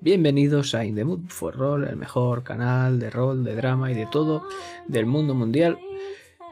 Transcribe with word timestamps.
Bienvenidos 0.00 0.76
a 0.76 0.84
In 0.84 0.94
the 0.94 1.04
for 1.26 1.56
Roll, 1.56 1.82
el 1.82 1.96
mejor 1.96 2.44
canal 2.44 3.00
de 3.00 3.10
rol, 3.10 3.42
de 3.42 3.56
drama 3.56 3.90
y 3.90 3.94
de 3.94 4.06
todo 4.06 4.46
del 4.86 5.06
mundo 5.06 5.34
mundial. 5.34 5.76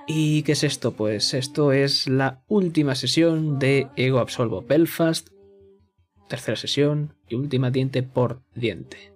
¿Y 0.09 0.43
qué 0.43 0.53
es 0.53 0.65
esto? 0.65 0.95
Pues 0.95 1.33
esto 1.33 1.71
es 1.71 2.09
la 2.09 2.43
última 2.49 2.97
sesión 2.97 3.61
de 3.61 3.87
Ego 3.95 4.19
Absolvo 4.19 4.63
Belfast, 4.63 5.29
tercera 6.29 6.57
sesión 6.57 7.15
y 7.29 7.37
última 7.37 7.71
diente 7.71 8.03
por 8.03 8.43
diente. 8.57 9.13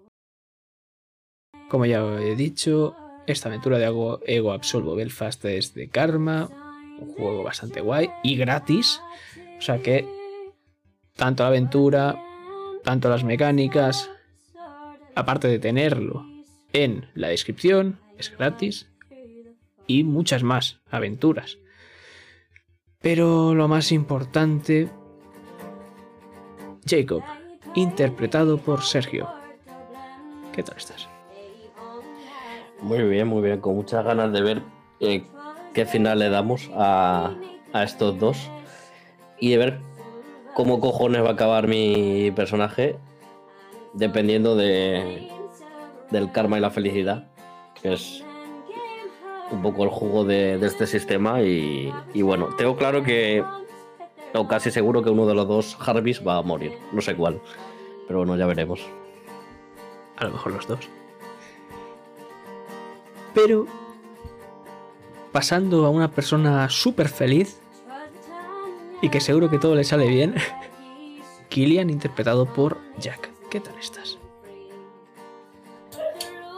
Como 1.69 1.87
ya 1.87 2.01
he 2.21 2.37
dicho, 2.37 2.95
esta 3.27 3.49
aventura 3.49 3.79
de 3.79 3.87
Ego 4.27 4.53
Absolvo 4.53 4.95
Belfast 4.95 5.45
es 5.47 5.75
de 5.75 5.89
Karma, 5.89 6.49
un 7.01 7.15
juego 7.15 7.43
bastante 7.43 7.81
guay 7.81 8.11
y 8.23 8.37
gratis. 8.37 9.01
O 9.59 9.61
sea 9.61 9.83
que 9.83 10.07
tanto 11.17 11.43
la 11.43 11.49
aventura, 11.49 12.23
tanto 12.85 13.09
las 13.09 13.25
mecánicas, 13.25 14.09
aparte 15.20 15.48
de 15.48 15.59
tenerlo 15.59 16.27
en 16.73 17.06
la 17.15 17.28
descripción, 17.28 18.01
es 18.19 18.37
gratis 18.37 18.88
y 19.87 20.05
muchas 20.05 20.42
más 20.42 20.80
aventuras. 20.91 21.59
Pero 23.01 23.55
lo 23.55 23.69
más 23.69 23.92
importante, 23.92 24.88
Jacob, 26.87 27.23
interpretado 27.75 28.59
por 28.59 28.83
Sergio. 28.83 29.28
¿Qué 30.52 30.62
tal 30.62 30.77
estás? 30.77 31.09
Muy 32.80 33.02
bien, 33.02 33.28
muy 33.28 33.42
bien, 33.42 33.61
con 33.61 33.75
muchas 33.75 34.05
ganas 34.05 34.33
de 34.33 34.41
ver 34.41 34.62
eh, 35.00 35.25
qué 35.75 35.84
final 35.84 36.19
le 36.19 36.30
damos 36.30 36.70
a, 36.75 37.34
a 37.73 37.84
estos 37.84 38.19
dos 38.19 38.50
y 39.39 39.50
de 39.50 39.59
ver 39.59 39.80
cómo 40.55 40.80
cojones 40.80 41.23
va 41.23 41.28
a 41.28 41.33
acabar 41.33 41.69
mi 41.69 42.30
personaje 42.30 42.97
dependiendo 43.93 44.57
de, 44.57 45.29
del 46.11 46.33
karma 46.33 46.59
y 46.59 46.61
la 46.61 46.71
felicidad, 46.71 47.28
que 47.81 47.95
es 47.95 48.25
un 49.51 49.62
poco 49.62 49.84
el 49.84 49.91
juego 49.91 50.25
de, 50.25 50.55
este 50.64 50.87
sistema. 50.87 51.42
Y, 51.42 51.92
bueno, 52.23 52.48
tengo 52.56 52.77
claro 52.77 53.03
que, 53.03 53.45
o 54.34 54.48
casi 54.48 54.70
seguro 54.70 55.03
que 55.03 55.11
uno 55.11 55.27
de 55.27 55.34
los 55.34 55.48
dos 55.48 55.77
Harvis 55.81 56.27
va 56.27 56.37
a 56.37 56.42
morir, 56.42 56.73
no 56.92 57.01
sé 57.01 57.17
cuál, 57.17 57.41
pero 58.06 58.20
bueno, 58.20 58.37
ya 58.37 58.47
veremos. 58.47 58.81
A 60.17 60.25
lo 60.25 60.33
mejor 60.33 60.53
los 60.53 60.67
dos. 60.67 60.89
Pero 63.34 63.67
pasando 65.33 65.86
a 65.86 65.91
una 65.91 66.11
persona 66.11 66.69
súper 66.69 67.09
feliz 67.09 67.61
y 69.01 69.09
que 69.09 69.20
seguro 69.20 69.48
que 69.48 69.59
todo 69.59 69.75
le 69.75 69.84
sale 69.84 70.09
bien, 70.09 70.34
Killian 71.48 71.91
interpretado 71.91 72.47
por 72.47 72.79
Jack. 72.98 73.31
¿Qué 73.51 73.59
tal 73.59 73.77
estás? 73.81 74.17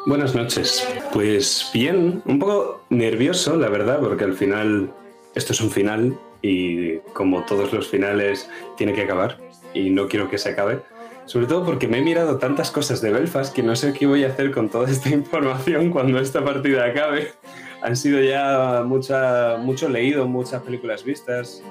Buenas 0.04 0.34
noches. 0.34 0.86
Pues 1.10 1.70
bien, 1.72 2.22
un 2.26 2.38
poco 2.38 2.82
nervioso, 2.90 3.56
la 3.56 3.70
verdad, 3.70 3.98
porque 4.00 4.24
al 4.24 4.34
final 4.34 4.92
esto 5.34 5.54
es 5.54 5.62
un 5.62 5.70
final 5.70 6.18
y 6.42 6.98
como 7.14 7.46
todos 7.46 7.72
los 7.72 7.88
finales 7.88 8.50
tiene 8.76 8.92
que 8.92 9.00
acabar 9.00 9.38
y 9.72 9.88
no 9.88 10.06
quiero 10.06 10.28
que 10.28 10.36
se 10.36 10.50
acabe. 10.50 10.82
Sobre 11.24 11.46
todo 11.46 11.64
porque 11.64 11.88
me 11.88 11.98
he 11.98 12.02
mirado 12.02 12.36
tantas 12.36 12.70
cosas 12.70 13.00
de 13.00 13.10
Belfast 13.10 13.54
que 13.54 13.62
no 13.62 13.74
sé 13.74 13.94
qué 13.94 14.06
voy 14.06 14.24
a 14.24 14.28
hacer 14.28 14.50
con 14.50 14.68
toda 14.68 14.90
esta 14.90 15.08
información 15.14 15.90
cuando 15.90 16.18
esta 16.18 16.44
partida 16.44 16.84
acabe. 16.84 17.32
Han 17.80 17.96
sido 17.96 18.20
ya 18.20 18.82
mucha, 18.84 19.56
mucho 19.56 19.88
leído, 19.88 20.28
muchas 20.28 20.62
películas 20.62 21.04
vistas 21.04 21.62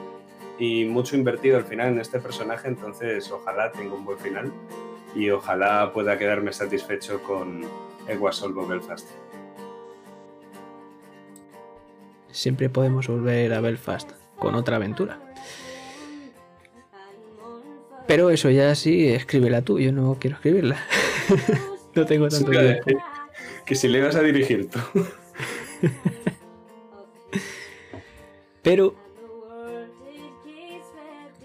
y 0.57 0.85
mucho 0.85 1.15
invertido 1.15 1.57
al 1.57 1.65
final 1.65 1.89
en 1.89 1.99
este 1.99 2.19
personaje, 2.19 2.67
entonces 2.67 3.31
ojalá 3.31 3.71
tenga 3.71 3.93
un 3.93 4.03
buen 4.03 4.17
final 4.17 4.51
y 5.15 5.29
ojalá 5.29 5.91
pueda 5.93 6.17
quedarme 6.17 6.53
satisfecho 6.53 7.21
con 7.23 7.61
Eguasolvo 8.07 8.67
Belfast. 8.67 9.09
Siempre 12.31 12.69
podemos 12.69 13.07
volver 13.07 13.53
a 13.53 13.61
Belfast 13.61 14.11
con 14.37 14.55
otra 14.55 14.77
aventura. 14.77 15.19
Pero 18.07 18.29
eso 18.29 18.49
ya 18.49 18.73
sí, 18.75 19.07
escríbela 19.07 19.61
tú, 19.61 19.79
yo 19.79 19.91
no 19.91 20.17
quiero 20.19 20.35
escribirla. 20.35 20.77
no 21.95 22.05
tengo 22.05 22.27
tanto 22.29 22.51
tiempo. 22.51 22.91
Que 23.65 23.75
si 23.75 23.87
le 23.87 24.01
vas 24.01 24.15
a 24.15 24.21
dirigir 24.21 24.69
tú. 24.69 24.79
Pero 28.61 28.95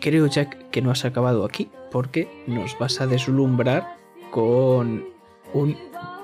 creo, 0.00 0.26
Jack, 0.26 0.70
que 0.70 0.82
no 0.82 0.90
has 0.90 1.04
acabado 1.04 1.44
aquí, 1.44 1.70
porque 1.90 2.44
nos 2.46 2.78
vas 2.78 3.00
a 3.00 3.06
deslumbrar 3.06 3.96
con 4.30 5.04
un 5.52 5.76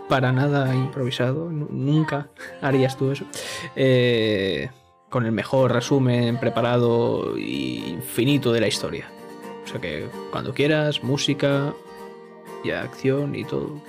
para 0.09 0.33
nada 0.33 0.75
improvisado, 0.75 1.51
nunca 1.51 2.29
harías 2.61 2.99
tú 2.99 3.13
eso, 3.13 3.25
eh, 3.77 4.69
con 5.09 5.25
el 5.25 5.33
mejor 5.33 5.73
resumen 5.73 6.39
preparado 6.39 7.39
y 7.39 7.85
infinito 7.87 8.53
de 8.53 8.61
la 8.61 8.69
historia. 8.69 9.09
O 9.65 9.67
sea 9.67 9.81
que 9.81 10.09
cuando 10.31 10.53
quieras, 10.53 11.03
música 11.03 11.73
y 12.65 12.71
acción 12.71 13.35
y 13.35 13.45
todo. 13.45 13.81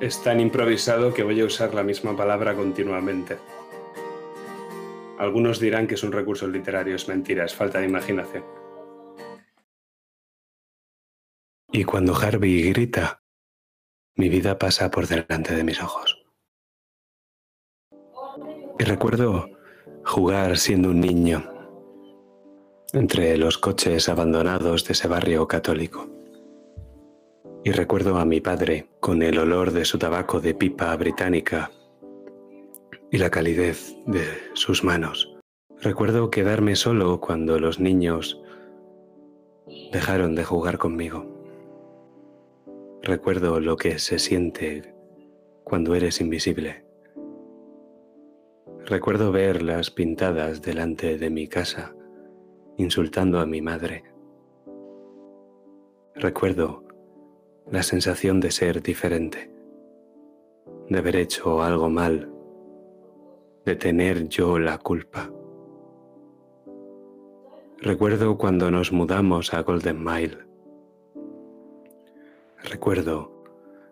Es 0.00 0.22
tan 0.22 0.38
improvisado 0.40 1.12
que 1.14 1.22
voy 1.22 1.40
a 1.40 1.44
usar 1.44 1.74
la 1.74 1.82
misma 1.82 2.16
palabra 2.16 2.54
continuamente. 2.54 3.38
Algunos 5.18 5.60
dirán 5.60 5.86
que 5.86 5.94
es 5.94 6.02
un 6.02 6.12
recurso 6.12 6.46
literario, 6.48 6.96
es 6.96 7.08
mentira, 7.08 7.44
es 7.44 7.54
falta 7.54 7.78
de 7.78 7.86
imaginación. 7.86 8.44
Y 11.70 11.84
cuando 11.84 12.14
Harvey 12.14 12.72
grita, 12.72 13.22
mi 14.16 14.28
vida 14.28 14.58
pasa 14.58 14.90
por 14.90 15.06
delante 15.06 15.54
de 15.54 15.64
mis 15.64 15.82
ojos. 15.82 16.24
Y 18.78 18.84
recuerdo 18.84 19.50
jugar 20.04 20.56
siendo 20.56 20.90
un 20.90 21.00
niño 21.00 21.50
entre 22.92 23.36
los 23.36 23.58
coches 23.58 24.08
abandonados 24.08 24.84
de 24.84 24.92
ese 24.92 25.08
barrio 25.08 25.48
católico. 25.48 26.08
Y 27.64 27.72
recuerdo 27.72 28.18
a 28.18 28.24
mi 28.24 28.40
padre 28.40 28.88
con 29.00 29.22
el 29.22 29.38
olor 29.38 29.72
de 29.72 29.84
su 29.84 29.98
tabaco 29.98 30.40
de 30.40 30.54
pipa 30.54 30.94
británica 30.96 31.70
y 33.14 33.18
la 33.18 33.30
calidez 33.30 33.94
de 34.06 34.24
sus 34.54 34.82
manos. 34.82 35.32
Recuerdo 35.80 36.30
quedarme 36.30 36.74
solo 36.74 37.20
cuando 37.20 37.60
los 37.60 37.78
niños 37.78 38.42
dejaron 39.92 40.34
de 40.34 40.42
jugar 40.42 40.78
conmigo. 40.78 41.24
Recuerdo 43.04 43.60
lo 43.60 43.76
que 43.76 44.00
se 44.00 44.18
siente 44.18 44.96
cuando 45.62 45.94
eres 45.94 46.20
invisible. 46.20 46.84
Recuerdo 48.84 49.30
verlas 49.30 49.92
pintadas 49.92 50.60
delante 50.60 51.16
de 51.16 51.30
mi 51.30 51.46
casa, 51.46 51.94
insultando 52.78 53.38
a 53.38 53.46
mi 53.46 53.62
madre. 53.62 54.02
Recuerdo 56.16 56.82
la 57.70 57.84
sensación 57.84 58.40
de 58.40 58.50
ser 58.50 58.82
diferente, 58.82 59.52
de 60.88 60.98
haber 60.98 61.14
hecho 61.14 61.62
algo 61.62 61.88
mal 61.88 62.33
de 63.64 63.76
tener 63.76 64.28
yo 64.28 64.58
la 64.58 64.78
culpa. 64.78 65.30
Recuerdo 67.80 68.36
cuando 68.36 68.70
nos 68.70 68.92
mudamos 68.92 69.54
a 69.54 69.62
Golden 69.62 70.02
Mile. 70.02 70.38
Recuerdo 72.62 73.44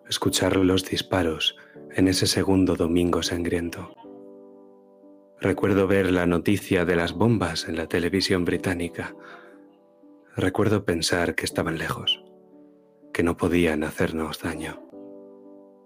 escuchar 0.07 0.57
los 0.57 0.85
disparos 0.85 1.57
en 1.91 2.07
ese 2.07 2.27
segundo 2.27 2.75
domingo 2.75 3.23
sangriento. 3.23 3.93
Recuerdo 5.39 5.87
ver 5.87 6.11
la 6.11 6.25
noticia 6.25 6.85
de 6.85 6.95
las 6.95 7.13
bombas 7.13 7.67
en 7.67 7.75
la 7.75 7.87
televisión 7.87 8.45
británica. 8.45 9.15
Recuerdo 10.35 10.85
pensar 10.85 11.35
que 11.35 11.45
estaban 11.45 11.77
lejos, 11.77 12.23
que 13.11 13.23
no 13.23 13.37
podían 13.37 13.83
hacernos 13.83 14.41
daño. 14.41 14.81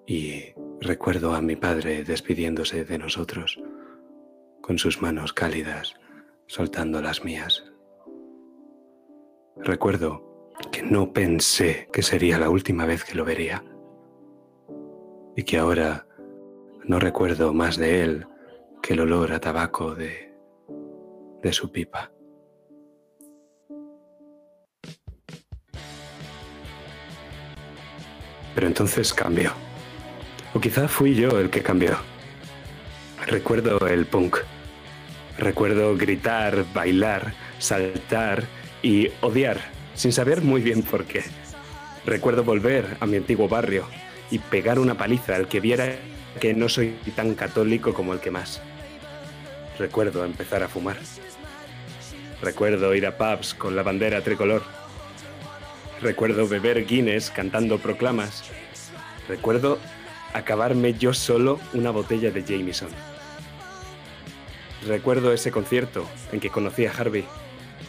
Y 0.06 0.54
recuerdo 0.80 1.34
a 1.34 1.42
mi 1.42 1.56
padre 1.56 2.04
despidiéndose 2.04 2.86
de 2.86 2.98
nosotros 2.98 3.60
con 4.68 4.78
sus 4.78 5.02
manos 5.02 5.32
cálidas 5.32 5.94
soltando 6.46 7.02
las 7.02 7.24
mías. 7.24 7.64
Recuerdo 9.56 10.52
que 10.74 10.84
no 10.84 11.14
pensé 11.14 11.88
que 11.94 12.04
sería 12.04 12.38
la 12.38 12.50
última 12.50 12.86
vez 12.86 13.06
que 13.06 13.16
lo 13.16 13.24
vería 13.24 13.64
y 15.38 15.44
que 15.44 15.58
ahora 15.58 16.06
no 16.84 17.00
recuerdo 17.00 17.54
más 17.54 17.78
de 17.78 18.04
él 18.04 18.28
que 18.82 18.94
el 18.94 19.00
olor 19.00 19.32
a 19.32 19.40
tabaco 19.40 19.96
de, 19.96 20.36
de 21.42 21.54
su 21.54 21.72
pipa. 21.72 22.12
Pero 28.54 28.68
entonces 28.68 29.14
cambió. 29.14 29.52
O 30.54 30.60
quizá 30.60 30.90
fui 30.90 31.16
yo 31.16 31.40
el 31.40 31.50
que 31.50 31.64
cambió. 31.64 31.96
Recuerdo 33.28 33.88
el 33.88 34.06
punk 34.06 34.38
Recuerdo 35.38 35.96
gritar, 35.96 36.66
bailar, 36.74 37.34
saltar 37.60 38.46
y 38.82 39.10
odiar, 39.22 39.60
sin 39.94 40.12
saber 40.12 40.42
muy 40.42 40.62
bien 40.62 40.82
por 40.82 41.06
qué. 41.06 41.24
Recuerdo 42.06 42.44
volver 42.44 42.98
a 43.00 43.06
mi 43.06 43.18
antiguo 43.18 43.48
barrio 43.48 43.86
y 44.32 44.40
pegar 44.40 44.80
una 44.80 44.96
paliza 44.96 45.36
al 45.36 45.48
que 45.48 45.60
viera 45.60 45.96
que 46.40 46.54
no 46.54 46.70
soy 46.70 46.98
tan 47.16 47.36
católico 47.36 47.94
como 47.94 48.14
el 48.14 48.20
que 48.20 48.32
más. 48.32 48.62
Recuerdo 49.78 50.26
empezar 50.26 50.64
a 50.64 50.68
fumar. 50.68 50.98
Recuerdo 52.42 52.96
ir 52.96 53.06
a 53.06 53.18
pubs 53.18 53.54
con 53.54 53.76
la 53.76 53.84
bandera 53.84 54.22
tricolor. 54.22 54.64
Recuerdo 56.02 56.48
beber 56.48 56.86
Guinness 56.86 57.30
cantando 57.30 57.78
proclamas. 57.78 58.44
Recuerdo 59.28 59.80
acabarme 60.34 60.94
yo 60.94 61.14
solo 61.14 61.60
una 61.74 61.92
botella 61.92 62.32
de 62.32 62.44
Jameson. 62.44 62.90
Recuerdo 64.86 65.34
ese 65.34 65.52
concierto 65.52 66.08
en 66.32 66.40
que 66.40 66.50
conocí 66.50 66.86
a 66.86 66.92
Harvey 66.92 67.26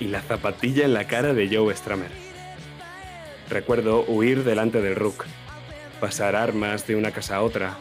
y 0.00 0.06
la 0.06 0.22
zapatilla 0.22 0.84
en 0.84 0.94
la 0.94 1.06
cara 1.06 1.34
de 1.34 1.54
Joe 1.54 1.74
Stramer. 1.74 2.10
Recuerdo 3.50 4.04
huir 4.06 4.44
delante 4.44 4.80
del 4.80 4.96
Rook, 4.96 5.24
pasar 6.00 6.36
armas 6.36 6.86
de 6.86 6.96
una 6.96 7.10
casa 7.10 7.36
a 7.36 7.42
otra, 7.42 7.76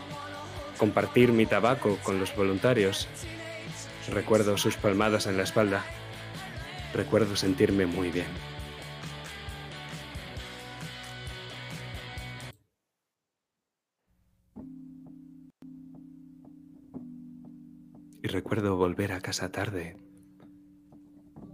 compartir 0.78 1.32
mi 1.32 1.46
tabaco 1.46 1.98
con 2.04 2.20
los 2.20 2.36
voluntarios. 2.36 3.08
Recuerdo 4.14 4.58
sus 4.58 4.78
palmadas 4.78 5.28
en 5.28 5.38
la 5.38 5.44
espalda. 5.44 5.84
Recuerdo 6.94 7.36
sentirme 7.36 7.86
muy 7.86 8.10
bien. 8.10 8.57
Recuerdo 18.28 18.76
volver 18.76 19.14
a 19.14 19.22
casa 19.22 19.50
tarde 19.54 19.96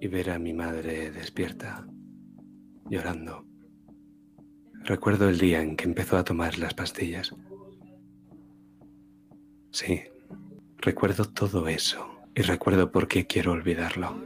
y 0.01 0.07
ver 0.07 0.31
a 0.31 0.39
mi 0.39 0.53
madre 0.53 1.11
despierta, 1.11 1.85
llorando. 2.89 3.45
Recuerdo 4.83 5.29
el 5.29 5.37
día 5.37 5.61
en 5.61 5.75
que 5.75 5.83
empezó 5.83 6.17
a 6.17 6.23
tomar 6.23 6.57
las 6.57 6.73
pastillas. 6.73 7.35
Sí, 9.69 10.01
recuerdo 10.77 11.25
todo 11.25 11.67
eso 11.67 12.07
y 12.33 12.41
recuerdo 12.41 12.91
por 12.91 13.07
qué 13.07 13.27
quiero 13.27 13.51
olvidarlo. 13.51 14.19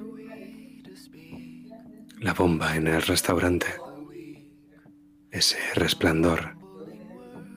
La 2.22 2.34
bomba 2.34 2.78
en 2.78 2.88
el 2.88 3.02
restaurante, 3.02 3.68
ese 5.32 5.58
resplandor, 5.76 6.56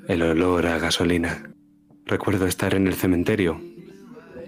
el 0.09 0.23
olor 0.23 0.67
a 0.67 0.79
gasolina. 0.79 1.55
Recuerdo 2.07 2.47
estar 2.47 2.75
en 2.75 2.89
el 2.89 2.95
cementerio 2.95 3.69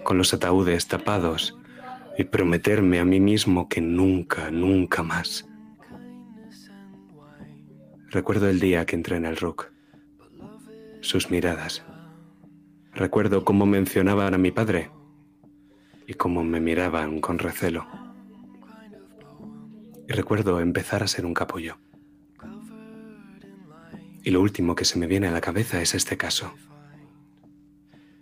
con 0.03 0.17
los 0.17 0.33
ataúdes 0.33 0.87
tapados 0.87 1.57
y 2.17 2.25
prometerme 2.25 2.99
a 2.99 3.05
mí 3.05 3.19
mismo 3.19 3.67
que 3.69 3.81
nunca, 3.81 4.51
nunca 4.51 5.03
más. 5.03 5.47
Recuerdo 8.09 8.47
el 8.47 8.59
día 8.59 8.85
que 8.85 8.95
entré 8.95 9.17
en 9.17 9.25
el 9.25 9.37
rock, 9.37 9.71
sus 11.01 11.31
miradas. 11.31 11.83
Recuerdo 12.93 13.43
cómo 13.43 13.65
mencionaban 13.65 14.35
a 14.35 14.37
mi 14.37 14.51
padre 14.51 14.91
y 16.05 16.13
cómo 16.13 16.43
me 16.43 16.59
miraban 16.59 17.19
con 17.21 17.39
recelo. 17.39 17.87
Y 20.07 20.13
recuerdo 20.13 20.59
empezar 20.59 21.01
a 21.01 21.07
ser 21.07 21.25
un 21.25 21.33
capullo. 21.33 21.77
Y 24.23 24.29
lo 24.29 24.41
último 24.41 24.75
que 24.75 24.85
se 24.85 24.99
me 24.99 25.07
viene 25.07 25.27
a 25.27 25.31
la 25.31 25.41
cabeza 25.41 25.81
es 25.81 25.95
este 25.95 26.15
caso. 26.15 26.53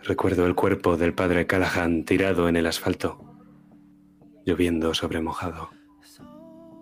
Recuerdo 0.04 0.48
el 0.48 0.56
cuerpo 0.56 0.98
del 0.98 1.14
padre 1.14 1.46
Callahan 1.46 2.06
tirado 2.06 2.50
en 2.50 2.56
el 2.56 2.66
asfalto, 2.66 3.24
lloviendo 4.46 4.96
sobre 4.96 5.22
mojado, 5.22 5.70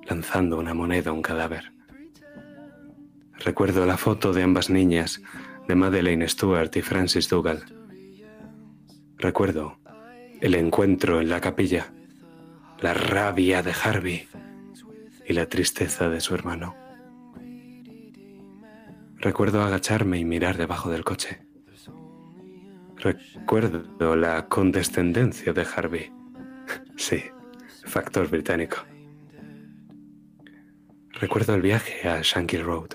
lanzando 0.07 0.57
una 0.57 0.73
moneda 0.73 1.09
a 1.09 1.13
un 1.13 1.21
cadáver. 1.21 1.73
Recuerdo 3.37 3.85
la 3.85 3.97
foto 3.97 4.31
de 4.31 4.43
ambas 4.43 4.69
niñas, 4.69 5.21
de 5.67 5.75
Madeleine 5.75 6.27
Stewart 6.27 6.71
y 6.75 6.81
Francis 6.81 7.29
Dougal. 7.29 7.63
Recuerdo 9.17 9.77
el 10.39 10.55
encuentro 10.55 11.19
en 11.19 11.29
la 11.29 11.41
capilla, 11.41 11.91
la 12.79 12.93
rabia 12.93 13.61
de 13.61 13.73
Harvey 13.83 14.27
y 15.27 15.33
la 15.33 15.47
tristeza 15.47 16.07
de 16.07 16.21
su 16.21 16.33
hermano. 16.35 16.75
Recuerdo 19.17 19.61
agacharme 19.61 20.19
y 20.19 20.23
mirar 20.23 20.55
debajo 20.55 20.89
del 20.89 21.03
coche. 21.03 21.48
Recuerdo 22.99 24.15
la 24.17 24.47
condescendencia 24.47 25.53
de 25.53 25.65
Harvey. 25.75 26.11
Sí, 26.97 27.23
factor 27.85 28.29
británico. 28.29 28.77
Recuerdo 31.13 31.55
el 31.55 31.61
viaje 31.61 32.09
a 32.09 32.21
Shankill 32.21 32.63
Road. 32.63 32.89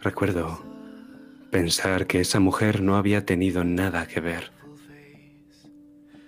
Recuerdo 0.00 0.64
pensar 1.50 2.06
que 2.06 2.20
esa 2.20 2.40
mujer 2.40 2.80
no 2.80 2.96
había 2.96 3.26
tenido 3.26 3.62
nada 3.62 4.06
que 4.06 4.20
ver. 4.20 4.52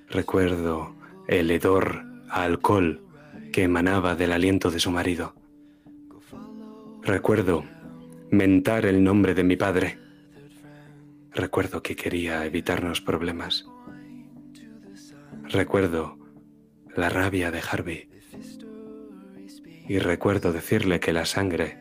Recuerdo 0.09 0.95
el 1.29 1.51
hedor 1.51 2.05
a 2.29 2.43
alcohol 2.43 3.03
que 3.53 3.63
emanaba 3.63 4.15
del 4.15 4.33
aliento 4.33 4.71
de 4.71 4.81
su 4.81 4.91
marido. 4.91 5.35
Recuerdo 7.03 7.65
mentar 8.31 8.85
el 8.85 9.03
nombre 9.03 9.35
de 9.35 9.45
mi 9.45 9.57
padre 9.57 10.06
Recuerdo 11.37 11.83
que 11.83 11.97
quería 11.97 12.47
evitarnos 12.47 13.03
problemas. 13.03 13.67
Recuerdo 15.43 16.17
la 16.97 17.11
rabia 17.11 17.51
de 17.51 17.61
Harvey. 17.61 18.09
Y 19.87 19.99
recuerdo 19.99 20.55
decirle 20.55 20.99
que 20.99 21.13
la 21.13 21.27
sangre 21.27 21.77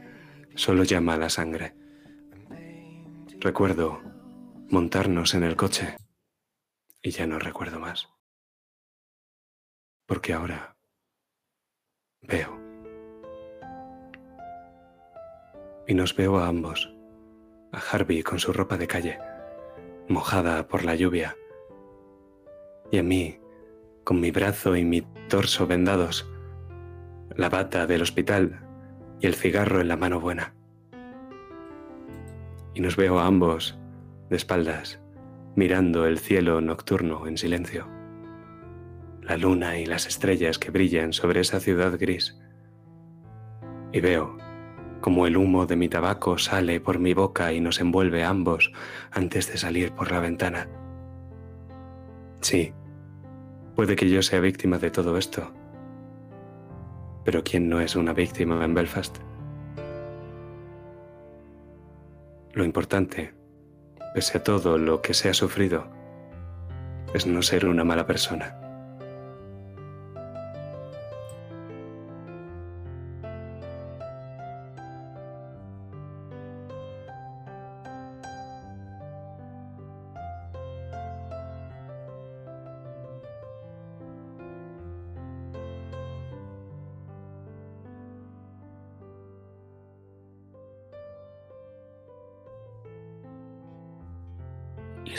solo 0.56 0.84
llama 0.84 1.14
a 1.14 1.18
la 1.18 1.30
sangre. 1.30 1.74
Recuerdo 3.40 4.02
montarnos 4.70 5.34
en 5.36 5.44
el 5.44 5.56
coche 5.56 5.96
y 7.02 7.12
ya 7.12 7.26
no 7.26 7.40
recuerdo 7.40 7.80
más. 7.80 8.10
Porque 10.06 10.34
ahora 10.34 10.76
veo. 12.24 12.60
Y 15.88 15.94
nos 15.94 16.14
veo 16.14 16.40
a 16.40 16.50
ambos, 16.50 16.94
a 17.72 17.80
Harvey 17.80 18.22
con 18.22 18.38
su 18.38 18.52
ropa 18.52 18.78
de 18.78 18.88
calle 18.88 19.18
mojada 20.08 20.68
por 20.68 20.84
la 20.84 20.96
lluvia, 20.96 21.36
y 22.92 23.00
a 23.00 23.04
mí, 23.04 23.40
con 24.04 24.20
mi 24.20 24.32
brazo 24.32 24.76
y 24.76 24.84
mi 24.84 25.02
torso 25.28 25.68
vendados, 25.68 26.30
la 27.36 27.50
bata 27.50 27.88
del 27.88 28.02
hospital 28.02 28.62
y 29.20 29.28
el 29.28 29.36
cigarro 29.36 29.82
en 29.82 29.88
la 29.88 29.98
mano 29.98 30.20
buena. 30.20 30.54
Y 32.74 32.82
nos 32.82 32.96
veo 32.96 33.20
a 33.20 33.26
ambos 33.26 33.78
de 34.30 34.36
espaldas, 34.36 35.00
mirando 35.56 36.06
el 36.06 36.20
cielo 36.20 36.62
nocturno 36.62 37.28
en 37.28 37.38
silencio, 37.38 37.88
la 39.22 39.38
luna 39.38 39.80
y 39.80 39.86
las 39.86 40.06
estrellas 40.06 40.60
que 40.60 40.72
brillan 40.72 41.14
sobre 41.14 41.42
esa 41.42 41.60
ciudad 41.60 41.98
gris. 41.98 42.38
Y 43.92 44.02
veo 44.02 44.38
como 45.02 45.28
el 45.28 45.38
humo 45.38 45.66
de 45.66 45.76
mi 45.76 45.90
tabaco 45.90 46.38
sale 46.38 46.80
por 46.80 47.00
mi 47.00 47.14
boca 47.14 47.54
y 47.54 47.62
nos 47.62 47.80
envuelve 47.80 48.24
a 48.24 48.30
ambos 48.30 48.72
antes 49.12 49.52
de 49.52 49.58
salir 49.58 49.92
por 49.92 50.12
la 50.12 50.20
ventana. 50.20 50.68
Sí, 52.42 52.74
puede 53.76 53.96
que 53.96 54.10
yo 54.10 54.22
sea 54.22 54.40
víctima 54.40 54.78
de 54.78 54.92
todo 54.92 55.18
esto, 55.18 55.52
pero 57.24 57.44
¿quién 57.44 57.70
no 57.70 57.82
es 57.82 57.96
una 57.96 58.14
víctima 58.14 58.64
en 58.64 58.74
Belfast? 58.74 59.18
Lo 62.54 62.64
importante, 62.64 63.34
pese 64.14 64.38
a 64.38 64.44
todo 64.44 64.78
lo 64.78 65.02
que 65.02 65.14
se 65.14 65.30
ha 65.30 65.34
sufrido, 65.34 65.88
es 67.14 67.28
no 67.28 67.42
ser 67.42 67.66
una 67.66 67.84
mala 67.84 68.06
persona. 68.06 68.65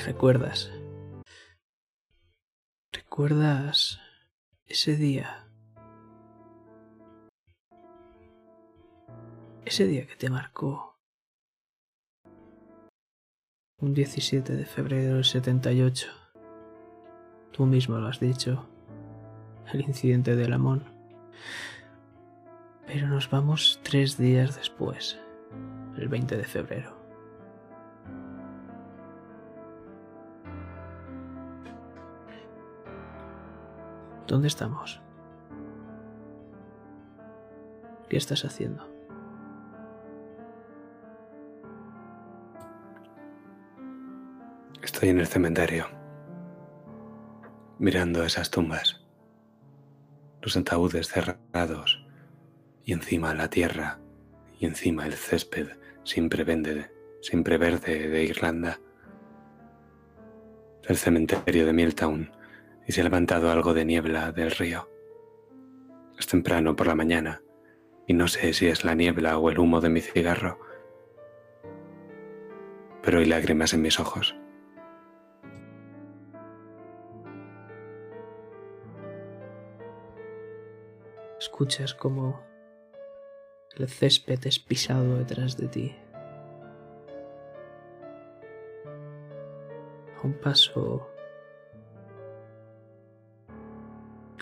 Recuerdas. 0.06 0.70
¿Recuerdas 2.92 3.98
ese 4.66 4.94
día? 4.94 5.48
Ese 9.64 9.86
día 9.86 10.06
que 10.06 10.14
te 10.14 10.30
marcó. 10.30 10.96
Un 13.80 13.94
17 13.94 14.54
de 14.54 14.64
febrero 14.64 15.14
del 15.14 15.25
78. 15.25 16.06
Tú 17.50 17.66
mismo 17.66 17.98
lo 17.98 18.06
has 18.06 18.20
dicho. 18.20 18.64
El 19.72 19.80
incidente 19.80 20.36
de 20.36 20.48
Lamón. 20.48 20.84
Pero 22.86 23.08
nos 23.08 23.28
vamos 23.28 23.80
tres 23.82 24.16
días 24.16 24.54
después. 24.54 25.18
el 25.98 26.08
20 26.08 26.36
de 26.36 26.44
febrero. 26.44 26.96
¿Dónde 34.26 34.49
estamos? 34.49 35.00
¿Qué 38.09 38.16
estás 38.16 38.45
haciendo? 38.45 38.88
Estoy 44.83 45.11
en 45.11 45.21
el 45.21 45.26
cementerio, 45.28 45.87
mirando 47.78 48.25
esas 48.25 48.50
tumbas, 48.50 49.04
los 50.42 50.56
ataúdes 50.56 51.09
cerrados 51.09 52.04
y 52.85 52.92
encima 52.92 53.35
la 53.35 53.49
tierra 53.49 54.00
y 54.59 54.66
encima 54.66 55.06
el 55.06 55.12
césped 55.12 55.68
siempre 56.02 56.42
verde, 56.42 56.90
siempre 57.21 57.59
verde 57.59 58.09
de 58.09 58.25
Irlanda. 58.25 58.80
El 60.85 60.97
cementerio 60.97 61.66
de 61.66 61.73
Milltown 61.73 62.36
y 62.87 62.93
se 62.93 63.00
ha 63.00 63.05
levantado 63.05 63.50
algo 63.50 63.75
de 63.75 63.85
niebla 63.85 64.33
del 64.33 64.50
río. 64.50 64.88
Es 66.19 66.26
temprano 66.26 66.76
por 66.76 66.87
la 66.87 66.95
mañana 66.95 67.43
y 68.07 68.14
no 68.14 68.28
sé 68.28 68.52
si 68.52 68.69
es 68.69 68.85
la 68.85 68.95
niebla 68.95 69.38
o 69.38 69.50
el 69.50 69.59
humo 69.59 69.81
de 69.81 69.88
mi 69.88 70.00
cigarro, 70.00 70.59
pero 73.02 73.19
hay 73.19 73.26
lágrimas 73.26 73.75
en 73.75 73.83
mis 73.83 73.99
ojos. 73.99 74.37
Escuchas 81.38 81.95
como 81.95 82.43
el 83.76 83.88
césped 83.88 84.47
es 84.47 84.59
pisado 84.59 85.19
detrás 85.19 85.57
de 85.57 85.69
ti. 85.69 85.97
A 90.16 90.26
un 90.26 90.35
paso 90.35 91.15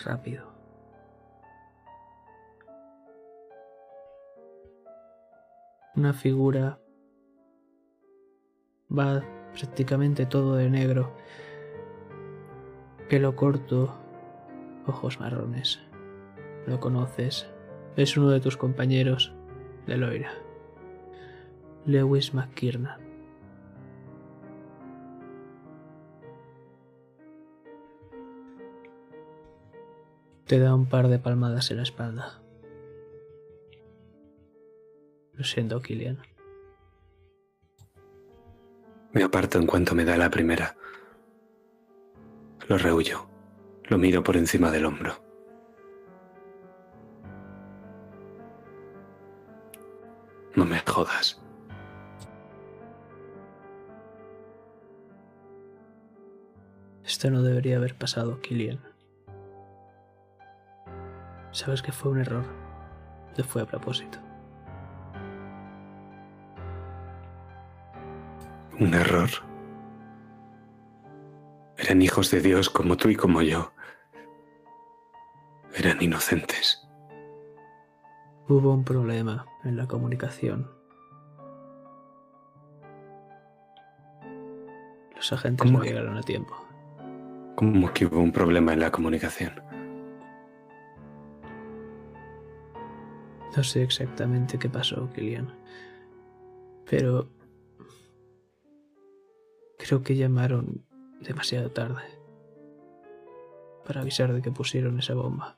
rápido. 0.05 0.53
Una 5.97 6.13
figura 6.13 6.81
va 8.91 9.23
prácticamente 9.53 10.27
todo 10.27 10.57
de 10.57 10.69
negro, 10.69 11.13
pelo 13.09 13.37
corto, 13.37 13.95
ojos 14.87 15.21
marrones. 15.21 15.81
Lo 16.67 16.81
conoces, 16.81 17.47
es 17.97 18.17
uno 18.17 18.31
de 18.31 18.41
tus 18.41 18.57
compañeros 18.57 19.33
de 19.87 19.97
Loira, 19.97 20.33
Lewis 21.87 22.35
McKiernan. 22.35 23.04
Te 30.47 30.59
da 30.59 30.75
un 30.75 30.87
par 30.87 31.09
de 31.09 31.19
palmadas 31.19 31.71
en 31.71 31.79
la 31.79 31.83
espalda. 31.85 32.43
Lo 35.33 35.43
siento, 35.43 35.81
Killian. 35.81 36.19
Me 39.13 39.23
aparto 39.23 39.59
en 39.59 39.67
cuanto 39.67 39.95
me 39.95 40.05
da 40.05 40.17
la 40.19 40.29
primera. 40.29 40.77
Lo 42.69 42.77
rehuyo. 42.77 43.27
Lo 43.85 43.97
miro 43.97 44.23
por 44.23 44.37
encima 44.37 44.71
del 44.71 44.87
hombro. 44.87 45.15
No 50.55 50.65
me 50.65 50.79
jodas. 50.81 51.41
Esto 57.05 57.31
no 57.31 57.43
debería 57.43 57.77
haber 57.77 57.97
pasado, 57.97 58.41
Killian. 58.41 58.94
Sabes 61.55 61.83
que 61.83 61.93
fue 61.93 62.11
un 62.11 62.19
error. 62.19 62.45
No 63.39 63.45
fue 63.45 63.63
a 63.63 63.65
propósito. 63.65 64.19
Un 68.81 68.93
error. 68.93 69.31
Eran 71.79 72.03
hijos 72.03 72.33
de 72.33 72.41
Dios 72.41 72.69
como 72.69 72.97
tú 72.97 73.09
y 73.09 73.15
como 73.15 73.41
yo. 73.41 73.73
Eran 75.77 76.03
inocentes. 76.03 76.85
Hubo 78.49 78.73
un 78.73 78.85
problema 78.85 79.47
en 79.63 79.77
la 79.77 79.87
comunicación. 79.87 80.69
Los 85.15 85.33
agentes 85.33 85.65
¿Cómo 85.65 85.79
no 85.79 85.85
que? 85.85 85.91
llegaron 85.91 86.17
a 86.19 86.23
tiempo. 86.23 86.53
¿Cómo 87.55 87.93
que 87.93 88.07
hubo 88.07 88.21
un 88.21 88.33
problema 88.33 88.73
en 88.73 88.81
la 88.81 88.91
comunicación? 88.91 89.53
No 93.57 93.63
sé 93.63 93.83
exactamente 93.83 94.59
qué 94.59 94.69
pasó, 94.69 95.11
Killian. 95.13 95.55
Pero 96.91 97.31
creo 99.79 100.03
que 100.03 100.17
llamaron 100.17 100.85
demasiado 101.21 101.71
tarde 101.71 102.03
para 103.87 104.01
avisar 104.01 104.33
de 104.33 104.43
que 104.43 104.51
pusieron 104.51 104.99
esa 104.99 105.15
bomba. 105.15 105.57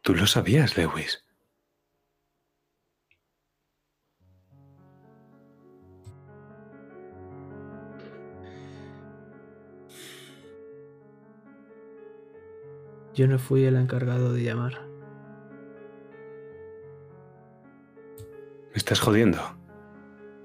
Tú 0.00 0.14
lo 0.14 0.26
sabías, 0.26 0.76
Lewis. 0.76 1.24
Yo 13.14 13.28
no 13.28 13.38
fui 13.38 13.64
el 13.64 13.76
encargado 13.76 14.32
de 14.32 14.42
llamar. 14.42 14.91
Me 18.72 18.78
estás 18.78 19.00
jodiendo. 19.00 19.38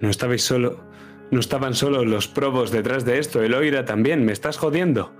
No 0.01 0.09
estabais 0.09 0.43
solo. 0.43 0.83
No 1.31 1.39
estaban 1.39 1.73
solo 1.73 2.03
los 2.03 2.27
probos 2.27 2.71
detrás 2.71 3.05
de 3.05 3.19
esto, 3.19 3.41
el 3.41 3.53
Oira 3.53 3.85
también. 3.85 4.25
Me 4.25 4.33
estás 4.33 4.57
jodiendo. 4.57 5.13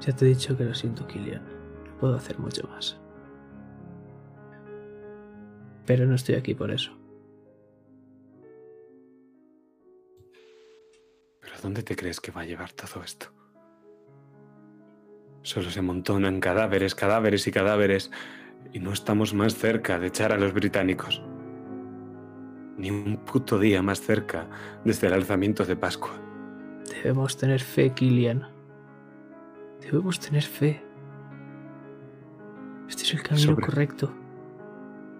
Ya 0.00 0.16
te 0.16 0.24
he 0.24 0.28
dicho 0.28 0.56
que 0.56 0.64
lo 0.64 0.74
siento, 0.74 1.06
Killian. 1.06 1.44
No 1.84 1.98
puedo 1.98 2.16
hacer 2.16 2.38
mucho 2.38 2.66
más. 2.68 2.98
Pero 5.86 6.06
no 6.06 6.14
estoy 6.14 6.34
aquí 6.36 6.54
por 6.54 6.70
eso. 6.70 6.92
¿Pero 11.40 11.54
dónde 11.62 11.82
te 11.82 11.94
crees 11.94 12.20
que 12.20 12.32
va 12.32 12.40
a 12.40 12.46
llevar 12.46 12.72
todo 12.72 13.02
esto? 13.04 13.41
Solo 15.42 15.70
se 15.70 15.80
amontonan 15.80 16.40
cadáveres, 16.40 16.94
cadáveres 16.94 17.46
y 17.46 17.50
cadáveres, 17.52 18.10
y 18.72 18.78
no 18.80 18.92
estamos 18.92 19.34
más 19.34 19.54
cerca 19.56 19.98
de 19.98 20.06
echar 20.06 20.32
a 20.32 20.38
los 20.38 20.52
británicos. 20.52 21.22
Ni 22.76 22.90
un 22.90 23.18
puto 23.18 23.58
día 23.58 23.82
más 23.82 24.00
cerca 24.00 24.48
desde 24.84 25.08
el 25.08 25.12
alzamiento 25.12 25.64
de 25.64 25.76
Pascua. 25.76 26.12
Debemos 27.02 27.36
tener 27.36 27.60
fe, 27.60 27.90
Killian. 27.90 28.48
Debemos 29.80 30.20
tener 30.20 30.42
fe. 30.42 30.82
Este 32.88 33.02
es 33.02 33.14
el 33.14 33.22
camino 33.22 33.52
Sobre- 33.52 33.64
correcto. 33.66 34.12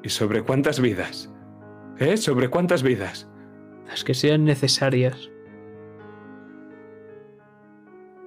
¿Y 0.02 0.08
sobre 0.08 0.42
cuántas 0.42 0.80
vidas? 0.80 1.30
¿Eh? 1.98 2.16
¿Sobre 2.16 2.48
cuántas 2.48 2.82
vidas? 2.82 3.28
Las 3.86 4.02
que 4.04 4.14
sean 4.14 4.44
necesarias. 4.44 5.30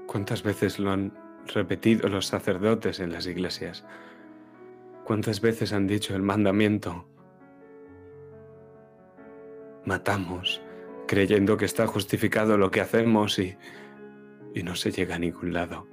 ¿Cuántas 0.07 0.43
veces 0.43 0.79
lo 0.79 0.91
han 0.91 1.11
repetido 1.53 2.09
los 2.09 2.27
sacerdotes 2.27 2.99
en 2.99 3.11
las 3.11 3.27
iglesias? 3.27 3.83
¿Cuántas 5.03 5.41
veces 5.41 5.71
han 5.73 5.87
dicho 5.87 6.15
el 6.15 6.21
mandamiento? 6.23 7.07
Matamos, 9.85 10.61
creyendo 11.07 11.57
que 11.57 11.65
está 11.65 11.85
justificado 11.85 12.57
lo 12.57 12.71
que 12.71 12.81
hacemos 12.81 13.37
y, 13.37 13.55
y 14.55 14.63
no 14.63 14.75
se 14.75 14.91
llega 14.91 15.15
a 15.15 15.19
ningún 15.19 15.53
lado. 15.53 15.87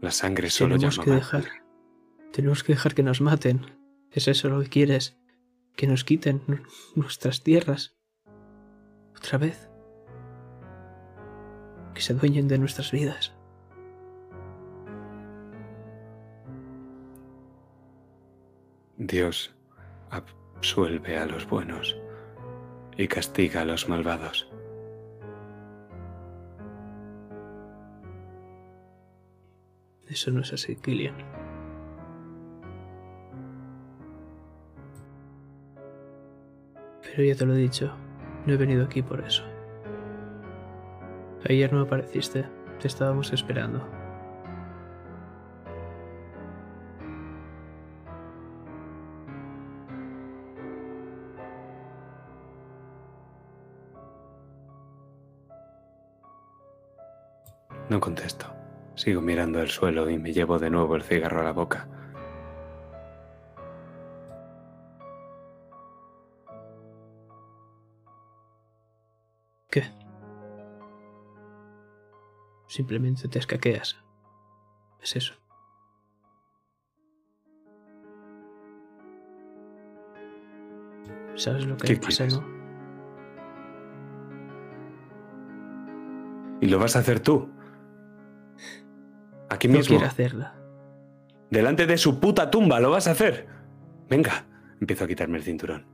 La 0.00 0.10
sangre 0.10 0.48
solo 0.50 0.76
Tenemos 0.76 0.96
llama 0.96 1.04
que 1.04 1.10
dejar. 1.10 1.44
Tenemos 2.32 2.64
que 2.64 2.72
dejar 2.72 2.94
que 2.94 3.02
nos 3.02 3.20
maten. 3.20 3.66
¿Es 4.10 4.28
eso 4.28 4.48
lo 4.48 4.62
que 4.62 4.68
quieres? 4.68 5.18
Que 5.76 5.86
nos 5.86 6.04
quiten 6.04 6.42
nu- 6.46 6.62
nuestras 6.94 7.42
tierras. 7.42 7.96
Otra 9.16 9.38
vez. 9.38 9.68
Que 11.94 12.00
se 12.00 12.14
dueñen 12.14 12.48
de 12.48 12.58
nuestras 12.58 12.90
vidas. 12.90 13.34
Dios 19.06 19.52
absuelve 20.10 21.18
a 21.18 21.26
los 21.26 21.48
buenos 21.48 21.96
y 22.96 23.08
castiga 23.08 23.62
a 23.62 23.64
los 23.64 23.88
malvados. 23.88 24.48
Eso 30.08 30.30
no 30.30 30.42
es 30.42 30.52
así, 30.52 30.76
Killian. 30.76 31.16
Pero 37.02 37.24
ya 37.24 37.34
te 37.34 37.44
lo 37.44 37.54
he 37.54 37.58
dicho, 37.58 37.92
no 38.46 38.52
he 38.52 38.56
venido 38.56 38.84
aquí 38.84 39.02
por 39.02 39.20
eso. 39.20 39.42
Ayer 41.48 41.72
no 41.72 41.80
apareciste, 41.80 42.44
te 42.78 42.86
estábamos 42.86 43.32
esperando. 43.32 44.01
No 57.92 58.00
contesto. 58.00 58.46
Sigo 58.94 59.20
mirando 59.20 59.60
el 59.60 59.68
suelo 59.68 60.08
y 60.08 60.16
me 60.18 60.32
llevo 60.32 60.58
de 60.58 60.70
nuevo 60.70 60.96
el 60.96 61.02
cigarro 61.02 61.40
a 61.40 61.44
la 61.44 61.52
boca. 61.52 61.86
¿Qué? 69.70 69.84
Simplemente 72.66 73.28
te 73.28 73.38
escaqueas. 73.38 74.02
Es 75.02 75.14
eso. 75.16 75.34
¿Sabes 81.34 81.66
lo 81.66 81.76
que 81.76 81.88
¿Qué 81.88 81.96
pasa, 81.96 82.26
quieres? 82.26 82.40
no? 82.40 82.62
¿Y 86.62 86.68
lo 86.68 86.78
vas 86.78 86.96
a 86.96 87.00
hacer 87.00 87.20
tú? 87.20 87.50
Aquí 89.52 89.68
No 89.68 89.74
mismo. 89.78 89.96
quiero 89.98 90.06
hacerla. 90.10 90.54
Delante 91.50 91.86
de 91.86 91.98
su 91.98 92.18
puta 92.20 92.50
tumba, 92.50 92.80
lo 92.80 92.90
vas 92.90 93.06
a 93.06 93.10
hacer. 93.10 93.46
Venga. 94.08 94.46
Empiezo 94.80 95.04
a 95.04 95.06
quitarme 95.06 95.36
el 95.38 95.44
cinturón. 95.44 95.86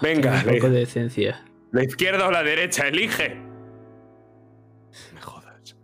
Venga, 0.00 0.40
Ten 0.42 0.48
un 0.54 0.60
poco 0.60 0.70
de 0.72 0.78
decencia. 0.78 1.44
la 1.72 1.82
izquierda 1.82 2.28
o 2.28 2.30
la 2.30 2.42
derecha, 2.44 2.86
elige. 2.86 3.34
Me 5.12 5.20
jodas. 5.20 5.76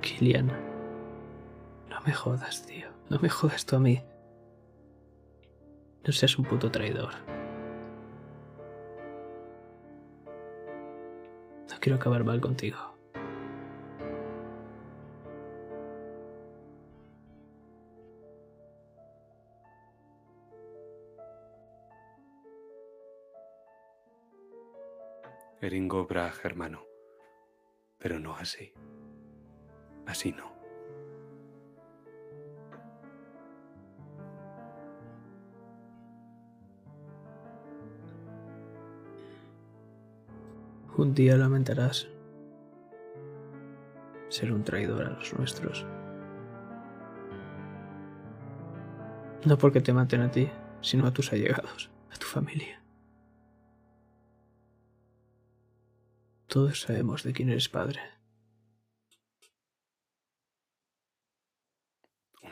Kilian. 0.00 0.46
No 1.88 2.00
me 2.06 2.12
jodas, 2.12 2.66
tío. 2.66 2.88
No 3.08 3.18
me 3.20 3.28
jodas 3.28 3.64
tú 3.66 3.76
a 3.76 3.80
mí. 3.80 4.02
No 6.06 6.12
seas 6.12 6.38
un 6.38 6.44
puto 6.44 6.70
traidor. 6.70 7.12
Quiero 11.82 11.96
acabar 11.96 12.22
mal 12.22 12.40
contigo. 12.40 12.78
Eringo 25.60 26.06
Brag, 26.06 26.34
hermano. 26.44 26.84
Pero 27.98 28.18
no 28.20 28.36
así. 28.36 28.72
Así 30.06 30.32
no. 30.32 30.51
Un 41.02 41.14
día 41.14 41.36
lamentarás 41.36 42.08
ser 44.28 44.52
un 44.52 44.62
traidor 44.62 45.02
a 45.02 45.10
los 45.10 45.36
nuestros. 45.36 45.84
No 49.44 49.58
porque 49.58 49.80
te 49.80 49.92
maten 49.92 50.20
a 50.20 50.30
ti, 50.30 50.48
sino 50.80 51.08
a 51.08 51.12
tus 51.12 51.32
allegados, 51.32 51.90
a 52.12 52.16
tu 52.18 52.26
familia. 52.26 52.80
Todos 56.46 56.82
sabemos 56.82 57.24
de 57.24 57.32
quién 57.32 57.48
eres 57.48 57.68
padre. 57.68 57.98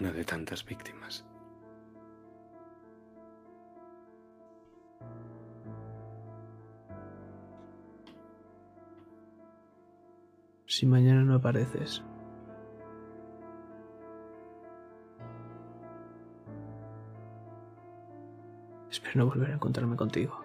Una 0.01 0.11
de 0.11 0.25
tantas 0.25 0.65
víctimas. 0.65 1.25
Si 10.81 10.87
mañana 10.87 11.23
no 11.23 11.35
apareces, 11.35 12.03
espero 18.91 19.13
no 19.17 19.27
volver 19.27 19.51
a 19.51 19.55
encontrarme 19.57 19.95
contigo. 19.95 20.43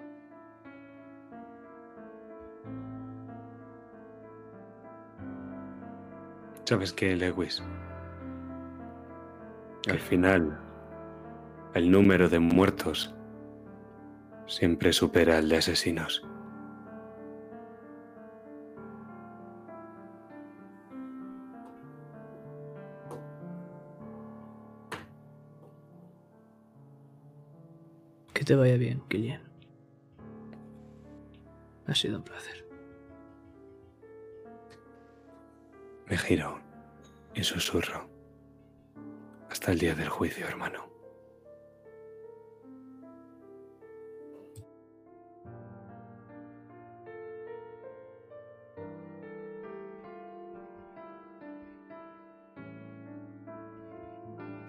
¿Sabes 6.65 6.91
qué, 6.91 7.15
Lewis? 7.15 7.63
Al 9.89 9.99
final, 9.99 10.59
el 11.75 11.89
número 11.89 12.27
de 12.27 12.39
muertos 12.39 13.15
siempre 14.47 14.91
supera 14.91 15.39
el 15.39 15.47
de 15.47 15.59
asesinos. 15.59 16.27
Que 28.45 28.53
te 28.53 28.55
vaya 28.57 28.77
bien, 28.77 29.01
Kilian. 29.09 29.41
Ha 31.87 31.95
sido 31.95 32.17
un 32.17 32.23
placer. 32.23 32.63
Me 36.05 36.15
giro 36.15 36.59
y 37.33 37.43
susurro. 37.43 38.07
Hasta 39.49 39.71
el 39.71 39.79
día 39.79 39.95
del 39.95 40.09
juicio, 40.09 40.47
hermano. 40.47 40.85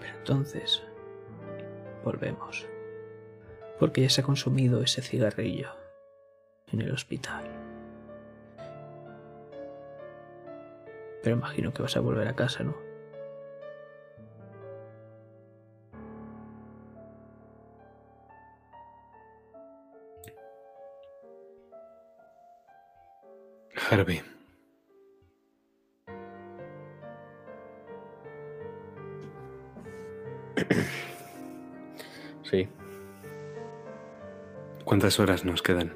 Pero 0.01 0.17
entonces, 0.17 0.83
volvemos. 2.03 2.67
Porque 3.79 4.03
ya 4.03 4.11
se 4.11 4.21
ha 4.21 4.25
consumido 4.25 4.83
ese 4.83 5.03
cigarrillo 5.03 5.71
en 6.73 6.81
el 6.81 6.93
hospital. 6.93 7.45
Pero 11.23 11.37
imagino 11.37 11.73
que 11.73 11.83
vas 11.83 11.97
a 11.97 12.01
volver 12.01 12.29
a 12.29 12.37
casa, 12.37 12.62
¿no? 12.62 12.77
Harvey, 23.91 24.23
Sí. 32.43 32.69
¿Cuántas 34.87 35.18
horas 35.20 35.44
nos 35.44 35.62
quedan? 35.62 35.92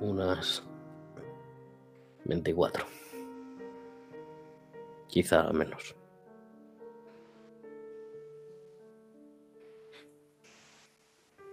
Unas 0.00 0.62
24. 2.24 2.84
Quizá 5.08 5.50
menos. 5.52 5.96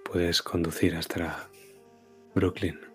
Puedes 0.04 0.42
conducir 0.42 0.96
hasta 0.96 1.50
Brooklyn. 2.36 2.87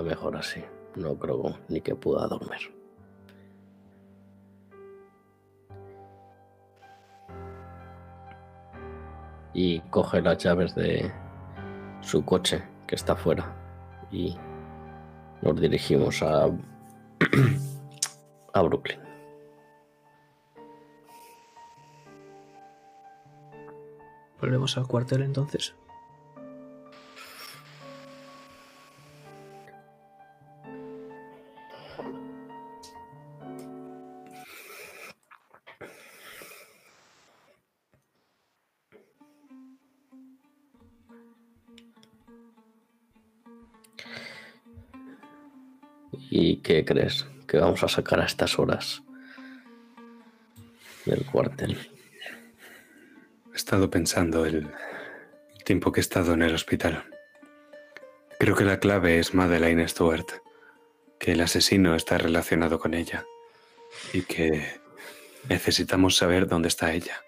Mejor 0.00 0.36
así. 0.36 0.64
No 0.96 1.18
creo 1.18 1.58
ni 1.68 1.80
que 1.80 1.94
pueda 1.94 2.26
dormir. 2.28 2.74
Y 9.54 9.80
coge 9.90 10.22
las 10.22 10.38
llaves 10.38 10.74
de 10.74 11.10
su 12.00 12.24
coche 12.24 12.62
que 12.86 12.94
está 12.94 13.16
fuera. 13.16 13.54
Y 14.10 14.36
nos 15.42 15.60
dirigimos 15.60 16.22
a, 16.22 16.46
a 18.54 18.62
Brooklyn. 18.62 19.00
Volvemos 24.40 24.76
al 24.76 24.86
cuartel 24.86 25.22
entonces. 25.22 25.74
Qué 46.82 46.94
crees 46.94 47.26
que 47.46 47.58
vamos 47.58 47.82
a 47.84 47.88
sacar 47.88 48.20
a 48.20 48.26
estas 48.26 48.58
horas 48.58 49.02
del 51.04 51.24
cuartel? 51.24 51.78
He 53.52 53.56
estado 53.56 53.88
pensando 53.90 54.46
el 54.46 54.68
tiempo 55.64 55.92
que 55.92 56.00
he 56.00 56.02
estado 56.02 56.32
en 56.34 56.42
el 56.42 56.54
hospital. 56.54 57.04
Creo 58.38 58.56
que 58.56 58.64
la 58.64 58.80
clave 58.80 59.18
es 59.18 59.34
Madeleine 59.34 59.86
Stewart, 59.86 60.26
que 61.20 61.32
el 61.32 61.40
asesino 61.40 61.94
está 61.94 62.18
relacionado 62.18 62.78
con 62.80 62.94
ella 62.94 63.24
y 64.12 64.22
que 64.22 64.80
necesitamos 65.48 66.16
saber 66.16 66.48
dónde 66.48 66.68
está 66.68 66.92
ella. 66.92 67.22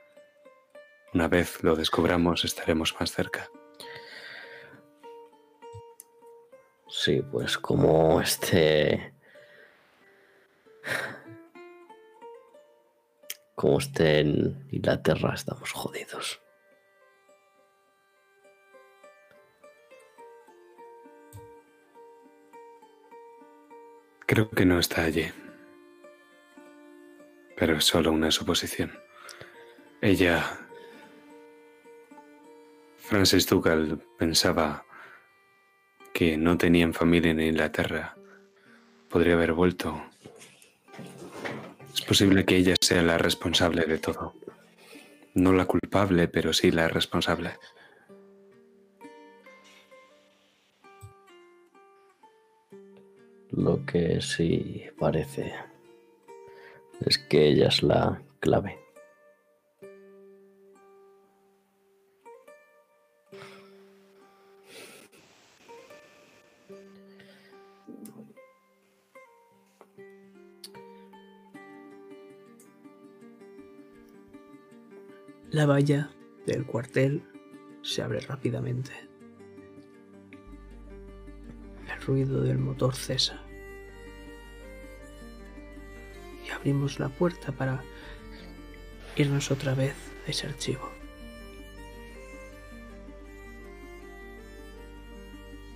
Una 1.13 1.29
vez 1.29 1.63
lo 1.63 1.77
descubramos 1.77 2.45
estaremos 2.45 2.97
más 2.99 3.13
cerca. 3.13 3.49
Sí, 6.89 7.23
pues 7.31 7.59
como 7.59 8.21
este... 8.21 9.14
Como 13.55 13.79
esté 13.79 14.21
en 14.21 14.67
Inglaterra, 14.71 15.35
estamos 15.35 15.73
jodidos. 15.73 16.41
Creo 24.27 24.51
que 24.51 24.65
no 24.65 24.79
está 24.79 25.05
allí. 25.05 25.31
Pero 27.57 27.77
es 27.77 27.85
solo 27.85 28.11
una 28.13 28.31
suposición. 28.31 28.93
Ella... 30.01 30.59
Frances 32.97 33.47
Dugal 33.47 34.03
pensaba 34.19 34.85
que 36.15 36.39
no 36.39 36.57
tenían 36.57 36.95
familia 36.95 37.33
en 37.33 37.41
Inglaterra. 37.41 38.17
Podría 39.11 39.35
haber 39.35 39.53
vuelto. 39.53 40.03
Es 41.95 42.03
posible 42.03 42.45
que 42.45 42.57
ella 42.57 42.75
sea 42.81 43.03
la 43.03 43.19
responsable 43.19 43.85
de 43.85 43.99
todo. 43.99 44.35
No 45.35 45.53
la 45.53 45.65
culpable, 45.65 46.27
pero 46.27 46.53
sí 46.53 46.73
la 46.73 46.89
responsable. 46.89 47.53
Lo 53.53 53.87
que 53.87 54.21
sí 54.21 54.83
parece 54.99 55.55
es 57.07 57.19
que 57.19 57.47
ella 57.47 57.69
es 57.69 57.85
la 57.85 58.21
clave. 58.41 58.84
La 75.55 75.67
valla 75.67 76.11
del 76.47 76.67
cuartel 76.67 77.23
se 77.83 78.03
abre 78.03 78.19
rápidamente. 78.19 78.91
El 81.89 82.03
ruido 82.03 82.41
del 82.41 82.59
motor 82.59 82.97
cesa. 82.97 83.41
Y 86.45 86.51
abrimos 86.51 86.99
la 86.99 87.09
puerta 87.09 87.53
para 87.53 87.85
irnos 89.15 89.53
otra 89.53 89.77
vez 89.77 89.95
a 90.27 90.31
ese 90.33 90.49
archivo. 90.49 90.91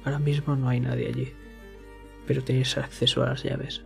Ahora 0.03 0.19
mismo 0.19 0.57
no 0.57 0.69
hay 0.69 0.81
nadie 0.81 1.07
allí, 1.07 1.33
pero 2.27 2.43
tenéis 2.43 2.77
acceso 2.77 3.23
a 3.23 3.29
las 3.29 3.45
llaves. 3.45 3.85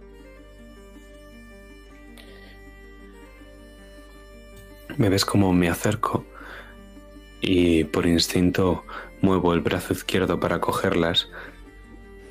Me 4.99 5.09
ves 5.09 5.25
como 5.25 5.53
me 5.53 5.69
acerco 5.69 6.25
y 7.41 7.85
por 7.85 8.07
instinto 8.07 8.85
muevo 9.21 9.53
el 9.55 9.61
brazo 9.61 9.93
izquierdo 9.93 10.39
para 10.39 10.61
cogerlas 10.61 11.29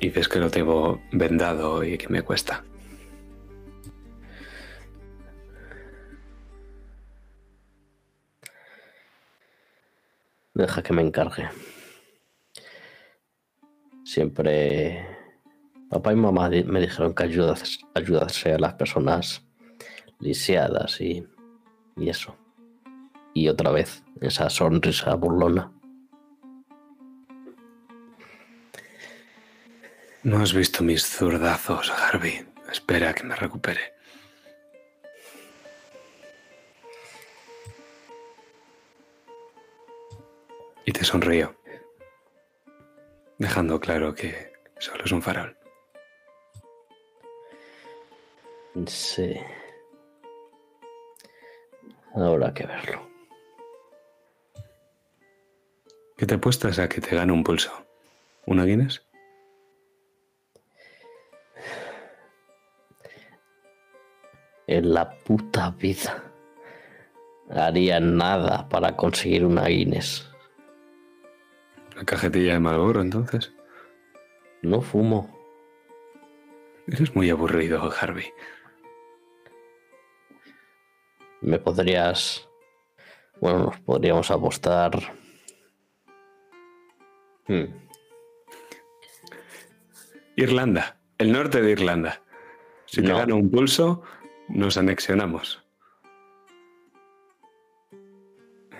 y 0.00 0.10
ves 0.10 0.28
que 0.28 0.38
lo 0.38 0.50
tengo 0.50 1.00
vendado 1.12 1.84
y 1.84 1.98
que 1.98 2.08
me 2.08 2.22
cuesta. 2.22 2.64
Deja 10.54 10.82
que 10.82 10.92
me 10.92 11.02
encargue. 11.02 11.48
Siempre 14.04 15.06
papá 15.88 16.12
y 16.12 16.16
mamá 16.16 16.48
me 16.48 16.80
dijeron 16.80 17.14
que 17.14 17.24
ayudas, 17.24 17.78
a 17.94 18.58
las 18.58 18.74
personas 18.74 19.42
lisiadas 20.20 21.00
y, 21.00 21.26
y 21.96 22.08
eso. 22.08 22.41
Y 23.34 23.48
otra 23.48 23.70
vez, 23.70 24.02
esa 24.20 24.50
sonrisa 24.50 25.14
burlona. 25.14 25.72
No 30.22 30.40
has 30.40 30.52
visto 30.54 30.84
mis 30.84 31.04
zurdazos, 31.04 31.90
Harvey. 31.90 32.46
Espera 32.70 33.12
que 33.12 33.24
me 33.24 33.34
recupere. 33.34 33.94
Y 40.84 40.92
te 40.92 41.04
sonrío, 41.04 41.54
dejando 43.38 43.78
claro 43.80 44.14
que 44.14 44.52
solo 44.78 45.04
es 45.04 45.12
un 45.12 45.22
farol. 45.22 45.56
Sí. 48.86 49.36
Habrá 52.14 52.52
que 52.52 52.66
verlo. 52.66 53.11
¿Qué 56.22 56.26
te 56.26 56.34
apuestas 56.34 56.78
a 56.78 56.88
que 56.88 57.00
te 57.00 57.16
gane 57.16 57.32
un 57.32 57.42
pulso? 57.42 57.72
¿Una 58.46 58.64
Guinness? 58.64 59.04
En 64.68 64.94
la 64.94 65.10
puta 65.24 65.70
vida 65.70 66.22
haría 67.50 67.98
nada 67.98 68.68
para 68.68 68.96
conseguir 68.96 69.44
una 69.44 69.64
Guinness. 69.64 70.30
¿La 71.96 72.04
cajetilla 72.04 72.52
de 72.52 72.60
Malboro 72.60 73.00
entonces? 73.00 73.52
No 74.62 74.80
fumo. 74.80 75.28
Eres 76.86 77.16
muy 77.16 77.30
aburrido, 77.30 77.90
Harvey. 78.00 78.32
Me 81.40 81.58
podrías. 81.58 82.48
Bueno, 83.40 83.64
nos 83.64 83.80
podríamos 83.80 84.30
apostar. 84.30 85.20
Hmm, 87.48 87.64
Irlanda, 90.36 90.98
el 91.18 91.32
norte 91.32 91.60
de 91.60 91.72
Irlanda. 91.72 92.22
Si 92.86 93.02
te 93.02 93.08
No. 93.08 93.18
gano 93.18 93.36
un 93.36 93.50
pulso, 93.50 94.02
nos 94.48 94.76
anexionamos. 94.76 95.58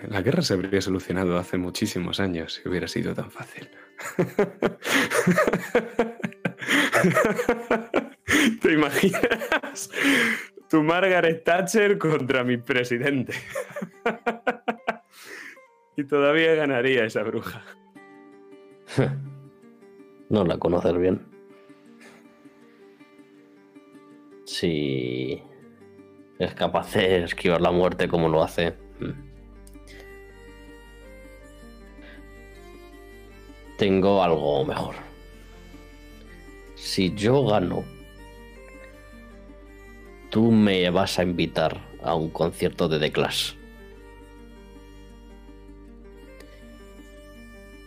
La 0.09 0.21
guerra 0.21 0.41
se 0.41 0.53
habría 0.53 0.81
solucionado 0.81 1.37
hace 1.37 1.57
muchísimos 1.57 2.19
años 2.19 2.55
si 2.55 2.67
hubiera 2.67 2.87
sido 2.87 3.13
tan 3.13 3.31
fácil. 3.31 3.69
¿Te 8.61 8.73
imaginas? 8.73 9.89
Tu 10.69 10.83
Margaret 10.83 11.43
Thatcher 11.43 11.97
contra 11.97 12.43
mi 12.43 12.57
presidente. 12.57 13.33
y 15.95 16.03
todavía 16.03 16.55
ganaría 16.55 17.05
esa 17.05 17.23
bruja. 17.23 17.63
No 20.29 20.43
la 20.45 20.57
conoces 20.57 20.97
bien. 20.97 21.21
Si 24.45 25.43
es 26.39 26.55
capaz 26.55 26.93
de 26.93 27.23
esquivar 27.23 27.61
la 27.61 27.71
muerte 27.71 28.07
como 28.07 28.29
lo 28.29 28.41
hace. 28.41 28.73
hmm. 28.99 29.33
tengo 33.77 34.23
algo 34.23 34.63
mejor. 34.63 34.95
Si 36.75 37.13
yo 37.15 37.45
gano, 37.45 37.83
tú 40.29 40.51
me 40.51 40.89
vas 40.89 41.19
a 41.19 41.23
invitar 41.23 41.81
a 42.01 42.15
un 42.15 42.29
concierto 42.29 42.87
de 42.87 42.99
The 42.99 43.11
Clash. 43.11 43.53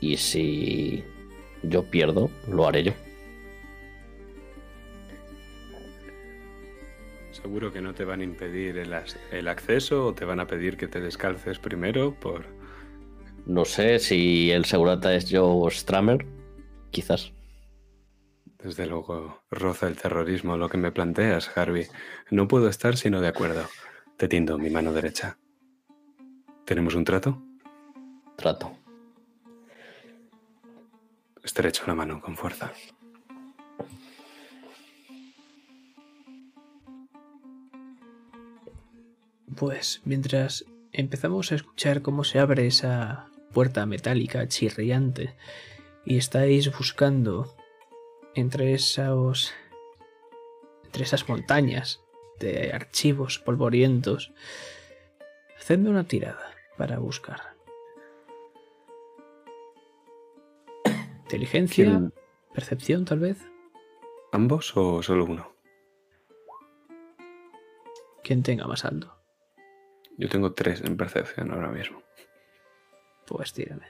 Y 0.01 0.17
si 0.17 1.05
yo 1.63 1.85
pierdo, 1.85 2.31
lo 2.49 2.67
haré 2.67 2.85
yo. 2.85 2.93
Seguro 7.31 7.73
que 7.73 7.81
no 7.81 7.95
te 7.95 8.05
van 8.05 8.21
a 8.21 8.25
impedir 8.25 8.79
el, 8.79 8.95
el 9.31 9.49
acceso 9.49 10.07
o 10.07 10.15
te 10.15 10.25
van 10.25 10.41
a 10.41 10.47
pedir 10.47 10.77
que 10.77 10.89
te 10.89 11.01
descalces 11.01 11.59
primero 11.59 12.15
por... 12.15 12.45
No 13.47 13.65
sé 13.65 14.01
si 14.01 14.51
el 14.51 14.65
segurata 14.65 15.15
es 15.15 15.29
Joe 15.31 15.71
Stramer. 15.71 16.27
Quizás. 16.91 17.33
Desde 18.59 18.87
luego, 18.87 19.43
roza 19.51 19.87
el 19.87 19.97
terrorismo 19.97 20.57
lo 20.57 20.69
que 20.69 20.79
me 20.79 20.91
planteas, 20.91 21.57
Harvey. 21.57 21.87
No 22.31 22.49
puedo 22.49 22.69
estar 22.69 22.97
sino 22.97 23.21
de 23.21 23.29
acuerdo. 23.29 23.65
Te 24.17 24.27
tiendo 24.27 24.59
mi 24.59 24.71
mano 24.71 24.93
derecha. 24.93 25.39
¿Tenemos 26.65 26.97
un 26.97 27.05
trato? 27.05 27.41
Trato. 28.37 28.77
Estrecho 31.57 31.85
la 31.87 31.95
mano 31.95 32.21
con 32.21 32.37
fuerza. 32.37 32.71
Pues 39.57 40.03
mientras 40.05 40.67
empezamos 40.93 41.51
a 41.51 41.55
escuchar 41.55 42.03
cómo 42.03 42.25
se 42.25 42.41
abre 42.41 42.67
esa 42.67 43.31
puerta 43.55 43.87
metálica 43.87 44.47
chirriante 44.49 45.35
y 46.05 46.19
estáis 46.19 46.71
buscando 46.77 47.57
entre 48.35 48.75
esos 48.75 49.55
entre 50.85 51.05
esas 51.05 51.27
montañas 51.27 52.03
de 52.39 52.73
archivos 52.75 53.39
polvorientos, 53.39 54.31
hacedme 55.59 55.89
una 55.89 56.05
tirada 56.05 56.51
para 56.77 56.99
buscar. 56.99 57.56
Inteligencia, 61.27 61.85
¿Quién- 61.87 62.13
percepción 62.55 63.05
tal 63.05 63.19
vez. 63.19 63.39
¿Ambos 64.31 64.77
o 64.77 65.03
solo 65.03 65.25
uno? 65.25 65.53
Quien 68.23 68.45
tenga 68.45 68.67
más 68.69 68.85
alto. 68.85 69.13
Yo 70.19 70.29
tengo 70.29 70.53
tres 70.53 70.83
en 70.83 70.97
percepción 70.97 71.51
ahora 71.53 71.69
mismo. 71.73 72.01
Pues 73.27 73.53
tírame. 73.53 73.87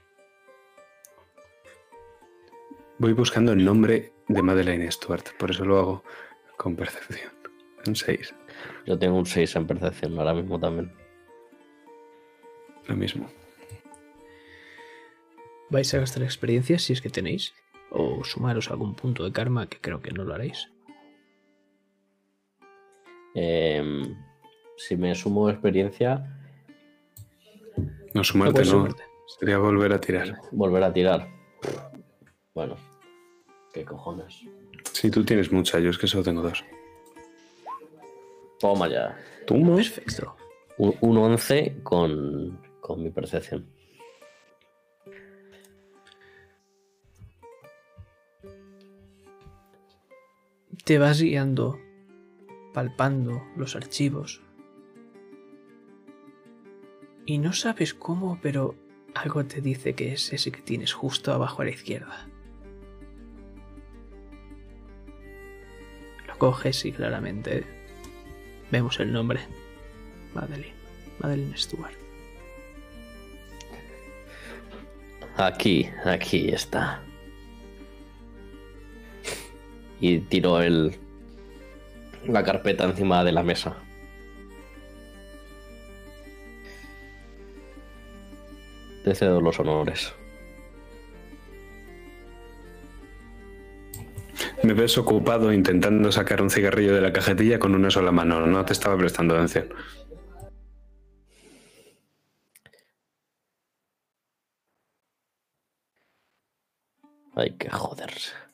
Voy 2.98 3.12
buscando 3.12 3.52
el 3.52 3.62
nombre 3.64 4.14
de 4.28 4.42
Madeleine 4.42 4.90
Stuart, 4.90 5.28
por 5.38 5.50
eso 5.50 5.64
lo 5.66 5.78
hago 5.78 6.04
con 6.56 6.74
percepción. 6.74 7.32
En 7.84 7.94
seis, 7.94 8.34
Yo 8.86 8.98
tengo 8.98 9.16
un 9.18 9.26
6 9.26 9.54
en 9.56 9.66
percepción 9.66 10.18
ahora 10.18 10.32
mismo 10.32 10.58
también. 10.58 10.90
lo 12.88 12.96
mismo. 12.96 13.28
¿Vais 15.70 15.92
a 15.94 15.98
gastar 15.98 16.22
experiencias 16.22 16.82
si 16.82 16.92
es 16.92 17.00
que 17.00 17.10
tenéis? 17.10 17.54
¿O 17.90 18.22
sumaros 18.24 18.70
algún 18.70 18.94
punto 18.94 19.24
de 19.24 19.32
karma 19.32 19.68
que 19.68 19.78
creo 19.80 20.00
que 20.00 20.12
no 20.12 20.24
lo 20.24 20.34
haréis? 20.34 20.68
Em, 23.34 24.16
si 24.76 24.96
me 24.96 25.14
sumo 25.14 25.50
experiencia, 25.50 26.24
No 28.14 28.24
sumarte, 28.24 28.60
no. 28.60 28.64
sumarte. 28.64 29.02
Sería 29.38 29.58
volver 29.58 29.92
a 29.92 30.00
tirar. 30.00 30.38
volver 30.52 30.82
a 30.84 30.92
tirar. 30.92 31.28
Bueno, 32.54 32.76
qué 33.74 33.84
cojones. 33.84 34.40
Si 34.92 35.10
tú 35.10 35.24
tienes 35.24 35.52
mucha, 35.52 35.78
yo 35.80 35.90
es 35.90 35.98
que 35.98 36.06
solo 36.06 36.22
tengo 36.24 36.42
dos. 36.42 36.64
Toma 38.58 38.88
ya. 38.88 39.18
¿Toma? 39.46 39.76
Perfecto. 39.76 40.34
Un, 40.78 40.94
un 41.00 41.16
11 41.18 41.80
con, 41.82 42.58
con 42.80 43.02
mi 43.02 43.10
percepción. 43.10 43.66
Te 50.84 50.98
vas 50.98 51.20
guiando, 51.20 51.80
palpando 52.72 53.42
los 53.56 53.74
archivos. 53.74 54.40
Y 57.24 57.38
no 57.38 57.52
sabes 57.52 57.92
cómo, 57.92 58.38
pero 58.40 58.76
algo 59.14 59.44
te 59.44 59.60
dice 59.60 59.94
que 59.94 60.12
es 60.12 60.32
ese 60.32 60.52
que 60.52 60.60
tienes 60.60 60.92
justo 60.92 61.32
abajo 61.32 61.62
a 61.62 61.64
la 61.64 61.72
izquierda. 61.72 62.28
Lo 66.28 66.38
coges 66.38 66.84
y 66.84 66.92
claramente 66.92 67.64
vemos 68.70 69.00
el 69.00 69.12
nombre. 69.12 69.40
Madeline. 70.34 70.74
Madeline 71.18 71.56
Stewart. 71.56 71.94
Aquí, 75.36 75.88
aquí 76.04 76.48
está. 76.48 77.02
Y 80.00 80.20
tiro 80.20 80.60
el, 80.60 80.96
la 82.26 82.42
carpeta 82.42 82.84
encima 82.84 83.24
de 83.24 83.32
la 83.32 83.42
mesa. 83.42 83.76
Te 89.04 89.14
cedo 89.14 89.40
los 89.40 89.58
honores. 89.60 90.12
Me 94.62 94.74
ves 94.74 94.98
ocupado 94.98 95.52
intentando 95.52 96.10
sacar 96.10 96.42
un 96.42 96.50
cigarrillo 96.50 96.94
de 96.94 97.00
la 97.00 97.12
cajetilla 97.12 97.58
con 97.58 97.74
una 97.74 97.90
sola 97.90 98.10
mano. 98.10 98.46
No 98.46 98.64
te 98.64 98.72
estaba 98.72 98.96
prestando 98.96 99.34
atención. 99.34 99.68
Hay 107.36 107.52
que 107.52 107.70
joderse. 107.70 108.45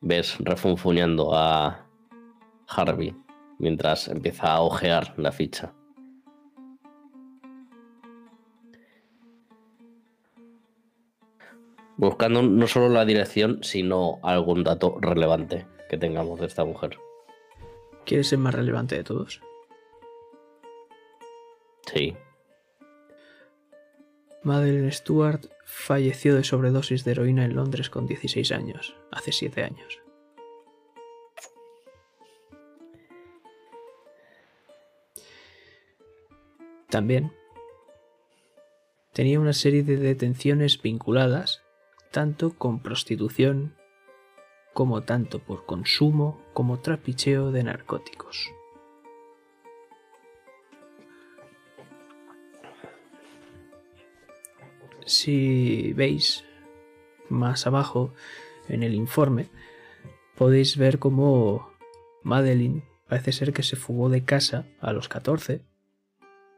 Ves 0.00 0.36
refunfuñando 0.38 1.34
a 1.34 1.86
Harvey 2.68 3.16
mientras 3.58 4.08
empieza 4.08 4.52
a 4.52 4.60
ojear 4.60 5.14
la 5.16 5.32
ficha. 5.32 5.72
Buscando 11.96 12.42
no 12.42 12.68
solo 12.68 12.88
la 12.88 13.04
dirección, 13.04 13.58
sino 13.62 14.20
algún 14.22 14.62
dato 14.62 14.98
relevante 15.00 15.66
que 15.90 15.98
tengamos 15.98 16.38
de 16.38 16.46
esta 16.46 16.64
mujer. 16.64 16.96
¿Quieres 18.04 18.28
ser 18.28 18.38
más 18.38 18.54
relevante 18.54 18.94
de 18.94 19.02
todos? 19.02 19.42
Sí. 21.92 22.16
Madeleine 24.44 24.92
Stewart 24.92 25.46
falleció 25.70 26.34
de 26.34 26.44
sobredosis 26.44 27.04
de 27.04 27.10
heroína 27.10 27.44
en 27.44 27.54
Londres 27.54 27.90
con 27.90 28.06
16 28.06 28.52
años, 28.52 28.96
hace 29.12 29.32
7 29.32 29.64
años. 29.64 30.00
También 36.88 37.32
tenía 39.12 39.38
una 39.38 39.52
serie 39.52 39.82
de 39.82 39.98
detenciones 39.98 40.80
vinculadas 40.80 41.60
tanto 42.12 42.56
con 42.56 42.80
prostitución 42.80 43.76
como 44.72 45.02
tanto 45.02 45.38
por 45.38 45.66
consumo 45.66 46.40
como 46.54 46.80
trapicheo 46.80 47.52
de 47.52 47.64
narcóticos. 47.64 48.50
Si 55.08 55.94
veis 55.94 56.44
más 57.30 57.66
abajo 57.66 58.12
en 58.68 58.82
el 58.82 58.92
informe, 58.92 59.46
podéis 60.36 60.76
ver 60.76 60.98
cómo 60.98 61.72
Madeline 62.22 62.84
parece 63.08 63.32
ser 63.32 63.54
que 63.54 63.62
se 63.62 63.76
fugó 63.76 64.10
de 64.10 64.24
casa 64.24 64.66
a 64.82 64.92
los 64.92 65.08
14 65.08 65.62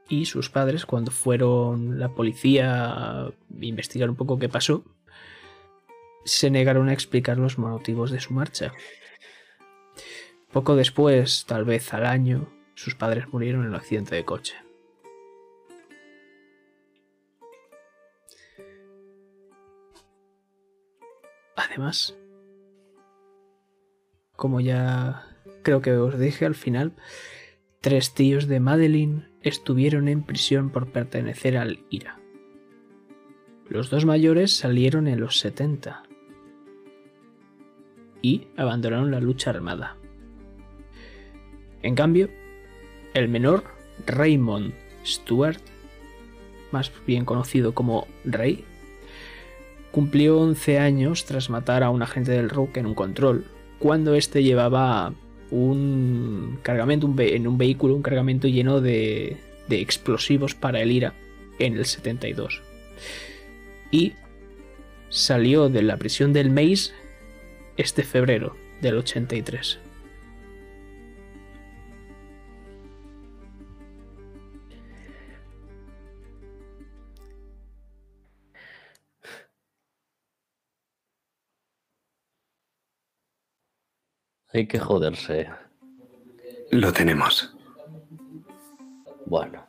y 0.09 0.25
sus 0.25 0.51
padres 0.51 0.85
cuando 0.85 1.13
fueron 1.13 2.01
la 2.01 2.09
policía 2.09 3.27
a 3.27 3.31
investigar 3.61 4.11
un 4.11 4.17
poco 4.17 4.41
qué 4.41 4.49
pasó, 4.49 4.85
se 6.25 6.51
negaron 6.51 6.89
a 6.89 6.93
explicar 6.93 7.39
los 7.39 7.57
motivos 7.57 8.11
de 8.11 8.19
su 8.19 8.35
marcha. 8.35 8.73
Poco 10.51 10.75
después, 10.75 11.45
tal 11.47 11.65
vez 11.65 11.95
al 11.95 12.05
año, 12.05 12.49
sus 12.75 12.97
padres 12.97 13.33
murieron 13.33 13.63
en 13.63 13.69
un 13.69 13.75
accidente 13.77 14.17
de 14.17 14.25
coche. 14.25 14.57
Además, 21.61 22.16
como 24.35 24.61
ya 24.61 25.27
creo 25.62 25.83
que 25.83 25.92
os 25.92 26.18
dije 26.18 26.46
al 26.46 26.55
final, 26.55 26.94
tres 27.83 28.14
tíos 28.14 28.46
de 28.46 28.61
Madeline 28.61 29.29
estuvieron 29.42 30.09
en 30.09 30.23
prisión 30.23 30.70
por 30.70 30.90
pertenecer 30.90 31.59
al 31.59 31.85
IRA. 31.90 32.18
Los 33.68 33.90
dos 33.90 34.07
mayores 34.07 34.57
salieron 34.57 35.07
en 35.07 35.20
los 35.20 35.38
70 35.38 36.03
y 38.23 38.49
abandonaron 38.57 39.11
la 39.11 39.20
lucha 39.20 39.51
armada. 39.51 39.99
En 41.83 41.94
cambio, 41.94 42.31
el 43.12 43.29
menor, 43.29 43.64
Raymond 44.07 44.73
Stewart, 45.05 45.61
más 46.73 46.90
bien 47.07 47.27
conocido 47.27 47.75
como 47.75 48.07
Rey, 48.25 48.64
cumplió 49.90 50.38
11 50.38 50.79
años 50.79 51.24
tras 51.24 51.50
matar 51.50 51.83
a 51.83 51.90
un 51.90 52.03
agente 52.03 52.33
del 52.33 52.50
Rook 52.50 52.76
en 52.76 52.87
un 52.87 52.94
control, 52.94 53.44
cuando 53.79 54.14
éste 54.14 54.42
llevaba 54.42 55.14
un 55.50 56.59
cargamento 56.62 57.12
en 57.18 57.46
un 57.46 57.59
vehículo, 57.59 57.94
un 57.94 58.03
cargamento 58.03 58.46
lleno 58.46 58.81
de, 58.81 59.37
de 59.68 59.81
explosivos 59.81 60.55
para 60.55 60.81
el 60.81 60.92
IRA 60.92 61.14
en 61.59 61.76
el 61.76 61.87
72. 61.87 62.62
Y 63.90 64.14
salió 65.09 65.68
de 65.68 65.83
la 65.83 65.96
prisión 65.96 66.33
del 66.33 66.50
Maze 66.50 66.92
este 67.76 68.03
febrero 68.03 68.57
del 68.81 68.96
83. 68.98 69.81
Hay 84.53 84.67
que 84.67 84.79
joderse. 84.79 85.49
Lo 86.71 86.93
tenemos. 86.93 87.55
Bueno. 89.27 89.67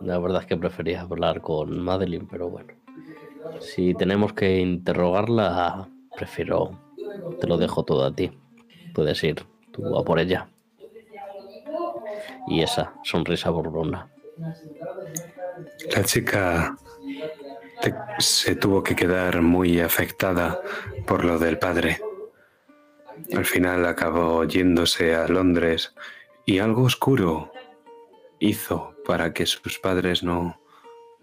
La 0.00 0.18
verdad 0.18 0.42
es 0.42 0.46
que 0.46 0.56
prefería 0.56 1.00
hablar 1.00 1.40
con 1.40 1.80
Madeline, 1.80 2.26
pero 2.30 2.50
bueno. 2.50 2.74
Si 3.60 3.94
tenemos 3.94 4.32
que 4.32 4.58
interrogarla, 4.58 5.88
prefiero... 6.14 6.78
Te 7.40 7.46
lo 7.46 7.56
dejo 7.56 7.84
todo 7.84 8.04
a 8.04 8.14
ti. 8.14 8.30
Puedes 8.92 9.22
ir 9.24 9.46
tú 9.70 9.96
a 9.96 10.04
por 10.04 10.18
ella. 10.18 10.48
Y 12.48 12.60
esa 12.60 12.94
sonrisa 13.04 13.50
burlona. 13.50 14.08
La 15.94 16.04
chica 16.04 16.76
se 18.18 18.56
tuvo 18.56 18.82
que 18.82 18.96
quedar 18.96 19.40
muy 19.42 19.80
afectada 19.80 20.60
por 21.06 21.24
lo 21.24 21.38
del 21.38 21.58
padre. 21.58 22.00
Al 23.32 23.44
final 23.44 23.86
acabó 23.86 24.44
yéndose 24.44 25.14
a 25.14 25.26
Londres 25.28 25.94
y 26.44 26.58
algo 26.58 26.82
oscuro 26.82 27.52
hizo 28.38 28.94
para 29.06 29.32
que 29.32 29.46
sus 29.46 29.78
padres 29.78 30.22
no, 30.22 30.60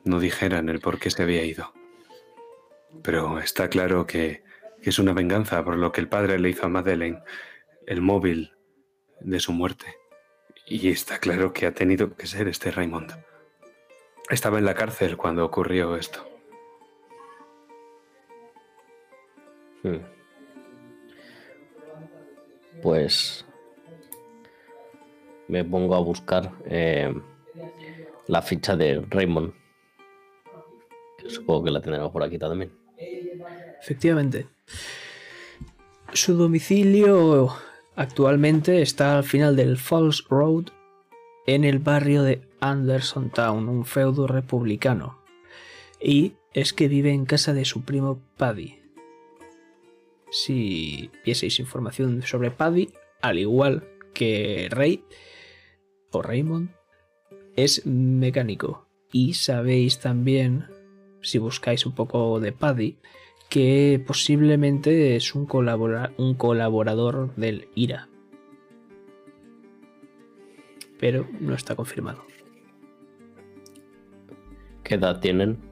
no 0.04 0.20
dijeran 0.20 0.70
el 0.70 0.80
por 0.80 1.00
qué 1.00 1.12
se 1.12 1.24
había 1.24 1.44
ido. 1.44 1.74
Pero 3.04 3.40
está 3.40 3.70
claro 3.70 4.08
que, 4.08 4.44
que 4.82 4.90
es 4.90 5.00
una 5.00 5.14
venganza 5.14 5.64
por 5.64 5.78
lo 5.78 5.92
que 5.92 6.02
el 6.02 6.10
padre 6.10 6.40
le 6.40 6.50
hizo 6.50 6.66
a 6.66 6.70
Madeleine, 6.70 7.22
el 7.86 8.02
móvil 8.02 8.54
de 9.20 9.40
su 9.40 9.54
muerte. 9.54 9.98
Y 10.66 10.90
está 10.90 11.20
claro 11.20 11.54
que 11.54 11.66
ha 11.66 11.74
tenido 11.74 12.16
que 12.16 12.28
ser 12.28 12.48
este 12.48 12.72
Raymond. 12.72 13.14
Estaba 14.30 14.60
en 14.60 14.66
la 14.66 14.74
cárcel 14.74 15.18
cuando 15.18 15.46
ocurrió 15.46 15.96
esto. 15.96 16.28
Hmm. 19.84 20.11
Pues 22.82 23.46
me 25.48 25.64
pongo 25.64 25.96
a 25.96 26.00
buscar 26.00 26.52
eh, 26.66 27.14
la 28.28 28.42
ficha 28.42 28.76
de 28.76 29.06
Raymond. 29.10 29.54
Supongo 31.28 31.66
que 31.66 31.72
la 31.72 31.82
tenemos 31.82 32.12
por 32.12 32.24
aquí 32.24 32.38
también. 32.40 32.72
Efectivamente. 33.82 34.48
Su 36.14 36.36
domicilio 36.36 37.54
actualmente 37.96 38.82
está 38.82 39.18
al 39.18 39.24
final 39.24 39.56
del 39.56 39.78
Falls 39.78 40.26
Road 40.30 40.66
en 41.48 41.64
el 41.64 41.80
barrio 41.80 42.24
de 42.24 42.42
Anderson 42.60 43.30
Town, 43.30 43.68
un 43.68 43.86
feudo 43.86 44.28
republicano. 44.28 45.20
Y 46.00 46.34
es 46.54 46.74
que 46.74 46.88
vive 46.88 47.12
en 47.12 47.26
casa 47.26 47.54
de 47.54 47.66
su 47.66 47.84
primo 47.84 48.22
Paddy. 48.38 48.81
Si 50.32 51.12
vieseis 51.26 51.60
información 51.60 52.22
sobre 52.22 52.52
Paddy, 52.52 52.90
al 53.22 53.38
igual 53.38 53.84
que 54.14 54.70
Rey 54.72 55.04
o 56.12 56.22
Raymond, 56.22 56.72
es 57.58 57.86
mecánico. 57.86 58.88
Y 59.12 59.34
sabéis 59.34 60.00
también, 60.00 60.68
si 61.22 61.38
buscáis 61.38 61.86
un 61.86 61.94
poco 61.94 62.40
de 62.40 62.54
Paddy, 62.54 62.98
que 63.50 64.02
posiblemente 64.08 65.18
es 65.18 65.36
un, 65.36 65.50
un 66.18 66.34
colaborador 66.36 67.36
del 67.36 67.68
IRA. 67.76 68.08
Pero 70.98 71.28
no 71.42 71.54
está 71.56 71.76
confirmado. 71.76 72.24
¿Qué 74.84 74.96
edad 74.96 75.20
tienen? 75.20 75.71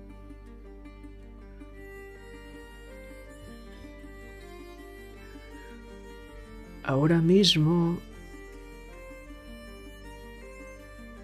Ahora 6.89 7.21
mismo 7.21 7.99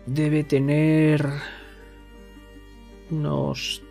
debe 0.06 0.44
tener 0.44 1.28
unos 3.10 3.82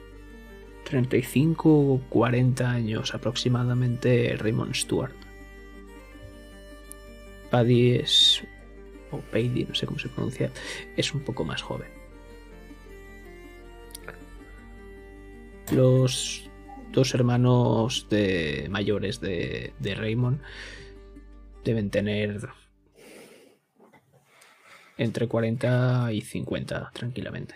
35 0.85 1.69
o 1.69 2.01
40 2.11 2.71
años 2.71 3.13
aproximadamente 3.13 4.37
Raymond 4.37 4.73
Stewart. 4.73 5.17
Paddy 7.51 7.97
es, 7.97 8.45
o 9.11 9.19
Paddy, 9.19 9.65
no 9.65 9.75
sé 9.75 9.87
cómo 9.87 9.99
se 9.99 10.09
pronuncia, 10.11 10.53
es 10.97 11.13
un 11.13 11.23
poco 11.23 11.45
más 11.45 11.61
joven. 11.61 11.89
Los 15.73 16.49
dos 16.93 17.13
hermanos 17.15 18.07
de, 18.11 18.69
mayores 18.71 19.21
de, 19.21 19.73
de 19.81 19.95
Raymond 19.97 20.41
deben 21.65 21.91
tener 21.91 22.49
entre 24.97 25.27
40 25.27 26.13
y 26.13 26.21
50 26.21 26.91
tranquilamente. 26.93 27.55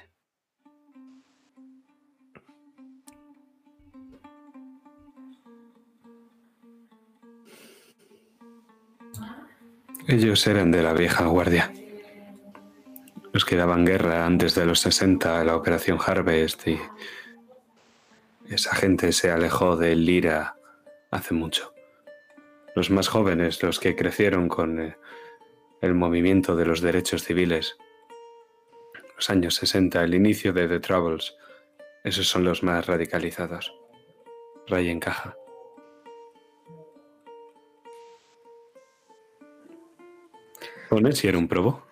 Ellos 10.08 10.46
eran 10.46 10.70
de 10.70 10.82
la 10.82 10.94
vieja 10.94 11.26
guardia. 11.26 11.70
Los 13.32 13.44
que 13.44 13.56
daban 13.56 13.84
guerra 13.84 14.24
antes 14.24 14.54
de 14.54 14.64
los 14.64 14.80
60 14.80 15.38
a 15.38 15.44
la 15.44 15.54
Operación 15.54 15.98
Harvest 16.04 16.66
y 16.66 16.80
esa 18.48 18.74
gente 18.74 19.12
se 19.12 19.30
alejó 19.30 19.76
del 19.76 20.06
Lira 20.06 20.56
hace 21.10 21.34
mucho. 21.34 21.77
Los 22.78 22.90
más 22.90 23.08
jóvenes, 23.08 23.60
los 23.64 23.80
que 23.80 23.96
crecieron 23.96 24.46
con 24.46 24.78
eh, 24.78 24.96
el 25.80 25.94
movimiento 25.94 26.54
de 26.54 26.64
los 26.64 26.80
derechos 26.80 27.24
civiles, 27.24 27.76
los 29.16 29.30
años 29.30 29.56
60, 29.56 30.04
el 30.04 30.14
inicio 30.14 30.52
de 30.52 30.68
The 30.68 30.78
Troubles, 30.78 31.34
esos 32.04 32.28
son 32.28 32.44
los 32.44 32.62
más 32.62 32.86
radicalizados. 32.86 33.74
Ray 34.68 34.90
encaja. 34.90 35.36
¿Pone 40.88 41.10
si 41.10 41.26
era 41.26 41.36
un 41.36 41.48
probo? 41.48 41.84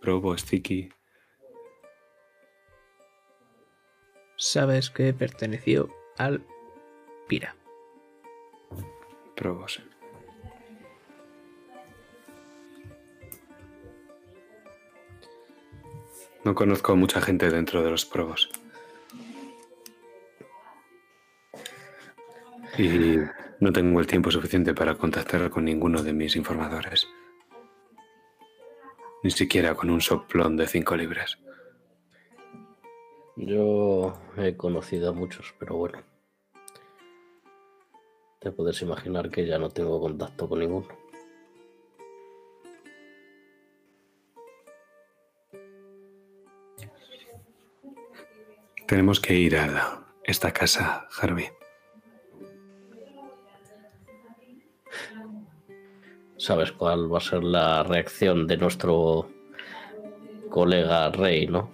Probo, 0.00 0.36
sticky. 0.36 0.88
Sabes 4.34 4.90
que 4.90 5.14
perteneció 5.14 5.88
al 6.18 6.42
Pira. 7.28 7.56
Probos. 9.34 9.82
No 16.44 16.54
conozco 16.54 16.92
a 16.92 16.94
mucha 16.94 17.20
gente 17.20 17.50
dentro 17.50 17.82
de 17.82 17.90
los 17.90 18.06
probos. 18.06 18.48
Y 22.78 23.16
no 23.58 23.72
tengo 23.72 23.98
el 24.00 24.06
tiempo 24.06 24.30
suficiente 24.30 24.74
para 24.74 24.94
contactar 24.94 25.50
con 25.50 25.64
ninguno 25.64 26.02
de 26.02 26.12
mis 26.12 26.36
informadores. 26.36 27.08
Ni 29.24 29.30
siquiera 29.32 29.74
con 29.74 29.90
un 29.90 30.00
soplón 30.00 30.56
de 30.56 30.68
cinco 30.68 30.94
libras. 30.94 31.38
Yo 33.36 34.14
he 34.36 34.56
conocido 34.56 35.10
a 35.10 35.12
muchos, 35.12 35.54
pero 35.58 35.76
bueno. 35.76 36.02
Te 38.40 38.50
puedes 38.50 38.80
imaginar 38.82 39.30
que 39.30 39.46
ya 39.46 39.58
no 39.58 39.68
tengo 39.70 40.00
contacto 40.00 40.48
con 40.48 40.60
ninguno. 40.60 40.88
Tenemos 48.86 49.20
que 49.20 49.34
ir 49.34 49.56
a 49.56 49.66
la- 49.66 50.04
esta 50.24 50.52
casa, 50.52 51.08
Harvey. 51.20 51.48
Sabes 56.38 56.70
cuál 56.72 57.12
va 57.12 57.18
a 57.18 57.20
ser 57.20 57.42
la 57.42 57.82
reacción 57.82 58.46
de 58.46 58.56
nuestro 58.56 59.28
colega 60.50 61.10
Rey, 61.10 61.46
¿no? 61.46 61.70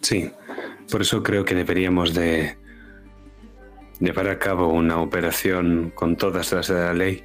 Sí, 0.00 0.30
por 0.90 1.02
eso 1.02 1.22
creo 1.22 1.44
que 1.44 1.54
deberíamos 1.54 2.14
de 2.14 2.56
llevar 4.00 4.28
a 4.28 4.38
cabo 4.38 4.68
una 4.68 5.00
operación 5.00 5.92
con 5.94 6.16
todas 6.16 6.52
las 6.52 6.68
de 6.68 6.74
la 6.74 6.94
ley. 6.94 7.24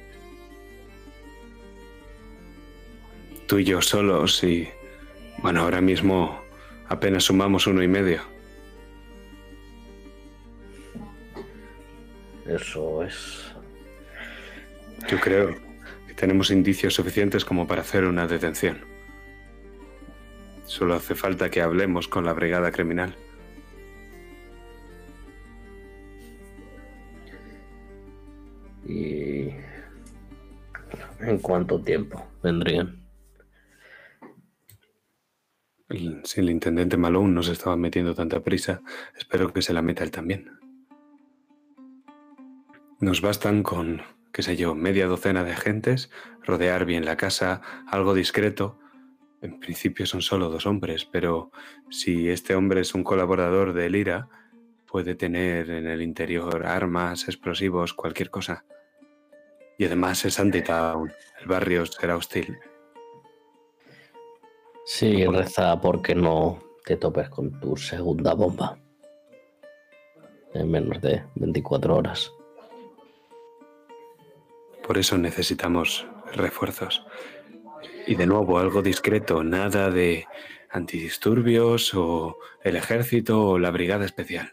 Tú 3.46 3.58
y 3.58 3.64
yo 3.64 3.80
solos 3.80 4.42
y, 4.42 4.68
bueno, 5.38 5.60
ahora 5.60 5.80
mismo 5.80 6.42
apenas 6.88 7.24
sumamos 7.24 7.66
uno 7.66 7.82
y 7.82 7.88
medio. 7.88 8.22
Eso 12.46 13.02
es. 13.02 13.52
Yo 15.08 15.18
creo 15.20 15.54
que 16.06 16.14
tenemos 16.14 16.50
indicios 16.50 16.94
suficientes 16.94 17.44
como 17.44 17.66
para 17.66 17.82
hacer 17.82 18.04
una 18.04 18.26
detención. 18.26 18.93
Solo 20.66 20.94
hace 20.94 21.14
falta 21.14 21.50
que 21.50 21.60
hablemos 21.60 22.08
con 22.08 22.24
la 22.24 22.32
brigada 22.32 22.72
criminal. 22.72 23.14
¿Y 28.86 29.50
en 31.20 31.38
cuánto 31.38 31.80
tiempo 31.80 32.26
vendrían? 32.42 33.04
Si 36.24 36.40
el 36.40 36.50
intendente 36.50 36.96
Malone 36.96 37.32
no 37.32 37.42
se 37.42 37.52
estaba 37.52 37.76
metiendo 37.76 38.14
tanta 38.14 38.40
prisa, 38.40 38.82
espero 39.16 39.52
que 39.52 39.62
se 39.62 39.72
la 39.72 39.82
meta 39.82 40.02
él 40.02 40.10
también. 40.10 40.58
Nos 43.00 43.20
bastan 43.20 43.62
con, 43.62 44.02
qué 44.32 44.42
sé 44.42 44.56
yo, 44.56 44.74
media 44.74 45.06
docena 45.06 45.44
de 45.44 45.52
agentes, 45.52 46.10
rodear 46.42 46.84
bien 46.84 47.04
la 47.04 47.16
casa, 47.16 47.60
algo 47.86 48.14
discreto. 48.14 48.78
En 49.44 49.60
principio 49.60 50.06
son 50.06 50.22
solo 50.22 50.48
dos 50.48 50.64
hombres, 50.64 51.04
pero 51.04 51.50
si 51.90 52.30
este 52.30 52.54
hombre 52.54 52.80
es 52.80 52.94
un 52.94 53.04
colaborador 53.04 53.74
de 53.74 53.90
Lira, 53.90 54.26
puede 54.86 55.14
tener 55.14 55.68
en 55.68 55.86
el 55.86 56.00
interior 56.00 56.64
armas, 56.64 57.28
explosivos, 57.28 57.92
cualquier 57.92 58.30
cosa. 58.30 58.64
Y 59.76 59.84
además 59.84 60.24
es 60.24 60.40
Anti-Town, 60.40 61.12
el 61.42 61.46
barrio 61.46 61.84
será 61.84 62.16
hostil. 62.16 62.56
Sí, 64.86 65.26
reza 65.26 65.78
porque 65.78 66.14
no 66.14 66.58
te 66.86 66.96
topes 66.96 67.28
con 67.28 67.60
tu 67.60 67.76
segunda 67.76 68.32
bomba. 68.32 68.78
En 70.54 70.70
menos 70.70 71.02
de 71.02 71.22
24 71.34 71.96
horas. 71.96 72.32
Por 74.86 74.96
eso 74.96 75.18
necesitamos 75.18 76.06
refuerzos. 76.32 77.04
Y 78.06 78.16
de 78.16 78.26
nuevo, 78.26 78.58
algo 78.58 78.82
discreto, 78.82 79.42
nada 79.42 79.90
de 79.90 80.26
antidisturbios 80.70 81.94
o 81.94 82.36
el 82.62 82.76
ejército 82.76 83.48
o 83.48 83.58
la 83.58 83.70
brigada 83.70 84.04
especial. 84.04 84.52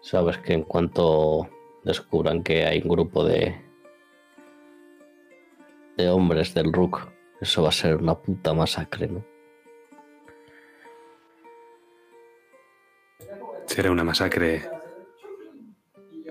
Sabes 0.00 0.38
que 0.38 0.54
en 0.54 0.62
cuanto 0.62 1.48
descubran 1.84 2.42
que 2.42 2.64
hay 2.64 2.80
un 2.80 2.88
grupo 2.88 3.24
de 3.24 3.68
de 5.98 6.08
hombres 6.08 6.54
del 6.54 6.72
Rook, 6.72 7.08
eso 7.40 7.62
va 7.64 7.70
a 7.70 7.72
ser 7.72 7.96
una 7.96 8.14
puta 8.14 8.54
masacre, 8.54 9.08
¿no? 9.08 9.24
Será 13.66 13.90
una 13.90 14.04
masacre 14.04 14.77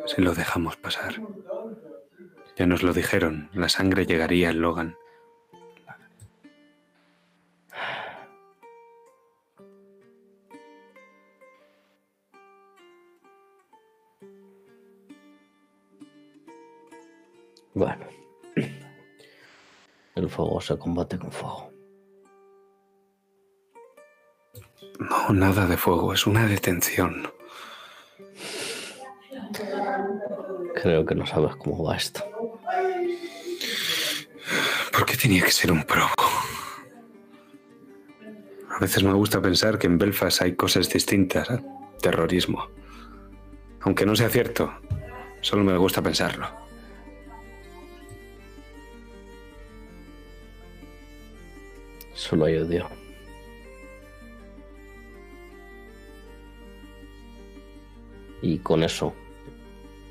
si 0.08 0.22
lo 0.22 0.34
dejamos 0.34 0.78
pasar. 0.78 1.22
Ya 2.56 2.66
nos 2.66 2.82
lo 2.82 2.94
dijeron, 2.94 3.50
la 3.54 3.70
sangre 3.70 4.06
llegaría 4.06 4.50
al 4.50 4.58
Logan. 4.58 4.98
Bueno. 17.74 18.08
El 20.16 20.30
fuego 20.30 20.60
se 20.62 20.80
combate 20.80 21.20
con 21.20 21.32
fuego. 21.32 21.72
No, 25.00 25.30
nada 25.32 25.68
de 25.68 25.78
fuego, 25.78 26.12
es 26.12 26.26
una 26.26 26.48
detención. 26.48 27.37
Creo 30.82 31.06
que 31.06 31.16
no 31.16 31.26
sabes 31.26 31.56
cómo 31.56 31.84
va 31.84 31.98
esto. 31.98 32.24
¿Por 34.92 35.06
qué 35.06 35.18
tenía 35.18 35.44
que 35.44 35.52
ser 35.52 35.72
un 35.72 35.84
probo? 35.84 36.14
A 38.70 38.80
veces 38.80 39.04
me 39.04 39.14
gusta 39.14 39.42
pensar 39.42 39.80
que 39.80 39.88
en 39.88 39.98
Belfast 39.98 40.42
hay 40.42 40.56
cosas 40.56 40.90
distintas 40.90 41.50
a 41.50 41.62
terrorismo. 42.02 42.68
Aunque 43.82 44.06
no 44.06 44.16
sea 44.16 44.30
cierto, 44.30 44.72
solo 45.42 45.64
me 45.64 45.76
gusta 45.78 46.02
pensarlo. 46.02 46.48
Solo 52.14 52.46
hay 52.46 52.58
odio. 52.58 52.88
Y 58.42 58.60
con 58.60 58.84
eso 58.84 59.14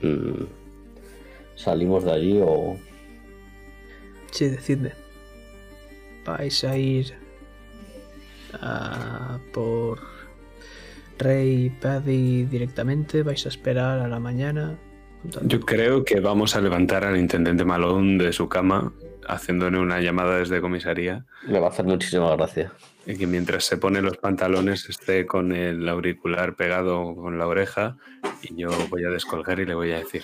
mm, 0.03 0.45
salimos 1.57 2.05
de 2.05 2.13
allí 2.13 2.41
o 2.43 2.77
Sí, 4.37 4.49
decidme. 4.49 4.93
¿Vais 6.27 6.63
a 6.65 6.77
ir 6.77 7.15
a 8.61 9.39
por 9.55 10.01
Rey 11.19 11.71
Paddy 11.71 12.45
directamente? 12.45 13.23
¿Vais 13.23 13.47
a 13.47 13.49
esperar 13.49 14.01
a 14.01 14.09
la 14.09 14.21
mañana? 14.21 14.77
Yo 15.43 15.61
creo 15.61 16.05
que 16.05 16.21
vamos 16.21 16.55
a 16.55 16.61
levantar 16.61 17.05
al 17.05 17.17
intendente 17.17 17.65
Malón 17.65 18.19
de 18.19 18.31
su 18.35 18.47
cama, 18.47 18.93
haciéndole 19.29 19.79
una 19.79 20.01
llamada 20.01 20.39
desde 20.39 20.61
comisaría, 20.61 21.25
me 21.47 21.59
va 21.59 21.67
a 21.67 21.71
hacer 21.71 21.85
muchísima 21.85 22.35
gracia. 22.37 22.73
y 23.07 23.17
que 23.17 23.27
mientras 23.27 23.65
se 23.65 23.77
pone 23.77 24.03
los 24.03 24.17
pantalones 24.17 24.89
esté 24.89 25.27
con 25.27 25.53
el 25.53 25.89
auricular 25.89 26.57
pegado 26.57 27.15
con 27.15 27.39
la 27.39 27.47
oreja, 27.47 27.97
y 28.43 28.57
yo 28.57 28.71
voy 28.91 29.05
a 29.05 29.11
descolgar 29.11 29.61
y 29.61 29.67
le 29.67 29.75
voy 29.75 29.93
a 29.93 29.99
decir, 29.99 30.23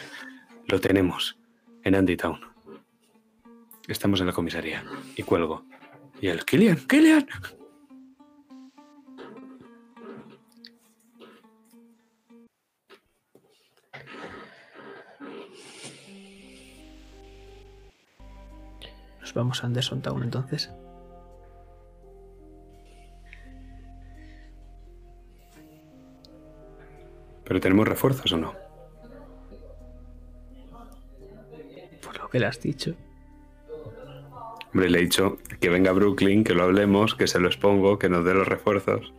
lo 0.67 0.81
tenemos, 0.81 1.39
en 1.85 1.95
Andy 1.95 2.17
Town. 2.17 2.41
Estamos 3.89 4.21
en 4.21 4.29
la 4.29 4.33
comisaría. 4.33 4.85
Y 5.17 5.23
cuelgo. 5.23 5.65
Y 6.21 6.29
el, 6.29 6.45
Killian, 6.45 6.77
Killian. 6.89 7.27
Nos 19.23 19.35
vamos 19.35 19.63
a 19.63 19.67
Anderson 19.69 20.03
Town 20.03 20.23
entonces. 20.25 20.69
¿Pero 27.45 27.61
tenemos 27.61 27.87
refuerzos 27.87 28.33
o 28.33 28.37
no? 28.37 28.53
Por 32.03 32.19
lo 32.19 32.29
que 32.29 32.41
le 32.41 32.47
has 32.47 32.61
dicho. 32.61 32.95
Hombre, 34.73 34.91
le 34.91 34.99
he 34.99 35.03
dicho 35.03 35.39
que 35.61 35.69
venga 35.69 35.91
a 35.91 35.95
Brooklyn, 35.95 36.43
que 36.43 36.55
lo 36.55 36.65
hablemos, 36.65 37.15
que 37.15 37.29
se 37.29 37.39
lo 37.39 37.47
expongo, 37.47 37.99
que 37.99 38.09
nos 38.09 38.25
dé 38.25 38.35
los 38.35 38.49
refuerzos. 38.49 39.13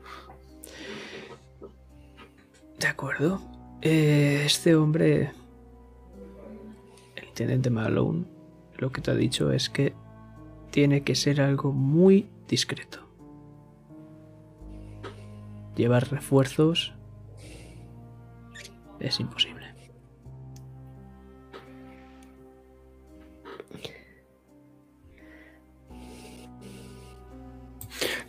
De 2.77 2.87
acuerdo. 2.87 3.39
Eh, 3.81 4.43
este 4.45 4.75
hombre, 4.75 5.31
el 7.15 7.23
intendente 7.25 7.69
Malone, 7.69 8.25
lo 8.77 8.91
que 8.91 9.01
te 9.01 9.11
ha 9.11 9.15
dicho 9.15 9.51
es 9.51 9.69
que 9.69 9.93
tiene 10.71 11.03
que 11.03 11.15
ser 11.15 11.41
algo 11.41 11.71
muy 11.71 12.27
discreto. 12.47 12.99
Llevar 15.75 16.09
refuerzos 16.11 16.93
es 18.99 19.19
imposible. 19.19 19.63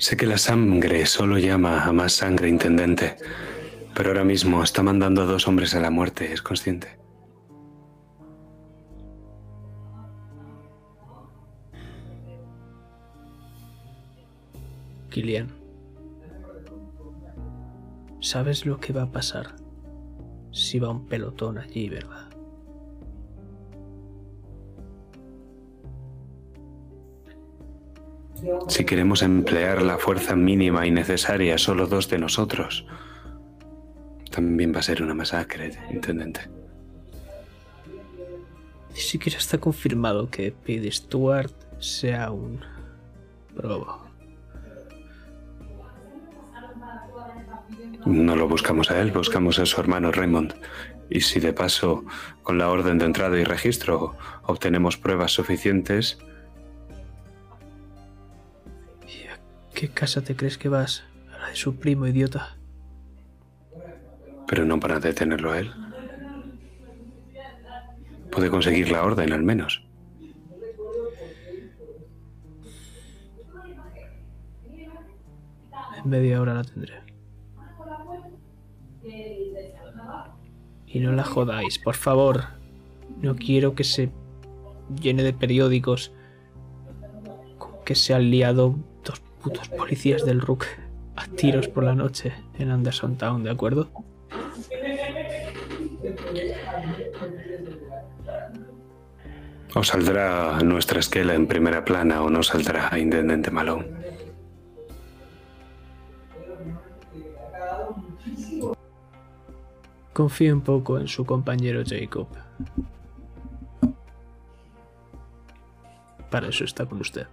Sé 0.05 0.19
que 0.19 0.27
la 0.27 0.37
sangre 0.37 1.07
solo 1.07 1.39
llama 1.39 1.85
a 1.85 1.93
más 1.93 2.13
sangre, 2.13 2.51
intendente. 2.51 3.17
Pero 3.95 4.11
ahora 4.11 4.25
mismo 4.25 4.63
está 4.63 4.83
mandando 4.83 5.23
a 5.23 5.25
dos 5.25 5.49
hombres 5.49 5.75
a 5.75 5.81
la 5.81 5.89
muerte, 5.89 6.31
¿es 6.31 6.43
consciente? 6.43 7.04
Kilian. 15.15 15.47
Sabes 18.21 18.67
lo 18.67 18.81
que 18.81 18.93
va 18.93 19.03
a 19.03 19.13
pasar 19.13 19.55
si 20.51 20.81
va 20.81 20.91
un 20.91 21.07
pelotón 21.07 21.57
allí, 21.57 21.89
¿verdad? 21.89 22.29
Si 28.67 28.85
queremos 28.85 29.23
emplear 29.23 29.83
la 29.83 29.99
fuerza 29.99 30.35
mínima 30.35 30.85
y 30.85 30.91
necesaria, 30.91 31.59
solo 31.59 31.87
dos 31.87 32.11
de 32.11 32.19
nosotros, 32.19 32.85
también 34.33 34.75
va 34.75 34.81
a 34.81 34.83
ser 34.83 35.01
una 35.01 35.15
masacre, 35.15 35.79
intendente. 35.93 36.41
Ni 38.93 39.01
siquiera 39.01 39.39
está 39.39 39.59
confirmado 39.59 40.29
que 40.29 40.51
Pete 40.51 40.91
Stewart 40.91 41.53
sea 41.79 42.33
un 42.33 42.61
probo. 43.55 44.04
No 48.07 48.37
lo 48.37 48.49
buscamos 48.49 48.91
a 48.91 49.01
él, 49.01 49.13
buscamos 49.13 49.59
a 49.59 49.67
su 49.67 49.81
hermano 49.81 50.13
Raymond. 50.13 50.55
Y 51.11 51.21
si 51.21 51.41
de 51.41 51.53
paso, 51.53 52.05
con 52.43 52.59
la 52.59 52.69
orden 52.71 52.99
de 52.99 53.07
entrada 53.07 53.39
y 53.39 53.45
registro, 53.45 54.17
obtenemos 54.45 54.97
pruebas 54.97 55.33
suficientes, 55.33 56.19
¿Y 59.07 59.27
a 59.29 59.39
qué 59.75 59.89
casa 59.89 60.23
te 60.23 60.35
crees 60.37 60.59
que 60.59 60.69
vas? 60.69 61.05
A 61.35 61.39
la 61.39 61.49
de 61.49 61.57
su 61.57 61.77
primo, 61.77 62.07
idiota. 62.07 62.57
pero 64.47 64.65
no 64.67 64.79
para 64.79 65.01
detenerlo 65.01 65.53
a 65.53 65.59
él. 65.59 65.73
Puede 68.31 68.51
conseguir 68.51 68.91
la 68.91 69.03
orden, 69.03 69.33
al 69.33 69.43
menos. 69.43 69.85
En 76.03 76.11
media 76.11 76.41
hora 76.41 76.55
la 76.55 76.65
tendré. 76.65 77.04
Y 80.87 81.01
no 81.01 81.13
la 81.13 81.25
jodáis, 81.25 81.79
por 81.79 81.95
favor. 81.95 82.45
No 83.21 83.37
quiero 83.37 83.75
que 83.75 83.85
se 83.85 84.11
llene 85.01 85.23
de 85.23 85.33
periódicos 85.33 86.13
que 87.85 87.95
se 87.95 88.15
han 88.15 88.31
liado 88.31 88.77
dos 89.05 89.21
putos 89.43 89.69
policías 89.69 90.25
del 90.25 90.41
RUC 90.41 90.67
a 91.17 91.27
tiros 91.27 91.69
por 91.69 91.85
la 91.85 91.95
noche 91.95 92.33
en 92.59 92.71
Anderson 92.71 93.17
Town, 93.17 93.45
¿de 93.45 93.51
acuerdo? 93.51 93.91
O 99.75 99.83
saldrá 99.83 100.61
nuestra 100.61 101.01
esquela 101.01 101.35
en 101.35 101.47
primera 101.47 101.85
plana 101.85 102.23
o 102.23 102.31
no 102.31 102.43
saldrá 102.43 102.97
Intendente 102.99 103.51
Malone. 103.51 104.04
Confío 110.15 110.55
un 110.55 110.61
poco 110.61 110.97
en 111.01 111.09
su 111.09 111.27
compañero 111.27 111.83
Jacob. 111.85 112.29
Para 116.31 116.49
eso 116.49 116.63
está 116.63 116.87
con 116.87 117.01
usted. 117.01 117.27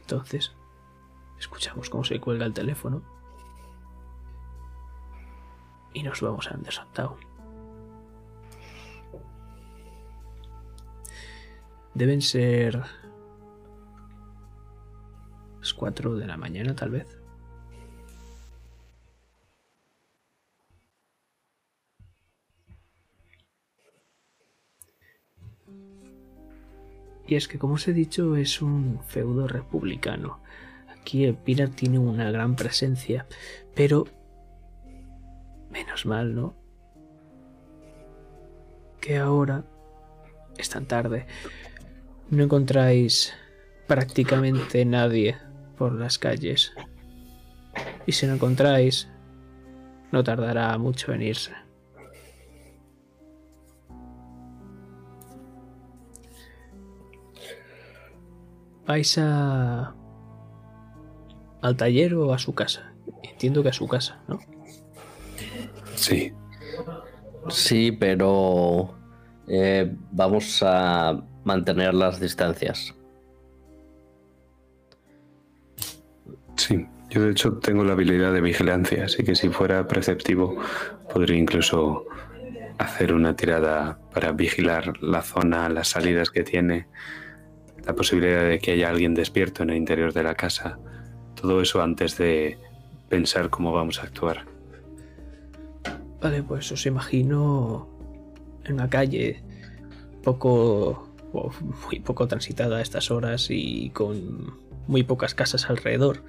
Entonces, 0.00 0.52
escuchamos 1.38 1.88
cómo 1.88 2.02
se 2.02 2.18
cuelga 2.18 2.44
el 2.44 2.52
teléfono 2.52 3.02
y 5.92 6.02
nos 6.02 6.20
vamos 6.20 6.48
a 6.48 6.54
Anderson 6.54 6.88
Town. 6.92 7.33
Deben 11.94 12.22
ser 12.22 12.82
las 15.60 15.74
4 15.74 16.16
de 16.16 16.26
la 16.26 16.36
mañana, 16.36 16.74
tal 16.74 16.90
vez. 16.90 17.24
Y 27.26 27.36
es 27.36 27.48
que, 27.48 27.58
como 27.58 27.74
os 27.74 27.88
he 27.88 27.92
dicho, 27.92 28.36
es 28.36 28.60
un 28.60 29.00
feudo 29.06 29.48
republicano. 29.48 30.40
Aquí 30.88 31.24
el 31.24 31.34
Pilar 31.34 31.70
tiene 31.70 31.98
una 31.98 32.30
gran 32.30 32.54
presencia, 32.56 33.26
pero 33.74 34.04
menos 35.70 36.04
mal, 36.04 36.34
¿no? 36.34 36.54
Que 39.00 39.18
ahora 39.18 39.64
es 40.58 40.68
tan 40.68 40.86
tarde. 40.86 41.26
No 42.30 42.42
encontráis 42.44 43.32
prácticamente 43.86 44.84
nadie 44.84 45.36
por 45.76 45.92
las 45.92 46.18
calles. 46.18 46.72
Y 48.06 48.12
si 48.12 48.26
no 48.26 48.34
encontráis, 48.34 49.08
no 50.12 50.22
tardará 50.24 50.76
mucho 50.78 51.12
en 51.12 51.22
irse. 51.22 51.52
¿Vais 58.86 59.16
a... 59.18 59.94
al 61.62 61.76
taller 61.76 62.14
o 62.14 62.34
a 62.34 62.38
su 62.38 62.54
casa? 62.54 62.92
Entiendo 63.22 63.62
que 63.62 63.70
a 63.70 63.72
su 63.72 63.88
casa, 63.88 64.20
¿no? 64.28 64.38
Sí, 65.94 66.32
Sí, 67.48 67.92
pero 67.92 68.94
eh, 69.46 69.94
vamos 70.12 70.62
a 70.62 71.22
mantener 71.44 71.94
las 71.94 72.20
distancias. 72.20 72.94
sí. 76.56 76.86
Yo 77.14 77.22
de 77.22 77.30
hecho 77.30 77.58
tengo 77.58 77.84
la 77.84 77.92
habilidad 77.92 78.32
de 78.32 78.40
vigilancia, 78.40 79.04
así 79.04 79.22
que 79.22 79.36
si 79.36 79.48
fuera 79.48 79.86
preceptivo 79.86 80.56
podría 81.12 81.36
incluso 81.36 82.06
hacer 82.78 83.14
una 83.14 83.36
tirada 83.36 84.00
para 84.12 84.32
vigilar 84.32 85.00
la 85.00 85.22
zona, 85.22 85.68
las 85.68 85.86
salidas 85.86 86.30
que 86.30 86.42
tiene, 86.42 86.88
la 87.86 87.94
posibilidad 87.94 88.48
de 88.48 88.58
que 88.58 88.72
haya 88.72 88.88
alguien 88.88 89.14
despierto 89.14 89.62
en 89.62 89.70
el 89.70 89.76
interior 89.76 90.12
de 90.12 90.24
la 90.24 90.34
casa. 90.34 90.76
Todo 91.36 91.60
eso 91.60 91.80
antes 91.80 92.18
de 92.18 92.58
pensar 93.08 93.48
cómo 93.48 93.72
vamos 93.72 94.00
a 94.00 94.06
actuar. 94.06 94.44
Vale, 96.20 96.42
pues 96.42 96.72
os 96.72 96.84
imagino 96.84 97.88
en 98.64 98.74
una 98.74 98.90
calle 98.90 99.40
poco 100.24 101.03
muy 101.88 102.00
poco 102.00 102.26
transitada 102.28 102.78
a 102.78 102.80
estas 102.82 103.10
horas 103.10 103.48
y 103.50 103.90
con 103.90 104.54
muy 104.86 105.02
pocas 105.02 105.34
casas 105.34 105.68
alrededor. 105.70 106.22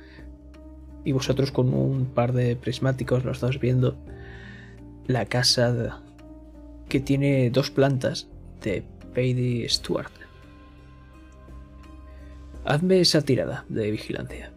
Y 1.03 1.11
vosotros 1.11 1.51
con 1.51 1.73
un 1.73 2.05
par 2.05 2.33
de 2.33 2.55
prismáticos, 2.55 3.23
los 3.25 3.39
dos 3.39 3.59
viendo 3.59 3.95
la 5.07 5.25
casa 5.25 6.01
que 6.89 6.99
tiene 6.99 7.49
dos 7.51 7.69
plantas 7.69 8.27
de 8.63 8.83
Pady 9.13 9.67
Stewart. 9.69 10.11
Hazme 12.65 12.99
esa 12.99 13.21
tirada 13.21 13.65
de 13.69 13.91
vigilancia. 13.91 14.51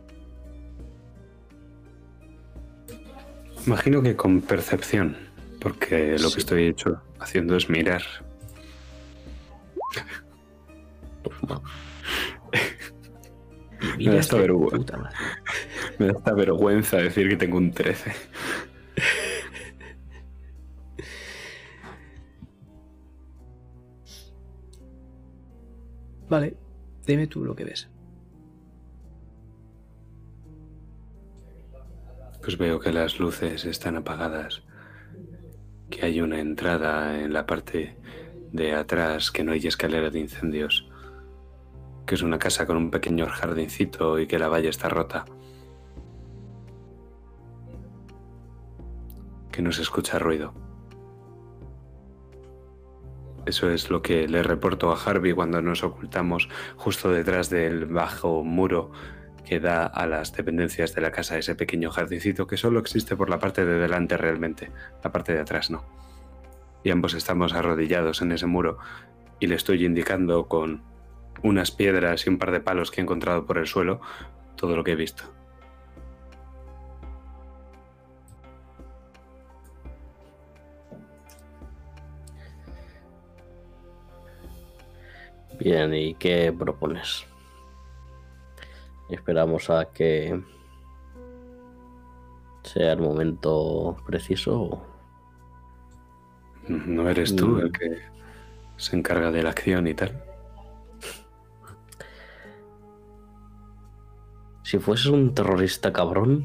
Imagino 3.66 4.02
que 4.02 4.16
con 4.16 4.40
percepción, 4.40 5.16
porque 5.60 6.12
lo 6.18 6.28
Sí. 6.28 6.34
que 6.34 6.40
estoy 6.40 6.66
hecho 6.68 7.02
haciendo 7.20 7.56
es 7.56 7.68
mirar. 7.68 8.02
Y 13.98 14.06
Me 14.08 14.14
da 14.14 14.20
esta 14.20 14.36
vergüenza. 14.36 15.10
Me 15.98 16.06
da 16.06 16.12
esta 16.12 16.34
vergüenza 16.34 16.96
decir 16.98 17.28
que 17.28 17.36
tengo 17.36 17.58
un 17.58 17.72
13. 17.72 18.12
Vale, 26.28 26.56
dime 27.06 27.26
tú 27.26 27.44
lo 27.44 27.54
que 27.56 27.64
ves. 27.64 27.88
Pues 32.42 32.56
veo 32.58 32.78
que 32.80 32.92
las 32.92 33.18
luces 33.18 33.64
están 33.64 33.96
apagadas, 33.96 34.62
que 35.90 36.04
hay 36.04 36.20
una 36.20 36.38
entrada 36.40 37.20
en 37.20 37.32
la 37.32 37.46
parte 37.46 37.96
de 38.52 38.74
atrás, 38.74 39.30
que 39.30 39.44
no 39.44 39.52
hay 39.52 39.66
escalera 39.66 40.10
de 40.10 40.20
incendios, 40.20 40.87
que 42.08 42.14
es 42.14 42.22
una 42.22 42.38
casa 42.38 42.64
con 42.64 42.78
un 42.78 42.90
pequeño 42.90 43.26
jardincito 43.26 44.18
y 44.18 44.26
que 44.26 44.38
la 44.38 44.48
valla 44.48 44.70
está 44.70 44.88
rota, 44.88 45.26
que 49.52 49.60
no 49.60 49.70
se 49.72 49.82
escucha 49.82 50.18
ruido. 50.18 50.54
Eso 53.44 53.70
es 53.70 53.90
lo 53.90 54.00
que 54.00 54.26
le 54.26 54.42
reporto 54.42 54.90
a 54.90 54.96
Harvey 54.96 55.34
cuando 55.34 55.60
nos 55.60 55.84
ocultamos 55.84 56.48
justo 56.76 57.10
detrás 57.10 57.50
del 57.50 57.84
bajo 57.84 58.42
muro 58.42 58.90
que 59.44 59.60
da 59.60 59.84
a 59.84 60.06
las 60.06 60.32
dependencias 60.32 60.94
de 60.94 61.02
la 61.02 61.10
casa 61.10 61.36
ese 61.36 61.56
pequeño 61.56 61.90
jardincito 61.90 62.46
que 62.46 62.56
solo 62.56 62.80
existe 62.80 63.16
por 63.16 63.28
la 63.28 63.38
parte 63.38 63.66
de 63.66 63.78
delante 63.78 64.16
realmente, 64.16 64.70
la 65.04 65.12
parte 65.12 65.34
de 65.34 65.40
atrás 65.40 65.70
no. 65.70 65.84
Y 66.82 66.90
ambos 66.90 67.12
estamos 67.12 67.52
arrodillados 67.52 68.22
en 68.22 68.32
ese 68.32 68.46
muro 68.46 68.78
y 69.40 69.46
le 69.46 69.56
estoy 69.56 69.84
indicando 69.84 70.48
con 70.48 70.88
unas 71.42 71.70
piedras 71.70 72.26
y 72.26 72.30
un 72.30 72.38
par 72.38 72.50
de 72.50 72.60
palos 72.60 72.90
que 72.90 73.00
he 73.00 73.04
encontrado 73.04 73.46
por 73.46 73.58
el 73.58 73.66
suelo 73.66 74.00
todo 74.56 74.76
lo 74.76 74.84
que 74.84 74.92
he 74.92 74.96
visto. 74.96 75.24
Bien, 85.58 85.92
¿y 85.94 86.14
qué 86.14 86.52
propones? 86.56 87.24
Esperamos 89.10 89.70
a 89.70 89.86
que 89.86 90.40
sea 92.62 92.92
el 92.92 93.00
momento 93.00 93.96
preciso. 94.06 94.82
¿No 96.68 97.08
eres 97.08 97.34
tú 97.34 97.48
Mm. 97.48 97.60
el 97.60 97.72
que 97.72 97.98
se 98.76 98.96
encarga 98.96 99.30
de 99.30 99.42
la 99.42 99.50
acción 99.50 99.86
y 99.86 99.94
tal? 99.94 100.22
Si 104.68 104.78
fueses 104.78 105.06
un 105.06 105.32
terrorista 105.34 105.94
cabrón, 105.94 106.44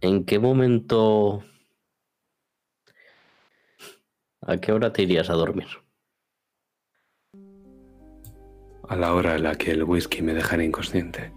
¿en 0.00 0.24
qué 0.24 0.38
momento... 0.38 1.42
¿A 4.42 4.56
qué 4.58 4.70
hora 4.70 4.92
te 4.92 5.02
irías 5.02 5.30
a 5.30 5.32
dormir? 5.32 5.66
A 8.88 8.94
la 8.94 9.14
hora 9.14 9.34
en 9.34 9.42
la 9.42 9.56
que 9.56 9.72
el 9.72 9.82
whisky 9.82 10.22
me 10.22 10.32
dejara 10.32 10.62
inconsciente. 10.62 11.32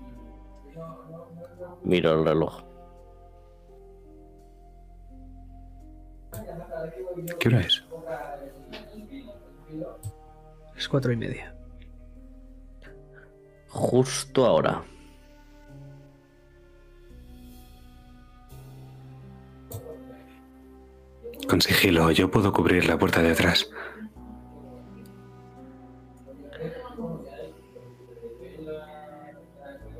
Miro 1.84 2.20
el 2.20 2.24
reloj. 2.24 2.62
¿Qué 7.40 7.48
hora 7.48 7.62
es? 7.62 7.84
Es 10.78 10.88
cuatro 10.88 11.12
y 11.12 11.18
media. 11.18 11.56
Justo 13.68 14.46
ahora. 14.46 14.84
Con 21.48 21.62
sigilo, 21.62 22.12
yo 22.12 22.32
puedo 22.32 22.54
cubrir 22.54 22.86
la 22.86 22.98
puerta 22.98 23.22
de 23.22 23.32
atrás. 23.32 23.70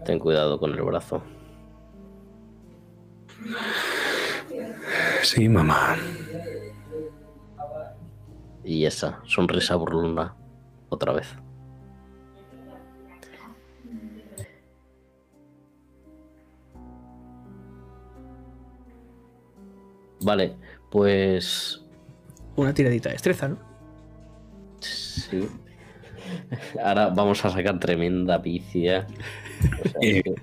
Ten 0.06 0.18
cuidado 0.20 0.60
con 0.60 0.72
el 0.74 0.82
brazo. 0.82 1.22
Sí, 5.24 5.48
mamá. 5.48 5.96
Y 8.64 8.86
esa 8.86 9.22
sonrisa 9.26 9.76
burlona 9.76 10.36
otra 10.90 11.14
vez. 11.14 11.28
Vale, 20.24 20.56
pues 20.92 21.82
Una 22.56 22.74
tiradita 22.76 23.10
de 23.10 23.14
destreza, 23.16 23.50
¿no? 23.50 23.60
sí. 24.82 25.52
Ahora 26.84 27.10
vamos 27.10 27.44
a 27.46 27.50
sacar 27.52 27.80
tremenda 27.80 28.42
picia. 28.42 29.08
O 29.80 29.86
sea, 29.86 30.02
Eh, 30.02 30.24
que, 30.24 30.36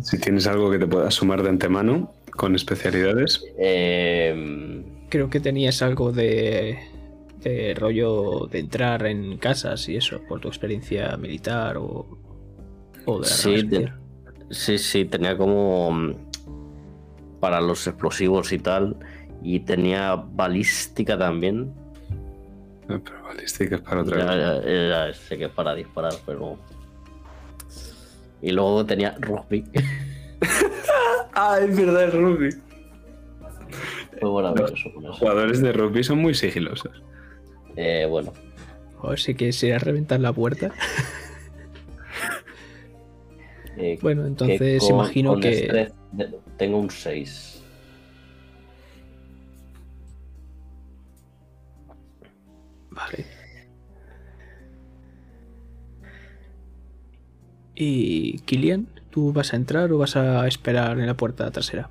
Si 0.00 0.18
tienes 0.20 0.46
algo 0.46 0.70
que 0.70 0.78
te 0.78 0.86
pueda 0.88 1.10
sumar 1.10 1.42
de 1.42 1.50
antemano 1.50 2.14
con 2.36 2.54
especialidades, 2.56 3.52
eh, 3.58 4.84
Creo 5.10 5.30
que 5.30 5.40
tenías 5.40 5.82
algo 5.82 6.12
de, 6.12 6.78
de 7.42 7.74
rollo 7.74 8.46
de 8.50 8.58
entrar 8.60 9.06
en 9.06 9.38
casas 9.38 9.88
y 9.88 9.96
eso, 9.96 10.22
por 10.28 10.40
tu 10.40 10.48
experiencia 10.48 11.16
militar 11.18 11.78
o, 11.78 12.06
o 13.06 13.20
de 13.22 13.30
la 13.30 13.36
Sí. 13.36 13.62
Sí, 14.50 14.78
sí, 14.78 15.04
tenía 15.06 15.36
como 15.36 15.90
mm, 15.92 16.14
para 17.40 17.60
los 17.60 17.86
explosivos 17.86 18.52
y 18.52 18.58
tal. 18.58 18.96
Y 19.42 19.60
tenía 19.60 20.14
balística 20.16 21.16
también. 21.18 21.72
eh, 22.88 22.98
pero 23.04 23.22
balística 23.24 23.76
es 23.76 23.82
para 23.82 24.00
otra 24.02 24.18
Ya, 24.18 24.24
cosa. 24.26 24.62
ya- 24.68 25.06
ya 25.08 25.14
sé 25.14 25.38
que 25.38 25.44
es 25.44 25.50
para 25.52 25.74
disparar, 25.74 26.14
pero. 26.26 26.58
Y 28.42 28.50
luego 28.52 28.84
tenía 28.86 29.16
rugby. 29.20 29.64
Ah, 31.40 31.58
es 31.60 31.76
verdad, 31.76 32.02
el 32.04 32.12
rugby. 32.12 32.48
Fue 34.20 34.32
maravilloso 34.42 34.92
con 34.92 35.04
Los 35.04 35.16
eso. 35.16 35.18
jugadores 35.20 35.60
de 35.62 35.72
rugby 35.72 36.02
son 36.02 36.18
muy 36.18 36.34
sigilosos. 36.34 37.00
Eh, 37.76 38.06
bueno, 38.10 38.32
Joder, 38.96 39.20
si 39.20 39.34
quieres 39.36 39.62
ir 39.62 39.74
a 39.74 39.78
reventar 39.78 40.18
la 40.18 40.32
puerta. 40.32 40.72
eh, 43.76 43.98
Bueno, 44.02 44.22
que 44.22 44.28
entonces 44.28 44.80
con- 44.82 44.94
imagino 44.96 45.30
con 45.34 45.40
que. 45.42 45.92
tengo 46.56 46.78
un 46.78 46.90
6. 46.90 47.57
Vale. 52.98 53.24
¿Y 57.76 58.40
Kilian? 58.40 58.88
¿Tú 59.10 59.32
vas 59.32 59.52
a 59.52 59.56
entrar 59.56 59.92
o 59.92 59.98
vas 59.98 60.16
a 60.16 60.48
esperar 60.48 60.98
en 60.98 61.06
la 61.06 61.16
puerta 61.16 61.48
trasera? 61.52 61.90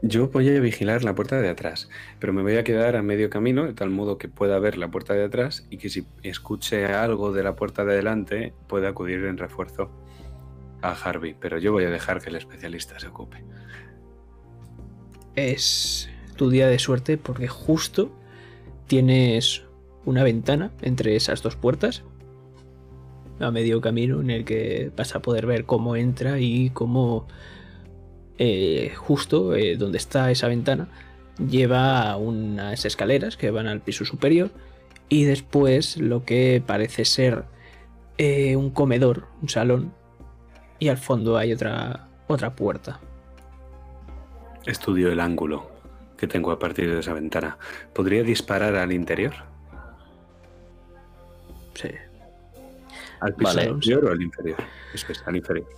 Yo 0.00 0.28
voy 0.28 0.48
a 0.48 0.60
vigilar 0.60 1.04
la 1.04 1.14
puerta 1.14 1.38
de 1.42 1.50
atrás, 1.50 1.90
pero 2.20 2.32
me 2.32 2.40
voy 2.40 2.56
a 2.56 2.64
quedar 2.64 2.96
a 2.96 3.02
medio 3.02 3.28
camino 3.28 3.64
de 3.64 3.74
tal 3.74 3.90
modo 3.90 4.16
que 4.16 4.28
pueda 4.28 4.58
ver 4.58 4.78
la 4.78 4.90
puerta 4.90 5.12
de 5.12 5.24
atrás 5.24 5.66
y 5.68 5.76
que 5.76 5.90
si 5.90 6.06
escuche 6.22 6.86
algo 6.86 7.32
de 7.32 7.42
la 7.42 7.54
puerta 7.54 7.84
de 7.84 7.92
adelante 7.92 8.54
pueda 8.66 8.88
acudir 8.88 9.24
en 9.26 9.36
refuerzo 9.36 9.90
a 10.80 10.92
Harvey, 10.92 11.36
pero 11.38 11.58
yo 11.58 11.72
voy 11.72 11.84
a 11.84 11.90
dejar 11.90 12.22
que 12.22 12.30
el 12.30 12.36
especialista 12.36 12.98
se 12.98 13.08
ocupe. 13.08 13.44
Es 15.36 16.08
tu 16.36 16.48
día 16.48 16.68
de 16.68 16.78
suerte 16.78 17.18
porque 17.18 17.48
justo 17.48 18.10
tienes 18.86 19.64
una 20.04 20.22
ventana 20.22 20.70
entre 20.82 21.16
esas 21.16 21.42
dos 21.42 21.56
puertas 21.56 22.02
a 23.40 23.50
medio 23.50 23.80
camino 23.80 24.20
en 24.20 24.30
el 24.30 24.44
que 24.44 24.90
vas 24.96 25.14
a 25.14 25.22
poder 25.22 25.46
ver 25.46 25.64
cómo 25.64 25.96
entra 25.96 26.38
y 26.38 26.70
cómo 26.70 27.26
eh, 28.38 28.92
justo 28.96 29.54
eh, 29.54 29.76
donde 29.76 29.98
está 29.98 30.30
esa 30.30 30.48
ventana 30.48 30.88
lleva 31.48 32.16
unas 32.16 32.84
escaleras 32.84 33.36
que 33.36 33.50
van 33.50 33.66
al 33.66 33.80
piso 33.80 34.04
superior 34.04 34.50
y 35.08 35.24
después 35.24 35.96
lo 35.96 36.24
que 36.24 36.62
parece 36.64 37.04
ser 37.04 37.44
eh, 38.18 38.56
un 38.56 38.70
comedor, 38.70 39.26
un 39.42 39.48
salón 39.48 39.92
y 40.78 40.88
al 40.88 40.98
fondo 40.98 41.36
hay 41.36 41.52
otra 41.52 42.08
otra 42.26 42.54
puerta. 42.54 43.00
Estudio 44.64 45.12
el 45.12 45.20
ángulo 45.20 45.70
que 46.16 46.26
tengo 46.26 46.52
a 46.52 46.58
partir 46.58 46.90
de 46.90 47.00
esa 47.00 47.12
ventana. 47.12 47.58
¿Podría 47.92 48.22
disparar 48.22 48.76
al 48.76 48.92
interior? 48.92 49.34
Sí. 51.74 51.88
¿Al 53.20 53.34
piso 53.34 53.54
Vale. 53.54 53.68
superior 53.68 54.04
o 54.06 54.10
al 54.12 54.22
inferior? 54.22 54.56
Es, 54.92 55.06
al 55.26 55.36
inferior. 55.36 55.68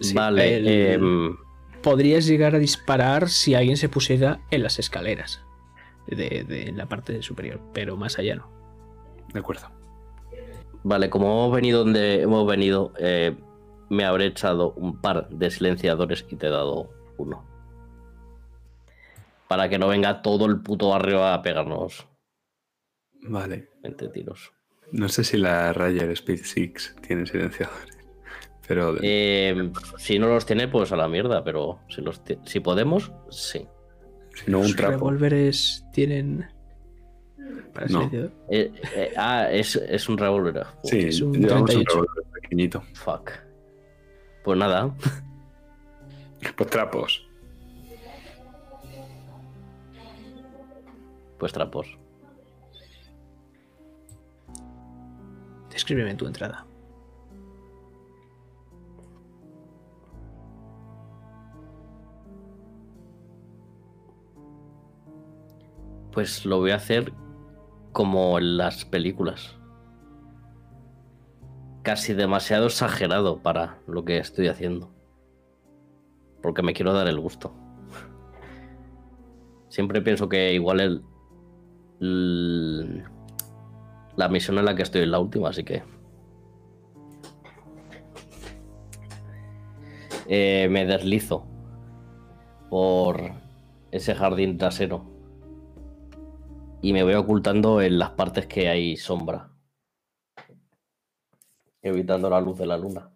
Sí, 0.00 0.14
vale, 0.14 0.56
el- 0.56 0.68
em, 0.68 1.36
podrías 1.82 2.26
llegar 2.26 2.54
a 2.54 2.58
disparar 2.58 3.28
si 3.28 3.54
alguien 3.54 3.76
se 3.76 3.88
pusiera 3.88 4.40
en 4.50 4.62
las 4.62 4.78
escaleras 4.78 5.42
de, 6.06 6.44
de 6.44 6.72
la 6.72 6.86
parte 6.86 7.20
superior, 7.22 7.60
pero 7.72 7.96
más 7.96 8.18
allá 8.18 8.36
no. 8.36 8.48
De 9.32 9.40
acuerdo. 9.40 9.68
vale, 10.84 11.10
como 11.10 11.26
hemos 11.26 11.52
venido 11.54 11.80
donde 11.80 12.22
hemos 12.22 12.46
venido, 12.46 12.92
eh, 12.98 13.36
me 13.90 14.04
habré 14.04 14.26
echado 14.26 14.72
un 14.74 15.00
par 15.00 15.28
de 15.30 15.50
silenciadores 15.50 16.24
y 16.30 16.36
te 16.36 16.46
he 16.46 16.50
dado 16.50 16.90
uno. 17.18 17.44
Para 19.48 19.68
que 19.68 19.78
no 19.78 19.88
venga 19.88 20.22
todo 20.22 20.46
el 20.46 20.60
puto 20.60 20.90
barrio 20.90 21.24
a 21.24 21.42
pegarnos 21.42 22.06
Vale. 23.22 23.68
20 23.82 24.08
tiros. 24.08 24.52
No 24.92 25.08
sé 25.08 25.24
si 25.24 25.36
la 25.36 25.72
Ryder 25.72 26.10
Speed 26.12 26.40
6 26.44 26.96
tiene 27.06 27.26
silenciadores, 27.26 27.96
pero 28.66 28.96
Eh, 29.02 29.70
si 29.98 30.18
no 30.18 30.28
los 30.28 30.46
tiene, 30.46 30.66
pues 30.68 30.92
a 30.92 30.96
la 30.96 31.08
mierda, 31.08 31.44
pero 31.44 31.80
si, 31.88 32.00
los 32.00 32.22
si 32.44 32.60
podemos, 32.60 33.12
sí. 33.30 33.66
si 34.34 34.50
no 34.50 34.58
un 34.60 34.64
Los 34.64 34.76
trapo. 34.76 34.92
revólveres 34.92 35.84
tienen. 35.92 36.46
Para 37.74 37.86
No. 37.86 37.98
silenciador. 38.08 38.32
Eh, 38.50 38.72
eh, 38.96 39.12
ah, 39.16 39.48
es, 39.50 39.76
es 39.76 40.08
un 40.08 40.16
revólver. 40.18 40.64
Sí, 40.84 40.98
es 41.00 41.20
un 41.20 41.34
llevamos 41.34 41.60
un 41.60 41.66
38. 41.84 41.90
revólver 42.00 42.24
pequeñito. 42.40 42.82
Fuck. 42.94 43.30
Pues 44.44 44.58
nada, 44.58 44.94
Pues 46.56 46.70
trapos. 46.70 47.24
pues 51.38 51.52
trapos. 51.52 51.97
Escríbeme 55.78 56.12
tu 56.16 56.26
entrada. 56.26 56.66
Pues 66.10 66.44
lo 66.44 66.58
voy 66.58 66.72
a 66.72 66.74
hacer 66.74 67.12
como 67.92 68.38
en 68.38 68.56
las 68.56 68.84
películas. 68.84 69.56
Casi 71.84 72.12
demasiado 72.12 72.66
exagerado 72.66 73.40
para 73.40 73.78
lo 73.86 74.04
que 74.04 74.18
estoy 74.18 74.48
haciendo. 74.48 74.90
Porque 76.42 76.62
me 76.62 76.72
quiero 76.72 76.92
dar 76.92 77.06
el 77.06 77.20
gusto. 77.20 77.54
Siempre 79.68 80.02
pienso 80.02 80.28
que 80.28 80.54
igual 80.54 80.80
el, 80.80 81.04
el 82.00 83.04
la 84.18 84.28
misión 84.28 84.58
en 84.58 84.64
la 84.64 84.74
que 84.74 84.82
estoy 84.82 85.02
es 85.02 85.08
la 85.08 85.20
última, 85.20 85.50
así 85.50 85.62
que... 85.62 85.80
Eh, 90.26 90.66
me 90.68 90.84
deslizo 90.84 91.46
por 92.68 93.30
ese 93.92 94.16
jardín 94.16 94.58
trasero 94.58 95.04
y 96.82 96.92
me 96.92 97.04
voy 97.04 97.14
ocultando 97.14 97.80
en 97.80 97.98
las 98.00 98.10
partes 98.10 98.46
que 98.46 98.68
hay 98.68 98.96
sombra, 98.96 99.52
evitando 101.80 102.28
la 102.28 102.40
luz 102.40 102.58
de 102.58 102.66
la 102.66 102.76
luna. 102.76 103.12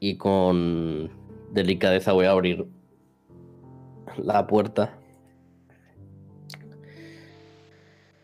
Y 0.00 0.16
con 0.16 1.10
delicadeza 1.52 2.12
voy 2.12 2.24
a 2.24 2.30
abrir 2.30 2.66
la 4.16 4.46
puerta 4.46 4.99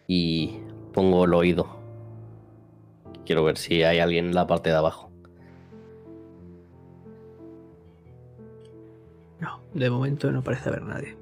y 0.07 0.59
pongo 0.93 1.25
el 1.25 1.35
oído. 1.35 1.67
Quiero 3.25 3.45
ver 3.45 3.59
si 3.59 3.83
hay 3.83 3.99
alguien 3.99 4.27
en 4.27 4.35
la 4.35 4.47
parte 4.47 4.71
de 4.71 4.77
abajo. 4.77 5.11
No, 9.41 9.61
de 9.75 9.91
momento 9.91 10.31
no 10.31 10.43
parece 10.43 10.69
haber 10.69 10.83
nadie. 10.83 11.17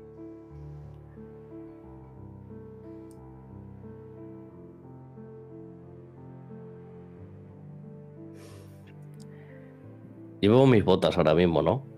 Llevo 10.40 10.66
mis 10.66 10.84
botas 10.84 11.16
ahora 11.16 11.34
mismo, 11.34 11.62
¿no? 11.62 11.93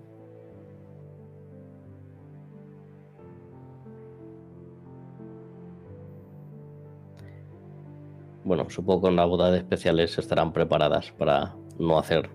Bueno, 8.46 8.70
supongo 8.70 9.08
que 9.08 9.14
las 9.16 9.28
botas 9.28 9.56
especiales 9.56 10.16
estarán 10.18 10.52
preparadas 10.52 11.10
para 11.18 11.56
no 11.80 11.98
hacer 11.98 12.30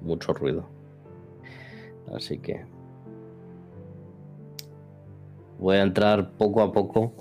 mucho 0.00 0.32
ruido. 0.32 0.64
Así 2.14 2.38
que 2.38 2.64
voy 5.58 5.78
a 5.78 5.82
entrar 5.82 6.30
poco 6.38 6.62
a 6.62 6.72
poco 6.72 7.12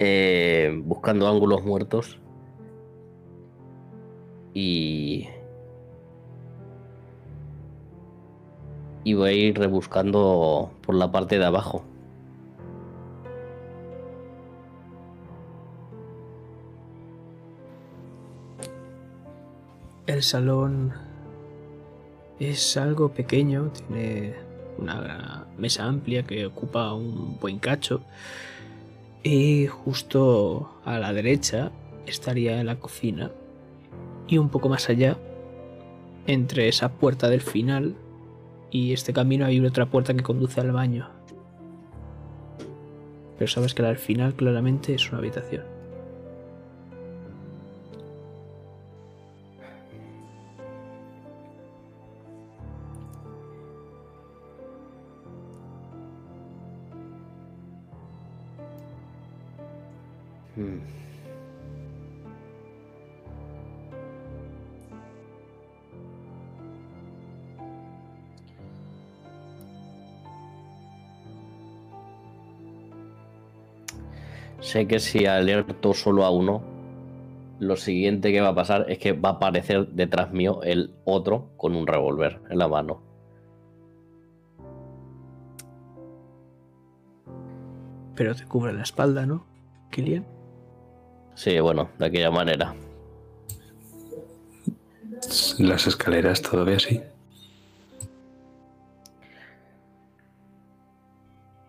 eh, 0.00 0.76
buscando 0.84 1.28
ángulos 1.28 1.62
muertos 1.62 2.18
y 4.54 5.28
y 9.04 9.14
voy 9.14 9.28
a 9.28 9.32
ir 9.34 9.56
rebuscando 9.56 10.72
por 10.84 10.96
la 10.96 11.12
parte 11.12 11.38
de 11.38 11.44
abajo. 11.44 11.84
El 20.16 20.22
salón 20.22 20.94
es 22.40 22.78
algo 22.78 23.10
pequeño, 23.10 23.70
tiene 23.70 24.32
una 24.78 25.44
mesa 25.58 25.84
amplia 25.84 26.22
que 26.22 26.46
ocupa 26.46 26.94
un 26.94 27.38
buen 27.38 27.58
cacho. 27.58 28.00
Y 29.22 29.66
justo 29.66 30.70
a 30.86 30.98
la 30.98 31.12
derecha 31.12 31.70
estaría 32.06 32.64
la 32.64 32.76
cocina. 32.76 33.30
Y 34.26 34.38
un 34.38 34.48
poco 34.48 34.70
más 34.70 34.88
allá, 34.88 35.18
entre 36.26 36.68
esa 36.68 36.92
puerta 36.92 37.28
del 37.28 37.42
final 37.42 37.94
y 38.70 38.94
este 38.94 39.12
camino, 39.12 39.44
hay 39.44 39.60
otra 39.60 39.84
puerta 39.84 40.14
que 40.14 40.22
conduce 40.22 40.62
al 40.62 40.72
baño. 40.72 41.10
Pero 43.36 43.50
sabes 43.50 43.74
que 43.74 43.82
del 43.82 43.98
final 43.98 44.32
claramente 44.32 44.94
es 44.94 45.10
una 45.10 45.18
habitación. 45.18 45.75
Sé 74.76 74.86
que 74.86 75.00
si 75.00 75.24
alerto 75.24 75.94
solo 75.94 76.26
a 76.26 76.30
uno, 76.30 76.62
lo 77.60 77.76
siguiente 77.76 78.30
que 78.30 78.42
va 78.42 78.48
a 78.48 78.54
pasar 78.54 78.84
es 78.90 78.98
que 78.98 79.14
va 79.14 79.30
a 79.30 79.32
aparecer 79.32 79.86
detrás 79.86 80.32
mío 80.32 80.62
el 80.64 80.94
otro 81.06 81.48
con 81.56 81.74
un 81.74 81.86
revólver 81.86 82.42
en 82.50 82.58
la 82.58 82.68
mano. 82.68 83.00
Pero 88.16 88.34
te 88.34 88.44
cubre 88.44 88.74
la 88.74 88.82
espalda, 88.82 89.24
¿no, 89.24 89.46
Kilian? 89.90 90.26
Sí, 91.34 91.58
bueno, 91.58 91.88
de 91.98 92.04
aquella 92.04 92.30
manera. 92.30 92.74
Las 95.58 95.86
escaleras 95.86 96.42
todavía 96.42 96.78
sí. 96.78 97.00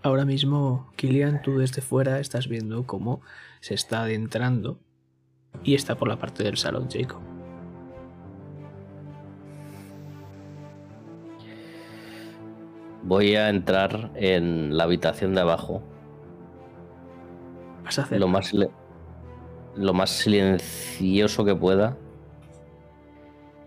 Ahora 0.07 0.23
mismo, 0.23 0.89
Kilian, 0.95 1.41
tú 1.41 1.57
desde 1.57 1.81
fuera 1.81 2.21
estás 2.21 2.47
viendo 2.47 2.85
cómo 2.87 3.19
se 3.59 3.73
está 3.73 4.03
adentrando 4.03 4.79
y 5.65 5.75
está 5.75 5.95
por 5.95 6.07
la 6.07 6.17
parte 6.17 6.43
del 6.45 6.55
salón, 6.55 6.87
Jacob. 6.89 7.19
Voy 13.03 13.35
a 13.35 13.49
entrar 13.49 14.11
en 14.15 14.77
la 14.77 14.85
habitación 14.85 15.35
de 15.35 15.41
abajo 15.41 15.83
Vas 17.83 17.99
a 17.99 18.03
hacer 18.03 18.21
lo 18.21 18.29
más, 18.29 18.53
lo 19.75 19.93
más 19.93 20.09
silencioso 20.09 21.43
que 21.43 21.53
pueda. 21.53 21.97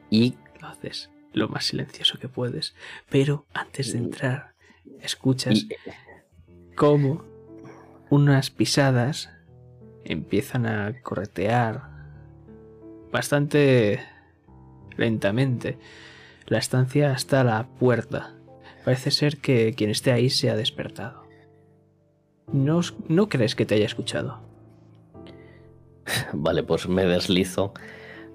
Y 0.09 0.37
lo 0.59 0.69
haces 0.69 1.11
lo 1.35 1.49
más 1.51 1.67
silencioso 1.67 2.19
que 2.19 2.29
puedes, 2.29 2.75
pero 3.11 3.45
antes 3.53 3.93
de 3.93 3.99
entrar, 3.99 4.55
escuchas 5.03 5.55
y- 5.55 5.69
cómo 6.81 7.23
unas 8.09 8.49
pisadas 8.49 9.29
empiezan 10.03 10.65
a 10.65 11.03
corretear 11.03 11.91
bastante 13.13 14.01
lentamente 14.97 15.79
la 16.47 16.57
estancia 16.57 17.13
hasta 17.13 17.45
la 17.45 17.69
puerta. 17.79 18.33
Parece 18.83 19.11
ser 19.11 19.43
que 19.43 19.75
quien 19.75 19.91
esté 19.91 20.11
ahí 20.11 20.31
se 20.31 20.49
ha 20.49 20.57
despertado. 20.57 21.25
No, 22.51 22.81
no 23.09 23.29
crees 23.29 23.55
que 23.55 23.67
te 23.67 23.75
haya 23.75 23.85
escuchado. 23.85 24.41
Vale, 26.33 26.63
pues 26.63 26.89
me 26.89 27.05
deslizo 27.05 27.75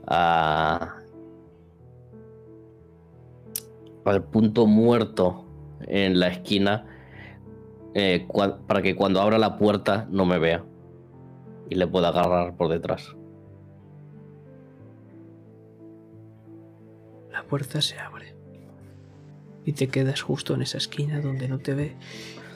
al 0.06 0.94
punto 4.32 4.68
muerto 4.68 5.48
en 5.88 6.20
la 6.20 6.28
esquina 6.28 6.95
eh, 7.96 8.28
para 8.68 8.82
que 8.82 8.94
cuando 8.94 9.22
abra 9.22 9.38
la 9.38 9.58
puerta 9.58 10.06
no 10.12 10.26
me 10.26 10.38
vea 10.38 10.66
y 11.70 11.76
le 11.76 11.88
pueda 11.88 12.10
agarrar 12.10 12.56
por 12.58 12.68
detrás. 12.70 13.16
La 17.32 17.44
puerta 17.44 17.82
se 17.82 17.98
abre. 17.98 18.36
Y 19.64 19.72
te 19.72 19.88
quedas 19.88 20.22
justo 20.22 20.54
en 20.54 20.62
esa 20.62 20.78
esquina 20.78 21.22
donde 21.22 21.48
no 21.48 21.60
te 21.60 21.74
ve. 21.74 21.96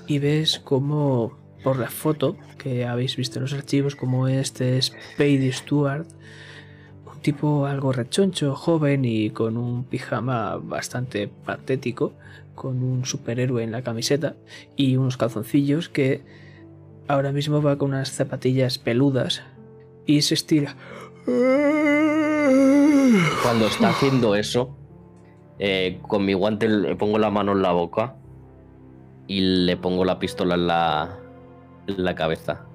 Y 0.07 0.19
ves 0.19 0.59
como 0.59 1.37
por 1.63 1.79
la 1.79 1.89
foto 1.89 2.35
que 2.57 2.85
habéis 2.85 3.15
visto 3.15 3.39
en 3.39 3.43
los 3.43 3.53
archivos, 3.53 3.95
como 3.95 4.27
este 4.27 4.77
es 4.77 4.93
Spady 5.13 5.51
Stewart, 5.53 6.05
un 7.11 7.21
tipo 7.21 7.65
algo 7.65 7.93
rechoncho, 7.93 8.55
joven 8.55 9.05
y 9.05 9.29
con 9.29 9.55
un 9.55 9.85
pijama 9.85 10.57
bastante 10.57 11.29
patético, 11.29 12.13
con 12.60 12.84
un 12.84 13.05
superhéroe 13.05 13.64
en 13.64 13.72
la 13.72 13.82
camiseta 13.82 14.36
y 14.76 14.97
unos 14.97 15.18
calzoncillos 15.18 15.88
que 15.88 16.22
ahora 17.07 17.32
mismo 17.32 17.62
va 17.62 17.78
con 17.78 17.89
unas 17.91 18.12
zapatillas 18.12 18.78
peludas 18.78 19.41
y 20.05 20.22
se 20.22 20.34
estira. 20.36 20.76
Cuando 23.43 23.68
está 23.68 23.89
haciendo 23.89 24.36
eso, 24.36 24.76
Eh, 25.62 25.99
con 26.07 26.24
mi 26.24 26.34
guante 26.34 26.70
le 26.70 26.95
pongo 26.95 27.18
la 27.20 27.30
mano 27.30 27.51
en 27.51 27.62
la 27.62 27.74
boca 27.74 28.16
y 29.28 29.41
le 29.41 29.76
pongo 29.76 30.05
la 30.05 30.18
pistola 30.18 30.55
en 30.55 30.68
la, 30.68 31.20
en 31.86 32.01
la 32.01 32.16
cabeza. 32.16 32.66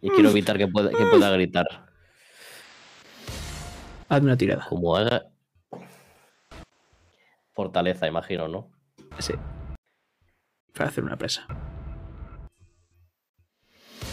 Y 0.00 0.10
quiero 0.10 0.30
evitar 0.30 0.58
que 0.58 0.66
pueda, 0.66 0.90
que 0.90 1.06
pueda 1.12 1.30
gritar. 1.30 1.83
Hazme 4.08 4.26
una 4.26 4.36
tirada. 4.36 4.66
Como 4.68 4.96
haga. 4.96 5.30
Fortaleza, 7.52 8.06
imagino, 8.06 8.48
¿no? 8.48 8.70
Sí. 9.18 9.34
Para 10.72 10.88
hacer 10.90 11.04
una 11.04 11.16
presa. 11.16 11.46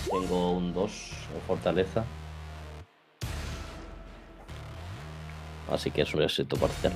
Tengo 0.10 0.52
un 0.52 0.74
2 0.74 1.12
en 1.34 1.42
fortaleza. 1.42 2.06
Así 5.72 5.90
que 5.90 6.02
es 6.02 6.14
un 6.14 6.22
éxito 6.22 6.58
parcial. 6.58 6.94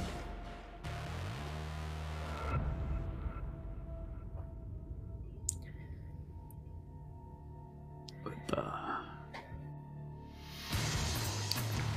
Opa. 8.26 8.85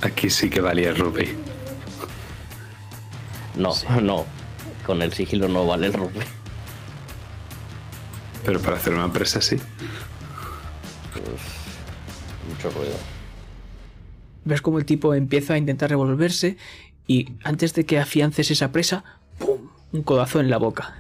Aquí 0.03 0.31
sí 0.31 0.49
que 0.49 0.61
valía 0.61 0.91
el 0.91 0.97
rubí. 0.97 1.37
No, 3.57 3.73
no. 4.01 4.25
Con 4.87 5.03
el 5.03 5.13
sigilo 5.13 5.49
no 5.49 5.67
vale 5.67 5.89
el 5.89 5.93
rubí. 5.93 6.21
Pero 8.45 8.61
para 8.61 8.77
hacer 8.77 8.95
una 8.95 9.13
presa 9.13 9.41
sí. 9.41 9.57
Mucho 12.49 12.71
ruido. 12.71 12.97
Ves 14.45 14.63
como 14.63 14.79
el 14.79 14.87
tipo 14.87 15.15
empieza 15.15 15.55
a 15.55 15.59
intentar 15.59 15.91
revolverse 15.91 16.57
y 17.07 17.35
antes 17.45 17.75
de 17.75 17.85
que 17.85 17.99
afiances 17.99 18.51
esa 18.51 18.73
presa, 18.73 19.05
¡pum! 19.39 19.69
Un 19.93 20.03
codazo 20.03 20.41
en 20.41 20.49
la 20.49 20.59
boca. 20.59 20.95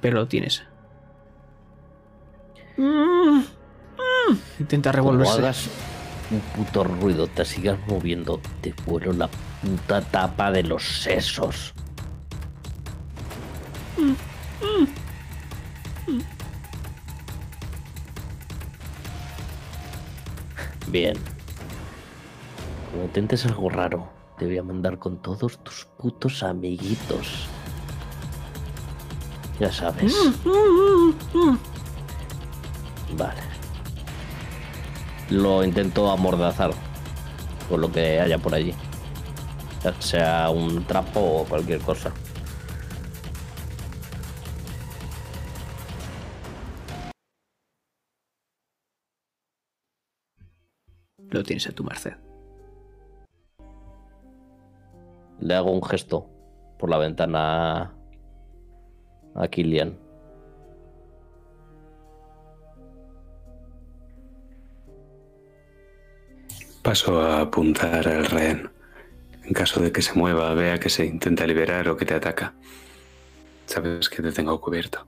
Pero 0.00 0.18
lo 0.18 0.28
tienes. 0.28 0.64
Mm, 2.76 3.42
mm. 4.28 4.36
Intenta 4.60 4.90
Como 4.92 5.12
revolverse. 5.12 5.38
hagas 5.38 5.68
un 6.30 6.40
puto 6.40 6.84
ruido, 6.84 7.26
te 7.26 7.44
sigas 7.44 7.78
moviendo, 7.86 8.40
te 8.60 8.74
vuelo 8.86 9.12
la 9.12 9.28
puta 9.28 10.00
tapa 10.00 10.50
de 10.50 10.62
los 10.62 10.82
sesos. 10.82 11.74
Bien. 20.88 21.16
Como 22.90 23.04
intentes 23.04 23.46
algo 23.46 23.70
raro, 23.70 24.10
te 24.38 24.46
voy 24.46 24.58
a 24.58 24.62
mandar 24.62 24.98
con 24.98 25.22
todos 25.22 25.62
tus 25.64 25.86
putos 25.98 26.42
amiguitos. 26.42 27.48
Ya 29.58 29.72
sabes. 29.72 30.14
Vale. 33.16 33.51
Lo 35.30 35.64
intento 35.64 36.10
amordazar 36.10 36.72
con 37.68 37.80
lo 37.80 37.90
que 37.90 38.20
haya 38.20 38.38
por 38.38 38.54
allí. 38.54 38.74
Ya 39.82 40.00
sea 40.00 40.50
un 40.50 40.84
trapo 40.84 41.20
o 41.20 41.44
cualquier 41.44 41.80
cosa. 41.80 42.12
Lo 51.30 51.42
tienes 51.42 51.66
a 51.66 51.72
tu 51.72 51.82
merced. 51.82 52.12
Le 55.40 55.54
hago 55.54 55.72
un 55.72 55.82
gesto 55.82 56.28
por 56.78 56.90
la 56.90 56.98
ventana 56.98 57.94
a 59.34 59.48
Kilian. 59.48 60.01
Paso 66.82 67.20
a 67.20 67.42
apuntar 67.42 68.08
al 68.08 68.26
rehén. 68.26 68.68
En 69.44 69.52
caso 69.52 69.80
de 69.80 69.92
que 69.92 70.02
se 70.02 70.14
mueva, 70.14 70.52
vea 70.54 70.80
que 70.80 70.88
se 70.88 71.06
intenta 71.06 71.46
liberar 71.46 71.88
o 71.88 71.96
que 71.96 72.04
te 72.04 72.14
ataca. 72.14 72.54
Sabes 73.66 74.08
que 74.08 74.20
te 74.20 74.32
tengo 74.32 74.60
cubierto. 74.60 75.06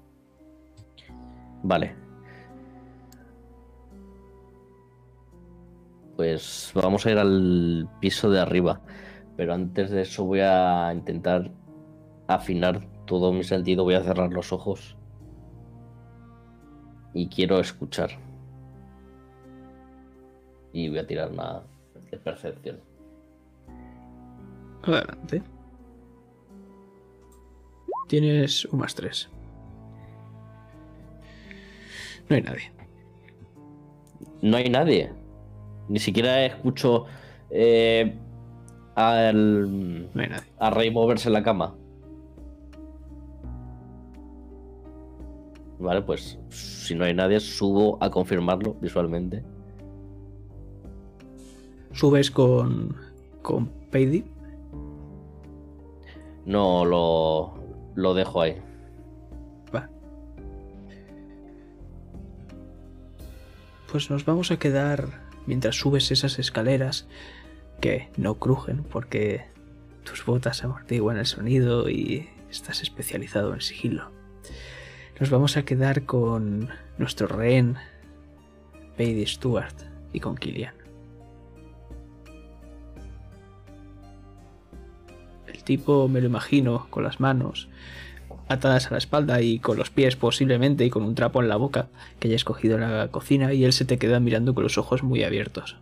Vale. 1.65 1.97
Pues 6.15 6.71
vamos 6.75 7.07
a 7.07 7.11
ir 7.11 7.19
al 7.19 7.89
piso 8.01 8.31
de 8.31 8.41
arriba. 8.41 8.81
Pero 9.37 9.53
antes 9.53 9.91
de 9.91 10.03
eso 10.03 10.25
voy 10.25 10.41
a 10.41 10.93
intentar 10.95 11.51
afinar 12.29 12.87
todo 13.05 13.33
mi 13.33 13.43
sentido. 13.43 13.83
Voy 13.83 13.95
a 13.95 14.05
cerrar 14.05 14.33
los 14.33 14.53
ojos. 14.53 14.97
Y 17.13 17.29
quiero 17.29 17.59
escuchar. 17.59 18.11
Y 20.75 20.89
voy 20.89 20.99
a 20.99 21.07
tirar 21.07 21.31
una 21.31 21.63
de 22.11 22.19
percepción. 22.19 22.81
Adelante. 24.83 25.41
Tienes 28.09 28.65
un 28.67 28.81
más 28.81 28.95
tres. 28.95 29.31
No 32.29 32.35
hay 32.37 32.43
nadie. 32.43 32.73
No 34.43 34.57
hay 34.57 34.69
nadie. 34.69 35.13
Ni 35.89 36.01
siquiera 36.01 36.45
escucho 36.45 37.07
eh, 37.51 38.19
al, 38.97 40.13
No 40.13 40.23
hay 40.23 40.29
nadie. 40.29 40.53
a 40.59 40.71
Rey 40.71 40.91
moverse 40.91 41.29
en 41.29 41.35
la 41.35 41.45
cama. 41.45 41.77
Vale, 45.79 46.03
pues 46.03 46.37
si 46.49 46.97
no 46.97 47.05
hay 47.05 47.15
nadie, 47.15 47.39
subo 47.39 47.97
a 48.03 48.11
confirmarlo 48.11 48.75
visualmente. 48.81 49.45
Subes 51.95 52.31
con. 52.31 52.97
con 53.43 53.69
Peidi. 53.91 54.25
No 56.45 56.85
lo, 56.85 57.55
lo 57.95 58.15
dejo 58.15 58.43
ahí. 58.43 58.61
Va. 59.75 59.89
Pues 63.91 64.11
nos 64.11 64.25
vamos 64.25 64.51
a 64.51 64.59
quedar 64.59 65.09
mientras 65.47 65.77
subes 65.77 66.11
esas 66.11 66.39
escaleras 66.39 67.07
que 67.81 68.09
no 68.17 68.35
crujen 68.35 68.83
porque 68.83 69.45
tus 70.05 70.25
botas 70.25 70.65
amortiguan 70.65 71.17
el 71.17 71.27
sonido 71.27 71.89
y 71.89 72.29
estás 72.51 72.83
especializado 72.83 73.55
en 73.55 73.61
sigilo. 73.61 74.11
Nos 75.21 75.31
vamos 75.31 75.57
a 75.57 75.65
quedar 75.65 76.05
con 76.05 76.71
nuestro 76.99 77.29
rehén, 77.29 77.77
Peidi 78.97 79.27
Stewart, 79.27 79.75
y 80.13 80.21
con 80.21 80.37
Killian. 80.37 80.84
El 85.55 85.63
tipo 85.63 86.09
me 86.09 86.21
lo 86.21 86.27
imagino 86.27 86.89
con 86.91 87.05
las 87.05 87.21
manos 87.21 87.69
atadas 88.49 88.89
a 88.89 88.91
la 88.91 88.99
espalda 88.99 89.41
y 89.41 89.59
con 89.59 89.79
los 89.79 89.91
pies 89.91 90.17
posiblemente 90.17 90.85
y 90.85 90.91
con 90.91 91.05
un 91.05 91.15
trapo 91.15 91.41
en 91.41 91.49
la 91.49 91.57
boca 91.57 91.89
que 92.19 92.29
haya 92.29 92.37
escogido 92.37 92.75
en 92.75 92.83
la 92.83 93.09
cocina 93.09 93.55
y 93.55 93.65
él 93.65 93.73
se 93.73 93.85
te 93.85 93.97
queda 93.97 94.21
mirando 94.21 94.55
con 94.55 94.65
los 94.65 94.79
ojos 94.79 95.03
muy 95.03 95.23
abiertos. 95.23 95.77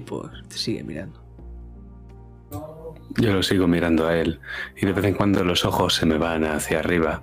Tipo 0.00 0.30
te 0.48 0.56
sigue 0.56 0.84
mirando. 0.84 1.18
Yo 3.16 3.32
lo 3.32 3.42
sigo 3.42 3.66
mirando 3.66 4.06
a 4.06 4.16
él 4.16 4.40
y 4.76 4.86
de 4.86 4.92
vez 4.92 5.04
en 5.06 5.14
cuando 5.14 5.42
los 5.42 5.64
ojos 5.64 5.94
se 5.94 6.06
me 6.06 6.18
van 6.18 6.44
hacia 6.44 6.78
arriba 6.78 7.20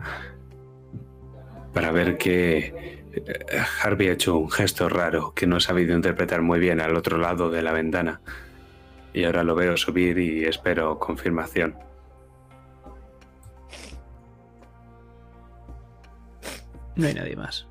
para 1.74 1.92
ver 1.92 2.18
que 2.18 3.06
eh, 3.14 3.62
Harvey 3.82 4.10
ha 4.10 4.14
hecho 4.14 4.38
un 4.38 4.52
gesto 4.52 4.90
raro 4.90 5.34
que 5.34 5.48
no 5.48 5.58
he 5.58 5.62
sabido 5.62 5.96
interpretar 5.96 6.42
muy 6.42 6.60
bien 6.60 6.82
al 6.82 6.98
otro 6.98 7.18
lado 7.18 7.50
de 7.50 7.62
la 7.62 7.72
ventana. 7.72 8.20
Y 9.14 9.24
ahora 9.24 9.44
lo 9.46 9.56
veo 9.56 9.78
subir 9.78 10.18
y 10.18 10.44
espero 10.44 11.00
confirmación. 11.00 11.76
No 16.98 17.08
hay 17.08 17.14
nadie 17.14 17.38
más. 17.38 17.68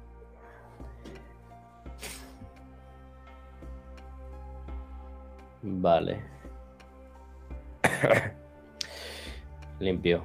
Vale. 5.67 6.23
Limpio. 9.81 10.23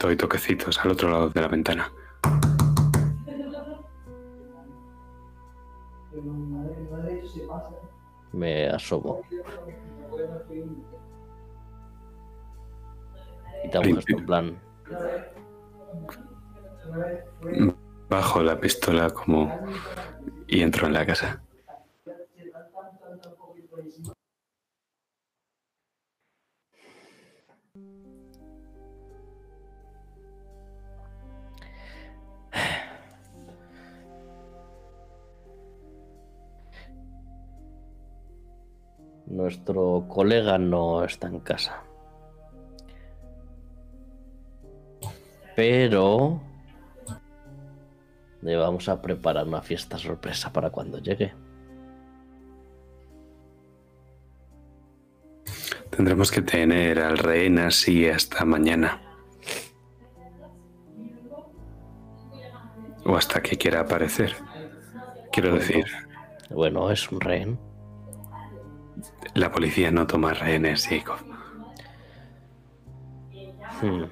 Doy 0.00 0.16
toquecitos 0.16 0.78
al 0.80 0.90
otro 0.90 1.08
lado 1.08 1.30
de 1.30 1.40
la 1.40 1.48
ventana. 1.48 1.92
Me 8.32 8.68
asomo. 8.68 9.22
Gesto 13.62 14.18
en 14.18 14.26
plan. 14.26 14.60
Bajo 18.10 18.42
la 18.42 18.58
pistola 18.58 19.10
como 19.10 19.56
y 20.48 20.62
entro 20.62 20.88
en 20.88 20.94
la 20.94 21.06
casa. 21.06 21.40
Nuestro 39.26 40.06
colega 40.08 40.58
no 40.58 41.04
está 41.04 41.28
en 41.28 41.38
casa. 41.38 41.84
Pero 45.54 46.49
le 48.42 48.56
vamos 48.56 48.88
a 48.88 49.00
preparar 49.02 49.46
una 49.46 49.62
fiesta 49.62 49.98
sorpresa 49.98 50.52
para 50.52 50.70
cuando 50.70 50.98
llegue. 50.98 51.32
Tendremos 55.90 56.30
que 56.30 56.40
tener 56.42 57.00
al 57.00 57.18
rehén 57.18 57.58
así 57.58 58.08
hasta 58.08 58.44
mañana. 58.44 59.00
O 63.04 63.16
hasta 63.16 63.42
que 63.42 63.56
quiera 63.56 63.80
aparecer. 63.80 64.36
Quiero 65.32 65.54
decir, 65.54 65.84
Bueno, 66.50 66.90
es 66.90 67.10
un 67.10 67.20
rehén. 67.20 67.58
la 69.34 69.50
policía 69.52 69.90
no 69.90 70.06
toma 70.06 70.32
rehenes, 70.34 70.86
Jacob. 70.88 71.18
Hmm. 73.82 74.04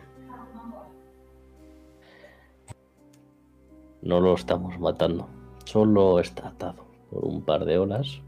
No 4.03 4.20
lo 4.20 4.34
estamos 4.34 4.78
matando. 4.78 5.28
Solo 5.64 6.20
está 6.20 6.49
atado 6.49 6.84
por 7.11 7.24
un 7.24 7.42
par 7.42 7.64
de 7.64 7.78
horas. 7.78 8.20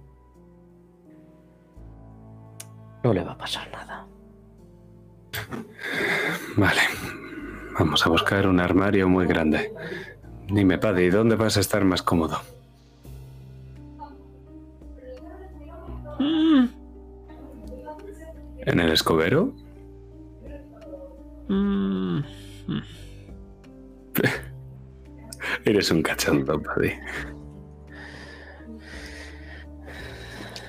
No 3.02 3.14
le 3.14 3.24
va 3.24 3.32
a 3.32 3.38
pasar 3.38 3.70
nada. 3.70 4.06
Vale. 6.56 6.80
Vamos 7.78 8.04
a 8.04 8.10
buscar 8.10 8.46
un 8.46 8.60
armario 8.60 9.08
muy 9.08 9.26
grande. 9.26 9.72
Dime, 10.48 10.78
Paddy, 10.78 11.08
¿dónde 11.10 11.36
vas 11.36 11.56
a 11.56 11.60
estar 11.60 11.84
más 11.84 12.02
cómodo? 12.02 12.38
¿En 18.58 18.80
el 18.80 18.92
escobero? 18.92 19.54
Eres 25.70 25.88
un 25.92 26.02
cachondo, 26.02 26.60
Paddy. 26.60 26.90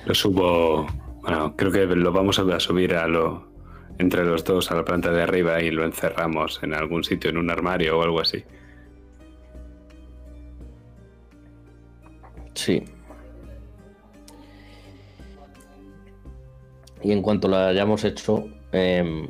Lo 0.06 0.14
subo. 0.14 0.86
Bueno, 1.22 1.56
creo 1.56 1.72
que 1.72 1.86
lo 1.86 2.12
vamos 2.12 2.38
a 2.38 2.60
subir 2.60 2.94
a 2.94 3.08
lo. 3.08 3.50
Entre 3.98 4.24
los 4.24 4.44
dos 4.44 4.70
a 4.70 4.76
la 4.76 4.84
planta 4.84 5.10
de 5.10 5.20
arriba 5.20 5.60
y 5.60 5.72
lo 5.72 5.84
encerramos 5.84 6.60
en 6.62 6.72
algún 6.72 7.02
sitio, 7.02 7.30
en 7.30 7.38
un 7.38 7.50
armario 7.50 7.98
o 7.98 8.02
algo 8.04 8.20
así. 8.20 8.44
Sí. 12.54 12.84
Y 17.02 17.10
en 17.10 17.22
cuanto 17.22 17.48
lo 17.48 17.56
hayamos 17.56 18.04
hecho, 18.04 18.44
em, 18.70 19.28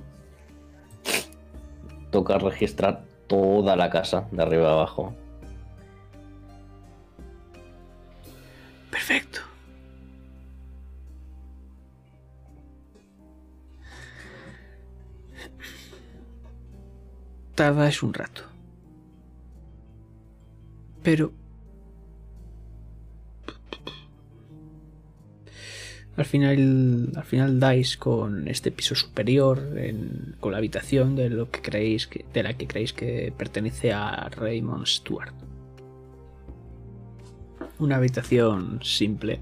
toca 2.11 2.37
registrar 2.37 3.07
toda 3.27 3.75
la 3.75 3.89
casa, 3.89 4.29
de 4.33 4.43
arriba 4.43 4.73
abajo. 4.73 5.17
Perfecto. 9.03 9.41
Tardáis 17.55 18.03
un 18.03 18.15
rato. 18.15 18.43
Pero... 21.03 21.33
Al 26.15 26.27
final, 26.27 27.09
al 27.17 27.25
final 27.25 27.59
dais 27.59 27.97
con 27.97 28.47
este 28.47 28.71
piso 28.71 28.95
superior, 28.95 29.57
en- 29.77 30.37
con 30.41 30.53
la 30.53 30.59
habitación 30.59 31.17
de 31.17 31.31
lo 31.31 31.51
que 31.51 31.63
creéis 31.63 32.07
que, 32.07 32.25
de 32.35 32.43
la 32.43 32.53
que 32.55 32.67
creéis 32.67 32.93
que 32.93 33.33
pertenece 33.37 33.93
a 33.95 34.29
Raymond 34.29 34.87
Stewart. 34.87 35.33
Una 37.83 37.97
habitación 37.97 38.79
simple, 38.81 39.41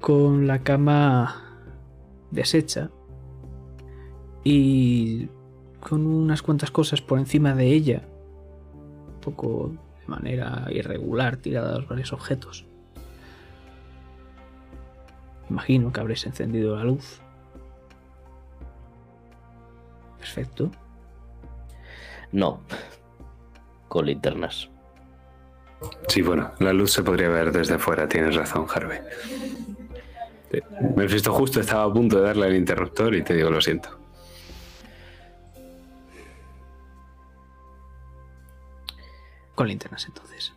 con 0.00 0.46
la 0.46 0.62
cama 0.62 1.60
deshecha 2.30 2.88
y 4.42 5.28
con 5.78 6.06
unas 6.06 6.40
cuantas 6.40 6.70
cosas 6.70 7.02
por 7.02 7.18
encima 7.18 7.54
de 7.54 7.66
ella, 7.66 8.08
un 8.72 9.20
poco 9.20 9.72
de 10.00 10.06
manera 10.06 10.66
irregular, 10.70 11.36
tirados 11.36 11.86
varios 11.86 12.14
objetos. 12.14 12.64
Imagino 15.50 15.92
que 15.92 16.00
habréis 16.00 16.24
encendido 16.24 16.74
la 16.74 16.84
luz. 16.84 17.20
Perfecto. 20.18 20.70
No. 22.32 22.60
Con 23.88 24.06
linternas. 24.06 24.70
Sí, 26.08 26.22
bueno, 26.22 26.52
la 26.58 26.72
luz 26.72 26.92
se 26.92 27.02
podría 27.02 27.28
ver 27.28 27.52
desde 27.52 27.78
fuera, 27.78 28.08
tienes 28.08 28.34
razón, 28.34 28.66
Harvey. 28.72 29.00
Eh, 30.50 30.62
Mephisto 30.96 31.32
justo 31.32 31.60
estaba 31.60 31.84
a 31.84 31.92
punto 31.92 32.18
de 32.18 32.22
darle 32.22 32.46
al 32.46 32.56
interruptor 32.56 33.14
y 33.14 33.22
te 33.22 33.34
digo 33.34 33.50
lo 33.50 33.60
siento. 33.60 33.98
Con 39.54 39.68
linternas 39.68 40.06
entonces. 40.06 40.52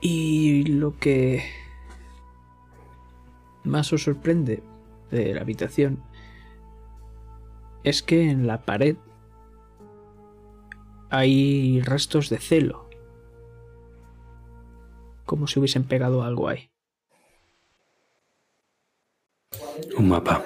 Y 0.00 0.64
lo 0.64 0.96
que 0.98 1.44
más 3.64 3.92
os 3.92 4.04
sorprende 4.04 4.62
de 5.10 5.34
la 5.34 5.40
habitación 5.40 6.02
es 7.82 8.02
que 8.02 8.30
en 8.30 8.46
la 8.46 8.64
pared 8.64 8.96
hay 11.10 11.80
restos 11.82 12.30
de 12.30 12.38
celo. 12.38 12.85
Como 15.26 15.46
si 15.46 15.58
hubiesen 15.58 15.84
pegado 15.84 16.22
algo 16.22 16.48
ahí. 16.48 16.70
Un 19.98 20.08
mapa. 20.08 20.42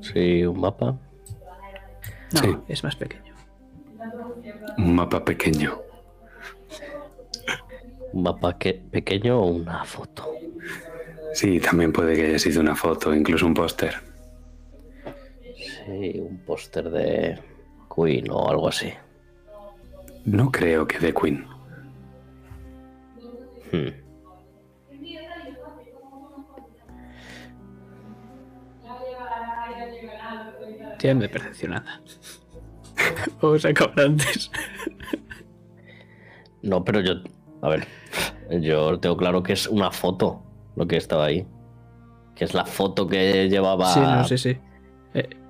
Sí, 0.00 0.44
un 0.44 0.60
mapa. 0.60 0.98
No, 2.32 2.40
Sí. 2.40 2.56
es 2.68 2.82
más 2.84 2.96
pequeño. 2.96 3.34
Un 4.78 4.94
mapa 4.94 5.24
pequeño. 5.24 5.80
Un 8.12 8.22
mapa 8.22 8.58
que, 8.58 8.74
pequeño 8.74 9.38
o 9.40 9.46
una 9.46 9.84
foto. 9.84 10.32
Sí, 11.34 11.60
también 11.60 11.92
puede 11.92 12.16
que 12.16 12.26
haya 12.26 12.38
sido 12.38 12.60
una 12.60 12.74
foto, 12.74 13.14
incluso 13.14 13.46
un 13.46 13.54
póster. 13.54 13.94
Sí, 15.84 16.18
un 16.18 16.38
póster 16.38 16.90
de 16.90 17.38
Queen 17.94 18.30
o 18.30 18.48
algo 18.48 18.68
así. 18.68 18.92
No 20.24 20.50
creo 20.50 20.86
que 20.86 20.98
de 20.98 21.12
Queen. 21.14 21.46
Hmm. 23.72 24.08
De 30.98 31.28
percepcionada. 31.28 32.02
Vamos 33.40 33.64
a 33.64 33.68
acabar 33.68 34.00
antes. 34.00 34.50
No, 36.62 36.84
pero 36.84 37.00
yo. 37.00 37.14
A 37.62 37.68
ver. 37.68 37.86
Yo 38.60 38.98
tengo 38.98 39.16
claro 39.16 39.42
que 39.42 39.52
es 39.52 39.68
una 39.68 39.90
foto 39.90 40.42
lo 40.74 40.86
que 40.86 40.96
estaba 40.96 41.26
ahí. 41.26 41.46
Que 42.34 42.44
es 42.44 42.54
la 42.54 42.64
foto 42.64 43.06
que 43.06 43.48
llevaba. 43.48 43.92
Sí, 43.92 44.00
no 44.00 44.24
sé, 44.24 44.38
sí. 44.38 44.58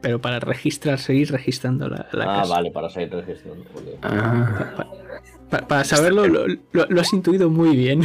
Pero 0.00 0.20
para 0.20 0.38
registrar, 0.40 0.98
seguir 0.98 1.30
registrando 1.32 1.88
la, 1.88 2.06
la 2.12 2.24
ah, 2.24 2.40
casa. 2.42 2.54
vale, 2.54 2.70
para 2.70 2.88
seguir 2.88 3.12
registrando. 3.12 3.64
Ah, 4.02 4.86
Pa- 5.50 5.66
para 5.66 5.82
saberlo, 5.84 6.26
lo, 6.28 6.46
lo- 6.46 6.86
lo 6.88 7.00
has 7.00 7.12
intuido 7.12 7.48
muy 7.50 7.74
bien. 7.76 8.02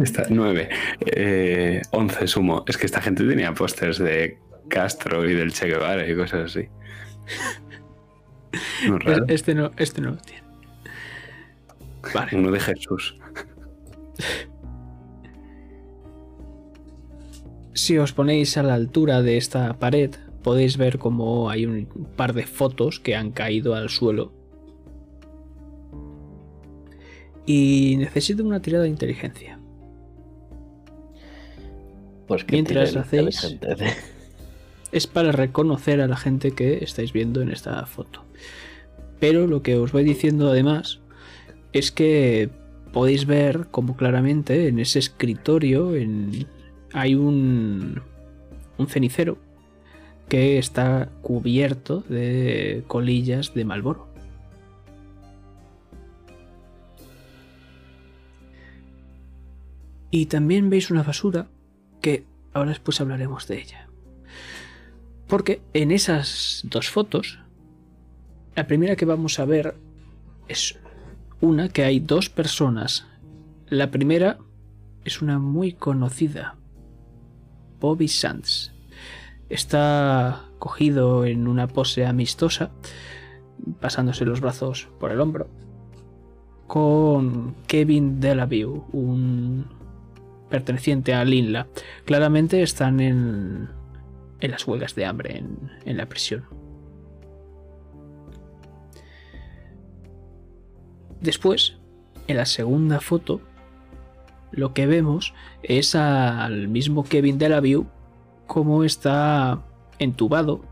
está, 0.00 0.24
nueve. 0.30 0.68
Eh, 1.00 1.82
once 1.90 2.26
sumo. 2.26 2.64
Es 2.66 2.76
que 2.78 2.86
esta 2.86 3.00
gente 3.00 3.24
tenía 3.24 3.52
pósters 3.52 3.98
de 3.98 4.38
Castro 4.68 5.28
y 5.28 5.34
del 5.34 5.52
Che 5.52 5.66
Guevara 5.66 6.08
y 6.08 6.14
cosas 6.16 6.56
así. 6.56 6.68
No, 8.86 8.96
Es- 8.96 9.04
raro. 9.04 9.24
Este 9.28 9.54
no, 9.54 9.70
este 9.76 10.00
no 10.00 10.10
lo 10.12 10.16
tiene. 10.18 10.42
Vale. 12.14 12.36
Uno 12.36 12.50
de 12.50 12.60
Jesús. 12.60 13.18
Si 17.74 17.98
os 17.98 18.12
ponéis 18.12 18.56
a 18.56 18.62
la 18.62 18.74
altura 18.74 19.22
de 19.22 19.36
esta 19.36 19.74
pared, 19.74 20.14
podéis 20.42 20.76
ver 20.76 20.98
como 20.98 21.50
hay 21.50 21.66
un 21.66 21.86
par 22.16 22.32
de 22.32 22.44
fotos 22.46 23.00
que 23.00 23.14
han 23.16 23.30
caído 23.32 23.74
al 23.74 23.88
suelo. 23.88 24.32
Y 27.46 27.96
necesito 27.98 28.44
una 28.44 28.60
tirada 28.60 28.84
de 28.84 28.90
inteligencia. 28.90 29.58
Pues 32.26 32.44
que 32.44 32.52
Mientras 32.52 32.94
hacéis- 32.94 33.58
de- 33.60 33.92
Es 34.92 35.06
para 35.06 35.32
reconocer 35.32 36.00
a 36.00 36.06
la 36.08 36.16
gente 36.16 36.52
que 36.52 36.82
estáis 36.84 37.12
viendo 37.12 37.40
en 37.42 37.50
esta 37.50 37.84
foto. 37.86 38.24
Pero 39.20 39.46
lo 39.46 39.62
que 39.62 39.76
os 39.76 39.92
voy 39.92 40.04
diciendo 40.04 40.48
además 40.48 41.00
es 41.72 41.90
que 41.92 42.48
podéis 42.92 43.26
ver 43.26 43.66
como 43.70 43.96
claramente 43.96 44.68
en 44.68 44.78
ese 44.78 44.98
escritorio 44.98 45.94
en- 45.94 46.46
hay 46.94 47.14
un, 47.14 48.00
un 48.78 48.86
cenicero 48.88 49.36
que 50.28 50.58
está 50.58 51.08
cubierto 51.22 52.00
de 52.08 52.84
colillas 52.86 53.54
de 53.54 53.64
Malboro. 53.64 54.08
Y 60.10 60.26
también 60.26 60.70
veis 60.70 60.90
una 60.90 61.02
basura 61.02 61.48
que 62.00 62.24
ahora 62.52 62.70
después 62.70 63.00
hablaremos 63.00 63.46
de 63.46 63.60
ella. 63.60 63.88
Porque 65.26 65.60
en 65.74 65.90
esas 65.90 66.62
dos 66.64 66.88
fotos, 66.88 67.38
la 68.56 68.66
primera 68.66 68.96
que 68.96 69.04
vamos 69.04 69.38
a 69.38 69.44
ver 69.44 69.76
es 70.48 70.78
una 71.40 71.68
que 71.68 71.84
hay 71.84 72.00
dos 72.00 72.30
personas. 72.30 73.06
La 73.68 73.90
primera 73.90 74.38
es 75.04 75.20
una 75.20 75.38
muy 75.38 75.72
conocida, 75.72 76.56
Bobby 77.80 78.08
Sands. 78.08 78.72
Está 79.48 80.44
cogido 80.58 81.24
en 81.24 81.48
una 81.48 81.68
pose 81.68 82.04
amistosa, 82.04 82.70
pasándose 83.80 84.24
los 84.24 84.40
brazos 84.40 84.88
por 85.00 85.10
el 85.10 85.20
hombro, 85.20 85.48
con 86.66 87.54
Kevin 87.66 88.20
Delavue, 88.20 88.82
un 88.92 89.66
perteneciente 90.50 91.14
a 91.14 91.24
Linla. 91.24 91.66
Claramente 92.04 92.62
están 92.62 93.00
en, 93.00 93.68
en 94.40 94.50
las 94.50 94.66
huelgas 94.66 94.94
de 94.94 95.06
hambre 95.06 95.38
en, 95.38 95.70
en 95.84 95.96
la 95.96 96.06
prisión. 96.06 96.44
Después, 101.20 101.78
en 102.26 102.36
la 102.36 102.46
segunda 102.46 103.00
foto, 103.00 103.40
lo 104.52 104.72
que 104.72 104.86
vemos 104.86 105.34
es 105.62 105.94
al 105.94 106.68
mismo 106.68 107.04
Kevin 107.04 107.38
Delavue 107.38 107.86
como 108.48 108.82
está 108.82 109.60
entubado 110.00 110.62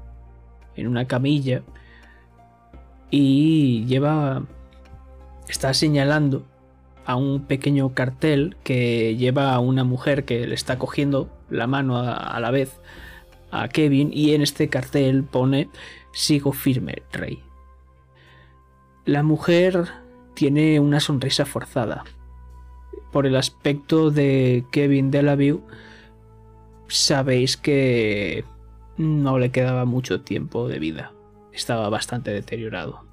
en 0.75 0.89
una 0.89 1.07
camilla 1.07 1.63
y 3.11 3.85
lleva 3.87 4.43
está 5.49 5.73
señalando 5.75 6.45
a 7.05 7.15
un 7.15 7.45
pequeño 7.45 7.95
cartel 7.95 8.57
que 8.65 9.15
lleva 9.17 9.55
a 9.55 9.61
una 9.61 9.85
mujer 9.85 10.25
que 10.25 10.47
le 10.47 10.55
está 10.57 10.79
cogiendo 10.79 11.31
la 11.49 11.69
mano 11.69 11.99
a, 11.99 12.41
la 12.41 12.51
vez 12.51 12.81
a 13.53 13.69
Kevin 13.69 14.11
y 14.13 14.35
en 14.35 14.43
este 14.43 14.69
cartel 14.69 15.23
pone 15.23 15.69
sigo 16.13 16.53
firme, 16.53 17.03
rey. 17.13 17.45
La 19.05 19.23
mujer 19.23 19.85
tiene 20.35 20.81
una 20.81 20.99
sonrisa 20.99 21.47
forzada. 21.47 22.05
Por 23.13 23.27
el 23.27 23.37
aspecto 23.37 24.11
de 24.11 24.65
Kevin 24.73 25.13
Delavue, 25.13 25.61
sabéis 26.89 27.57
que 27.57 28.45
no 28.97 29.39
le 29.39 29.51
quedaba 29.51 29.85
mucho 29.85 30.23
tiempo 30.23 30.69
de 30.69 30.79
vida. 30.79 31.13
Estaba 31.53 31.89
bastante 31.89 32.31
deteriorado. 32.31 33.05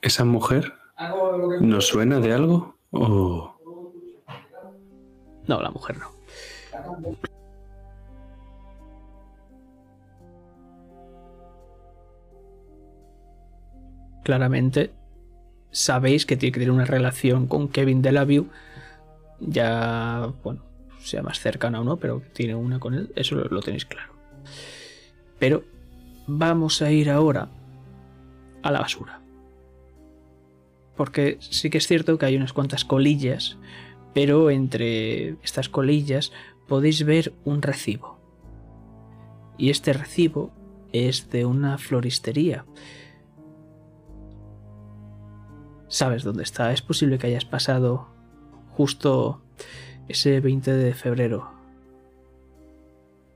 ¿Esa 0.00 0.24
mujer 0.24 0.72
nos 1.60 1.86
suena 1.86 2.18
de 2.20 2.32
algo? 2.32 2.76
¿O 2.90 3.54
No, 5.46 5.60
la 5.60 5.70
mujer 5.70 5.96
no. 5.98 6.10
Claramente 14.24 14.92
sabéis 15.72 16.26
que 16.26 16.36
tiene 16.36 16.52
que 16.52 16.60
tener 16.60 16.70
una 16.70 16.84
relación 16.84 17.48
con 17.48 17.68
Kevin 17.68 18.02
Delavue. 18.02 18.46
Ya, 19.40 20.32
bueno, 20.44 20.62
sea 21.00 21.22
más 21.22 21.40
cercana 21.40 21.80
o 21.80 21.84
no, 21.84 21.96
pero 21.96 22.22
tiene 22.32 22.54
una 22.54 22.78
con 22.78 22.94
él, 22.94 23.12
eso 23.16 23.34
lo 23.34 23.60
tenéis 23.60 23.84
claro. 23.84 24.12
Pero 25.40 25.64
vamos 26.28 26.80
a 26.82 26.92
ir 26.92 27.10
ahora 27.10 27.48
a 28.62 28.70
la 28.70 28.80
basura. 28.80 29.20
Porque 30.96 31.38
sí 31.40 31.70
que 31.70 31.78
es 31.78 31.88
cierto 31.88 32.16
que 32.18 32.26
hay 32.26 32.36
unas 32.36 32.52
cuantas 32.52 32.84
colillas 32.84 33.56
pero 34.14 34.50
entre 34.50 35.36
estas 35.42 35.68
colillas 35.68 36.32
podéis 36.68 37.04
ver 37.04 37.32
un 37.44 37.62
recibo. 37.62 38.18
Y 39.58 39.70
este 39.70 39.92
recibo 39.92 40.52
es 40.92 41.30
de 41.30 41.44
una 41.44 41.78
floristería. 41.78 42.64
¿Sabes 45.92 46.24
dónde 46.24 46.42
está? 46.42 46.72
Es 46.72 46.80
posible 46.80 47.18
que 47.18 47.26
hayas 47.26 47.44
pasado 47.44 48.08
justo 48.70 49.42
ese 50.08 50.40
20 50.40 50.72
de 50.72 50.94
febrero 50.94 51.50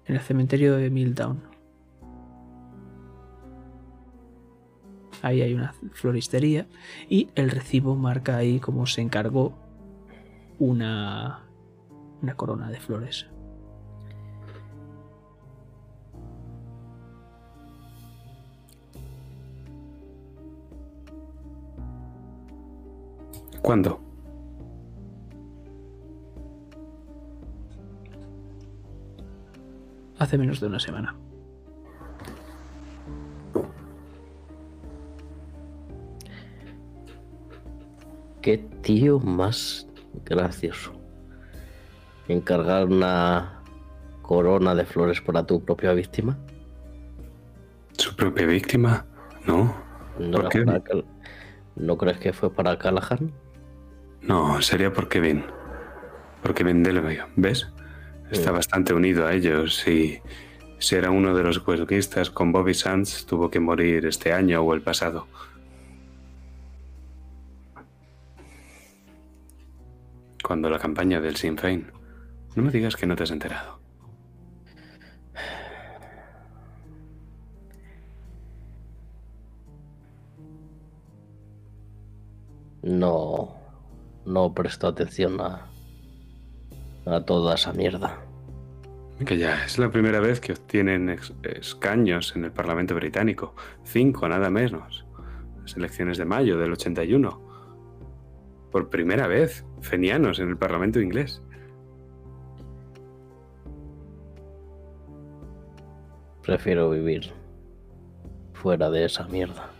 en 0.07 0.15
el 0.15 0.23
cementerio 0.23 0.75
de 0.77 0.89
Milldown. 0.89 1.43
Ahí 5.21 5.43
hay 5.43 5.53
una 5.53 5.75
floristería 5.93 6.67
y 7.11 7.29
el 7.35 7.51
recibo 7.51 7.95
marca 7.95 8.39
ahí 8.39 8.59
como 8.59 8.87
se 8.87 9.03
encargó 9.03 9.53
una, 10.59 11.43
una 12.23 12.37
corona 12.37 12.71
de 12.71 12.81
flores. 12.81 13.27
Cuándo? 23.67 24.01
Hace 30.21 30.39
menos 30.39 30.61
de 30.61 30.69
una 30.69 30.79
semana. 30.79 31.17
Qué 38.41 38.59
tío 38.83 39.19
más 39.19 39.89
gracioso. 40.25 40.93
Encargar 42.29 42.85
una 42.85 43.63
corona 44.23 44.77
de 44.77 44.85
flores 44.85 45.21
para 45.21 45.45
tu 45.45 45.65
propia 45.65 45.93
víctima. 45.93 46.39
¿Su 47.99 48.15
propia 48.15 48.47
víctima? 48.47 49.07
No. 49.45 49.75
¿No, 50.21 50.39
¿Por 50.39 50.49
qué? 50.51 50.65
¿No 51.75 51.99
crees 51.99 52.19
que 52.19 52.33
fue 52.33 52.55
para 52.55 52.79
Callahan? 52.79 53.33
No, 54.27 54.61
sería 54.61 54.93
por 54.93 55.09
Kevin. 55.09 55.45
Por 56.43 56.55
Kevin 56.55 56.83
Delavue, 56.83 57.25
¿ves? 57.37 57.69
Está 58.31 58.51
bastante 58.51 58.93
unido 58.93 59.27
a 59.27 59.33
ellos 59.33 59.87
y 59.87 60.21
si 60.79 60.97
era 60.97 61.11
uno 61.11 61.35
de 61.35 61.45
los 61.45 61.67
huelguistas 61.67 62.31
con 62.31 62.51
Bobby 62.51 62.75
Sands, 62.75 63.25
tuvo 63.27 63.51
que 63.51 63.61
morir 63.61 64.05
este 64.05 64.33
año 64.33 64.63
o 64.63 64.75
el 64.75 64.83
pasado. 64.83 65.29
Cuando 70.43 70.69
la 70.71 70.79
campaña 70.79 71.21
del 71.21 71.37
Sinn 71.37 71.57
Féin. 71.57 71.91
No 72.57 72.63
me 72.63 72.71
digas 72.71 72.97
que 72.97 73.07
no 73.07 73.15
te 73.15 73.23
has 73.23 73.31
enterado. 73.31 73.79
No. 82.83 83.66
No 84.27 84.53
presto 84.53 84.89
atención 84.89 85.41
a. 85.41 85.71
a 87.07 87.21
toda 87.25 87.55
esa 87.55 87.73
mierda. 87.73 88.19
Que 89.25 89.39
ya 89.39 89.65
es 89.65 89.79
la 89.79 89.91
primera 89.91 90.21
vez 90.21 90.41
que 90.41 90.53
obtienen 90.53 91.17
escaños 91.43 92.35
en 92.37 92.45
el 92.45 92.53
Parlamento 92.53 92.95
británico. 92.95 93.55
Cinco, 93.85 94.29
nada 94.29 94.51
menos. 94.51 95.07
Las 95.63 95.77
elecciones 95.77 96.19
de 96.19 96.25
mayo 96.25 96.59
del 96.59 96.73
81. 96.73 97.41
Por 98.71 98.91
primera 98.91 99.27
vez. 99.27 99.65
fenianos 99.81 100.41
en 100.41 100.49
el 100.49 100.57
Parlamento 100.59 101.01
inglés. 101.01 101.41
Prefiero 106.43 106.91
vivir 106.91 107.33
fuera 108.53 108.91
de 108.91 109.05
esa 109.05 109.27
mierda 109.29 109.71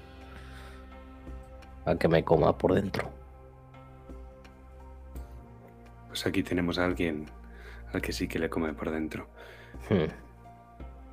a 1.85 1.97
que 1.97 2.09
me 2.09 2.25
coma 2.25 2.57
por 2.57 2.75
dentro. 2.75 3.16
Pues 6.17 6.27
aquí 6.27 6.43
tenemos 6.43 6.79
a 6.79 6.87
alguien 6.87 7.27
al 7.93 8.01
que 8.01 8.11
sí 8.11 8.27
que 8.27 8.39
le 8.39 8.49
come 8.49 8.73
por 8.73 8.91
dentro. 8.91 9.29
Hmm. 9.91 10.09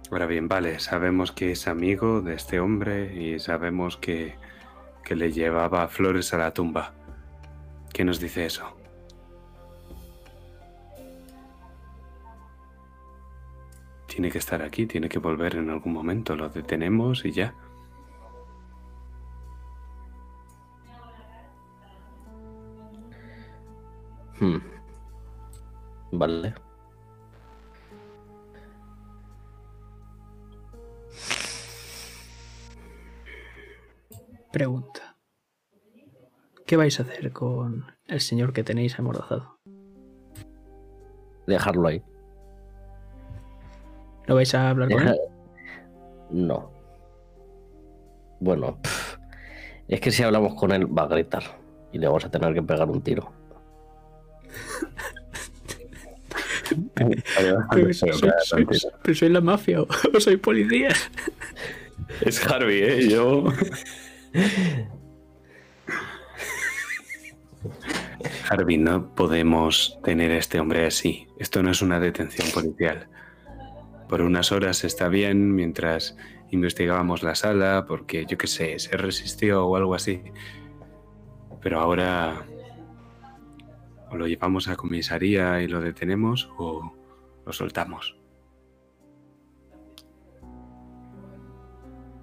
Ahora 0.09 0.27
bien, 0.27 0.47
vale, 0.47 0.79
sabemos 0.79 1.33
que 1.33 1.51
es 1.51 1.67
amigo 1.67 2.21
de 2.21 2.35
este 2.35 2.61
hombre 2.61 3.13
y 3.13 3.37
sabemos 3.37 3.97
que, 3.97 4.35
que 5.03 5.17
le 5.17 5.33
llevaba 5.33 5.89
flores 5.89 6.33
a 6.33 6.37
la 6.37 6.53
tumba. 6.53 6.93
¿Qué 7.91 8.05
nos 8.05 8.21
dice 8.21 8.45
eso? 8.45 8.77
Tiene 14.07 14.31
que 14.31 14.37
estar 14.37 14.61
aquí, 14.61 14.85
tiene 14.85 15.09
que 15.09 15.19
volver 15.19 15.57
en 15.57 15.69
algún 15.69 15.91
momento. 15.91 16.37
Lo 16.37 16.47
detenemos 16.47 17.25
y 17.25 17.33
ya. 17.33 17.53
Hmm. 24.39 24.72
Vale. 26.15 26.53
Pregunta. 34.51 35.17
¿Qué 36.67 36.77
vais 36.77 36.99
a 36.99 37.03
hacer 37.03 37.31
con 37.31 37.85
el 38.05 38.21
señor 38.21 38.53
que 38.53 38.63
tenéis 38.63 38.99
amordazado? 38.99 39.57
Dejarlo 41.47 41.87
ahí. 41.87 42.03
¿No 44.27 44.35
vais 44.35 44.53
a 44.53 44.69
hablar 44.69 44.91
con 44.91 45.07
él? 45.07 45.19
No. 46.29 46.71
Bueno, 48.39 48.77
es 49.87 49.99
que 49.99 50.11
si 50.11 50.21
hablamos 50.21 50.53
con 50.53 50.71
él 50.71 50.85
va 50.95 51.03
a 51.03 51.07
gritar 51.07 51.43
y 51.91 51.97
le 51.97 52.05
vamos 52.05 52.23
a 52.23 52.29
tener 52.29 52.53
que 52.53 52.61
pegar 52.61 52.87
un 52.87 53.01
tiro. 53.01 53.31
Pero, 56.95 57.93
soy, 57.93 58.11
soy- 58.43 58.65
pero 59.03 59.15
soy 59.15 59.29
la 59.29 59.41
mafia 59.41 59.81
o, 59.81 59.87
o 60.15 60.19
soy 60.19 60.37
policía. 60.37 60.89
Es 62.21 62.45
Harvey, 62.45 62.81
¿eh? 62.83 63.09
Yo... 63.09 63.45
Harvey, 68.49 68.77
no 68.77 69.13
podemos 69.15 69.99
tener 70.03 70.31
a 70.31 70.37
este 70.37 70.59
hombre 70.59 70.85
así. 70.85 71.27
Esto 71.39 71.63
no 71.63 71.71
es 71.71 71.81
una 71.81 71.99
detención 71.99 72.47
policial. 72.51 73.07
Por 74.09 74.21
unas 74.21 74.51
horas 74.51 74.83
está 74.83 75.07
bien 75.07 75.55
mientras 75.55 76.15
investigábamos 76.51 77.23
la 77.23 77.35
sala, 77.35 77.85
porque 77.87 78.25
yo 78.27 78.37
qué 78.37 78.47
sé, 78.47 78.77
se 78.79 78.95
resistió 78.97 79.65
o 79.65 79.75
algo 79.75 79.95
así. 79.95 80.21
Pero 81.61 81.79
ahora 81.79 82.45
o 84.13 84.17
lo 84.17 84.27
llevamos 84.27 84.67
a 84.67 84.75
comisaría 84.75 85.61
y 85.61 85.67
lo 85.67 85.81
detenemos 85.81 86.49
o 86.57 86.93
lo 87.45 87.51
soltamos. 87.51 88.15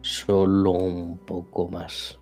Solo 0.02 0.70
un 0.70 1.18
poco 1.18 1.68
más. 1.68 2.18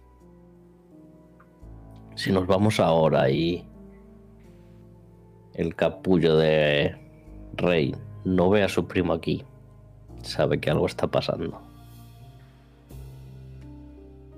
Si 2.17 2.33
nos 2.33 2.47
vamos 2.47 2.81
ahora 2.81 3.31
y 3.31 3.65
el 5.55 5.75
capullo 5.77 6.37
de 6.37 6.97
Rey 7.55 7.95
no 8.25 8.51
ve 8.51 8.65
a 8.65 8.69
su 8.69 8.89
primo 8.89 9.13
aquí, 9.13 9.45
sabe 10.23 10.59
que 10.59 10.71
algo 10.71 10.87
está 10.87 11.07
pasando. 11.07 11.61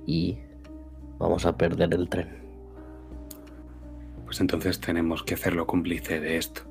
Y 0.06 0.38
vamos 1.18 1.46
a 1.46 1.56
perder 1.56 1.94
el 1.94 2.08
tren. 2.08 2.39
Pues 4.30 4.40
entonces 4.40 4.78
tenemos 4.78 5.24
que 5.24 5.34
hacerlo 5.34 5.66
cómplice 5.66 6.20
de 6.20 6.36
esto. 6.36 6.62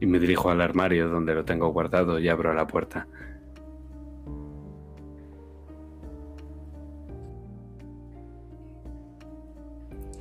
Y 0.00 0.06
me 0.06 0.18
dirijo 0.18 0.48
al 0.48 0.62
armario 0.62 1.06
donde 1.10 1.34
lo 1.34 1.44
tengo 1.44 1.68
guardado 1.68 2.18
y 2.18 2.30
abro 2.30 2.54
la 2.54 2.66
puerta. 2.66 3.06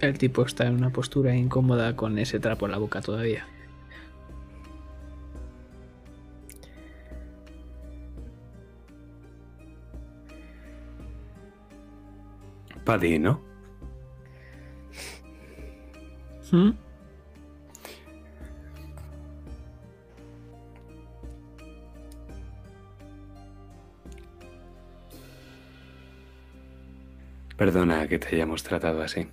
El 0.01 0.17
tipo 0.17 0.43
está 0.43 0.67
en 0.67 0.75
una 0.75 0.89
postura 0.89 1.33
incómoda 1.33 1.95
con 1.95 2.19
ese 2.19 2.41
trapo 2.41 2.65
en 2.65 2.73
la 2.73 2.77
boca 2.77 2.99
todavía. 2.99 3.47
Paddy, 12.83 13.19
¿no? 13.19 13.50
¿Mm? 16.51 16.71
Perdona 27.57 28.07
que 28.07 28.17
te 28.17 28.35
hayamos 28.35 28.63
tratado 28.63 29.01
así. 29.01 29.27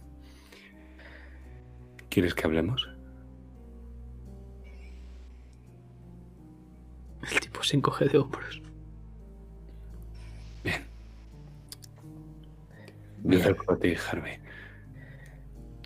¿Quieres 2.10 2.34
que 2.34 2.46
hablemos? 2.46 2.88
El 7.30 7.40
tipo 7.40 7.62
se 7.62 7.76
encoge 7.76 8.06
de 8.06 8.18
hombros. 8.18 8.62
Bien. 10.62 10.86
Me 13.22 13.30
Bien. 13.30 13.40
acerco 13.40 13.72
a 13.72 13.78
ti, 13.78 13.94
Harvey. 13.94 14.38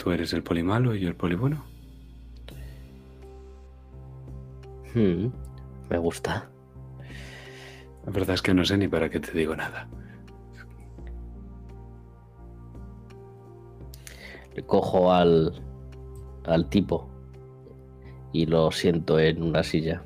¿Tú 0.02 0.10
eres 0.10 0.32
el 0.32 0.42
poli 0.42 0.64
malo 0.64 0.96
y 0.96 1.00
yo 1.00 1.08
el 1.08 1.14
poli 1.14 1.36
bueno? 1.36 1.62
Hmm, 4.92 5.28
me 5.88 5.98
gusta. 5.98 6.50
La 8.04 8.10
verdad 8.10 8.34
es 8.34 8.42
que 8.42 8.52
no 8.52 8.64
sé 8.64 8.76
ni 8.78 8.88
para 8.88 9.08
qué 9.08 9.20
te 9.20 9.30
digo 9.30 9.54
nada. 9.54 9.88
Le 14.56 14.64
cojo 14.64 15.12
al, 15.12 15.62
al 16.46 16.68
tipo 16.68 17.08
y 18.32 18.46
lo 18.46 18.72
siento 18.72 19.20
en 19.20 19.40
una 19.40 19.62
silla. 19.62 20.02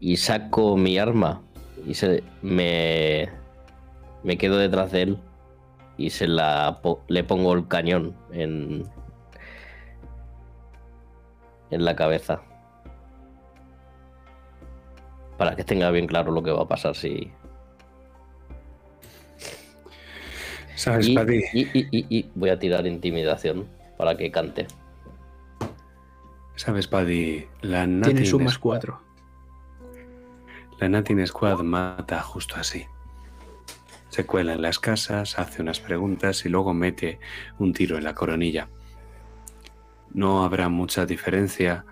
Y 0.00 0.16
saco 0.16 0.78
mi 0.78 0.96
arma 0.96 1.42
y 1.86 1.92
se, 1.92 2.22
me, 2.40 3.28
me 4.22 4.38
quedo 4.38 4.56
detrás 4.56 4.92
de 4.92 5.02
él 5.02 5.18
y 5.98 6.08
se 6.10 6.26
la 6.26 6.78
po- 6.82 7.02
le 7.08 7.22
pongo 7.24 7.52
el 7.52 7.68
cañón 7.68 8.16
en, 8.32 8.84
en 11.70 11.84
la 11.84 11.94
cabeza. 11.94 12.40
Para 15.36 15.54
que 15.54 15.64
tenga 15.64 15.90
bien 15.90 16.06
claro 16.06 16.32
lo 16.32 16.42
que 16.42 16.50
va 16.50 16.62
a 16.62 16.68
pasar 16.68 16.94
si, 16.96 17.30
¿Sabes, 20.74 21.08
y, 21.08 21.14
Paddy? 21.14 21.42
y- 21.52 21.78
y- 21.78 21.88
y- 21.90 22.06
y 22.18 22.30
voy 22.34 22.50
a 22.50 22.58
tirar 22.58 22.86
intimidación 22.86 23.66
para 23.96 24.16
que 24.16 24.30
cante. 24.30 24.66
¿Sabes, 26.54 26.86
Paddy? 26.88 27.46
La 27.62 27.84
Tiene 27.84 27.98
Natin 27.98 28.26
su 28.26 28.38
más 28.40 28.54
Squad- 28.54 28.60
cuatro. 28.60 29.00
La 30.80 30.88
Natin 30.88 31.24
Squad 31.26 31.60
mata 31.60 32.20
justo 32.22 32.54
así. 32.56 32.84
Se 34.10 34.24
cuela 34.26 34.54
en 34.54 34.62
las 34.62 34.78
casas, 34.78 35.38
hace 35.38 35.62
unas 35.62 35.80
preguntas 35.80 36.44
y 36.44 36.48
luego 36.48 36.72
mete 36.74 37.18
un 37.58 37.72
tiro 37.72 37.98
en 37.98 38.04
la 38.04 38.14
coronilla. 38.14 38.68
No 40.12 40.44
habrá 40.44 40.68
mucha 40.68 41.04
diferencia 41.06 41.84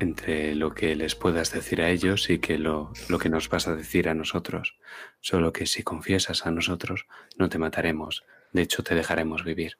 entre 0.00 0.54
lo 0.54 0.74
que 0.74 0.94
les 0.94 1.16
puedas 1.16 1.52
decir 1.52 1.82
a 1.82 1.90
ellos 1.90 2.30
y 2.30 2.38
que 2.38 2.56
lo, 2.56 2.92
lo 3.08 3.18
que 3.18 3.28
nos 3.28 3.48
vas 3.48 3.66
a 3.66 3.74
decir 3.74 4.08
a 4.08 4.14
nosotros. 4.14 4.78
Solo 5.20 5.52
que 5.52 5.66
si 5.66 5.82
confiesas 5.82 6.46
a 6.46 6.52
nosotros, 6.52 7.06
no 7.36 7.48
te 7.48 7.58
mataremos. 7.58 8.24
De 8.52 8.62
hecho, 8.62 8.84
te 8.84 8.94
dejaremos 8.94 9.42
vivir. 9.42 9.76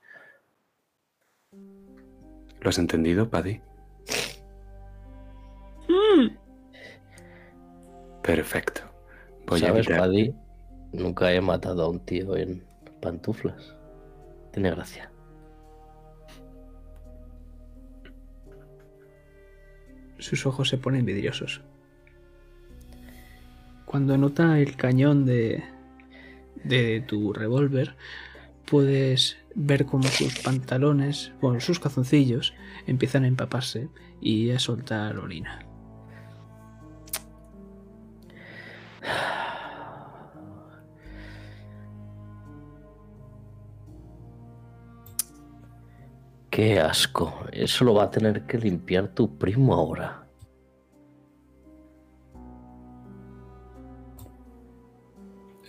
¿Lo 2.61 2.69
has 2.71 2.79
entendido, 2.79 3.31
Paddy? 3.31 3.61
Perfecto. 8.23 8.83
Voy 9.47 9.61
a 9.63 9.69
¿Sabes, 9.69 9.87
quitar- 9.87 10.01
Paddy? 10.01 10.35
Nunca 10.93 11.33
he 11.33 11.41
matado 11.41 11.85
a 11.85 11.89
un 11.89 12.01
tío 12.01 12.37
en 12.37 12.65
pantuflas. 13.01 13.75
Tiene 14.53 14.71
gracia. 14.71 15.11
Sus 20.19 20.47
ojos 20.47 20.69
se 20.69 20.79
ponen 20.79 21.05
vidriosos. 21.05 21.61
Cuando 23.85 24.19
nota 24.19 24.59
el 24.59 24.77
cañón 24.77 25.25
de, 25.25 25.63
de 26.65 27.03
tu 27.07 27.33
revólver, 27.33 27.95
puedes 28.65 29.39
ver 29.55 29.87
cómo 29.87 30.05
sus 30.05 30.39
pantalones, 30.41 31.33
bueno, 31.41 31.61
sus 31.61 31.81
calzoncillos 31.81 32.55
empiezan 32.87 33.25
a 33.25 33.29
empaparse 33.29 33.89
y 34.21 34.51
a 34.51 34.59
soltar 34.59 35.19
orina. 35.19 35.68
Qué 46.59 46.81
asco. 46.81 47.47
Eso 47.53 47.85
lo 47.85 47.95
va 47.95 48.03
a 48.03 48.11
tener 48.11 48.45
que 48.45 48.59
limpiar 48.59 49.07
tu 49.15 49.39
primo 49.39 49.75
ahora. 49.75 50.27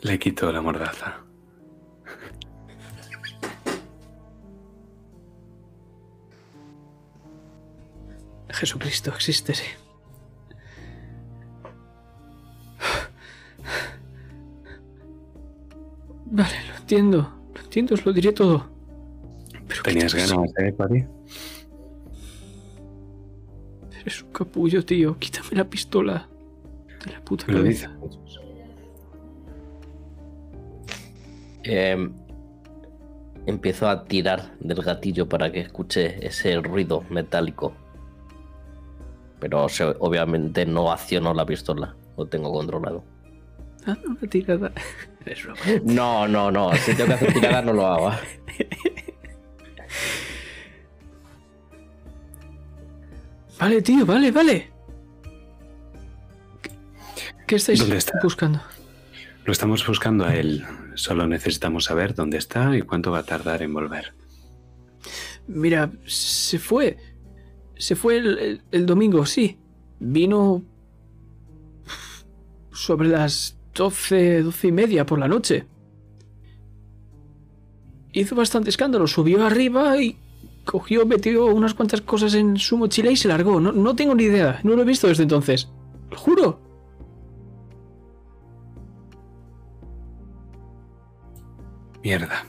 Le 0.02 0.18
quito 0.18 0.52
la 0.52 0.64
mordaza. 0.64 1.24
Jesucristo 8.50 9.12
existe. 9.12 9.54
sí. 9.54 9.68
Vale, 16.26 16.66
lo 16.68 16.76
entiendo. 16.78 17.32
Lo 17.54 17.62
entiendo, 17.62 17.94
os 17.94 18.04
lo 18.04 18.12
diré 18.12 18.32
todo. 18.32 18.79
¿Tenías 19.84 20.14
ganas, 20.14 20.52
eh, 20.58 20.72
Paddy? 20.74 21.06
Eres 24.02 24.24
un 24.24 24.32
capullo, 24.32 24.84
tío. 24.84 25.18
Quítame 25.18 25.50
la 25.52 25.66
pistola 25.66 26.28
de 27.06 27.12
la 27.12 27.22
puta 27.22 27.46
cabeza. 27.46 27.92
Em, 31.64 32.12
empiezo 33.46 33.90
a 33.90 34.06
tirar 34.06 34.58
del 34.60 34.82
gatillo 34.82 35.28
para 35.28 35.52
que 35.52 35.60
escuche 35.60 36.26
ese 36.26 36.60
ruido 36.62 37.04
metálico. 37.10 37.74
Pero 39.40 39.68
obviamente 40.00 40.66
no 40.66 40.92
acciono 40.92 41.34
la 41.34 41.46
pistola. 41.46 41.96
Lo 42.18 42.26
tengo 42.26 42.52
controlado. 42.52 43.04
Hazme 43.86 44.08
una 44.08 44.30
tirada. 44.30 44.72
No, 45.84 46.28
no, 46.28 46.50
no. 46.50 46.74
Si 46.74 46.96
tengo 46.96 47.10
que 47.10 47.14
hacer 47.14 47.34
tirada 47.34 47.62
no 47.62 47.74
lo 47.74 47.86
hago. 47.86 48.12
Vale, 53.60 53.82
tío, 53.82 54.06
vale, 54.06 54.32
vale. 54.32 54.70
¿Qué, 57.46 57.56
estáis 57.56 57.80
¿Dónde 57.80 57.98
está? 57.98 58.20
buscando? 58.24 58.62
Lo 59.46 59.52
estamos 59.52 59.86
buscando 59.86 60.26
a 60.26 60.36
él. 60.36 60.66
Solo 60.96 61.28
necesitamos 61.28 61.86
saber 61.86 62.14
dónde 62.14 62.38
está 62.38 62.76
y 62.78 62.82
cuánto 62.84 63.12
va 63.12 63.20
a 63.20 63.24
tardar 63.24 63.62
en 63.62 63.74
volver. 63.74 64.14
Mira, 65.48 65.92
se 66.06 66.60
fue. 66.60 66.98
Se 67.78 67.96
fue 67.96 68.18
el, 68.18 68.38
el- 68.40 68.62
el 68.72 68.86
domingo, 68.86 69.26
sí. 69.26 69.58
Vino 70.00 70.64
sobre 72.72 73.10
las 73.10 73.58
12, 73.74 74.44
12 74.44 74.68
y 74.68 74.72
media 74.72 75.06
por 75.06 75.20
la 75.20 75.28
noche. 75.28 75.66
Hizo 78.12 78.36
bastante 78.36 78.70
escándalo, 78.70 79.08
subió 79.08 79.46
arriba 79.46 79.98
y 80.02 80.18
cogió, 80.66 81.06
metió 81.06 81.46
unas 81.48 81.74
cuantas 81.74 82.02
cosas 82.02 82.34
en 82.34 82.58
su 82.58 82.78
mochila 82.78 83.12
y 83.12 83.16
se 83.16 83.28
largó. 83.28 83.60
No, 83.60 83.72
no 83.72 83.96
tengo 83.96 84.16
ni 84.16 84.24
idea, 84.24 84.60
no 84.64 84.76
lo 84.76 84.82
he 84.82 84.86
visto 84.86 85.08
desde 85.08 85.24
entonces. 85.24 85.70
Lo 86.10 86.18
juro. 86.18 86.60
Mierda. 92.04 92.46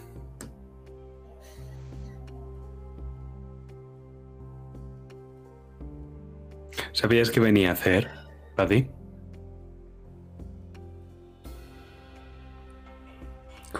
¿Sabías 6.93 7.31
qué 7.31 7.41
venía 7.41 7.70
a 7.70 7.73
hacer, 7.73 8.11
Paddy? 8.57 8.89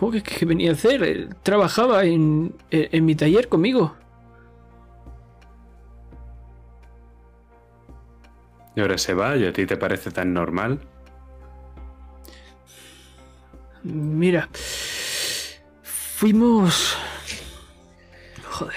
¿Cómo 0.01 0.12
que, 0.12 0.22
que 0.22 0.47
venía 0.47 0.70
a 0.70 0.72
hacer? 0.72 1.02
Él 1.02 1.36
trabajaba 1.43 2.05
en, 2.05 2.56
en- 2.70 2.89
en 2.90 3.05
mi 3.05 3.14
taller 3.14 3.48
conmigo. 3.51 3.94
Y 8.74 8.81
ahora 8.81 8.97
se 8.97 9.12
va 9.12 9.36
y 9.36 9.44
a 9.44 9.52
ti 9.52 9.66
te 9.66 9.77
parece 9.77 10.10
tan 10.10 10.32
normal. 10.32 10.81
Mira, 13.82 14.48
fuimos... 15.82 16.97
Joder. 18.51 18.74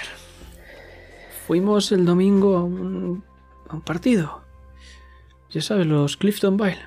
Fuimos 1.47 1.91
el 1.93 2.05
domingo 2.05 2.57
a 2.57 2.63
un, 2.63 3.23
a 3.69 3.75
un 3.75 3.81
partido. 3.81 4.41
Ya 5.51 5.61
sabes, 5.61 5.87
los 5.87 6.17
Clifton 6.17 6.57
Vale. 6.57 6.79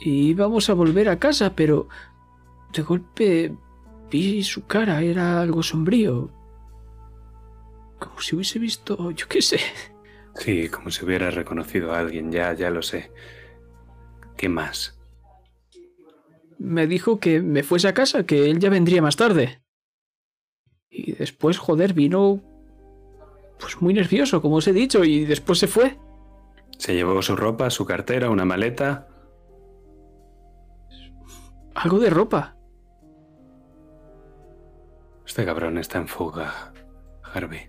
Y 0.00 0.28
íbamos 0.30 0.70
a 0.70 0.74
volver 0.74 1.08
a 1.08 1.18
casa, 1.18 1.54
pero 1.54 1.88
de 2.72 2.82
golpe 2.82 3.56
vi 4.10 4.42
su 4.42 4.66
cara, 4.66 5.02
era 5.02 5.40
algo 5.40 5.62
sombrío. 5.62 6.30
Como 7.98 8.20
si 8.20 8.34
hubiese 8.34 8.58
visto, 8.58 9.10
yo 9.12 9.28
qué 9.28 9.42
sé. 9.42 9.60
Sí, 10.34 10.68
como 10.68 10.90
si 10.90 11.04
hubiera 11.04 11.30
reconocido 11.30 11.92
a 11.92 11.98
alguien, 11.98 12.32
ya, 12.32 12.52
ya 12.54 12.70
lo 12.70 12.82
sé. 12.82 13.12
¿Qué 14.36 14.48
más? 14.48 14.98
me 16.62 16.86
dijo 16.86 17.18
que 17.18 17.42
me 17.42 17.64
fuese 17.64 17.88
a 17.88 17.94
casa, 17.94 18.24
que 18.24 18.48
él 18.48 18.60
ya 18.60 18.70
vendría 18.70 19.02
más 19.02 19.16
tarde. 19.16 19.62
Y 20.88 21.12
después, 21.12 21.58
joder, 21.58 21.92
vino 21.92 22.40
pues 23.58 23.80
muy 23.82 23.94
nervioso, 23.94 24.40
como 24.40 24.56
os 24.56 24.68
he 24.68 24.72
dicho, 24.72 25.04
y 25.04 25.24
después 25.24 25.58
se 25.58 25.66
fue. 25.66 25.98
Se 26.78 26.94
llevó 26.94 27.20
su 27.22 27.36
ropa, 27.36 27.68
su 27.70 27.84
cartera, 27.84 28.30
una 28.30 28.44
maleta. 28.44 29.08
Algo 31.74 31.98
de 31.98 32.10
ropa. 32.10 32.56
Este 35.32 35.46
cabrón 35.46 35.78
está 35.78 35.96
en 35.96 36.08
fuga, 36.08 36.74
Harvey. 37.22 37.66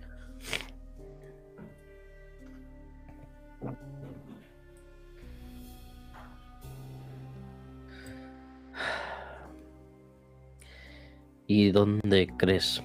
¿Y 11.46 11.70
dónde 11.70 12.28
crees 12.36 12.82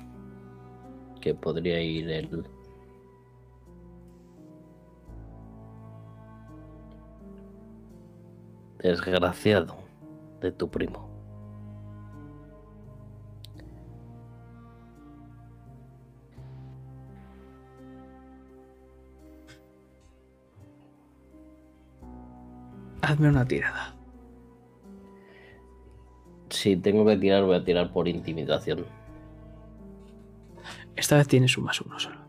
que 1.19 1.35
podría 1.35 1.81
ir 1.81 2.09
él? 2.09 2.47
Desgraciado 8.77 9.75
de 10.39 10.53
tu 10.53 10.69
primo. 10.69 11.08
Hazme 23.09 23.27
una 23.27 23.43
tirada. 23.43 23.95
Si 26.51 26.77
tengo 26.77 27.03
que 27.07 27.17
tirar, 27.17 27.43
voy 27.43 27.55
a 27.55 27.63
tirar 27.63 27.91
por 27.91 28.07
intimidación. 28.07 28.85
Esta 30.95 31.17
vez 31.17 31.27
tienes 31.27 31.57
un 31.57 31.63
más 31.63 31.81
uno 31.81 31.97
solo. 31.97 32.19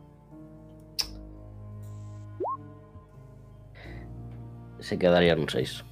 Se 4.78 4.98
quedaría 4.98 5.35
en 5.35 5.40
un 5.40 5.51
6. 5.51 5.85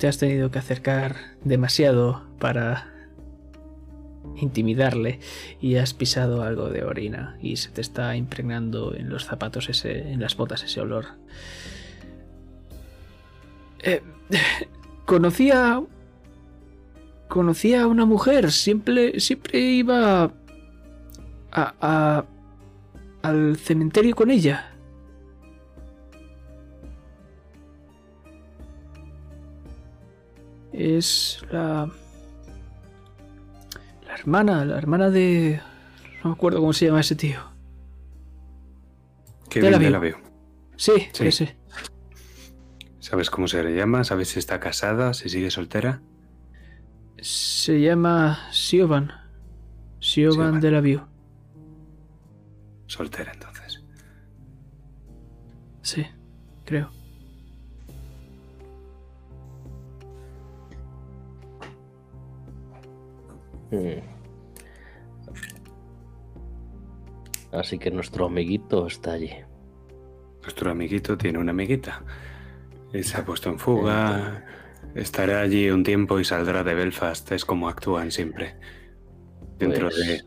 Te 0.00 0.08
has 0.08 0.18
tenido 0.18 0.50
que 0.50 0.58
acercar 0.58 1.14
demasiado 1.44 2.24
para 2.40 2.95
intimidarle 4.38 5.20
y 5.60 5.76
has 5.76 5.94
pisado 5.94 6.42
algo 6.42 6.68
de 6.68 6.84
orina 6.84 7.36
y 7.40 7.56
se 7.56 7.70
te 7.70 7.80
está 7.80 8.16
impregnando 8.16 8.94
en 8.94 9.08
los 9.08 9.24
zapatos 9.24 9.68
ese, 9.68 10.12
en 10.12 10.20
las 10.20 10.36
botas 10.36 10.62
ese 10.62 10.80
olor. 10.80 11.06
Eh, 13.82 14.02
conocía 15.04 15.82
conocía 17.28 17.82
a 17.82 17.86
una 17.86 18.04
mujer, 18.04 18.52
siempre 18.52 19.20
siempre 19.20 19.58
iba 19.58 20.32
a, 21.52 22.24
al 23.22 23.56
cementerio 23.56 24.14
con 24.14 24.30
ella. 24.30 24.72
Es. 30.72 31.42
La 31.50 31.90
hermana, 34.26 34.64
la 34.64 34.76
hermana 34.76 35.08
de. 35.10 35.60
No 36.24 36.30
me 36.30 36.34
acuerdo 36.34 36.58
cómo 36.58 36.72
se 36.72 36.86
llama 36.86 37.00
ese 37.00 37.14
tío. 37.14 37.38
Kevin 39.48 39.70
Delavue. 39.70 39.84
Delavue. 39.86 40.16
Sí, 40.76 40.92
Sí. 41.12 41.26
ese. 41.28 41.56
¿Sabes 42.98 43.30
cómo 43.30 43.46
se 43.46 43.62
le 43.62 43.76
llama? 43.76 44.02
¿Sabes 44.02 44.28
si 44.30 44.40
está 44.40 44.58
casada? 44.58 45.14
¿Si 45.14 45.28
sigue 45.28 45.52
soltera? 45.52 46.02
Se 47.20 47.80
llama 47.80 48.48
Siobhan. 48.50 49.12
Siobhan 50.00 50.34
Siobhan. 50.34 50.60
de 50.60 50.70
la 50.72 50.80
View. 50.80 51.00
Soltera, 52.88 53.32
entonces. 53.32 53.84
Sí, 55.82 56.04
creo. 56.64 56.90
Mm. 63.70 64.15
Así 67.56 67.78
que 67.78 67.90
nuestro 67.90 68.26
amiguito 68.26 68.86
está 68.86 69.12
allí. 69.12 69.32
Nuestro 70.42 70.70
amiguito 70.70 71.16
tiene 71.16 71.38
una 71.38 71.52
amiguita. 71.52 72.02
Y 72.92 73.02
se 73.02 73.16
ha 73.18 73.24
puesto 73.24 73.48
en 73.48 73.58
fuga. 73.58 74.44
Estará 74.94 75.40
allí 75.40 75.70
un 75.70 75.82
tiempo 75.82 76.20
y 76.20 76.24
saldrá 76.24 76.62
de 76.62 76.74
Belfast. 76.74 77.32
Es 77.32 77.44
como 77.44 77.68
actúan 77.68 78.10
siempre. 78.10 78.56
Dentro 79.58 79.88
Pues- 79.88 79.96
de. 80.06 80.22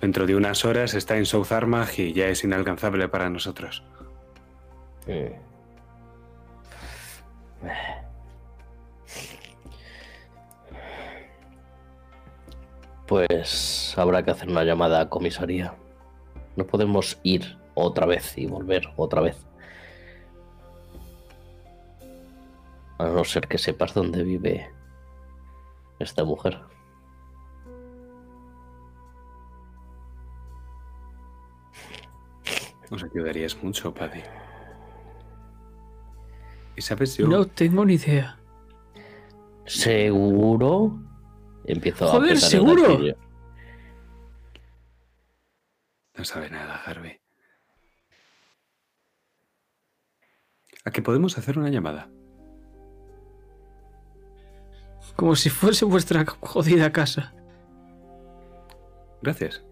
Dentro 0.00 0.26
de 0.26 0.34
unas 0.34 0.64
horas 0.64 0.94
está 0.94 1.18
en 1.18 1.26
South 1.26 1.52
Armagh 1.52 1.90
y 1.98 2.14
ya 2.14 2.28
es 2.28 2.42
inalcanzable 2.42 3.06
para 3.08 3.28
nosotros. 3.28 3.84
Mm. 5.06 5.34
Pues 13.06 13.94
habrá 13.96 14.22
que 14.22 14.30
hacer 14.30 14.48
una 14.48 14.64
llamada 14.64 15.00
a 15.00 15.08
comisaría. 15.08 15.74
No 16.56 16.66
podemos 16.66 17.18
ir 17.22 17.58
otra 17.74 18.06
vez 18.06 18.36
y 18.36 18.46
volver 18.46 18.92
otra 18.96 19.20
vez. 19.20 19.46
A 22.98 23.04
no 23.04 23.24
ser 23.24 23.48
que 23.48 23.58
sepas 23.58 23.94
dónde 23.94 24.22
vive 24.22 24.70
esta 25.98 26.24
mujer. 26.24 26.60
Nos 32.90 33.04
ayudarías 33.04 33.62
mucho, 33.62 33.94
Paddy. 33.94 34.22
Y 36.76 36.82
sabes, 36.82 37.16
yo. 37.16 37.28
No 37.28 37.46
tengo 37.46 37.84
ni 37.84 37.94
idea. 37.94 38.38
¿Seguro? 39.64 40.98
Empiezo 41.64 42.06
a 42.06 42.10
Joder, 42.10 42.38
¿seguro? 42.38 42.98
No 46.20 46.26
sabe 46.26 46.50
nada, 46.50 46.76
Harvey. 46.84 47.18
¿A 50.84 50.90
que 50.90 51.00
podemos 51.00 51.38
hacer 51.38 51.58
una 51.58 51.70
llamada? 51.70 52.10
Como 55.16 55.34
si 55.34 55.48
fuese 55.48 55.86
vuestra 55.86 56.26
jodida 56.26 56.92
casa. 56.92 57.32
Gracias. 59.22 59.64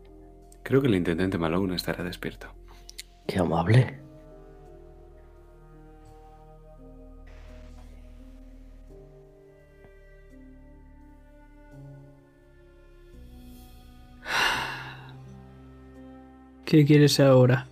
Creo 0.62 0.80
que 0.80 0.86
el 0.86 0.94
intendente 0.94 1.36
Malone 1.36 1.76
estará 1.76 2.02
despierto. 2.02 2.54
Qué 3.26 3.40
amable. 3.40 4.00
¿Qué 16.68 16.84
quieres 16.84 17.18
ahora? 17.18 17.66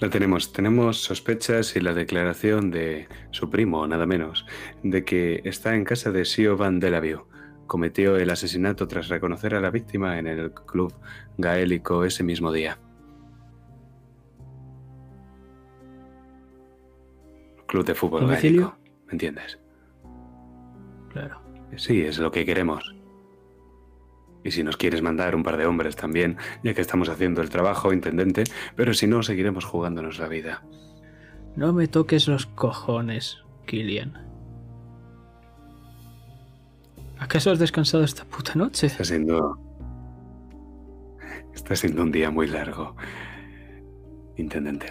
La 0.00 0.10
tenemos. 0.10 0.52
Tenemos 0.52 1.00
sospechas 1.00 1.76
y 1.76 1.80
la 1.80 1.94
declaración 1.94 2.72
de 2.72 3.06
su 3.30 3.50
primo, 3.50 3.86
nada 3.86 4.04
menos, 4.04 4.46
de 4.82 5.04
que 5.04 5.42
está 5.44 5.76
en 5.76 5.84
casa 5.84 6.10
de 6.10 6.24
Siobhan 6.24 6.80
Delavue. 6.80 7.20
Cometió 7.68 8.16
el 8.16 8.30
asesinato 8.30 8.88
tras 8.88 9.06
reconocer 9.06 9.54
a 9.54 9.60
la 9.60 9.70
víctima 9.70 10.18
en 10.18 10.26
el 10.26 10.52
club 10.52 10.92
gaélico 11.38 12.04
ese 12.04 12.24
mismo 12.24 12.50
día. 12.50 12.76
Club 17.68 17.84
de 17.84 17.94
fútbol 17.94 18.22
¿Domicilio? 18.22 18.70
gaélico. 18.70 19.06
¿Me 19.06 19.12
entiendes? 19.12 19.60
Claro. 21.12 21.40
Sí, 21.76 22.02
es 22.02 22.18
lo 22.18 22.32
que 22.32 22.44
queremos. 22.44 22.92
Y 24.44 24.50
si 24.50 24.62
nos 24.62 24.76
quieres 24.76 25.00
mandar 25.02 25.34
un 25.34 25.42
par 25.42 25.56
de 25.56 25.66
hombres 25.66 25.96
también, 25.96 26.36
ya 26.62 26.74
que 26.74 26.82
estamos 26.82 27.08
haciendo 27.08 27.40
el 27.40 27.48
trabajo, 27.48 27.92
intendente, 27.92 28.44
pero 28.76 28.92
si 28.94 29.06
no, 29.06 29.22
seguiremos 29.22 29.64
jugándonos 29.64 30.18
la 30.18 30.28
vida. 30.28 30.62
No 31.56 31.72
me 31.72 31.88
toques 31.88 32.28
los 32.28 32.46
cojones, 32.46 33.38
Killian. 33.66 34.12
¿Acaso 37.18 37.50
has 37.50 37.58
descansado 37.58 38.04
esta 38.04 38.24
puta 38.24 38.54
noche? 38.54 38.88
Está 38.88 39.04
siendo. 39.04 39.58
Está 41.54 41.74
siendo 41.76 42.02
un 42.02 42.12
día 42.12 42.30
muy 42.30 42.46
largo. 42.48 42.96
Intendente. 44.36 44.88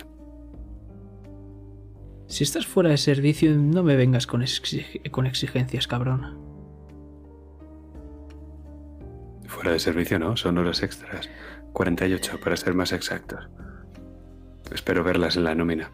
Si 2.28 2.44
estás 2.44 2.66
fuera 2.66 2.90
de 2.90 2.98
servicio, 2.98 3.56
no 3.56 3.84
me 3.84 3.96
vengas 3.96 4.26
con, 4.26 4.42
exig- 4.42 5.12
con 5.12 5.28
exigencias, 5.28 5.88
cabrón. 5.88 6.40
Fuera 9.54 9.72
de 9.72 9.80
servicio 9.80 10.18
no, 10.18 10.36
son 10.36 10.58
horas 10.58 10.82
extras. 10.82 11.30
48 11.74 12.40
para 12.40 12.58
ser 12.58 12.74
más 12.74 12.92
exactos. 12.92 13.48
Espero 14.74 15.04
verlas 15.04 15.38
en 15.38 15.44
la 15.44 15.54
nómina. 15.54 15.92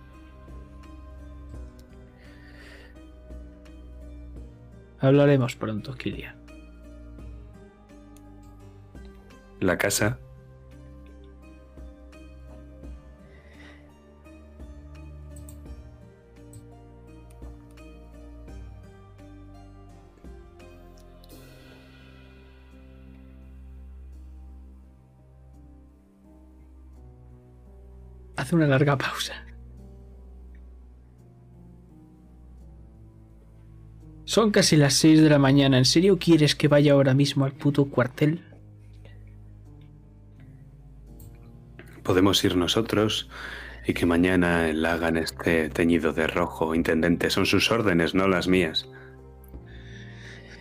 Hablaremos 4.99 5.57
pronto, 5.57 5.93
Killian. 5.95 6.37
La 9.59 9.77
casa. 9.77 10.19
Hace 28.39 28.55
una 28.55 28.67
larga 28.67 28.97
pausa. 28.97 29.33
Son 34.23 34.51
casi 34.51 34.77
las 34.77 34.93
6 34.93 35.21
de 35.21 35.29
la 35.29 35.39
mañana. 35.39 35.77
¿En 35.77 35.83
serio 35.83 36.17
quieres 36.17 36.55
que 36.55 36.69
vaya 36.69 36.93
ahora 36.93 37.13
mismo 37.13 37.43
al 37.43 37.51
puto 37.51 37.89
cuartel? 37.89 38.41
Podemos 42.01 42.41
ir 42.45 42.55
nosotros 42.55 43.29
y 43.85 43.93
que 43.93 44.05
mañana 44.05 44.69
el 44.69 44.85
hagan 44.85 45.17
este 45.17 45.67
teñido 45.69 46.13
de 46.13 46.27
rojo. 46.27 46.73
Intendente, 46.73 47.29
son 47.31 47.45
sus 47.45 47.69
órdenes, 47.71 48.15
no 48.15 48.29
las 48.29 48.47
mías. 48.47 48.87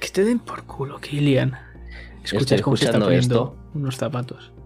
Que 0.00 0.09
te 0.09 0.24
den 0.24 0.40
por 0.40 0.64
culo, 0.64 0.98
Killian. 1.00 1.56
Escuchas 2.24 2.60
cómo 2.60 2.76
se 2.76 2.86
está 2.86 2.96
escuchando 2.96 3.06
poniendo 3.06 3.34
esto. 3.34 3.56
unos 3.74 3.96
zapatos. 3.96 4.57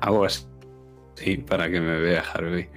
Hago 0.00 0.24
así 0.24 0.46
sí, 1.18 1.36
para 1.36 1.68
que 1.70 1.80
me 1.80 1.98
vea 1.98 2.22
Harvey. 2.22 2.68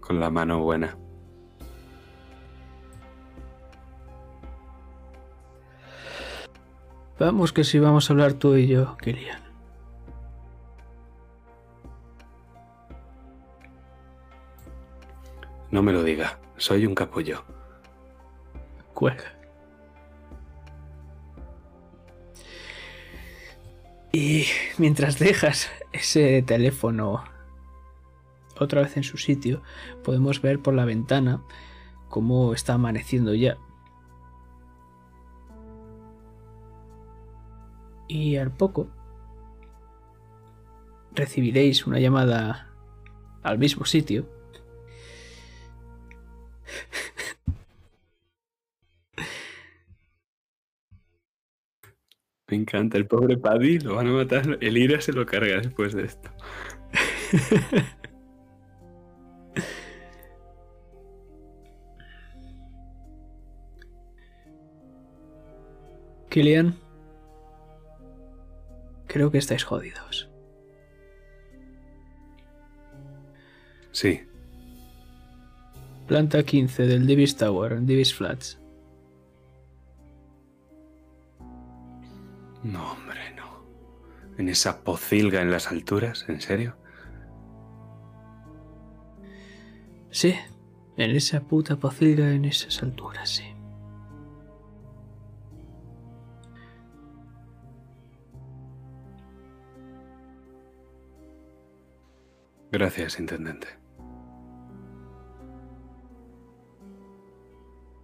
Con 0.00 0.20
la 0.20 0.30
mano 0.30 0.62
buena. 0.62 0.96
Vamos 7.18 7.52
que 7.52 7.62
si 7.62 7.78
vamos 7.78 8.08
a 8.08 8.12
hablar 8.12 8.34
tú 8.34 8.56
y 8.56 8.66
yo, 8.66 8.96
Killian. 8.96 9.40
No 15.70 15.82
me 15.82 15.92
lo 15.92 16.02
diga, 16.02 16.38
soy 16.56 16.84
un 16.84 16.94
capullo. 16.94 17.44
Cuelga. 18.92 19.41
Y 24.12 24.44
mientras 24.76 25.18
dejas 25.18 25.70
ese 25.92 26.42
teléfono 26.42 27.24
otra 28.58 28.82
vez 28.82 28.96
en 28.98 29.02
su 29.04 29.16
sitio, 29.16 29.62
podemos 30.04 30.42
ver 30.42 30.60
por 30.60 30.74
la 30.74 30.84
ventana 30.84 31.42
cómo 32.10 32.52
está 32.52 32.74
amaneciendo 32.74 33.34
ya. 33.34 33.56
Y 38.06 38.36
al 38.36 38.50
poco 38.50 38.88
recibiréis 41.14 41.86
una 41.86 41.98
llamada 41.98 42.70
al 43.42 43.58
mismo 43.58 43.86
sitio. 43.86 44.26
Me 52.52 52.58
encanta, 52.58 52.98
el 52.98 53.06
pobre 53.06 53.38
Paddy 53.38 53.78
lo 53.78 53.94
van 53.94 54.08
a 54.08 54.12
matar. 54.12 54.58
El 54.60 54.76
Ira 54.76 55.00
se 55.00 55.14
lo 55.14 55.24
carga 55.24 55.56
después 55.56 55.94
de 55.94 56.02
esto. 56.02 56.28
Killian, 66.28 66.76
creo 69.06 69.30
que 69.30 69.38
estáis 69.38 69.64
jodidos. 69.64 70.28
Sí, 73.92 74.20
Planta 76.06 76.42
15 76.42 76.86
del 76.86 77.06
Divis 77.06 77.38
Tower, 77.38 77.72
en 77.72 77.86
Divis 77.86 78.12
Flats. 78.12 78.61
No, 82.62 82.92
hombre, 82.92 83.34
no. 83.36 83.62
En 84.38 84.48
esa 84.48 84.82
pocilga 84.82 85.42
en 85.42 85.50
las 85.50 85.68
alturas, 85.68 86.24
¿en 86.28 86.40
serio? 86.40 86.76
Sí, 90.10 90.34
en 90.96 91.10
esa 91.10 91.40
puta 91.40 91.76
pocilga 91.76 92.30
en 92.32 92.44
esas 92.44 92.82
alturas, 92.82 93.28
sí. 93.28 93.44
Gracias, 102.70 103.20
intendente. 103.20 103.68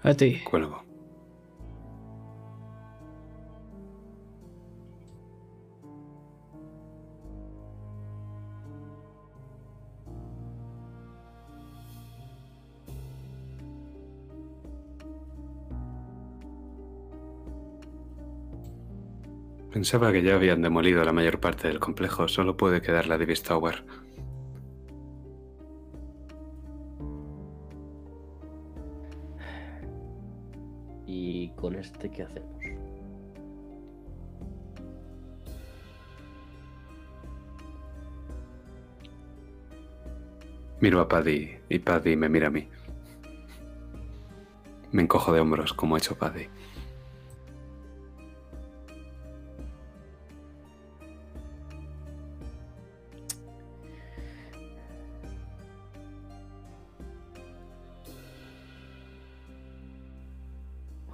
A 0.03 0.15
ti. 0.15 0.43
Cuelgo. 0.45 0.88
Pensaba 19.79 20.11
que 20.11 20.25
ya 20.25 20.35
habían 20.35 20.61
demolido 20.61 21.05
la 21.05 21.13
mayor 21.13 21.39
parte 21.39 21.69
del 21.69 21.79
complejo. 21.79 22.27
Solo 22.27 22.57
puede 22.57 22.83
quedar 22.83 23.07
la 23.07 23.17
Divis 23.17 23.45
Tower. 23.45 23.85
¿Y 31.07 31.51
con 31.51 31.77
este 31.77 32.11
qué 32.11 32.25
hacemos? 32.25 32.61
Miro 40.81 41.01
a 41.01 41.07
Paddy 41.07 41.57
y 41.69 41.79
Paddy 41.79 42.17
me 42.17 42.29
mira 42.29 42.49
a 42.49 42.51
mí. 42.51 42.69
Me 44.91 45.03
encojo 45.03 45.33
de 45.33 45.39
hombros 45.39 45.73
como 45.73 45.95
ha 45.95 45.99
hecho 45.99 46.19
Paddy. 46.19 46.49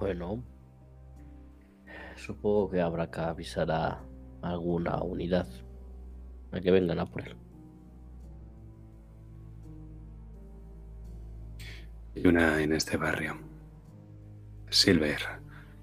Bueno, 0.05 0.43
supongo 2.15 2.69
que 2.69 2.79
habrá 2.79 3.09
que 3.09 3.21
avisar 3.21 3.71
a 3.71 4.03
alguna 4.43 5.01
unidad 5.01 5.47
a 6.51 6.61
que 6.61 6.69
vengan 6.69 6.99
a 6.99 7.07
por 7.07 7.27
él. 7.27 7.35
Y 12.13 12.27
una 12.27 12.61
en 12.61 12.73
este 12.73 12.97
barrio. 12.97 13.35
Silver. 14.69 15.17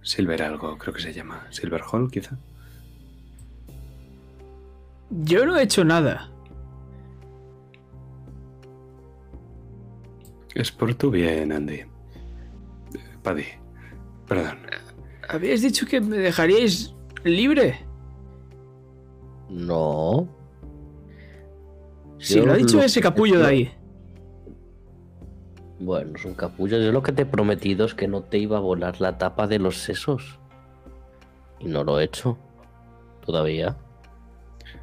Silver 0.03 0.43
algo, 0.45 0.79
creo 0.79 0.95
que 0.95 1.03
se 1.03 1.13
llama. 1.13 1.45
Silver 1.51 1.83
Hall, 1.91 2.09
quizá. 2.09 2.39
Yo 5.11 5.45
no 5.45 5.59
he 5.59 5.65
hecho 5.65 5.83
nada. 5.83 6.31
Es 10.55 10.71
por 10.71 10.95
tu 10.95 11.11
bien, 11.11 11.51
Andy. 11.51 11.81
Eh, 11.81 11.87
Paddy. 13.25 13.62
Perdón. 14.29 14.59
Habíais 15.29 15.63
dicho 15.63 15.87
que 15.87 16.01
me 16.01 16.19
dejaríais 16.19 16.95
libre. 17.25 17.85
No. 19.49 20.29
Si 22.19 22.37
Yo 22.37 22.47
lo 22.47 22.53
ha 22.53 22.57
dicho 22.57 22.77
lo 22.77 22.83
ese 22.83 23.01
capullo 23.01 23.41
de 23.41 23.47
ahí. 23.47 23.73
Bueno, 25.81 26.13
es 26.17 26.25
un 26.25 26.35
capullo. 26.35 26.79
Yo 26.79 26.93
lo 26.93 27.03
que 27.03 27.13
te 27.13 27.23
he 27.23 27.27
prometido 27.27 27.85
es 27.85 27.95
que 27.95 28.07
no 28.07 28.23
te 28.23 28.39
iba 28.39 28.59
a 28.59 28.61
volar 28.61 29.01
la 29.01 29.19
tapa 29.19 29.47
de 29.47 29.59
los 29.59 29.79
sesos. 29.79 30.39
Y 31.59 31.67
no 31.67 31.83
lo 31.83 31.99
he 31.99 32.05
hecho. 32.05 32.39
Todavía. 33.25 33.77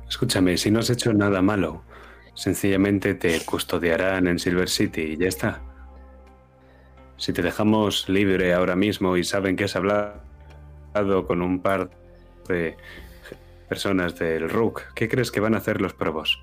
Escúchame, 0.07 0.57
si 0.57 0.72
no 0.72 0.80
has 0.80 0.90
hecho 0.90 1.14
nada 1.14 1.41
malo, 1.41 1.84
sencillamente 2.34 3.14
te 3.14 3.40
custodiarán 3.45 4.28
en 4.28 4.40
Silver 4.40 4.68
City 4.68 5.02
y 5.02 5.18
ya 5.18 5.28
está. 5.28 5.61
Si 7.20 7.34
te 7.34 7.41
dejamos 7.41 8.08
libre 8.08 8.54
ahora 8.54 8.78
mismo 8.78 9.18
y 9.18 9.26
saben 9.26 9.58
que 9.58 9.66
has 9.66 9.76
hablado 9.76 10.22
con 11.28 11.41
un 11.41 11.62
par 11.62 11.90
de 12.48 12.78
personas 13.68 14.18
del 14.18 14.50
RUC, 14.50 14.94
¿qué 14.96 15.10
crees 15.10 15.30
que 15.30 15.41
van 15.41 15.54
a 15.54 15.58
hacer 15.58 15.82
los 15.82 15.94
probos? 15.94 16.41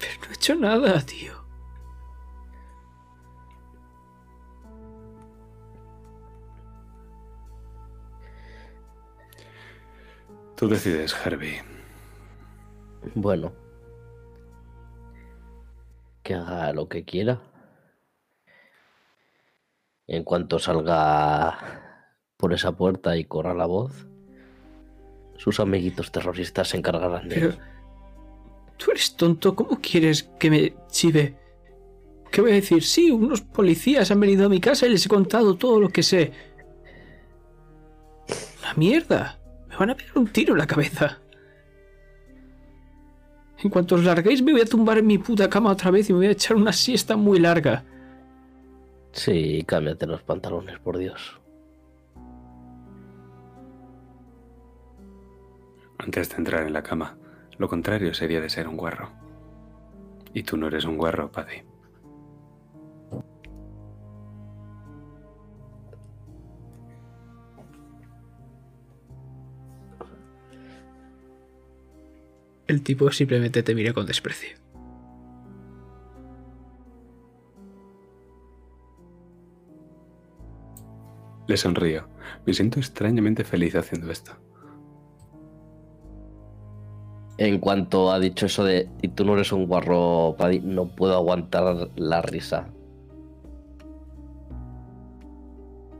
Pero 0.00 0.12
no 0.22 0.30
he 0.30 0.34
hecho 0.34 0.54
nada, 0.56 1.00
tío. 1.06 1.40
Tú 10.56 10.68
decides, 10.68 11.14
Herbie. 11.24 11.62
Bueno. 13.14 13.69
Que 16.22 16.34
haga 16.34 16.72
lo 16.72 16.88
que 16.88 17.04
quiera. 17.04 17.40
En 20.06 20.24
cuanto 20.24 20.58
salga 20.58 21.58
por 22.36 22.52
esa 22.52 22.72
puerta 22.72 23.16
y 23.16 23.24
corra 23.24 23.54
la 23.54 23.66
voz, 23.66 24.06
sus 25.36 25.60
amiguitos 25.60 26.10
terroristas 26.10 26.68
se 26.68 26.76
encargarán 26.76 27.28
de 27.28 27.34
Pero... 27.34 27.48
él. 27.50 27.58
Tú 28.76 28.90
eres 28.90 29.14
tonto. 29.14 29.54
¿Cómo 29.54 29.78
quieres 29.80 30.22
que 30.38 30.50
me 30.50 30.74
chive? 30.90 31.36
¿Qué 32.30 32.40
voy 32.40 32.52
a 32.52 32.54
decir? 32.54 32.82
Sí, 32.82 33.10
unos 33.10 33.42
policías 33.42 34.10
han 34.10 34.20
venido 34.20 34.46
a 34.46 34.48
mi 34.48 34.60
casa 34.60 34.86
y 34.86 34.90
les 34.90 35.04
he 35.04 35.08
contado 35.08 35.56
todo 35.56 35.80
lo 35.80 35.90
que 35.90 36.02
sé. 36.02 36.32
Una 38.60 38.74
mierda. 38.74 39.38
Me 39.68 39.76
van 39.76 39.90
a 39.90 39.96
pegar 39.96 40.16
un 40.16 40.28
tiro 40.28 40.54
en 40.54 40.58
la 40.58 40.66
cabeza. 40.66 41.20
En 43.62 43.70
cuanto 43.70 43.94
os 43.94 44.04
larguéis 44.04 44.42
me 44.42 44.52
voy 44.52 44.62
a 44.62 44.66
tumbar 44.66 44.98
en 44.98 45.06
mi 45.06 45.18
puta 45.18 45.48
cama 45.48 45.72
otra 45.72 45.90
vez 45.90 46.08
y 46.08 46.12
me 46.12 46.20
voy 46.20 46.26
a 46.28 46.32
echar 46.32 46.56
una 46.56 46.72
siesta 46.72 47.16
muy 47.16 47.38
larga. 47.38 47.84
Sí, 49.12 49.64
cámbiate 49.66 50.06
los 50.06 50.22
pantalones, 50.22 50.78
por 50.78 50.96
Dios. 50.96 51.40
Antes 55.98 56.30
de 56.30 56.36
entrar 56.36 56.66
en 56.66 56.72
la 56.72 56.82
cama, 56.82 57.18
lo 57.58 57.68
contrario 57.68 58.14
sería 58.14 58.40
de 58.40 58.48
ser 58.48 58.66
un 58.66 58.76
guarro. 58.76 59.10
Y 60.32 60.44
tú 60.44 60.56
no 60.56 60.68
eres 60.68 60.84
un 60.84 60.96
guarro, 60.96 61.30
Paddy. 61.30 61.62
El 72.70 72.82
tipo 72.82 73.10
simplemente 73.10 73.64
te 73.64 73.74
mira 73.74 73.92
con 73.92 74.06
desprecio. 74.06 74.56
Le 81.48 81.56
sonrío. 81.56 82.06
Me 82.46 82.54
siento 82.54 82.78
extrañamente 82.78 83.42
feliz 83.42 83.74
haciendo 83.74 84.08
esto. 84.12 84.36
En 87.38 87.58
cuanto 87.58 88.12
ha 88.12 88.20
dicho 88.20 88.46
eso 88.46 88.62
de 88.62 88.88
y 89.02 89.08
tú 89.08 89.24
no 89.24 89.34
eres 89.34 89.50
un 89.50 89.66
guarro, 89.66 90.36
Paddy, 90.38 90.60
no 90.60 90.94
puedo 90.94 91.16
aguantar 91.16 91.90
la 91.96 92.22
risa. 92.22 92.68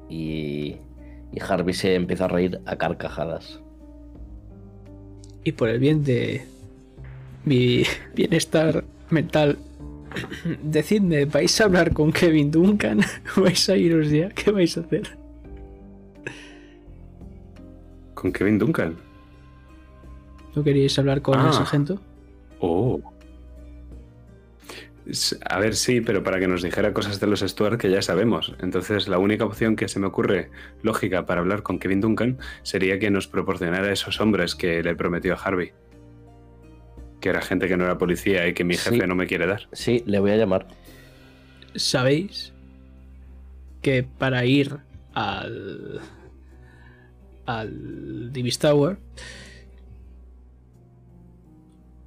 Y, 0.09 0.77
y 1.33 1.41
Harvey 1.41 1.75
se 1.75 1.97
empieza 1.97 2.27
a 2.27 2.29
reír 2.29 2.61
a 2.65 2.77
carcajadas. 2.77 3.61
Y 5.43 5.51
por 5.51 5.69
el 5.69 5.81
bien 5.81 6.05
de 6.05 6.47
mi 7.45 7.85
bienestar 8.15 8.85
mental, 9.11 9.59
decidme, 10.63 11.25
¿vais 11.25 11.61
a 11.61 11.65
hablar 11.65 11.93
con 11.93 12.13
Kevin 12.13 12.51
Duncan? 12.51 13.01
¿Vais 13.37 13.69
a 13.69 13.77
iros 13.77 14.11
ya? 14.11 14.29
¿Qué 14.31 14.51
vais 14.51 14.77
a 14.77 14.81
hacer? 14.81 15.17
¿Con 18.15 18.33
Kevin 18.33 18.59
Duncan? 18.59 18.97
¿No 20.55 20.63
queríais 20.65 20.99
hablar 20.99 21.23
con 21.23 21.39
el 21.41 21.47
Ah. 21.47 21.53
sargento? 21.53 22.01
Oh. 22.59 23.01
A 25.49 25.59
ver, 25.59 25.75
sí, 25.75 26.01
pero 26.01 26.23
para 26.23 26.39
que 26.39 26.47
nos 26.47 26.63
dijera 26.63 26.93
cosas 26.93 27.19
de 27.19 27.27
los 27.27 27.41
Stuart 27.41 27.79
que 27.81 27.91
ya 27.91 28.03
sabemos. 28.03 28.55
Entonces, 28.61 29.09
la 29.09 29.19
única 29.19 29.45
opción 29.45 29.75
que 29.75 29.89
se 29.89 29.99
me 29.99 30.07
ocurre 30.07 30.51
lógica 30.83 31.25
para 31.27 31.41
hablar 31.41 31.63
con 31.63 31.79
Kevin 31.79 32.01
Duncan 32.01 32.39
sería 32.63 32.99
que 32.99 33.11
nos 33.11 33.27
proporcionara 33.27 33.91
esos 33.93 34.21
hombres 34.21 34.55
que 34.55 34.83
le 34.83 34.95
prometió 34.95 35.35
a 35.35 35.37
Harvey. 35.37 35.73
Que 37.21 37.29
era 37.29 37.43
gente 37.43 37.69
que 37.69 37.77
no 37.77 37.85
era 37.85 37.99
policía 37.99 38.47
y 38.49 38.55
que 38.55 38.65
mi 38.65 38.75
Sí. 38.75 38.91
jefe 38.91 39.07
no 39.07 39.15
me 39.15 39.27
quiere 39.27 39.47
dar. 39.47 39.69
Sí, 39.73 40.03
le 40.07 40.19
voy 40.21 40.31
a 40.31 40.37
llamar. 40.37 40.67
Sabéis 41.75 42.53
que 43.83 44.03
para 44.03 44.45
ir 44.45 44.79
al. 45.15 46.01
al 47.47 48.33
Divis 48.33 48.59
Tower. 48.59 48.99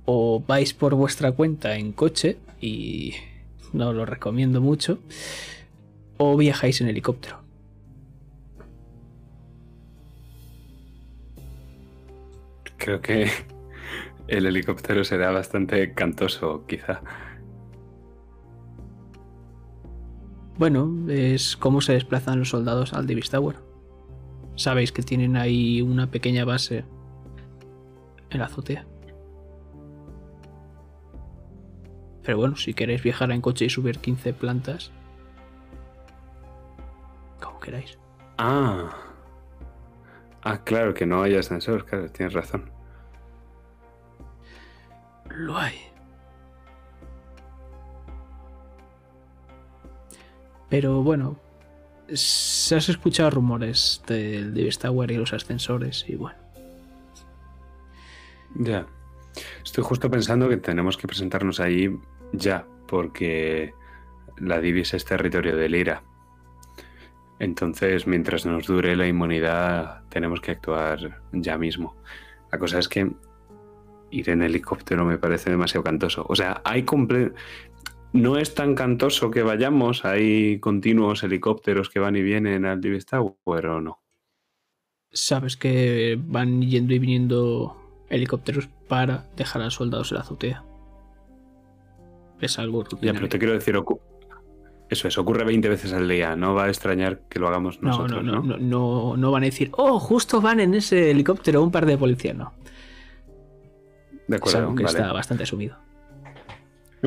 O 0.06 0.44
vais 0.45 0.73
por 0.73 0.95
vuestra 0.95 1.31
cuenta 1.31 1.77
en 1.77 1.94
coche 1.94 2.38
y 2.60 3.14
no 3.72 3.94
lo 3.94 4.06
recomiendo 4.06 4.60
mucho. 4.61 4.99
O 6.18 6.35
viajáis 6.38 6.81
en 6.81 6.90
helicóptero. 6.90 7.41
Creo 12.77 12.99
que 13.02 13.30
el 14.28 14.45
helicóptero 14.45 15.04
será 15.04 15.32
bastante 15.32 15.94
cantoso, 15.94 16.66
quizá. 16.66 17.02
Bueno, 20.58 21.10
es 21.10 21.58
cómo 21.58 21.82
se 21.82 21.94
desplazan 21.94 22.40
los 22.40 22.50
soldados 22.50 22.94
al 22.94 23.08
Divis 23.08 23.30
Tower. 23.30 23.58
Sabéis 24.56 24.91
que 24.91 25.02
tienen 25.02 25.36
ahí 25.36 25.82
una 25.82 26.12
pequeña 26.12 26.45
base 26.45 26.86
en 28.30 28.40
la 28.40 28.45
azotea. 28.45 28.86
Pero 32.24 32.38
bueno, 32.38 32.56
si 32.56 32.74
queréis 32.74 33.04
viajar 33.04 33.32
en 33.32 33.41
coche 33.41 33.66
y 33.66 33.70
subir 33.70 33.98
15 34.00 34.34
plantas, 34.34 34.91
como 37.41 37.60
queráis. 37.60 37.98
Ah. 38.38 38.95
Ah, 40.44 40.64
claro, 40.64 40.94
que 40.94 41.06
no 41.06 41.22
hay 41.24 41.36
ascensor, 41.36 41.86
claro, 41.86 42.10
tienes 42.10 42.34
razón. 42.34 42.73
Lo 45.34 45.57
hay. 45.57 45.76
Pero 50.69 51.03
bueno, 51.03 51.38
se 52.07 52.76
has 52.76 52.89
escuchado 52.89 53.30
rumores 53.30 54.01
del 54.07 54.53
Divis 54.53 54.80
Tower 54.80 55.11
y 55.11 55.18
los 55.18 55.34
ascensores 55.34 56.05
y 56.07 56.15
bueno. 56.15 56.38
Ya. 58.55 58.85
Estoy 59.64 59.84
justo 59.84 60.10
pensando 60.10 60.47
que 60.49 60.57
tenemos 60.57 60.97
que 60.97 61.07
presentarnos 61.07 61.60
ahí 61.60 61.89
ya, 62.34 62.65
porque 62.88 63.73
la 64.38 64.60
Divis 64.60 64.93
es 64.93 65.05
territorio 65.05 65.55
de 65.55 65.69
Lira. 65.69 66.03
Entonces, 67.39 68.05
mientras 68.05 68.45
nos 68.45 68.68
dure 68.68 68.95
la 68.95 69.07
inmunidad, 69.07 70.03
tenemos 70.10 70.39
que 70.39 70.51
actuar 70.51 71.22
ya 71.31 71.57
mismo. 71.57 71.95
La 72.51 72.60
cosa 72.60 72.77
es 72.80 72.88
que 72.88 73.11
ir 74.14 74.30
en 74.30 74.41
helicóptero 74.41 75.06
me 75.06 75.18
parece 75.18 75.49
demasiado 75.49 75.84
cantoso. 75.84 76.26
O 76.30 76.35
sea, 76.35 76.61
hay 76.64 76.84
comple 76.84 77.31
no 78.14 78.38
es 78.38 78.53
tan 78.53 78.76
cantoso 78.76 79.31
que 79.31 79.41
vayamos, 79.41 80.06
hay 80.06 80.60
continuos 80.60 81.23
helicópteros 81.23 81.90
que 81.90 81.99
van 81.99 82.15
y 82.15 82.22
vienen 82.22 82.64
al 82.65 82.80
Divis 82.80 83.07
Tower 83.07 83.65
o 83.68 83.81
no. 83.81 83.99
sabes 85.11 85.57
que 85.57 86.19
van 86.23 86.61
yendo 86.61 86.94
y 86.94 86.99
viniendo 86.99 87.76
helicópteros 88.10 88.69
para 88.88 89.26
dejar 89.35 89.61
a 89.64 89.65
los 89.65 89.73
soldados 89.76 90.11
en 90.11 90.15
la 90.15 90.22
azotea. 90.22 90.64
Es 92.40 92.60
algo 92.60 92.84
Ya, 92.84 92.90
rutinario. 92.91 93.19
pero 93.22 93.30
te 93.30 93.40
quiero 93.40 93.53
decir, 93.53 93.76
eso 94.90 95.07
es, 95.07 95.18
ocurre 95.18 95.44
20 95.45 95.69
veces 95.69 95.94
al 95.94 96.07
día. 96.07 96.35
No 96.35 96.53
va 96.53 96.65
a 96.65 96.68
extrañar 96.69 97.22
que 97.30 97.40
lo 97.40 97.48
hagamos 97.48 97.81
no, 97.81 97.90
nosotros, 97.90 98.23
no, 98.23 98.31
¿no? 98.31 98.41
no, 98.44 98.57
no, 98.57 98.60
no, 98.60 99.18
no 99.18 99.31
van 99.31 99.44
a 99.44 99.45
decir, 99.48 99.69
oh, 99.73 99.99
justo 99.99 100.40
van 100.41 100.60
en 100.60 100.76
ese 100.76 101.10
helicóptero 101.10 101.64
un 101.64 101.72
par 101.72 101.85
de 101.88 101.98
policías, 101.98 102.35
no. 102.35 102.53
De 104.28 104.36
Es 104.36 104.41
acuerdo, 104.41 104.60
algo 104.60 104.76
que 104.76 104.84
vale. 104.84 105.00
está 105.00 105.14
bastante 105.14 105.44
asumido. 105.44 105.78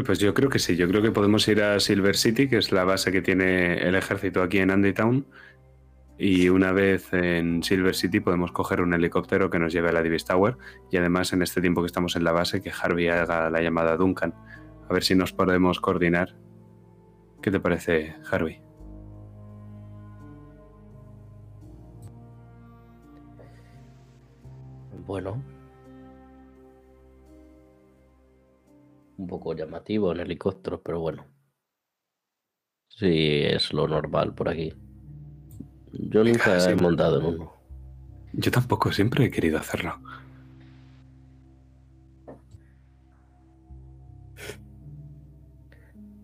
Pues 0.05 0.19
yo 0.19 0.35
creo 0.35 0.51
que 0.51 0.59
sí, 0.59 0.77
yo 0.77 0.87
creo 0.89 1.01
que 1.01 1.11
podemos 1.11 1.49
ir 1.49 1.63
a 1.63 1.81
Silver 1.81 2.17
City, 2.17 2.49
que 2.49 2.59
es 2.59 2.71
la 2.71 2.85
base 2.85 3.11
que 3.13 3.23
tiene 3.23 3.79
el 3.79 3.95
ejército 3.95 4.43
aquí 4.43 4.59
en 4.59 4.71
Andy 4.71 4.93
Town. 4.93 5.27
Y 6.19 6.49
una 6.51 6.73
vez 6.73 7.13
en 7.13 7.63
Silver 7.63 7.95
City 7.95 8.21
podemos 8.21 8.53
coger 8.53 8.81
un 8.83 8.93
helicóptero 8.95 9.49
que 9.49 9.59
nos 9.59 9.73
lleve 9.73 9.89
a 9.89 9.93
la 9.93 10.03
Divis 10.03 10.25
Tower. 10.27 10.57
Y 10.91 10.99
además, 10.99 11.33
en 11.33 11.43
este 11.43 11.61
tiempo 11.63 11.81
que 11.83 11.87
estamos 11.87 12.17
en 12.17 12.25
la 12.25 12.33
base, 12.33 12.61
que 12.63 12.71
Harvey 12.71 13.09
haga 13.09 13.49
la 13.51 13.61
llamada 13.63 13.93
a 13.93 13.97
Duncan. 13.97 14.35
A 14.89 14.93
ver 14.93 15.03
si 15.03 15.15
nos 15.15 15.33
podemos 15.33 15.81
coordinar. 15.81 16.37
¿Qué 17.43 17.51
te 17.51 17.61
parece, 17.61 18.17
Harvey? 18.31 18.61
Bueno. 25.07 25.43
Un 29.19 29.27
poco 29.27 29.55
llamativo 29.55 30.13
en 30.13 30.21
helicóptero, 30.21 30.83
pero 30.83 31.01
bueno. 31.01 31.27
Sí, 32.89 33.43
es 33.43 33.73
lo 33.73 33.89
normal 33.89 34.35
por 34.35 34.49
aquí. 34.49 34.73
Yo 35.93 36.25
nunca 36.25 36.61
sí. 36.61 36.71
he 36.71 36.77
montado 36.77 37.21
en 37.21 37.27
uno. 37.27 37.53
Yo 38.33 38.51
tampoco, 38.51 38.93
siempre 38.93 39.25
he 39.25 39.31
querido 39.31 39.59
hacerlo. 39.59 39.99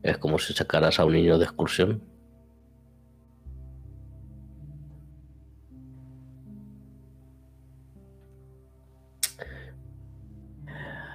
Es 0.02 0.18
como 0.18 0.38
si 0.38 0.52
sacaras 0.52 0.98
a 0.98 1.04
un 1.04 1.12
niño 1.12 1.38
de 1.38 1.44
excursión. 1.44 2.02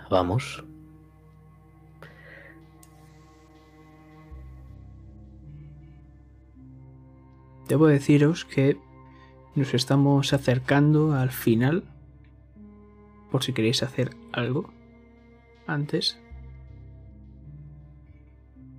Vamos. 0.10 0.64
Debo 7.68 7.88
deciros 7.88 8.46
que 8.46 8.78
nos 9.56 9.74
estamos 9.74 10.32
acercando 10.32 11.14
al 11.14 11.32
final. 11.32 11.84
Por 13.30 13.44
si 13.44 13.52
queréis 13.52 13.84
hacer 13.84 14.16
algo 14.32 14.72
antes. 15.66 16.18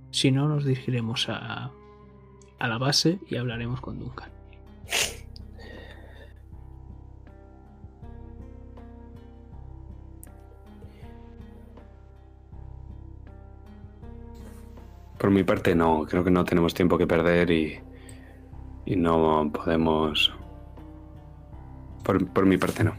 Si 0.09 0.31
no, 0.31 0.47
nos 0.47 0.65
dirigiremos 0.65 1.29
a, 1.29 1.71
a 2.57 2.67
la 2.67 2.77
base 2.79 3.19
y 3.29 3.35
hablaremos 3.35 3.79
con 3.79 3.99
Duncan. 3.99 4.31
Por 15.19 15.29
mi 15.29 15.43
parte, 15.43 15.75
no. 15.75 16.05
Creo 16.09 16.23
que 16.23 16.31
no 16.31 16.43
tenemos 16.43 16.73
tiempo 16.73 16.97
que 16.97 17.05
perder 17.05 17.51
y, 17.51 17.79
y 18.89 18.95
no 18.95 19.51
podemos. 19.53 20.33
Por, 22.03 22.27
por 22.29 22.45
mi 22.45 22.57
parte, 22.57 22.83
no. 22.83 22.93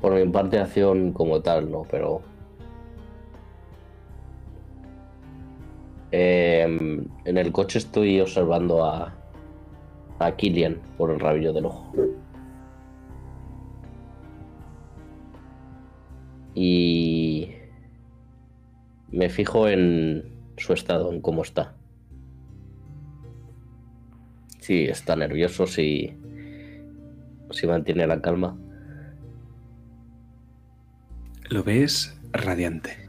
Por 0.00 0.14
mi 0.14 0.26
parte, 0.26 0.58
acción 0.58 1.12
como 1.12 1.40
tal, 1.40 1.70
no, 1.70 1.82
pero. 1.88 2.22
Em, 6.10 7.04
en 7.24 7.38
el 7.38 7.52
coche 7.52 7.78
estoy 7.78 8.20
observando 8.20 8.84
a. 8.84 9.14
a 10.18 10.32
Killian 10.32 10.80
por 10.98 11.12
el 11.12 11.20
rabillo 11.20 11.52
del 11.52 11.66
ojo. 11.66 11.92
Y. 16.56 17.50
me 19.12 19.28
fijo 19.28 19.68
en 19.68 20.24
su 20.56 20.72
estado, 20.72 21.12
en 21.12 21.20
cómo 21.20 21.42
está. 21.42 21.76
Si 24.60 24.84
está 24.84 25.14
nervioso, 25.14 25.66
si. 25.66 26.16
si 27.50 27.66
mantiene 27.66 28.06
la 28.06 28.22
calma. 28.22 28.58
Lo 31.50 31.62
ves 31.62 32.18
radiante. 32.32 33.06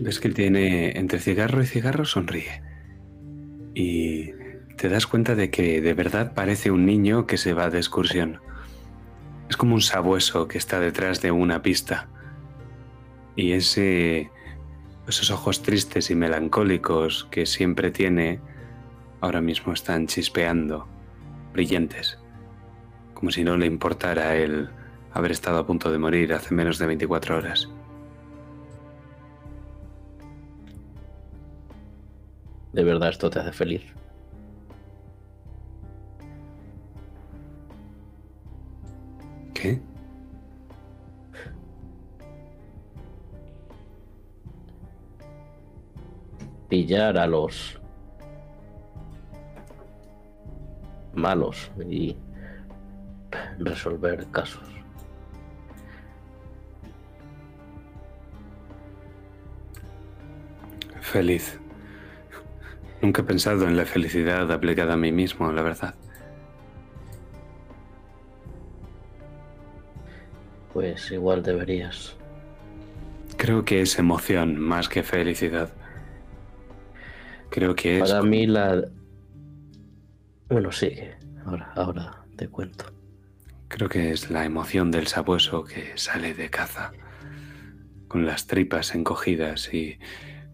Ves 0.00 0.18
que 0.18 0.30
tiene 0.30 0.98
entre 0.98 1.20
cigarro 1.20 1.62
y 1.62 1.66
cigarro 1.66 2.06
sonríe. 2.06 2.62
Y 3.74 4.32
te 4.76 4.88
das 4.88 5.06
cuenta 5.06 5.34
de 5.34 5.50
que 5.50 5.82
de 5.82 5.94
verdad 5.94 6.32
parece 6.34 6.70
un 6.70 6.86
niño 6.86 7.26
que 7.26 7.36
se 7.36 7.52
va 7.52 7.68
de 7.68 7.78
excursión. 7.78 8.40
Es 9.52 9.58
como 9.58 9.74
un 9.74 9.82
sabueso 9.82 10.48
que 10.48 10.56
está 10.56 10.80
detrás 10.80 11.20
de 11.20 11.30
una 11.30 11.60
pista. 11.60 12.08
Y 13.36 13.52
ese, 13.52 14.30
esos 15.06 15.30
ojos 15.30 15.60
tristes 15.60 16.10
y 16.10 16.14
melancólicos 16.14 17.28
que 17.30 17.44
siempre 17.44 17.90
tiene, 17.90 18.40
ahora 19.20 19.42
mismo 19.42 19.74
están 19.74 20.06
chispeando, 20.06 20.88
brillantes, 21.52 22.18
como 23.12 23.30
si 23.30 23.44
no 23.44 23.58
le 23.58 23.66
importara 23.66 24.36
el 24.36 24.70
haber 25.12 25.32
estado 25.32 25.58
a 25.58 25.66
punto 25.66 25.92
de 25.92 25.98
morir 25.98 26.32
hace 26.32 26.54
menos 26.54 26.78
de 26.78 26.86
24 26.86 27.36
horas. 27.36 27.68
¿De 32.72 32.84
verdad 32.84 33.10
esto 33.10 33.28
te 33.28 33.38
hace 33.38 33.52
feliz? 33.52 33.82
¿Qué? 39.62 39.78
Pillar 46.68 47.16
a 47.16 47.28
los 47.28 47.80
malos 51.14 51.70
y 51.88 52.16
resolver 53.60 54.26
casos. 54.32 54.68
Feliz. 61.00 61.60
Nunca 63.00 63.22
he 63.22 63.24
pensado 63.24 63.68
en 63.68 63.76
la 63.76 63.84
felicidad 63.84 64.50
aplicada 64.50 64.94
a 64.94 64.96
mí 64.96 65.12
mismo, 65.12 65.52
la 65.52 65.62
verdad. 65.62 65.94
Pues 70.72 71.10
igual 71.10 71.42
deberías. 71.42 72.16
Creo 73.36 73.64
que 73.64 73.82
es 73.82 73.98
emoción 73.98 74.58
más 74.58 74.88
que 74.88 75.02
felicidad. 75.02 75.70
Creo 77.50 77.74
que 77.74 77.98
es... 77.98 78.10
Para 78.10 78.22
mí 78.22 78.46
la... 78.46 78.84
Bueno, 80.48 80.72
sigue. 80.72 81.16
Ahora, 81.44 81.72
ahora 81.74 82.24
te 82.36 82.48
cuento. 82.48 82.86
Creo 83.68 83.88
que 83.88 84.10
es 84.10 84.30
la 84.30 84.44
emoción 84.44 84.90
del 84.90 85.06
sabueso 85.06 85.64
que 85.64 85.92
sale 85.96 86.34
de 86.34 86.50
caza, 86.50 86.92
con 88.06 88.26
las 88.26 88.46
tripas 88.46 88.94
encogidas 88.94 89.72
y 89.72 89.98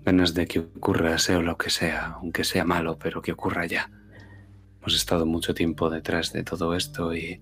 ganas 0.04 0.34
de 0.34 0.46
que 0.46 0.60
ocurra 0.60 1.18
sea 1.18 1.40
lo 1.40 1.58
que 1.58 1.70
sea, 1.70 2.18
aunque 2.20 2.44
sea 2.44 2.64
malo, 2.64 2.98
pero 2.98 3.20
que 3.20 3.32
ocurra 3.32 3.66
ya. 3.66 3.90
Hemos 4.80 4.94
estado 4.94 5.26
mucho 5.26 5.52
tiempo 5.54 5.90
detrás 5.90 6.32
de 6.32 6.44
todo 6.44 6.74
esto 6.74 7.14
y... 7.14 7.40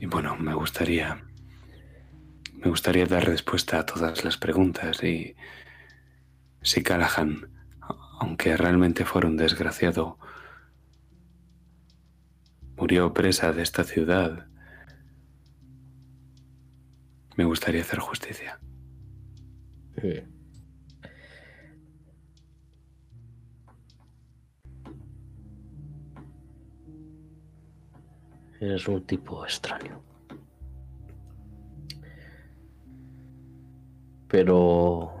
Y 0.00 0.06
bueno, 0.06 0.36
me 0.36 0.54
gustaría... 0.54 1.24
Me 2.54 2.70
gustaría 2.70 3.06
dar 3.06 3.24
respuesta 3.24 3.78
a 3.78 3.86
todas 3.86 4.24
las 4.24 4.36
preguntas 4.36 5.02
y... 5.02 5.34
Si 6.62 6.82
Callahan, 6.82 7.48
aunque 8.20 8.56
realmente 8.56 9.04
fuera 9.04 9.28
un 9.28 9.36
desgraciado, 9.36 10.18
murió 12.76 13.12
presa 13.12 13.52
de 13.52 13.62
esta 13.62 13.84
ciudad, 13.84 14.48
me 17.36 17.44
gustaría 17.44 17.82
hacer 17.82 18.00
justicia. 18.00 18.58
Sí. 20.00 20.24
Eres 28.60 28.88
un 28.88 29.04
tipo 29.06 29.44
extraño. 29.44 30.02
Pero 34.28 35.12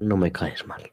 no 0.00 0.16
me 0.16 0.30
caes 0.30 0.66
mal. 0.66 0.92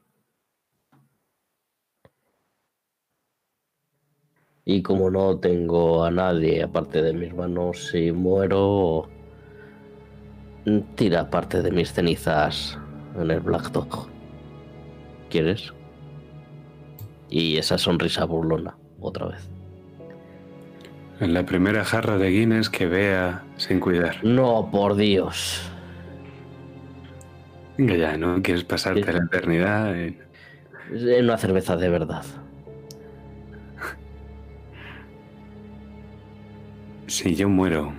Y 4.64 4.82
como 4.82 5.10
no 5.10 5.38
tengo 5.38 6.04
a 6.04 6.10
nadie 6.10 6.62
aparte 6.62 7.02
de 7.02 7.12
mis 7.12 7.34
manos, 7.34 7.88
si 7.88 8.10
muero, 8.12 9.08
tira 10.96 11.30
parte 11.30 11.62
de 11.62 11.70
mis 11.70 11.92
cenizas 11.92 12.78
en 13.14 13.30
el 13.30 13.40
Black 13.40 13.70
Dog. 13.72 14.08
¿Quieres? 15.28 15.72
Y 17.28 17.58
esa 17.58 17.76
sonrisa 17.76 18.24
burlona, 18.24 18.76
otra 19.00 19.26
vez. 19.26 19.53
En 21.20 21.32
la 21.32 21.46
primera 21.46 21.84
jarra 21.84 22.18
de 22.18 22.30
Guinness 22.30 22.68
que 22.70 22.86
vea 22.86 23.42
sin 23.56 23.78
cuidar. 23.80 24.22
No, 24.24 24.68
por 24.70 24.96
Dios. 24.96 25.62
Venga 27.78 27.96
ya, 27.96 28.16
¿no? 28.16 28.42
¿Quieres 28.42 28.64
pasarte 28.64 29.12
la 29.12 29.24
eternidad? 29.24 29.96
en- 29.98 30.18
Es 30.92 31.02
una 31.22 31.38
cerveza 31.38 31.76
de 31.76 31.88
verdad. 31.88 32.24
Si 37.06 37.34
yo 37.36 37.48
muero, 37.48 37.92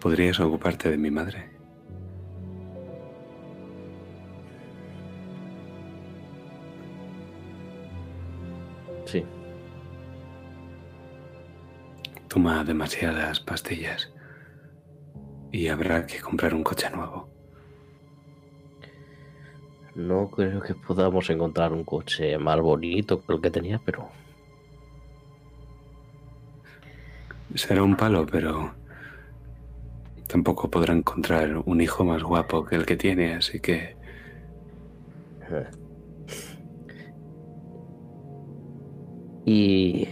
¿podrías 0.00 0.38
ocuparte 0.40 0.90
de 0.90 0.96
mi 0.98 1.10
madre? 1.10 1.49
Toma 12.30 12.64
demasiadas 12.64 13.40
pastillas 13.40 14.10
y 15.52 15.68
habrá 15.68 16.06
que 16.06 16.20
comprar 16.20 16.54
un 16.54 16.62
coche 16.62 16.88
nuevo. 16.90 17.28
No 19.96 20.30
creo 20.30 20.62
que 20.62 20.74
podamos 20.74 21.28
encontrar 21.28 21.72
un 21.72 21.84
coche 21.84 22.38
más 22.38 22.60
bonito 22.60 23.20
que 23.20 23.32
el 23.34 23.40
que 23.42 23.50
tenía, 23.50 23.80
pero 23.84 24.08
Será 27.54 27.82
un 27.82 27.96
palo, 27.96 28.26
pero 28.26 28.72
tampoco 30.28 30.70
podrá 30.70 30.94
encontrar 30.94 31.56
un 31.66 31.80
hijo 31.80 32.04
más 32.04 32.22
guapo 32.22 32.64
que 32.64 32.76
el 32.76 32.86
que 32.86 32.96
tiene, 32.96 33.34
así 33.34 33.58
que 33.58 33.96
Y 39.44 40.06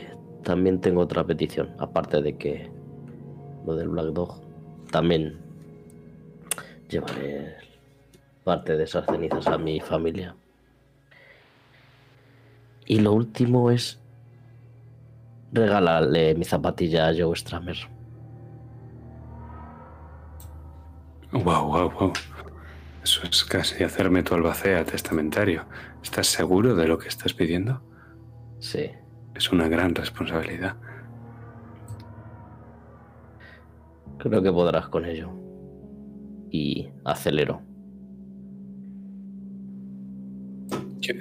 también 0.49 0.81
tengo 0.81 1.03
otra 1.03 1.23
petición, 1.27 1.77
aparte 1.79 2.23
de 2.23 2.39
que 2.39 2.71
lo 3.67 3.77
del 3.77 3.91
Black 3.91 4.07
Dog, 4.15 4.41
también 4.91 5.39
llevaré 6.89 7.55
parte 8.45 8.75
de 8.79 8.85
esas 8.85 9.05
cenizas 9.05 9.47
a 9.47 9.59
mi 9.59 9.79
familia. 9.79 10.35
Y 12.87 13.01
lo 13.01 13.13
último 13.13 13.71
es 13.71 14.01
regalarle 15.53 16.35
mi 16.35 16.47
zapatilla 16.47 17.09
a 17.09 17.13
Joe 17.15 17.37
Stramer. 17.37 17.77
Wow, 21.31 21.67
wow, 21.67 21.91
wow. 21.91 22.13
Eso 23.05 23.21
es 23.31 23.45
casi 23.45 23.85
hacerme 23.85 24.23
tu 24.23 24.35
albacea 24.35 24.83
testamentario. 24.87 25.67
¿Estás 26.03 26.29
seguro 26.29 26.75
de 26.75 26.89
lo 26.89 26.99
que 26.99 27.09
estás 27.09 27.35
pidiendo? 27.35 27.83
Sí, 28.61 28.91
Es 29.39 29.53
una 29.53 29.69
gran 29.69 29.95
responsabilidad. 29.95 30.77
creo 34.19 34.43
que 34.43 34.51
podrás 34.51 34.89
con 34.89 35.05
ello. 35.05 35.31
Y 36.51 36.91
acelero. 37.05 37.63
Yo, 40.99 41.15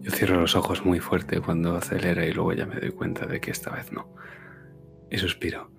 yo 0.00 0.10
cierro 0.10 0.40
los 0.40 0.56
ojos 0.56 0.82
muy 0.82 0.98
fuerte 0.98 1.42
cuando 1.42 1.76
acelera 1.76 2.24
y 2.24 2.32
luego 2.32 2.54
ya 2.54 2.64
me 2.64 2.80
doy 2.80 2.90
cuenta 2.90 3.26
de 3.26 3.38
que 3.38 3.50
esta 3.50 3.70
vez 3.70 3.92
no. 3.92 4.08
Y 5.10 5.18
suspiro. 5.18 5.70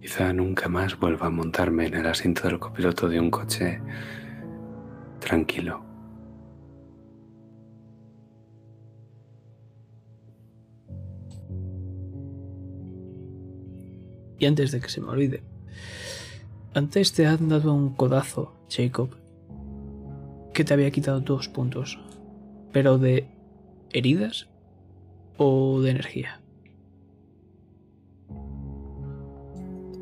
Quizá 0.00 0.32
nunca 0.32 0.68
más 0.68 0.98
vuelva 0.98 1.28
a 1.28 1.30
montarme 1.30 1.86
en 1.86 1.94
el 1.94 2.06
asiento 2.06 2.48
del 2.48 2.58
copiloto 2.58 3.08
de 3.08 3.20
un 3.20 3.30
coche 3.30 3.80
tranquilo. 5.20 5.85
Y 14.38 14.46
antes 14.46 14.72
de 14.72 14.80
que 14.80 14.88
se 14.88 15.00
me 15.00 15.08
olvide, 15.08 15.42
antes 16.74 17.12
te 17.12 17.26
han 17.26 17.48
dado 17.48 17.72
un 17.72 17.94
codazo, 17.94 18.54
Jacob, 18.68 19.16
que 20.52 20.64
te 20.64 20.74
había 20.74 20.90
quitado 20.90 21.20
dos 21.20 21.48
puntos. 21.48 21.98
Pero 22.72 22.98
de 22.98 23.26
heridas 23.92 24.48
o 25.38 25.80
de 25.80 25.90
energía. 25.90 26.40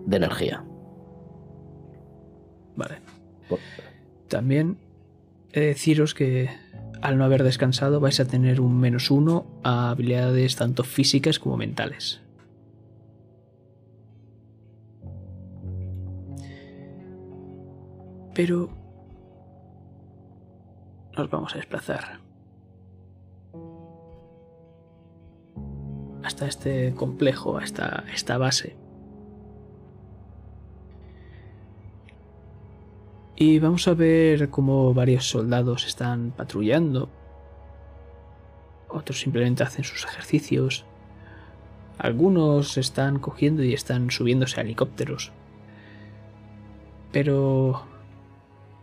De 0.07 0.17
energía. 0.17 0.65
Vale. 2.77 2.97
También 4.29 4.79
he 5.53 5.61
de 5.61 5.67
deciros 5.67 6.15
que 6.15 6.51
al 7.01 7.19
no 7.19 7.25
haber 7.25 7.45
descansado 7.45 8.01
vais 8.01 8.19
a 8.19 8.25
tener 8.25 8.61
un 8.61 8.81
menos 8.81 9.11
uno 9.11 9.47
a 9.63 9.91
habilidades 9.91 10.57
tanto 10.57 10.83
físicas 10.83 11.39
como 11.39 11.57
mentales. 11.57 12.24
Pero 18.35 18.69
nos 21.17 21.31
vamos 21.31 21.55
a 21.55 21.59
desplazar 21.59 22.19
hasta 26.25 26.47
este 26.47 26.95
complejo, 26.95 27.59
hasta 27.59 28.05
esta 28.13 28.39
base. 28.39 28.77
Y 33.37 33.59
vamos 33.59 33.87
a 33.89 33.95
ver 33.95 34.49
cómo 34.49 34.95
varios 34.95 35.29
soldados 35.29 35.87
están 35.87 36.33
patrullando. 36.37 37.09
Otros 38.89 39.21
simplemente 39.21 39.63
hacen 39.63 39.85
sus 39.85 40.05
ejercicios. 40.05 40.85
Algunos 41.99 42.79
están 42.79 43.19
cogiendo 43.19 43.63
y 43.63 43.75
están 43.75 44.11
subiéndose 44.11 44.59
a 44.59 44.63
helicópteros. 44.63 45.33
Pero 47.13 47.85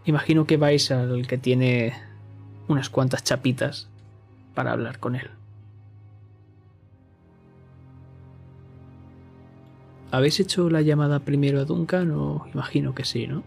imagino 0.05 0.45
que 0.45 0.57
vais 0.57 0.91
al 0.91 1.27
que 1.27 1.37
tiene 1.37 1.93
unas 2.67 2.89
cuantas 2.89 3.23
chapitas 3.23 3.89
para 4.53 4.71
hablar 4.71 4.99
con 4.99 5.15
él. 5.15 5.29
¿Habéis 10.11 10.39
hecho 10.41 10.69
la 10.69 10.81
llamada 10.81 11.19
primero 11.19 11.61
a 11.61 11.65
Duncan 11.65 12.11
o 12.11 12.45
imagino 12.53 12.93
que 12.93 13.05
sí, 13.05 13.27
no? 13.27 13.43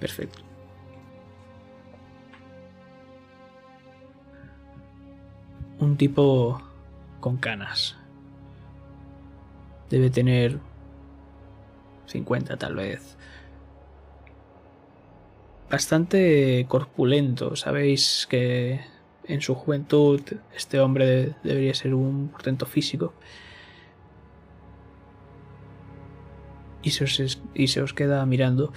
Perfecto. 0.00 0.40
Un 5.78 5.96
tipo 5.96 6.60
con 7.20 7.36
canas. 7.36 7.96
Debe 9.88 10.10
tener 10.10 10.58
50 12.10 12.56
tal 12.56 12.74
vez. 12.74 13.16
Bastante 15.70 16.66
corpulento. 16.68 17.56
Sabéis 17.56 18.26
que 18.28 18.80
en 19.24 19.40
su 19.40 19.54
juventud 19.54 20.20
este 20.54 20.80
hombre 20.80 21.36
debería 21.44 21.74
ser 21.74 21.94
un 21.94 22.28
portento 22.28 22.66
físico. 22.66 23.14
Y 26.82 26.90
se, 26.90 27.04
os, 27.04 27.40
y 27.54 27.68
se 27.68 27.82
os 27.82 27.94
queda 27.94 28.24
mirando. 28.26 28.72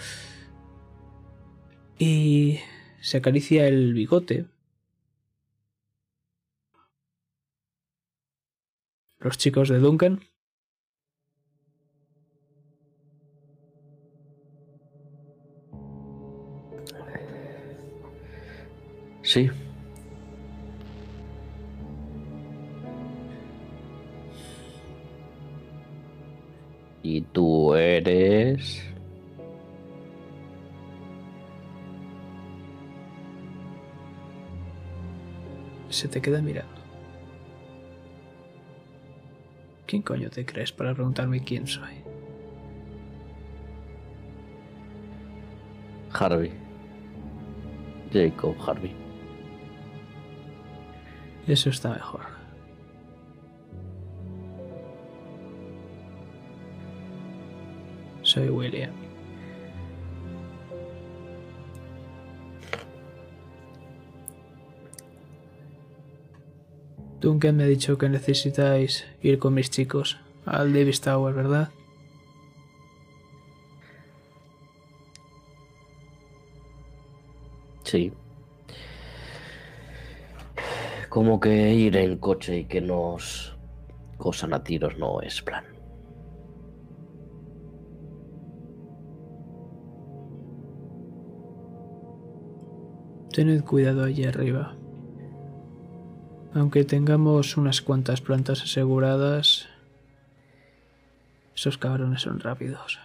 Y 1.98 2.60
se 3.02 3.18
acaricia 3.18 3.68
el 3.68 3.94
bigote. 3.94 4.46
Los 9.20 9.38
chicos 9.38 9.70
de 9.70 9.80
Duncan. 9.80 10.33
Sí. 19.24 19.50
Y 27.02 27.22
tú 27.22 27.74
eres... 27.76 28.90
Se 35.90 36.08
te 36.08 36.22
queda 36.22 36.42
mirando. 36.42 36.74
¿Quién 39.86 40.02
coño 40.02 40.30
te 40.30 40.46
crees 40.46 40.72
para 40.72 40.94
preguntarme 40.94 41.44
quién 41.44 41.68
soy? 41.68 41.94
Harvey. 46.12 46.52
Jacob 48.12 48.56
Harvey. 48.66 49.03
Eso 51.48 51.70
está 51.70 51.90
mejor. 51.90 52.22
Soy 58.22 58.50
William. 58.50 58.92
Duncan 67.20 67.56
me 67.56 67.64
ha 67.64 67.68
dicho 67.68 67.98
que 67.98 68.10
necesitáis 68.10 69.06
ir 69.22 69.40
con 69.40 69.54
mis 69.54 69.70
chicos 69.70 70.20
al 70.46 70.74
Davis 70.74 71.00
Tower, 71.00 71.34
¿verdad? 71.34 71.70
Sí. 77.84 78.12
Como 81.14 81.40
que 81.40 81.76
ir 81.76 81.96
en 81.96 82.18
coche 82.18 82.58
y 82.58 82.66
que 82.66 82.82
nos 82.82 83.56
cosan 84.18 84.52
a 84.52 84.64
tiros 84.64 84.98
no 84.98 85.22
es 85.22 85.44
plan. 85.44 85.64
Tened 93.32 93.64
cuidado 93.64 94.04
allí 94.04 94.26
arriba. 94.26 94.76
Aunque 96.56 96.84
tengamos 96.84 97.58
unas 97.58 97.84
cuantas 97.84 98.20
plantas 98.20 98.64
aseguradas, 98.64 99.68
esos 101.56 101.78
cabrones 101.78 102.24
son 102.24 102.40
rápidos. 102.40 102.98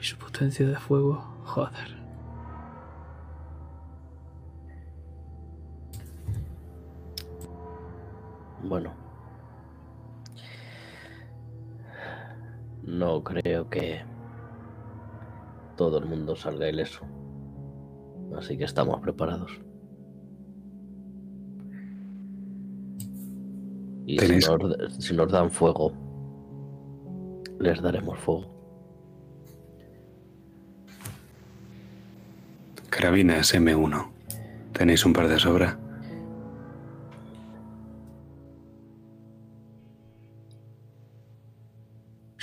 Y 0.00 0.04
su 0.04 0.16
potencia 0.16 0.64
de 0.68 0.76
fuego, 0.76 1.16
joder. 1.42 2.03
Bueno. 8.64 8.92
No 12.82 13.22
creo 13.22 13.68
que 13.68 14.02
todo 15.76 15.98
el 15.98 16.06
mundo 16.06 16.36
salga 16.36 16.68
ileso. 16.68 17.04
Así 18.36 18.56
que 18.56 18.64
estamos 18.64 19.00
preparados. 19.00 19.60
Y 24.06 24.18
si 24.18 24.36
nos, 24.36 24.94
si 24.98 25.14
nos 25.14 25.32
dan 25.32 25.50
fuego, 25.50 25.92
les 27.58 27.80
daremos 27.80 28.18
fuego. 28.18 28.54
Carabinas 32.90 33.54
M1. 33.54 34.10
¿Tenéis 34.72 35.06
un 35.06 35.12
par 35.12 35.28
de 35.28 35.38
sobra? 35.38 35.78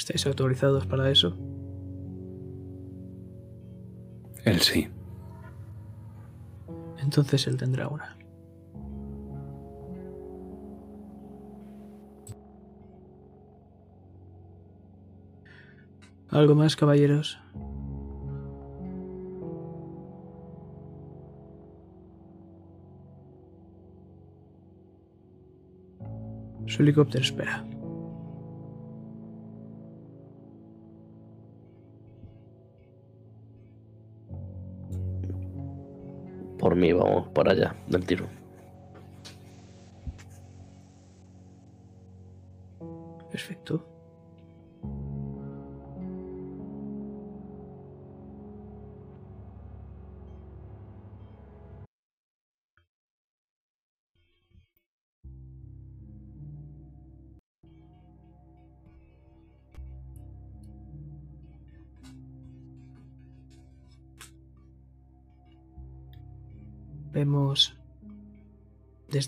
¿Estáis 0.02 0.26
autorizados 0.26 0.88
para 0.88 1.12
eso? 1.12 1.38
Él 4.44 4.60
sí. 4.60 4.88
Entonces 6.98 7.46
él 7.46 7.56
tendrá 7.56 7.88
una. 7.88 8.18
¿Algo 16.30 16.56
más, 16.56 16.76
caballeros? 16.76 17.40
Su 26.66 26.82
helicóptero 26.82 27.24
espera. 27.24 27.71
Mí 36.82 36.92
vamos 36.94 37.28
para 37.30 37.52
allá, 37.52 37.76
del 37.88 38.06
tiro. 38.06 38.28
Perfecto. 43.32 43.91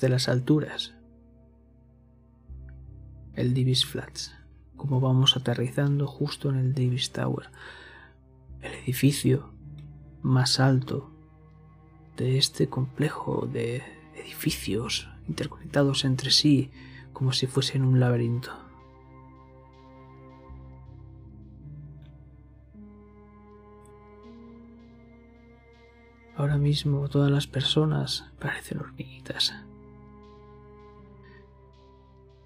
Las 0.10 0.28
alturas 0.28 0.94
el 3.36 3.54
Divis 3.54 3.86
Flats, 3.86 4.36
como 4.78 5.00
vamos 5.00 5.36
aterrizando 5.36 6.08
justo 6.08 6.50
en 6.50 6.58
el 6.58 6.74
Davis 6.74 7.12
Tower, 7.12 7.50
el 8.62 8.74
edificio 8.74 9.50
más 10.22 10.60
alto 10.60 11.10
de 12.18 12.38
este 12.38 12.70
complejo 12.70 13.48
de 13.52 13.82
edificios 14.16 15.10
interconectados 15.28 16.06
entre 16.06 16.32
sí 16.32 16.70
como 17.12 17.34
si 17.34 17.48
fuesen 17.48 17.84
un 17.84 18.00
laberinto. 18.00 18.52
Ahora 26.36 26.58
mismo 26.58 27.08
todas 27.10 27.32
las 27.32 27.46
personas 27.46 28.32
parecen 28.40 28.80
hormiguitas. 28.80 29.54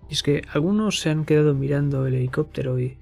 Y 0.09 0.13
es 0.13 0.23
que 0.23 0.43
algunos 0.53 0.99
se 0.99 1.09
han 1.09 1.25
quedado 1.25 1.53
mirando 1.53 2.05
el 2.05 2.13
helicóptero 2.13 2.79
y... 2.79 2.97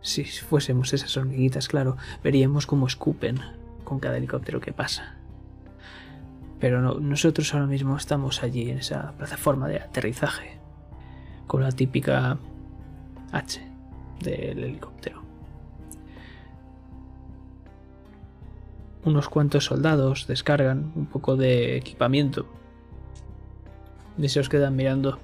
Si 0.00 0.24
fuésemos 0.24 0.92
esas 0.92 1.16
hormiguitas, 1.16 1.66
claro, 1.66 1.96
veríamos 2.22 2.66
cómo 2.66 2.86
escupen 2.86 3.40
con 3.82 3.98
cada 3.98 4.16
helicóptero 4.18 4.60
que 4.60 4.72
pasa. 4.72 5.16
Pero 6.60 6.80
no, 6.80 7.00
nosotros 7.00 7.52
ahora 7.52 7.66
mismo 7.66 7.96
estamos 7.96 8.42
allí 8.42 8.70
en 8.70 8.78
esa 8.78 9.12
plataforma 9.18 9.66
de 9.66 9.80
aterrizaje, 9.80 10.58
con 11.48 11.62
la 11.62 11.72
típica 11.72 12.38
H 13.32 13.60
del 14.20 14.62
helicóptero. 14.62 15.22
Unos 19.04 19.28
cuantos 19.28 19.64
soldados 19.64 20.26
descargan 20.28 20.92
un 20.94 21.06
poco 21.06 21.36
de 21.36 21.76
equipamiento 21.76 22.46
y 24.18 24.28
se 24.28 24.40
os 24.40 24.48
quedan 24.48 24.76
mirando. 24.76 25.18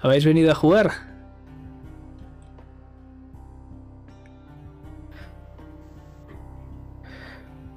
¿Habéis 0.00 0.24
venido 0.24 0.52
a 0.52 0.54
jugar? 0.54 0.92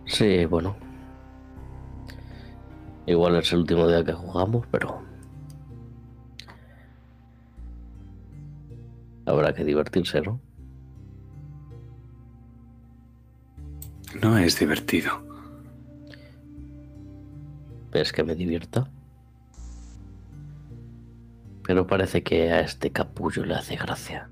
Sí, 0.05 0.45
bueno. 0.45 0.75
Igual 3.07 3.37
es 3.37 3.51
el 3.53 3.59
último 3.59 3.87
día 3.87 4.03
que 4.03 4.13
jugamos, 4.13 4.67
pero... 4.69 5.01
Habrá 9.25 9.53
que 9.53 9.63
divertirse, 9.63 10.21
¿no? 10.21 10.39
No 14.21 14.37
es 14.37 14.59
divertido. 14.59 15.30
¿Ves 17.91 18.13
que 18.13 18.23
me 18.23 18.35
divierta? 18.35 18.89
Pero 21.63 21.87
parece 21.87 22.23
que 22.23 22.51
a 22.51 22.61
este 22.61 22.91
capullo 22.91 23.45
le 23.45 23.55
hace 23.55 23.75
gracia. 23.75 24.29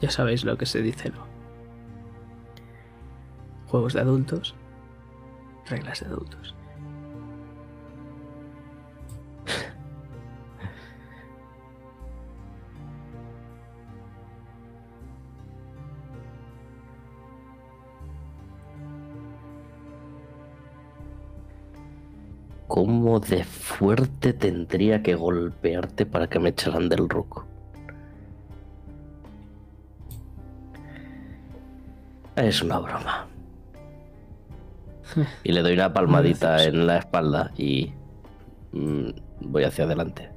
Ya 0.00 0.10
sabéis 0.10 0.44
lo 0.44 0.58
que 0.58 0.66
se 0.66 0.82
dice, 0.82 1.10
¿no? 1.10 1.24
Juegos 3.68 3.94
de 3.94 4.00
adultos, 4.00 4.54
reglas 5.66 6.00
de 6.00 6.06
adultos. 6.06 6.54
¿Cómo 22.74 23.20
de 23.20 23.44
fuerte 23.44 24.32
tendría 24.32 25.00
que 25.00 25.14
golpearte 25.14 26.06
para 26.06 26.26
que 26.26 26.40
me 26.40 26.48
echaran 26.48 26.88
del 26.88 27.08
roco? 27.08 27.46
Es 32.34 32.60
una 32.62 32.80
broma. 32.80 33.28
Y 35.44 35.52
le 35.52 35.62
doy 35.62 35.74
una 35.74 35.92
palmadita 35.92 36.64
en 36.64 36.88
la 36.88 36.98
espalda 36.98 37.52
y 37.56 37.92
mm, 38.72 39.10
voy 39.42 39.62
hacia 39.62 39.84
adelante. 39.84 40.30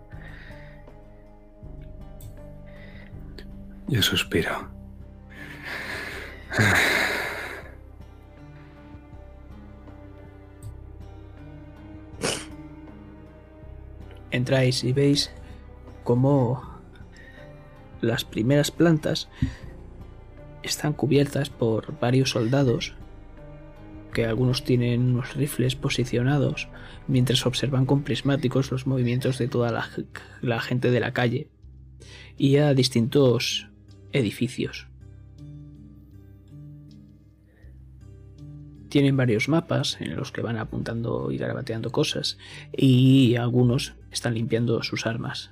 Yo 3.88 4.04
suspiro. 4.04 4.70
Entráis 14.32 14.84
y 14.84 14.94
veis 14.94 15.32
cómo 16.04 16.62
las 18.02 18.26
primeras 18.26 18.72
plantas 18.72 19.30
están 20.64 20.94
cubiertas 20.94 21.50
por 21.50 22.00
varios 22.00 22.32
soldados 22.32 22.96
que 24.14 24.26
algunos 24.26 24.64
tienen 24.64 25.14
unos 25.14 25.36
rifles 25.36 25.76
posicionados 25.76 26.70
mientras 27.08 27.46
observan 27.46 27.86
con 27.86 28.04
prismáticos 28.04 28.72
los 28.72 28.88
movimientos 28.88 29.38
de 29.38 29.48
toda 29.48 29.72
la, 29.72 29.90
la 30.42 30.60
gente 30.60 30.92
de 30.92 31.00
la 31.00 31.14
calle 31.14 31.50
y 32.38 32.58
a 32.58 32.74
distintos 32.74 33.70
edificios. 34.12 34.88
Tienen 38.90 39.18
varios 39.18 39.50
mapas 39.50 40.00
en 40.00 40.16
los 40.16 40.32
que 40.32 40.42
van 40.42 40.58
apuntando 40.58 41.32
y 41.32 41.38
garabateando 41.38 41.92
cosas 41.92 42.38
y 42.72 43.36
algunos 43.36 43.96
están 44.12 44.34
limpiando 44.34 44.82
sus 44.84 45.06
armas. 45.06 45.52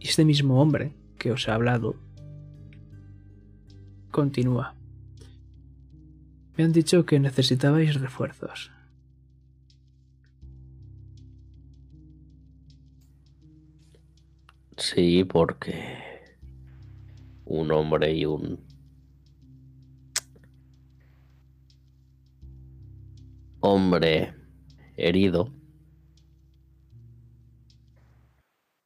Y 0.00 0.08
este 0.08 0.24
mismo 0.24 0.60
hombre 0.60 0.92
que 1.18 1.32
os 1.32 1.48
ha 1.48 1.54
hablado 1.54 1.96
continúa. 4.10 4.74
Me 6.56 6.64
han 6.64 6.72
dicho 6.72 7.04
que 7.04 7.20
necesitabais 7.20 8.00
refuerzos. 8.00 8.70
Sí, 14.76 15.24
porque 15.24 16.36
un 17.44 17.70
hombre 17.72 18.14
y 18.14 18.26
un 18.26 18.65
hombre 23.66 24.34
herido 24.96 25.52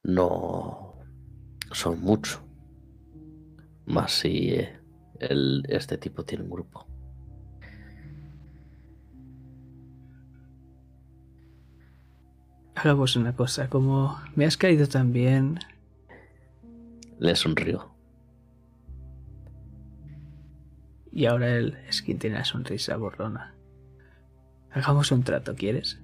no 0.03 0.95
son 1.71 2.01
mucho. 2.01 2.41
Más 3.85 4.11
si 4.11 4.55
el, 5.19 5.63
este 5.69 5.97
tipo 5.97 6.23
tiene 6.23 6.43
un 6.45 6.49
grupo. 6.49 6.87
Hagamos 12.75 13.15
una 13.15 13.35
cosa, 13.35 13.69
como 13.69 14.19
me 14.35 14.45
has 14.45 14.57
caído 14.57 14.87
tan 14.87 15.13
bien, 15.13 15.59
Le 17.19 17.35
sonrió. 17.35 17.91
y 21.11 21.25
ahora 21.25 21.49
él 21.57 21.77
es 21.87 22.01
quien 22.01 22.17
tiene 22.17 22.37
la 22.37 22.45
sonrisa 22.45 22.95
borrona. 22.95 23.53
Hagamos 24.73 25.11
un 25.11 25.23
trato, 25.23 25.55
¿quieres? 25.55 25.99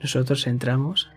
Nosotros 0.00 0.46
entramos 0.46 1.10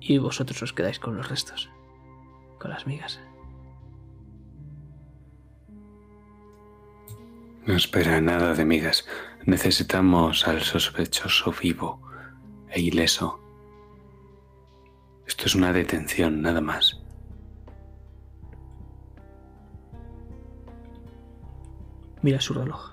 y 0.00 0.18
vosotros 0.18 0.62
os 0.62 0.72
quedáis 0.72 0.98
con 0.98 1.16
los 1.16 1.28
restos, 1.28 1.68
con 2.58 2.70
las 2.70 2.86
migas. 2.86 3.20
No 7.66 7.74
espera 7.74 8.20
nada 8.20 8.54
de 8.54 8.64
migas. 8.64 9.04
Necesitamos 9.44 10.46
al 10.46 10.62
sospechoso 10.62 11.52
vivo 11.60 12.00
e 12.70 12.80
ileso. 12.80 13.40
Esto 15.26 15.46
es 15.46 15.56
una 15.56 15.72
detención, 15.72 16.40
nada 16.40 16.60
más. 16.60 17.00
Mira 22.26 22.40
su 22.40 22.54
reloj. 22.54 22.92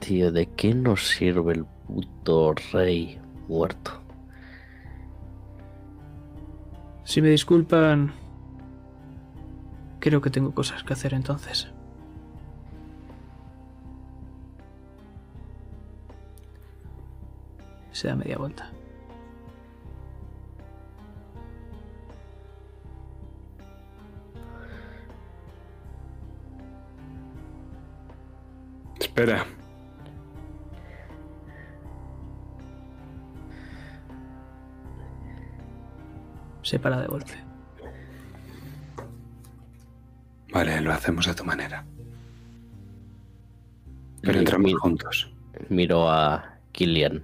Tío, 0.00 0.30
¿de 0.30 0.50
qué 0.50 0.74
nos 0.74 1.08
sirve 1.08 1.54
el 1.54 1.64
puto 1.64 2.52
rey 2.74 3.18
muerto? 3.48 3.92
Si 7.04 7.22
me 7.22 7.30
disculpan, 7.30 8.12
creo 9.98 10.20
que 10.20 10.28
tengo 10.28 10.52
cosas 10.52 10.82
que 10.84 10.92
hacer 10.92 11.14
entonces. 11.14 11.68
Se 17.92 18.08
da 18.08 18.14
media 18.14 18.36
vuelta. 18.36 18.70
Espera. 29.18 29.44
Se 36.62 36.78
para 36.78 37.00
de 37.00 37.06
golpe. 37.06 37.32
Vale, 40.52 40.80
lo 40.80 40.92
hacemos 40.92 41.28
a 41.28 41.34
tu 41.34 41.44
manera. 41.44 41.84
Pero 44.22 44.38
entramos 44.38 44.74
juntos. 44.74 45.32
Miro 45.68 46.10
a 46.10 46.58
Killian. 46.72 47.22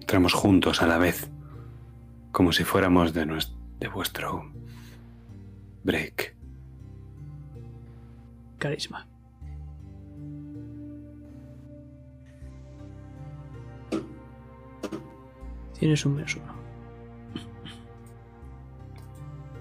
Entramos 0.00 0.34
juntos 0.34 0.82
a 0.82 0.86
la 0.86 0.98
vez. 0.98 1.30
Como 2.32 2.52
si 2.52 2.64
fuéramos 2.64 3.14
de, 3.14 3.26
nues- 3.26 3.54
de 3.78 3.88
vuestro 3.88 4.50
break. 5.84 6.34
Carisma. 8.58 9.06
Tienes 15.78 16.04
un 16.06 16.16
menos 16.16 16.36
uno. 16.36 16.54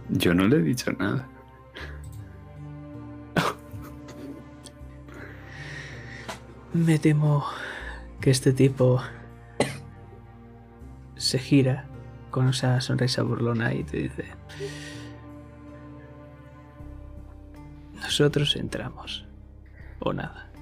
Yo 0.10 0.34
no 0.34 0.48
le 0.48 0.58
he 0.58 0.62
dicho 0.62 0.92
nada. 0.94 1.28
Me 6.74 6.98
temo 7.00 7.46
que 8.20 8.32
este 8.32 8.54
tipo 8.54 9.02
se 11.16 11.40
gira 11.40 11.86
con 12.32 12.50
esa 12.50 12.82
sonrisa 12.82 13.22
burlona 13.22 13.74
y 13.74 13.84
te 13.84 13.98
dice: 13.98 14.26
Nosotros 17.96 18.56
entramos. 18.56 19.26
O 20.00 20.14
nada. 20.14 20.53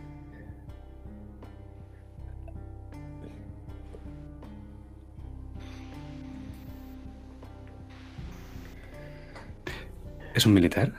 ¿Es 10.42 10.48
un 10.48 10.56
militar? 10.56 10.92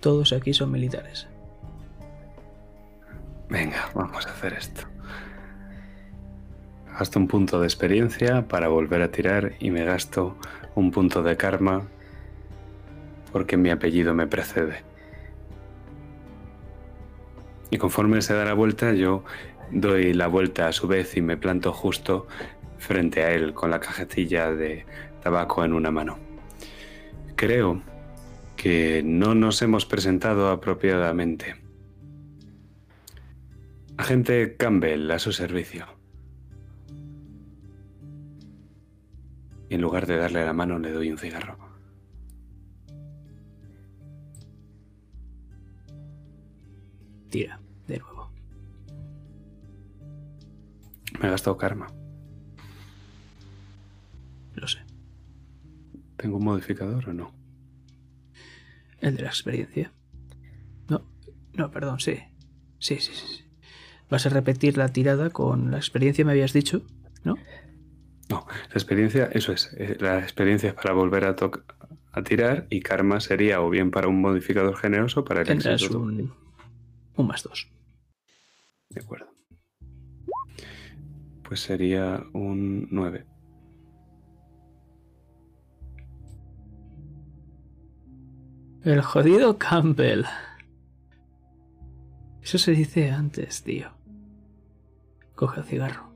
Todos 0.00 0.34
aquí 0.34 0.52
son 0.52 0.70
militares. 0.70 1.26
Venga, 3.48 3.88
vamos 3.94 4.26
a 4.26 4.32
hacer 4.32 4.52
esto. 4.52 4.82
Gasto 6.92 7.18
un 7.18 7.26
punto 7.26 7.58
de 7.58 7.66
experiencia 7.66 8.46
para 8.48 8.68
volver 8.68 9.00
a 9.00 9.10
tirar 9.10 9.54
y 9.60 9.70
me 9.70 9.86
gasto 9.86 10.36
un 10.74 10.90
punto 10.90 11.22
de 11.22 11.38
karma 11.38 11.88
porque 13.32 13.56
mi 13.56 13.70
apellido 13.70 14.12
me 14.12 14.26
precede. 14.26 14.84
Y 17.70 17.78
conforme 17.78 18.20
se 18.20 18.34
da 18.34 18.44
la 18.44 18.52
vuelta, 18.52 18.92
yo 18.92 19.24
doy 19.70 20.12
la 20.12 20.26
vuelta 20.26 20.68
a 20.68 20.72
su 20.72 20.86
vez 20.86 21.16
y 21.16 21.22
me 21.22 21.38
planto 21.38 21.72
justo 21.72 22.26
frente 22.76 23.24
a 23.24 23.32
él 23.32 23.54
con 23.54 23.70
la 23.70 23.80
cajetilla 23.80 24.52
de 24.52 24.84
tabaco 25.22 25.64
en 25.64 25.72
una 25.72 25.90
mano. 25.90 26.25
Creo 27.36 27.82
que 28.56 29.02
no 29.04 29.34
nos 29.34 29.60
hemos 29.60 29.84
presentado 29.84 30.48
apropiadamente. 30.48 31.56
Agente 33.98 34.56
Campbell, 34.56 35.10
a 35.10 35.18
su 35.18 35.32
servicio. 35.32 35.86
Y 39.68 39.74
en 39.74 39.82
lugar 39.82 40.06
de 40.06 40.16
darle 40.16 40.46
la 40.46 40.54
mano, 40.54 40.78
le 40.78 40.92
doy 40.92 41.10
un 41.10 41.18
cigarro. 41.18 41.58
Tira, 47.28 47.60
de 47.86 47.98
nuevo. 47.98 48.30
Me 51.20 51.26
he 51.26 51.30
gastado 51.30 51.58
karma. 51.58 51.88
Lo 54.54 54.66
sé. 54.66 54.85
¿Tengo 56.16 56.38
un 56.38 56.44
modificador 56.44 57.08
o 57.08 57.12
no? 57.12 57.34
El 59.00 59.16
de 59.16 59.22
la 59.22 59.28
experiencia. 59.28 59.92
No, 60.88 61.06
no, 61.54 61.70
perdón, 61.70 62.00
sí. 62.00 62.18
Sí, 62.78 62.96
sí, 63.00 63.12
sí. 63.14 63.44
Vas 64.08 64.24
a 64.26 64.30
repetir 64.30 64.78
la 64.78 64.88
tirada 64.88 65.30
con 65.30 65.70
la 65.70 65.76
experiencia, 65.78 66.24
me 66.24 66.32
habías 66.32 66.52
dicho, 66.52 66.82
¿no? 67.24 67.36
No, 68.28 68.46
la 68.48 68.74
experiencia, 68.74 69.26
eso 69.32 69.52
es. 69.52 69.72
eh, 69.76 69.96
La 70.00 70.18
experiencia 70.20 70.70
es 70.70 70.74
para 70.74 70.94
volver 70.94 71.24
a, 71.24 71.36
a 72.12 72.22
tirar 72.22 72.66
y 72.70 72.80
karma 72.80 73.20
sería 73.20 73.60
o 73.60 73.70
bien 73.70 73.90
para 73.90 74.08
un 74.08 74.20
modificador 74.20 74.76
generoso 74.76 75.24
para 75.24 75.40
el 75.42 75.46
Tendrás 75.46 75.82
éxito. 75.82 76.00
un, 76.00 76.32
un 77.16 77.26
más 77.26 77.42
dos. 77.42 77.68
De 78.90 79.00
acuerdo. 79.00 79.26
Pues 81.42 81.60
sería 81.60 82.24
un 82.32 82.88
9. 82.90 83.26
El 88.86 89.02
jodido 89.02 89.58
Campbell. 89.58 90.22
Eso 92.40 92.56
se 92.56 92.70
dice 92.70 93.10
antes, 93.10 93.64
tío. 93.64 93.90
Coge 95.34 95.58
el 95.58 95.66
cigarro. 95.66 96.12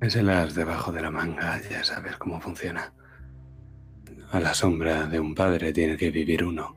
Es 0.00 0.16
el 0.16 0.30
as 0.30 0.54
debajo 0.54 0.90
de 0.90 1.02
la 1.02 1.10
manga, 1.10 1.60
ya 1.68 1.84
sabes 1.84 2.16
cómo 2.16 2.40
funciona. 2.40 2.94
A 4.32 4.40
la 4.40 4.54
sombra 4.54 5.04
de 5.06 5.20
un 5.20 5.34
padre 5.34 5.74
tiene 5.74 5.98
que 5.98 6.10
vivir 6.10 6.44
uno. 6.44 6.74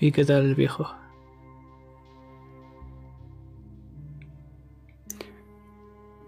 ¿Y 0.00 0.10
qué 0.10 0.24
tal 0.24 0.52
viejo? 0.56 1.05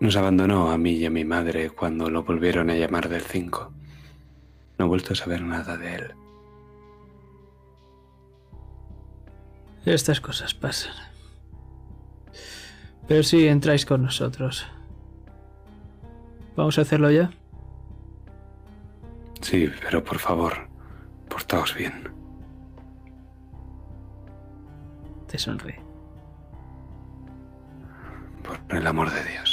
Nos 0.00 0.16
abandonó 0.16 0.70
a 0.70 0.78
mí 0.78 0.92
y 0.92 1.06
a 1.06 1.10
mi 1.10 1.24
madre 1.24 1.70
cuando 1.70 2.08
lo 2.08 2.22
volvieron 2.22 2.70
a 2.70 2.74
llamar 2.74 3.08
del 3.08 3.22
5. 3.22 3.72
No 4.78 4.84
he 4.84 4.88
vuelto 4.88 5.12
a 5.12 5.16
saber 5.16 5.42
nada 5.42 5.76
de 5.76 5.94
él. 5.94 6.14
Estas 9.84 10.20
cosas 10.20 10.54
pasan. 10.54 10.94
Pero 13.08 13.22
sí, 13.22 13.48
entráis 13.48 13.86
con 13.86 14.02
nosotros. 14.02 14.66
¿Vamos 16.54 16.78
a 16.78 16.82
hacerlo 16.82 17.10
ya? 17.10 17.30
Sí, 19.40 19.70
pero 19.82 20.04
por 20.04 20.18
favor, 20.18 20.68
portaos 21.28 21.74
bien. 21.74 22.12
Te 25.26 25.38
sonríe. 25.38 25.80
Por 28.42 28.76
el 28.76 28.86
amor 28.86 29.10
de 29.10 29.24
Dios. 29.24 29.47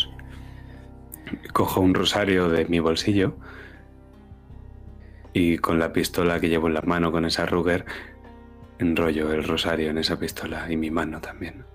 Cojo 1.53 1.81
un 1.81 1.93
rosario 1.93 2.49
de 2.49 2.65
mi 2.65 2.79
bolsillo 2.79 3.35
y 5.33 5.57
con 5.57 5.79
la 5.79 5.91
pistola 5.91 6.39
que 6.39 6.49
llevo 6.49 6.67
en 6.67 6.73
la 6.73 6.81
mano 6.81 7.11
con 7.11 7.25
esa 7.25 7.45
Ruger 7.45 7.85
enrollo 8.79 9.31
el 9.33 9.43
rosario 9.43 9.89
en 9.89 9.97
esa 9.97 10.17
pistola 10.17 10.71
y 10.71 10.77
mi 10.77 10.91
mano 10.91 11.19
también. 11.21 11.65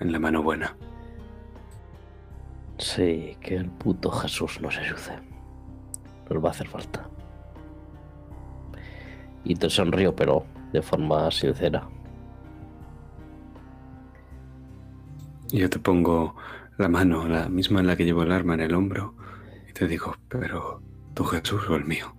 En 0.00 0.12
la 0.12 0.18
mano 0.18 0.42
buena. 0.42 0.76
Sí, 2.78 3.36
que 3.40 3.56
el 3.56 3.70
puto 3.70 4.10
Jesús 4.10 4.60
nos 4.60 4.76
ayude. 4.76 5.20
Nos 6.28 6.44
va 6.44 6.48
a 6.48 6.50
hacer 6.50 6.68
falta. 6.68 7.08
Y 9.44 9.54
te 9.54 9.70
sonrío, 9.70 10.14
pero 10.14 10.44
de 10.72 10.82
forma 10.82 11.30
sincera. 11.30 11.88
Yo 15.52 15.70
te 15.70 15.78
pongo 15.78 16.34
la 16.78 16.88
mano, 16.88 17.26
la 17.26 17.48
misma 17.48 17.80
en 17.80 17.86
la 17.86 17.96
que 17.96 18.04
llevo 18.04 18.22
el 18.22 18.32
arma 18.32 18.54
en 18.54 18.60
el 18.60 18.74
hombro, 18.74 19.14
y 19.68 19.72
te 19.72 19.86
digo, 19.86 20.16
pero 20.28 20.82
tu 21.14 21.24
Jesús 21.24 21.68
o 21.68 21.76
el 21.76 21.84
mío. 21.84 22.14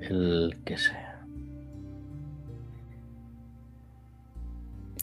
El 0.00 0.58
que 0.64 0.76
sea. 0.76 1.24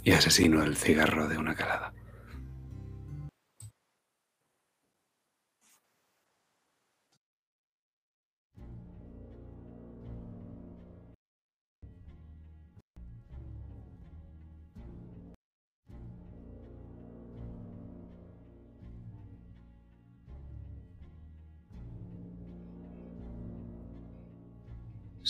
Y 0.04 0.12
asesino 0.12 0.64
el 0.64 0.76
cigarro 0.76 1.28
de 1.28 1.38
una 1.38 1.56
calada. 1.56 1.94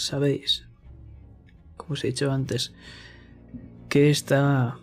Sabéis, 0.07 0.65
como 1.75 1.95
os 1.95 2.03
he 2.05 2.07
dicho 2.07 2.31
antes, 2.31 2.73
que 3.89 4.09
está 4.09 4.79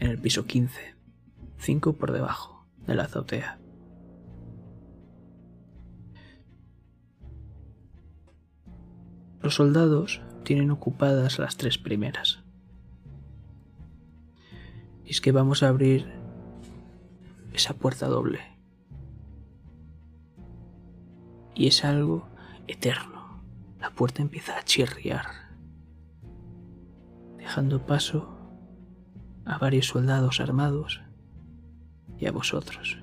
en 0.00 0.10
el 0.10 0.18
piso 0.18 0.46
15, 0.46 0.96
5 1.58 1.92
por 1.92 2.10
debajo. 2.10 2.66
de 2.84 2.96
la 2.96 3.04
azotea. 3.04 3.60
Los 9.42 9.54
soldados 9.54 10.20
tienen 10.42 10.72
ocupadas 10.72 11.38
las 11.38 11.56
tres 11.56 11.78
primeras. 11.78 12.42
Y 15.04 15.10
es 15.12 15.20
que 15.20 15.30
vamos 15.30 15.62
a 15.62 15.68
abrir 15.68 16.12
esa 17.52 17.74
puerta 17.74 18.08
doble. 18.08 18.40
Y 21.54 21.68
es 21.68 21.84
algo 21.84 22.26
eterno. 22.66 23.13
La 23.84 23.90
puerta 23.90 24.22
empieza 24.22 24.56
a 24.56 24.64
chirriar, 24.64 25.26
dejando 27.36 27.84
paso 27.84 28.34
a 29.44 29.58
varios 29.58 29.88
soldados 29.88 30.40
armados 30.40 31.02
y 32.18 32.24
a 32.24 32.32
vosotros. 32.32 32.98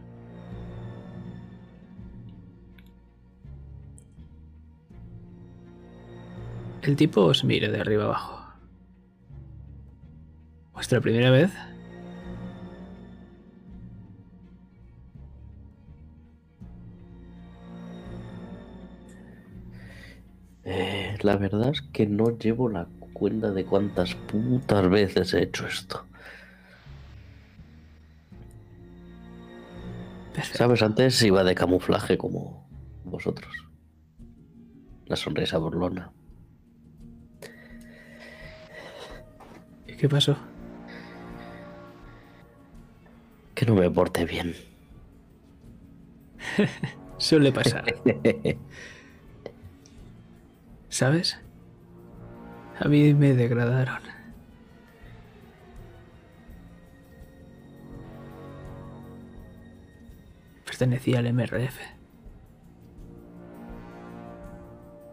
El 6.82 6.96
tipo 6.96 7.26
os 7.26 7.44
mira 7.44 7.70
de 7.70 7.80
arriba 7.80 8.06
abajo. 8.06 8.44
¿Vuestra 10.74 11.00
primera 11.00 11.30
vez? 11.30 11.52
Eh, 21.22 21.26
la 21.26 21.38
verdad 21.38 21.70
es 21.70 21.82
que 21.82 22.08
no 22.08 22.38
llevo 22.38 22.70
la 22.70 22.88
cuenta 23.14 23.52
de 23.52 23.66
cuántas 23.66 24.16
putas 24.16 24.90
veces 24.90 25.34
he 25.34 25.44
hecho 25.44 25.68
esto. 25.68 26.06
Perfecto. 30.34 30.58
¿Sabes? 30.58 30.82
Antes 30.82 31.22
iba 31.24 31.44
de 31.44 31.56
camuflaje 31.56 32.18
como 32.18 32.68
vosotros. 33.04 33.54
La 35.06 35.16
sonrisa 35.16 35.58
burlona. 35.58 36.12
¿Y 39.88 39.96
qué 39.96 40.08
pasó? 40.08 40.38
Que 43.54 43.66
no 43.66 43.76
me 43.76 43.92
porte 43.92 44.26
bien. 44.26 44.56
Suele 47.18 47.52
pasar. 47.52 47.86
¿Sabes? 50.92 51.40
A 52.78 52.88
mí 52.90 53.14
me 53.14 53.34
degradaron. 53.34 54.02
Pertenecía 60.66 61.20
al 61.20 61.34
MRF. 61.34 61.80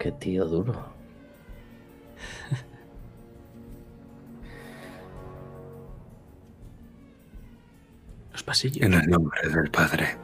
Qué 0.01 0.11
tío 0.13 0.47
duro. 0.47 0.93
Los 8.33 8.43
pasillos. 8.43 8.85
En 8.85 8.95
el 8.95 9.07
nombre 9.07 9.49
del 9.49 9.71
Padre, 9.71 10.19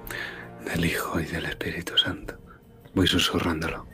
del 0.65 0.85
Hijo 0.85 1.21
y 1.21 1.27
del 1.27 1.47
Espíritu 1.47 1.97
Santo. 1.97 2.37
Voy 2.93 3.07
susurrándolo. 3.07 3.94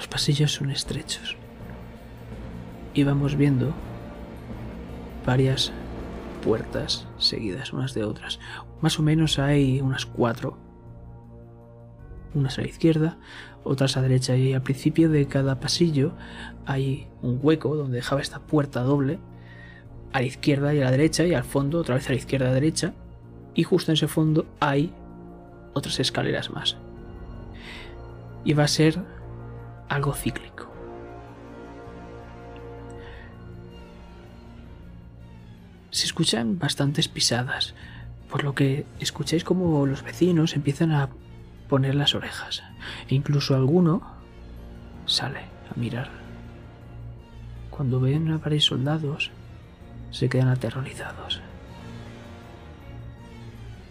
Los 0.00 0.08
pasillos 0.08 0.54
son 0.54 0.70
estrechos. 0.70 1.36
Y 2.94 3.04
vamos 3.04 3.36
viendo 3.36 3.74
varias 5.26 5.72
puertas 6.42 7.06
seguidas 7.18 7.74
unas 7.74 7.92
de 7.92 8.04
otras. 8.04 8.40
Más 8.80 8.98
o 8.98 9.02
menos 9.02 9.38
hay 9.38 9.82
unas 9.82 10.06
cuatro. 10.06 10.56
Unas 12.32 12.58
a 12.58 12.62
la 12.62 12.68
izquierda, 12.68 13.18
otras 13.62 13.98
a 13.98 14.00
la 14.00 14.08
derecha. 14.08 14.34
Y 14.36 14.54
al 14.54 14.62
principio 14.62 15.10
de 15.10 15.26
cada 15.26 15.60
pasillo 15.60 16.14
hay 16.64 17.06
un 17.20 17.38
hueco 17.42 17.76
donde 17.76 17.96
dejaba 17.96 18.22
esta 18.22 18.40
puerta 18.40 18.80
doble. 18.80 19.18
A 20.14 20.20
la 20.20 20.26
izquierda 20.26 20.72
y 20.72 20.80
a 20.80 20.84
la 20.84 20.92
derecha. 20.92 21.26
Y 21.26 21.34
al 21.34 21.44
fondo 21.44 21.78
otra 21.78 21.96
vez 21.96 22.06
a 22.06 22.12
la 22.12 22.16
izquierda 22.16 22.46
y 22.46 22.48
a 22.48 22.52
la 22.52 22.54
derecha. 22.54 22.94
Y 23.54 23.64
justo 23.64 23.92
en 23.92 23.96
ese 23.96 24.08
fondo 24.08 24.46
hay 24.60 24.94
otras 25.74 26.00
escaleras 26.00 26.50
más. 26.50 26.78
Y 28.46 28.54
va 28.54 28.64
a 28.64 28.68
ser 28.68 29.19
algo 29.90 30.14
cíclico. 30.14 30.70
Se 35.90 36.06
escuchan 36.06 36.58
bastantes 36.58 37.08
pisadas, 37.08 37.74
por 38.30 38.44
lo 38.44 38.54
que 38.54 38.86
escucháis 39.00 39.42
como 39.44 39.84
los 39.86 40.02
vecinos 40.02 40.54
empiezan 40.54 40.92
a 40.92 41.10
poner 41.68 41.96
las 41.96 42.14
orejas. 42.14 42.62
E 43.08 43.14
incluso 43.16 43.54
alguno 43.54 44.02
sale 45.06 45.40
a 45.68 45.78
mirar. 45.78 46.08
Cuando 47.70 48.00
ven 48.00 48.30
a 48.30 48.38
varios 48.38 48.66
soldados, 48.66 49.32
se 50.12 50.28
quedan 50.28 50.48
aterrorizados. 50.48 51.40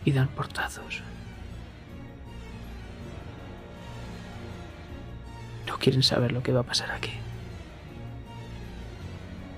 Y 0.05 0.13
dan 0.13 0.29
portazos. 0.29 1.03
No 5.69 5.77
quieren 5.77 6.01
saber 6.01 6.31
lo 6.31 6.41
que 6.41 6.51
va 6.51 6.61
a 6.61 6.63
pasar 6.63 6.89
aquí. 6.91 7.11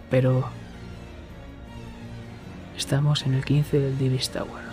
Pero 0.10 0.50
estamos 2.78 3.26
en 3.26 3.34
el 3.34 3.46
15 3.46 3.80
del 3.80 3.98
Divis 3.98 4.30
Tower. 4.30 4.64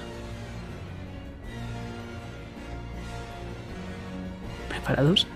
¿Preparados? 4.68 5.28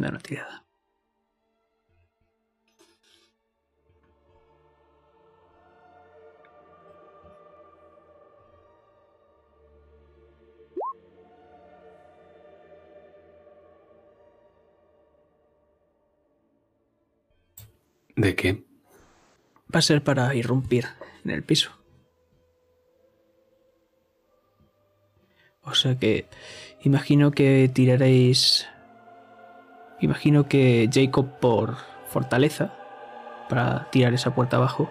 Hacedme 0.00 0.08
una 0.08 0.18
tirada. 0.20 0.64
¿De 18.16 18.36
qué? 18.36 18.64
Va 19.74 19.78
a 19.78 19.82
ser 19.82 20.02
para 20.02 20.34
irrumpir 20.34 20.86
en 21.24 21.30
el 21.30 21.42
piso. 21.42 21.70
O 25.62 25.74
sea 25.74 25.98
que 25.98 26.26
imagino 26.82 27.30
que 27.30 27.70
tiraréis. 27.72 28.66
Imagino 30.00 30.48
que 30.48 30.88
Jacob 30.92 31.38
por 31.40 31.76
fortaleza 32.08 32.74
para 33.48 33.90
tirar 33.90 34.14
esa 34.14 34.34
puerta 34.34 34.56
abajo 34.56 34.90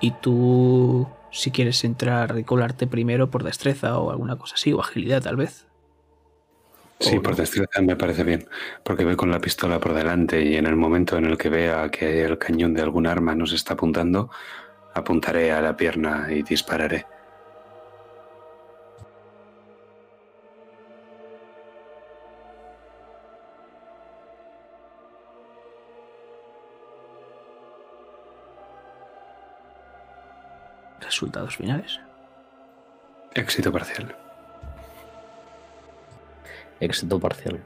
y 0.00 0.12
tú 0.12 1.08
si 1.30 1.50
quieres 1.50 1.84
entrar 1.84 2.38
y 2.38 2.44
colarte 2.44 2.86
primero 2.86 3.30
por 3.30 3.44
destreza 3.44 3.98
o 3.98 4.10
alguna 4.10 4.36
cosa 4.36 4.54
así 4.54 4.72
o 4.72 4.80
agilidad 4.80 5.22
tal 5.22 5.36
vez. 5.36 5.66
Sí, 6.98 7.18
¿O 7.18 7.22
por 7.22 7.36
destreza 7.36 7.82
me 7.82 7.96
parece 7.96 8.24
bien, 8.24 8.48
porque 8.82 9.04
voy 9.04 9.16
con 9.16 9.30
la 9.30 9.40
pistola 9.40 9.78
por 9.78 9.92
delante 9.92 10.42
y 10.42 10.56
en 10.56 10.64
el 10.64 10.76
momento 10.76 11.18
en 11.18 11.26
el 11.26 11.36
que 11.36 11.50
vea 11.50 11.90
que 11.90 12.24
el 12.24 12.38
cañón 12.38 12.72
de 12.72 12.80
algún 12.80 13.06
arma 13.06 13.34
nos 13.34 13.52
está 13.52 13.74
apuntando, 13.74 14.30
apuntaré 14.94 15.52
a 15.52 15.60
la 15.60 15.76
pierna 15.76 16.28
y 16.30 16.42
dispararé. 16.42 17.04
Resultados 31.16 31.56
finales. 31.56 31.98
Éxito 33.34 33.72
parcial. 33.72 34.14
Éxito 36.78 37.18
parcial. 37.18 37.62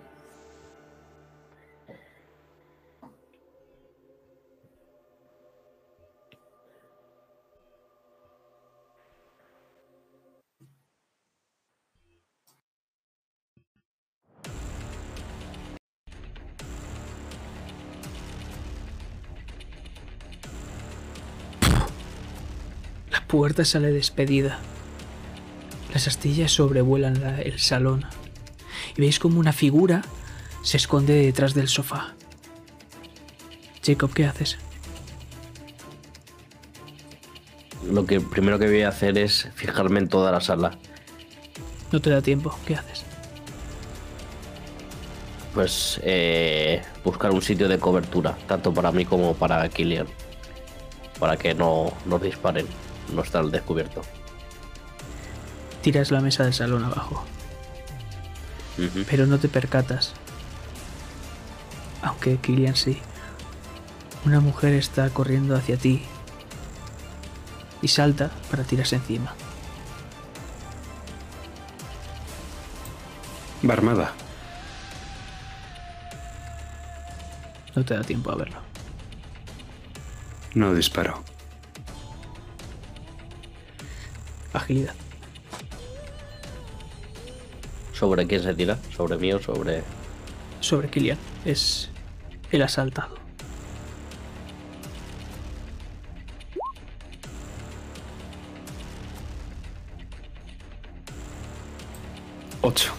Puerta 23.40 23.64
sale 23.64 23.90
despedida. 23.90 24.58
Las 25.94 26.06
astillas 26.06 26.52
sobrevuelan 26.52 27.22
la- 27.22 27.40
el 27.40 27.58
salón. 27.58 28.04
Y 28.94 29.00
veis 29.00 29.18
como 29.18 29.40
una 29.40 29.54
figura 29.54 30.02
se 30.62 30.76
esconde 30.76 31.14
detrás 31.14 31.54
del 31.54 31.66
sofá. 31.68 32.12
Jacob, 33.82 34.12
¿qué 34.12 34.26
haces? 34.26 34.58
Lo 37.90 38.04
que 38.04 38.20
primero 38.20 38.58
que 38.58 38.66
voy 38.66 38.82
a 38.82 38.90
hacer 38.90 39.16
es 39.16 39.48
fijarme 39.54 40.00
en 40.00 40.08
toda 40.10 40.30
la 40.32 40.42
sala. 40.42 40.76
No 41.92 41.98
te 42.02 42.10
da 42.10 42.20
tiempo. 42.20 42.54
¿Qué 42.66 42.74
haces? 42.74 43.04
Pues 45.54 45.98
eh, 46.04 46.82
buscar 47.02 47.30
un 47.30 47.40
sitio 47.40 47.70
de 47.70 47.78
cobertura, 47.78 48.36
tanto 48.46 48.74
para 48.74 48.92
mí 48.92 49.06
como 49.06 49.32
para 49.32 49.66
Killian. 49.70 50.08
Para 51.18 51.38
que 51.38 51.54
no 51.54 51.90
nos 52.04 52.20
disparen, 52.20 52.66
no 53.12 53.22
estar 53.22 53.42
al 53.42 53.50
descubierto. 53.50 54.02
Tiras 55.82 56.10
la 56.10 56.20
mesa 56.20 56.44
del 56.44 56.54
salón 56.54 56.84
abajo, 56.84 57.24
pero 59.08 59.26
no 59.26 59.38
te 59.38 59.48
percatas. 59.48 60.12
Aunque 62.02 62.38
Killian 62.38 62.76
sí. 62.76 63.00
Una 64.24 64.40
mujer 64.40 64.74
está 64.74 65.08
corriendo 65.08 65.56
hacia 65.56 65.78
ti 65.78 66.02
y 67.80 67.88
salta 67.88 68.30
para 68.50 68.64
tirarse 68.64 68.96
encima. 68.96 69.34
Va 73.68 73.72
armada. 73.72 74.12
No 77.74 77.84
te 77.84 77.94
da 77.94 78.02
tiempo 78.02 78.30
a 78.30 78.36
verlo. 78.36 78.58
No 80.54 80.74
disparo. 80.74 81.22
Agilidad. 84.52 84.94
¿Sobre 87.92 88.26
quién 88.26 88.42
se 88.42 88.54
tira? 88.54 88.78
¿Sobre 88.96 89.18
mí 89.18 89.32
o 89.32 89.40
sobre.? 89.40 89.82
Sobre 90.60 90.88
Killian. 90.88 91.18
Es 91.44 91.90
el 92.50 92.62
asaltado. 92.62 93.14
Ocho. 102.62 102.92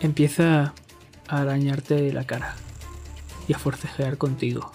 Empieza 0.00 0.74
a 1.32 1.40
arañarte 1.40 2.12
la 2.12 2.24
cara 2.24 2.54
y 3.48 3.54
a 3.54 3.58
forcejear 3.58 4.18
contigo. 4.18 4.70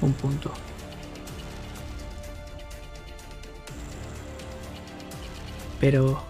Un 0.00 0.12
punto. 0.12 0.50
Pero 5.78 6.20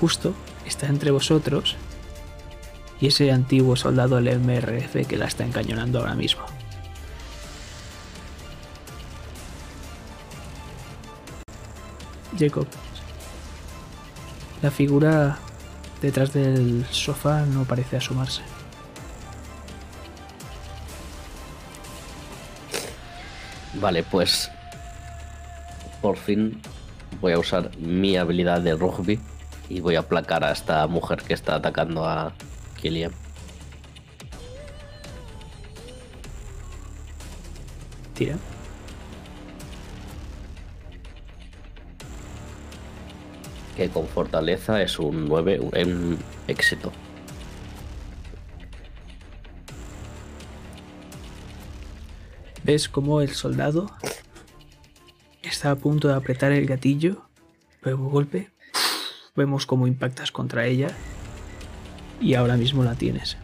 justo 0.00 0.34
está 0.66 0.88
entre 0.88 1.12
vosotros 1.12 1.76
y 3.00 3.06
ese 3.06 3.30
antiguo 3.30 3.76
soldado 3.76 4.20
del 4.20 4.40
MRF 4.40 5.06
que 5.06 5.16
la 5.16 5.26
está 5.26 5.44
encañonando 5.44 6.00
ahora 6.00 6.16
mismo. 6.16 6.42
Jacob, 12.36 12.66
la 14.62 14.70
figura 14.70 15.38
detrás 16.02 16.32
del 16.32 16.84
sofá 16.90 17.44
no 17.46 17.64
parece 17.64 17.96
asomarse. 17.96 18.42
Vale, 23.74 24.02
pues. 24.02 24.50
Por 26.02 26.16
fin 26.16 26.60
voy 27.20 27.32
a 27.32 27.38
usar 27.38 27.76
mi 27.76 28.16
habilidad 28.16 28.62
de 28.62 28.74
rugby 28.74 29.20
y 29.68 29.80
voy 29.80 29.96
a 29.96 30.00
aplacar 30.00 30.44
a 30.44 30.52
esta 30.52 30.86
mujer 30.86 31.22
que 31.22 31.34
está 31.34 31.56
atacando 31.56 32.06
a 32.06 32.32
Killian. 32.80 33.12
Tira. 38.14 38.36
Que 43.80 43.88
con 43.88 44.06
fortaleza 44.06 44.82
es 44.82 44.98
un 44.98 45.26
9, 45.26 45.58
un- 45.58 46.18
éxito. 46.46 46.92
¿Ves 52.64 52.88
cómo 52.88 53.20
el 53.20 53.30
soldado 53.30 53.90
está 55.42 55.70
a 55.70 55.76
punto 55.76 56.08
de 56.08 56.14
apretar 56.14 56.52
el 56.52 56.66
gatillo? 56.66 57.22
Pero 57.80 57.96
de 57.96 58.02
golpe 58.04 58.50
vemos 59.34 59.64
cómo 59.64 59.86
impactas 59.86 60.30
contra 60.30 60.66
ella 60.66 60.88
y 62.20 62.34
ahora 62.34 62.56
mismo 62.56 62.84
la 62.84 62.94
tienes. 62.94 63.38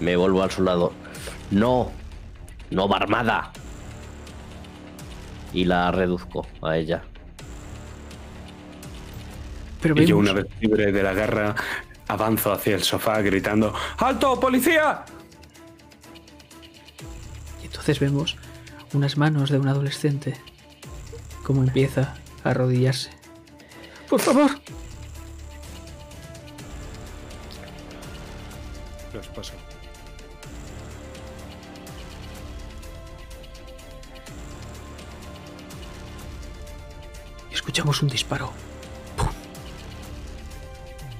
Me 0.00 0.14
vuelvo 0.16 0.42
al 0.44 0.50
soldado. 0.52 0.92
No, 1.50 1.90
no 2.70 2.88
va 2.88 2.98
armada. 2.98 3.52
Y 5.52 5.64
la 5.64 5.90
reduzco 5.90 6.46
a 6.62 6.76
ella. 6.76 7.02
Pero 9.80 10.00
Y 10.00 10.06
yo, 10.06 10.18
una 10.18 10.32
vez 10.32 10.46
libre 10.60 10.92
de 10.92 11.02
la 11.02 11.14
guerra, 11.14 11.54
avanzo 12.08 12.52
hacia 12.52 12.74
el 12.74 12.82
sofá 12.82 13.20
gritando: 13.20 13.74
¡Alto, 13.98 14.38
policía! 14.38 15.04
y 17.62 17.66
entonces 17.66 18.00
vemos 18.00 18.36
unas 18.92 19.16
manos 19.16 19.50
de 19.50 19.58
un 19.58 19.68
adolescente 19.68 20.34
cómo 21.42 21.62
empieza 21.62 22.14
a 22.44 22.50
arrodillarse. 22.50 23.10
Por 24.08 24.20
favor, 24.20 24.57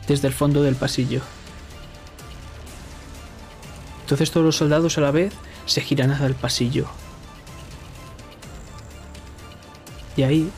Desde 0.09 0.27
el 0.27 0.35
fondo 0.35 0.63
del 0.63 0.75
pasillo. 0.75 1.21
Entonces 4.01 4.31
todos 4.31 4.47
los 4.47 4.57
soldados 4.57 4.97
a 4.97 5.03
la 5.03 5.11
vez 5.11 5.35
se 5.67 5.83
giran 5.83 6.11
hacia 6.11 6.27
el 6.27 6.35
pasillo. 6.35 6.89
Y 10.17 10.23
ahí... 10.23 10.51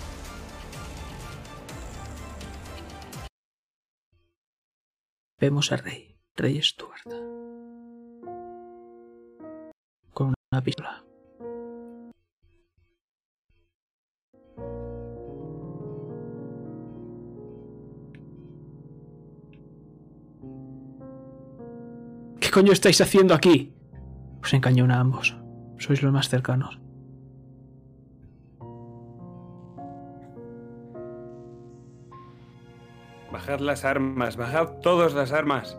Vemos 5.41 5.73
a 5.73 5.77
Rey, 5.79 6.17
Rey 6.37 6.63
Stuart. 6.63 7.09
Con 10.13 10.35
una 10.53 10.63
pistola. 10.63 11.10
¿Qué 22.51 22.55
coño 22.55 22.73
estáis 22.73 23.01
haciendo 23.01 23.33
aquí? 23.33 23.73
Os 24.43 24.53
encañona 24.53 24.97
a 24.97 25.01
ambos. 25.01 25.39
Sois 25.79 26.03
los 26.03 26.13
más 26.13 26.29
cercanos. 26.29 26.81
Bajad 33.31 33.61
las 33.61 33.85
armas, 33.85 34.37
bajad 34.37 34.81
todas 34.83 35.15
las 35.15 35.31
armas. 35.31 35.79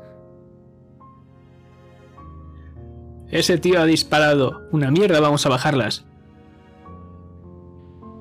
Ese 3.27 3.57
tío 3.57 3.81
ha 3.81 3.85
disparado. 3.85 4.69
Una 4.71 4.91
mierda, 4.91 5.19
vamos 5.19 5.45
a 5.45 5.49
bajarlas. 5.49 6.05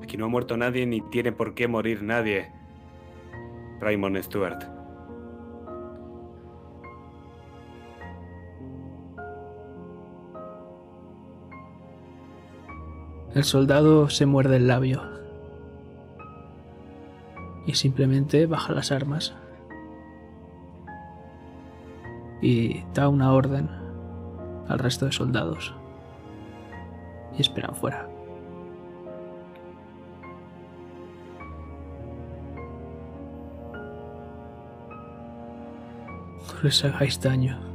Aquí 0.03 0.17
no 0.17 0.25
ha 0.25 0.27
muerto 0.27 0.57
nadie 0.57 0.85
ni 0.85 0.99
tiene 0.99 1.31
por 1.31 1.53
qué 1.53 1.69
morir 1.69 2.03
nadie. 2.03 2.51
Raymond 3.79 4.21
Stewart. 4.21 4.80
El 13.33 13.45
soldado 13.45 14.09
se 14.09 14.25
muerde 14.25 14.57
el 14.57 14.67
labio. 14.67 15.01
Y 17.65 17.75
simplemente 17.75 18.45
baja 18.45 18.73
las 18.73 18.91
armas. 18.91 19.33
Y 22.41 22.83
da 22.93 23.07
una 23.07 23.31
orden 23.31 23.69
al 24.67 24.79
resto 24.79 25.05
de 25.05 25.13
soldados. 25.13 25.73
Y 27.37 27.41
esperan 27.41 27.73
fuera. 27.73 28.09
No 36.47 36.63
les 36.63 36.83
hagáis 36.83 37.21
daño. 37.21 37.70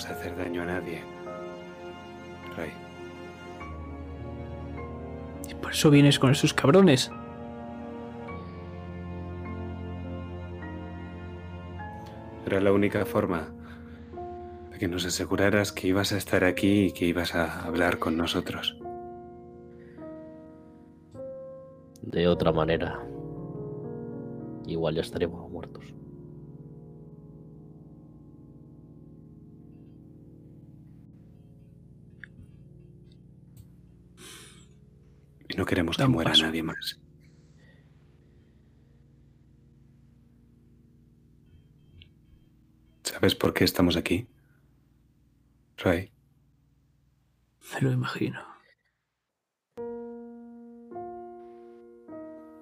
Queremos 0.00 0.06
hacer 0.06 0.36
daño 0.36 0.62
a 0.62 0.66
nadie. 0.66 1.02
Ray. 2.56 2.70
Y 5.48 5.54
por 5.54 5.72
eso 5.72 5.90
vienes 5.90 6.18
con 6.18 6.30
esos 6.30 6.54
cabrones. 6.54 7.10
Era 12.46 12.60
la 12.60 12.72
única 12.72 13.04
forma 13.04 13.48
de 14.70 14.78
que 14.78 14.88
nos 14.88 15.04
aseguraras 15.04 15.72
que 15.72 15.88
ibas 15.88 16.12
a 16.12 16.16
estar 16.16 16.44
aquí 16.44 16.86
y 16.86 16.92
que 16.92 17.06
ibas 17.06 17.34
a 17.34 17.64
hablar 17.64 17.98
con 17.98 18.16
nosotros. 18.16 18.76
De 22.02 22.26
otra 22.26 22.50
manera, 22.50 22.98
igual 24.66 24.96
ya 24.96 25.02
estaremos 25.02 25.48
muertos. 25.48 25.99
Queremos 35.70 35.96
que 35.96 36.08
muera 36.08 36.32
paso. 36.32 36.46
nadie 36.46 36.64
más. 36.64 37.00
¿Sabes 43.04 43.36
por 43.36 43.54
qué 43.54 43.62
estamos 43.62 43.96
aquí? 43.96 44.26
Ray. 45.76 46.12
Me 47.72 47.80
lo 47.82 47.92
imagino. 47.92 48.40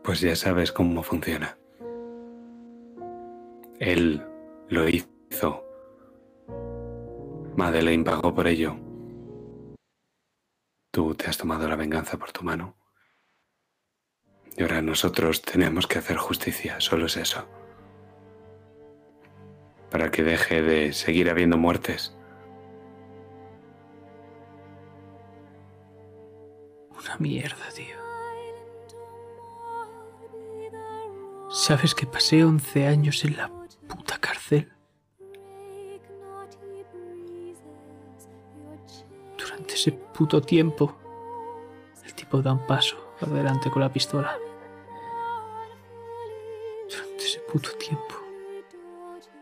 Pues 0.05 0.21
ya 0.21 0.37
sabes 0.37 0.71
cómo 0.71 1.03
funciona. 1.03 1.57
Él 3.79 4.23
lo 4.69 4.87
hizo. 4.87 5.65
Madeleine 7.57 8.05
pagó 8.05 8.35
por 8.35 8.47
ello. 8.47 8.77
Tú 10.91 11.15
te 11.15 11.27
has 11.27 11.39
tomado 11.39 11.67
la 11.67 11.77
venganza 11.77 12.19
por 12.19 12.33
tu 12.33 12.45
mano. 12.45 12.78
Y 14.59 14.63
ahora 14.63 14.83
nosotros 14.83 15.41
tenemos 15.41 15.87
que 15.87 16.01
hacer 16.01 16.17
justicia, 16.17 16.81
solo 16.81 17.07
es 17.07 17.17
eso. 17.17 17.47
Para 19.89 20.11
que 20.11 20.25
deje 20.25 20.63
de 20.63 20.93
seguir 20.93 21.31
habiendo 21.31 21.57
muertes. 21.57 22.13
Una 26.91 27.17
mierda, 27.21 27.69
tío. 27.73 27.97
¿Sabes 31.51 31.95
que 31.95 32.07
pasé 32.07 32.43
11 32.43 32.89
años 32.89 33.25
en 33.25 33.37
la 33.37 33.49
puta 33.87 34.19
cárcel? 34.19 34.73
Durante 39.39 39.75
ese 39.75 39.93
puto 39.93 40.43
tiempo, 40.43 40.97
el 42.05 42.13
tipo 42.15 42.43
da 42.43 42.53
un 42.55 42.67
paso 42.67 43.15
adelante 43.21 43.71
con 43.71 43.83
la 43.83 43.93
pistola. 43.93 44.37
Puto 47.51 47.71
tiempo. 47.73 48.15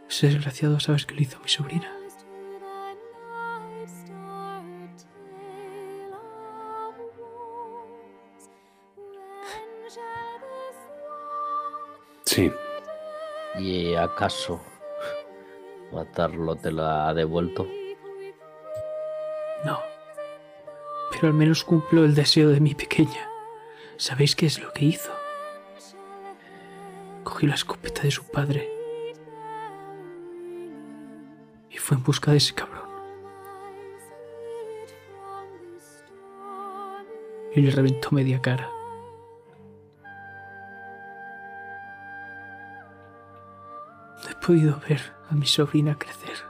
Ese 0.09 0.29
desgraciado, 0.29 0.79
¿sabes 0.81 1.05
qué 1.05 1.15
le 1.15 1.23
hizo 1.23 1.41
mi 1.41 1.49
sobrina? 1.49 1.93
Sí, 12.25 12.53
¿Y 13.59 13.95
acaso 13.95 14.61
matarlo 15.93 16.57
te 16.57 16.71
la 16.71 17.09
ha 17.09 17.15
devuelto? 17.15 17.67
No. 19.65 19.81
Pero 21.11 21.29
al 21.29 21.35
menos 21.35 21.65
cumplo 21.65 22.05
el 22.05 22.15
deseo 22.15 22.51
de 22.51 22.61
mi 22.61 22.75
pequeña. 22.75 23.31
¿Sabéis 23.97 24.37
qué 24.37 24.47
es 24.47 24.61
lo 24.61 24.73
que 24.73 24.85
hizo? 24.85 25.16
Cogió 27.37 27.51
la 27.51 27.55
escopeta 27.57 28.01
de 28.01 28.11
su 28.11 28.25
padre 28.25 28.67
y 31.69 31.77
fue 31.77 31.99
en 31.99 32.03
busca 32.03 32.31
de 32.31 32.39
ese 32.39 32.55
cabrón. 32.55 32.89
Y 37.55 37.61
le 37.61 37.71
reventó 37.73 38.09
media 38.13 38.41
cara. 38.41 38.71
No 44.23 44.31
he 44.31 44.35
podido 44.37 44.81
ver 44.89 45.03
a 45.29 45.35
mi 45.35 45.45
sobrina 45.45 45.99
crecer. 45.99 46.43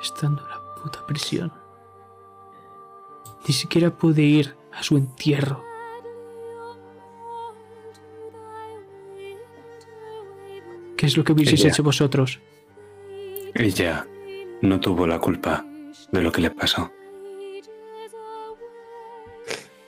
Estando 0.00 0.44
en 0.44 0.48
la 0.48 0.74
puta 0.76 1.04
prisión. 1.04 1.52
Ni 3.48 3.52
siquiera 3.52 3.90
pude 3.90 4.22
ir 4.22 4.56
a 4.72 4.84
su 4.84 4.96
entierro. 4.96 5.73
¿Qué 11.04 11.08
es 11.08 11.18
lo 11.18 11.24
que 11.24 11.34
hubieseis 11.34 11.60
Ella. 11.60 11.68
hecho 11.68 11.82
vosotros? 11.82 12.40
ella 13.54 14.06
no 14.62 14.80
tuvo 14.80 15.06
la 15.06 15.18
culpa 15.18 15.62
de 16.10 16.22
lo 16.22 16.32
que 16.32 16.40
le 16.40 16.50
pasó. 16.50 16.90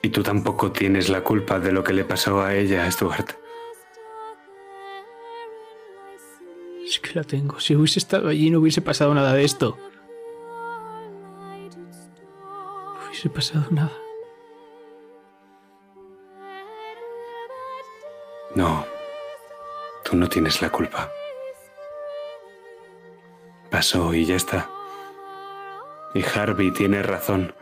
Y 0.03 0.09
tú 0.09 0.21
tampoco 0.21 0.71
tienes 0.71 1.09
la 1.09 1.23
culpa 1.23 1.59
de 1.59 1.71
lo 1.71 1.83
que 1.83 1.93
le 1.93 2.05
pasó 2.05 2.43
a 2.43 2.53
ella, 2.53 2.89
Stuart. 2.91 3.31
Es 6.85 6.99
que 6.99 7.15
la 7.15 7.23
tengo. 7.23 7.59
Si 7.59 7.75
hubiese 7.75 7.97
estado 7.97 8.27
allí 8.29 8.51
no 8.51 8.59
hubiese 8.59 8.83
pasado 8.83 9.11
nada 9.15 9.33
de 9.33 9.43
esto. 9.43 9.75
No 12.93 13.07
hubiese 13.07 13.29
pasado 13.31 13.65
nada. 13.71 13.97
No, 18.53 18.85
tú 20.07 20.15
no 20.15 20.29
tienes 20.29 20.61
la 20.61 20.69
culpa. 20.69 21.11
Pasó 23.69 24.13
y 24.13 24.25
ya 24.25 24.35
está. 24.35 24.69
Y 26.13 26.23
Harvey 26.23 26.71
tiene 26.71 27.03
razón. 27.03 27.53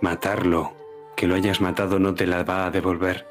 Matarlo, 0.00 0.72
que 1.16 1.26
lo 1.26 1.34
hayas 1.34 1.60
matado, 1.60 1.98
no 1.98 2.14
te 2.14 2.28
la 2.28 2.44
va 2.44 2.66
a 2.66 2.70
devolver. 2.70 3.26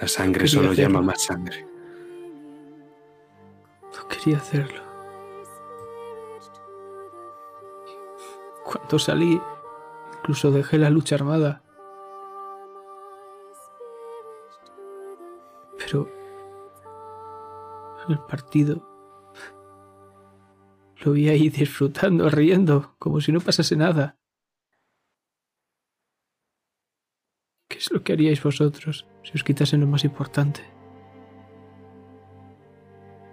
La 0.00 0.08
sangre 0.08 0.48
solo 0.48 0.72
hacerlo. 0.72 0.88
llama 0.88 1.02
más 1.02 1.22
sangre. 1.22 1.66
No 3.96 4.08
quería 4.08 4.38
hacerlo. 4.38 4.82
Cuando 8.64 8.98
salí, 8.98 9.40
incluso 10.18 10.50
dejé 10.50 10.78
la 10.78 10.90
lucha 10.90 11.14
armada. 11.14 11.62
El 18.12 18.20
partido 18.20 18.90
lo 21.02 21.12
vi 21.12 21.28
ahí 21.28 21.48
disfrutando, 21.48 22.28
riendo, 22.28 22.94
como 22.98 23.20
si 23.20 23.32
no 23.32 23.40
pasase 23.40 23.74
nada. 23.74 24.18
¿Qué 27.68 27.78
es 27.78 27.90
lo 27.90 28.02
que 28.02 28.12
haríais 28.12 28.42
vosotros 28.42 29.06
si 29.22 29.32
os 29.34 29.44
quitasen 29.44 29.80
lo 29.80 29.86
más 29.86 30.04
importante? 30.04 30.60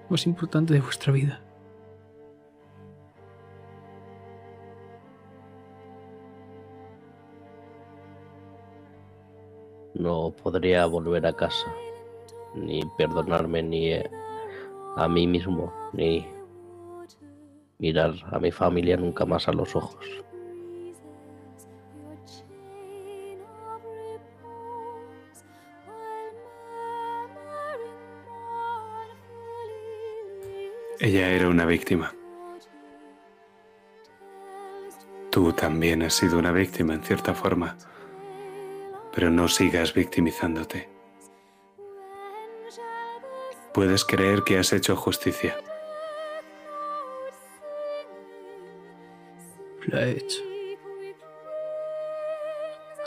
Lo 0.03 0.11
más 0.11 0.25
importante 0.27 0.73
de 0.73 0.79
vuestra 0.79 1.11
vida. 1.11 1.43
No 9.93 10.31
podría 10.31 10.85
volver 10.85 11.25
a 11.25 11.33
casa, 11.33 11.73
ni 12.55 12.81
perdonarme 12.97 13.63
ni 13.63 13.91
eh, 13.93 14.09
a 14.97 15.07
mí 15.07 15.27
mismo, 15.27 15.71
ni 15.93 16.27
mirar 17.77 18.13
a 18.31 18.39
mi 18.39 18.51
familia 18.51 18.97
nunca 18.97 19.25
más 19.25 19.47
a 19.47 19.53
los 19.53 19.75
ojos. 19.75 20.03
Ella 30.99 31.29
era 31.29 31.47
una 31.47 31.65
víctima. 31.65 32.11
Tú 35.29 35.53
también 35.53 36.01
has 36.01 36.15
sido 36.15 36.39
una 36.39 36.51
víctima 36.51 36.95
en 36.95 37.03
cierta 37.03 37.35
forma, 37.35 37.77
pero 39.13 39.29
no 39.29 39.47
sigas 39.47 39.93
victimizándote. 39.93 40.96
Puedes 43.77 44.05
creer 44.05 44.43
que 44.43 44.57
has 44.57 44.73
hecho 44.73 44.95
justicia, 44.95 45.55
Lo 49.85 49.99
ha 49.99 50.03
hecho. 50.03 50.41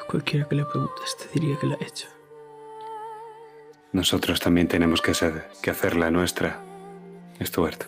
A 0.01 0.05
cualquiera 0.07 0.49
que 0.49 0.55
le 0.55 0.65
preguntes 0.65 1.17
te 1.17 1.41
diría 1.41 1.59
que 1.59 1.67
lo 1.67 1.75
ha 1.75 1.85
hecho. 1.85 2.07
Nosotros 3.91 4.39
también 4.39 4.69
tenemos 4.69 5.03
que, 5.03 5.11
hacer, 5.11 5.49
que 5.61 5.71
hacer 5.71 5.97
la 5.97 6.13
nuestra, 6.13 6.63
Stuart. 7.43 7.87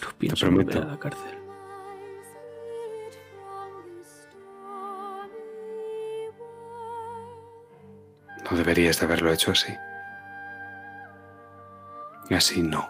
No 0.00 0.08
pienso 0.18 0.50
volver 0.50 0.78
a 0.78 0.84
la 0.86 0.98
cárcel. 0.98 1.39
Deberías 8.60 9.00
de 9.00 9.06
haberlo 9.06 9.32
hecho 9.32 9.52
así. 9.52 9.74
Así 12.30 12.62
no. 12.62 12.86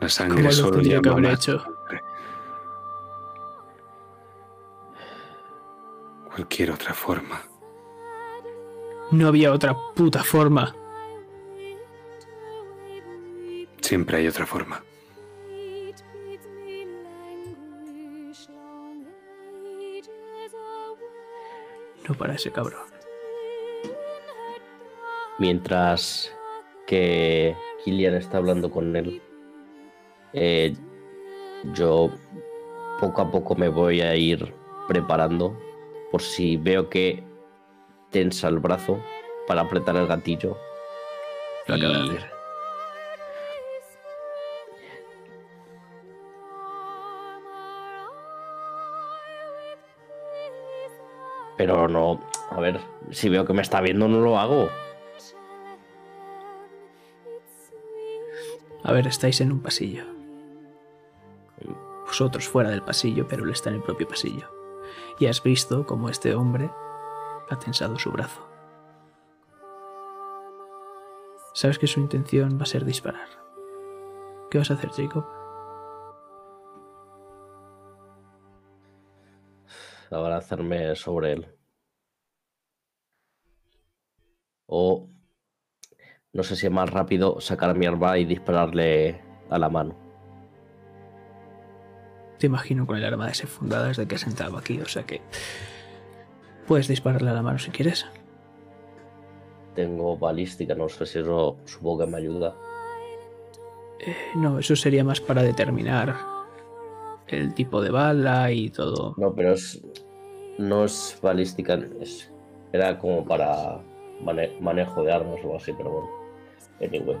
La 0.00 0.08
sangre 0.08 0.38
¿Cómo 0.38 0.48
lo 0.48 0.52
solo 0.52 0.80
llama 0.80 1.32
hecho? 1.32 1.60
sangre. 1.60 2.00
Cualquier 6.26 6.72
otra 6.72 6.92
forma. 6.92 7.40
No 9.12 9.28
había 9.28 9.52
otra 9.52 9.76
puta 9.94 10.24
forma. 10.24 10.74
Siempre 13.80 14.16
hay 14.16 14.26
otra 14.26 14.44
forma. 14.44 14.82
No 22.08 22.14
para 22.14 22.34
ese 22.34 22.50
cabrón. 22.52 22.82
Mientras 25.38 26.32
que 26.86 27.56
Killian 27.84 28.14
está 28.14 28.38
hablando 28.38 28.70
con 28.70 28.94
él, 28.94 29.20
eh, 30.32 30.74
yo 31.74 32.10
poco 33.00 33.22
a 33.22 33.30
poco 33.30 33.54
me 33.56 33.68
voy 33.68 34.00
a 34.00 34.14
ir 34.14 34.54
preparando 34.86 35.58
por 36.12 36.22
si 36.22 36.56
veo 36.56 36.88
que 36.88 37.24
tensa 38.10 38.48
el 38.48 38.58
brazo 38.58 39.00
para 39.46 39.62
apretar 39.62 39.96
el 39.96 40.06
gatillo. 40.06 40.56
Lo 41.66 41.74
acaba 41.74 41.94
de 41.98 42.04
Y- 42.04 42.08
hacer. 42.16 42.33
Pero 51.64 51.88
no, 51.88 52.20
a 52.50 52.60
ver, 52.60 52.78
si 53.10 53.30
veo 53.30 53.46
que 53.46 53.54
me 53.54 53.62
está 53.62 53.80
viendo 53.80 54.06
no 54.06 54.20
lo 54.20 54.38
hago. 54.38 54.68
A 58.82 58.92
ver, 58.92 59.06
estáis 59.06 59.40
en 59.40 59.50
un 59.50 59.62
pasillo. 59.62 60.04
Vosotros 62.06 62.46
fuera 62.46 62.68
del 62.68 62.82
pasillo, 62.82 63.26
pero 63.26 63.44
él 63.44 63.50
está 63.50 63.70
en 63.70 63.76
el 63.76 63.82
propio 63.82 64.06
pasillo. 64.06 64.46
Y 65.18 65.24
has 65.24 65.42
visto 65.42 65.86
cómo 65.86 66.10
este 66.10 66.34
hombre 66.34 66.70
ha 67.48 67.58
tensado 67.58 67.98
su 67.98 68.12
brazo. 68.12 68.46
Sabes 71.54 71.78
que 71.78 71.86
su 71.86 71.98
intención 71.98 72.58
va 72.58 72.64
a 72.64 72.66
ser 72.66 72.84
disparar. 72.84 73.28
¿Qué 74.50 74.58
vas 74.58 74.70
a 74.70 74.74
hacer, 74.74 74.90
Jacob? 74.90 75.24
Abalanzarme 80.10 80.94
sobre 80.96 81.32
él. 81.32 81.48
O 84.66 85.08
no 86.32 86.42
sé 86.42 86.56
si 86.56 86.66
es 86.66 86.72
más 86.72 86.90
rápido 86.90 87.40
sacar 87.40 87.76
mi 87.76 87.86
arma 87.86 88.18
y 88.18 88.24
dispararle 88.24 89.20
a 89.50 89.58
la 89.58 89.68
mano. 89.68 89.94
Te 92.38 92.46
imagino 92.46 92.86
con 92.86 92.96
el 92.96 93.04
arma 93.04 93.28
desenfundada 93.28 93.88
desde 93.88 94.08
que 94.08 94.16
has 94.16 94.26
entrado 94.26 94.58
aquí, 94.58 94.80
o 94.80 94.86
sea 94.86 95.04
que 95.04 95.22
puedes 96.66 96.88
dispararle 96.88 97.30
a 97.30 97.34
la 97.34 97.42
mano 97.42 97.58
si 97.60 97.70
quieres. 97.70 98.04
Tengo 99.76 100.18
balística, 100.18 100.74
no 100.74 100.88
sé 100.88 101.06
si 101.06 101.20
eso 101.20 101.58
supongo 101.64 102.04
que 102.04 102.10
me 102.10 102.18
ayuda. 102.18 102.56
Eh, 104.00 104.16
no, 104.34 104.58
eso 104.58 104.74
sería 104.74 105.04
más 105.04 105.20
para 105.20 105.42
determinar 105.42 106.33
el 107.28 107.54
tipo 107.54 107.80
de 107.80 107.90
bala 107.90 108.50
y 108.52 108.70
todo. 108.70 109.14
No, 109.16 109.34
pero 109.34 109.52
es 109.54 109.82
no 110.58 110.84
es 110.84 111.18
balística, 111.22 111.78
es, 112.00 112.30
era 112.72 112.98
como 112.98 113.24
para 113.24 113.80
mane- 114.22 114.52
manejo 114.60 115.02
de 115.02 115.12
armas 115.12 115.38
o 115.44 115.56
así, 115.56 115.72
pero 115.72 115.90
bueno. 115.90 116.08
Anyway. 116.80 117.16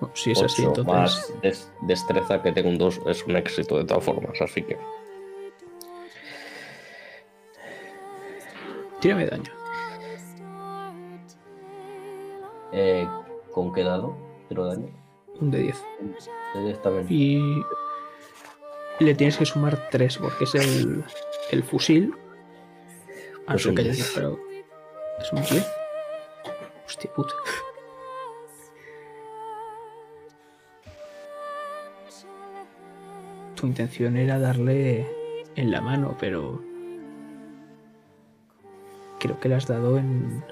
Bueno, 0.00 0.14
si 0.14 0.30
es 0.32 0.42
así, 0.42 0.62
entonces. 0.62 0.86
más 0.86 1.34
des- 1.42 1.72
destreza 1.82 2.40
que 2.42 2.52
tengo 2.52 2.68
un 2.68 2.78
2 2.78 3.00
es 3.06 3.24
un 3.26 3.36
éxito 3.36 3.78
de 3.78 3.84
todas 3.84 4.04
formas, 4.04 4.40
así 4.40 4.62
que 4.62 4.76
Tírame 9.00 9.26
daño. 9.26 9.52
eh, 12.72 13.06
¿con 13.52 13.72
qué 13.72 13.82
dado? 13.84 14.14
Tiro 14.48 14.66
daño. 14.66 14.88
Un 15.40 15.50
de 15.50 15.58
10. 15.62 15.84
Directamente. 16.54 17.14
Y 17.14 17.40
le 19.00 19.14
tienes 19.14 19.36
que 19.36 19.46
sumar 19.46 19.88
3 19.90 20.18
porque 20.18 20.44
es 20.44 20.54
el, 20.54 21.04
el 21.50 21.62
fusil. 21.62 22.14
A 23.46 23.54
no 23.54 23.58
hayas 23.58 23.74
10. 23.74 23.96
disparado. 23.96 24.38
¿Es 25.20 25.32
un 25.32 25.42
10? 25.42 25.66
Hostia 26.86 27.12
puta. 27.12 27.34
Tu 33.54 33.66
intención 33.66 34.16
era 34.16 34.38
darle 34.38 35.06
en 35.56 35.70
la 35.70 35.80
mano, 35.80 36.16
pero 36.20 36.62
creo 39.18 39.40
que 39.40 39.48
le 39.48 39.56
has 39.56 39.66
dado 39.66 39.98
en 39.98 40.44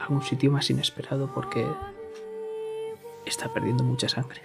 algún 0.00 0.22
sitio 0.22 0.50
más 0.50 0.70
inesperado 0.70 1.30
porque 1.34 1.66
está 3.26 3.52
perdiendo 3.52 3.84
mucha 3.84 4.08
sangre. 4.08 4.40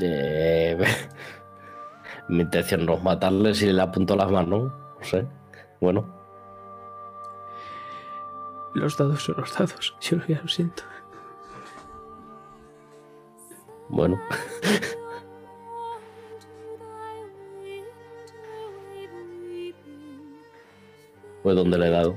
Eh, 0.00 0.78
mi 2.28 2.42
intención 2.42 2.86
no 2.86 2.94
es 2.94 3.02
matarle 3.02 3.54
si 3.54 3.72
le 3.72 3.82
apunto 3.82 4.16
las 4.16 4.30
manos, 4.30 4.72
no 4.72 5.04
sé. 5.04 5.26
Bueno, 5.80 6.22
Los 8.74 8.96
dados 8.96 9.22
son 9.22 9.36
los 9.36 9.52
dados. 9.56 9.94
Yo 10.00 10.18
ya 10.26 10.40
lo 10.40 10.48
siento. 10.48 10.82
bueno. 13.88 14.20
Pues 21.42 21.56
donde 21.56 21.76
le 21.76 21.88
he 21.88 21.90
dado. 21.90 22.16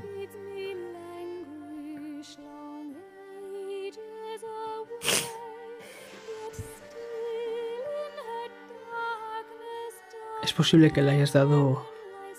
Posible 10.56 10.91
que 10.91 11.02
le 11.02 11.11
hayas 11.11 11.34
dado 11.34 11.86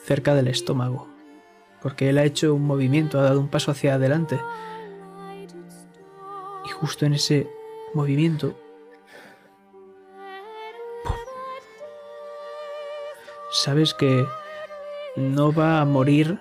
cerca 0.04 0.34
del 0.34 0.48
estómago. 0.48 1.08
Porque 1.82 2.08
él 2.08 2.18
ha 2.18 2.24
hecho 2.24 2.54
un 2.54 2.64
movimiento, 2.64 3.18
ha 3.18 3.22
dado 3.22 3.40
un 3.40 3.48
paso 3.48 3.70
hacia 3.70 3.94
adelante. 3.94 4.40
Y 6.64 6.68
justo 6.70 7.06
en 7.06 7.14
ese 7.14 7.48
movimiento... 7.94 8.58
Sabes 13.52 13.94
que 13.94 14.26
no 15.14 15.52
va 15.52 15.80
a 15.80 15.84
morir 15.84 16.38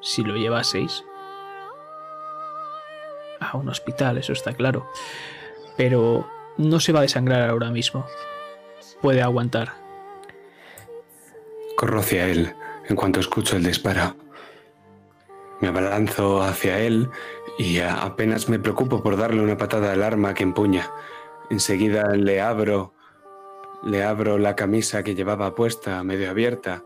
si 0.00 0.22
lo 0.22 0.36
llevaseis 0.36 1.04
a 3.40 3.56
un 3.56 3.68
hospital, 3.68 4.18
eso 4.18 4.32
está 4.32 4.54
claro. 4.54 4.90
Pero 5.76 6.28
no 6.56 6.80
se 6.80 6.92
va 6.92 7.00
a 7.00 7.02
desangrar 7.02 7.50
ahora 7.50 7.70
mismo. 7.70 8.06
Puede 9.02 9.20
aguantar. 9.20 9.87
Corro 11.78 12.00
hacia 12.00 12.26
él 12.26 12.56
en 12.88 12.96
cuanto 12.96 13.20
escucho 13.20 13.56
el 13.56 13.62
disparo. 13.62 14.16
Me 15.60 15.68
abalanzo 15.68 16.42
hacia 16.42 16.80
él 16.80 17.08
y 17.56 17.78
apenas 17.78 18.48
me 18.48 18.58
preocupo 18.58 19.00
por 19.00 19.16
darle 19.16 19.40
una 19.42 19.56
patada 19.56 19.92
al 19.92 20.02
arma 20.02 20.34
que 20.34 20.42
empuña. 20.42 20.90
Enseguida 21.50 22.16
le 22.16 22.40
abro, 22.40 22.94
le 23.84 24.02
abro 24.02 24.38
la 24.38 24.56
camisa 24.56 25.04
que 25.04 25.14
llevaba 25.14 25.54
puesta, 25.54 26.02
medio 26.02 26.30
abierta, 26.30 26.82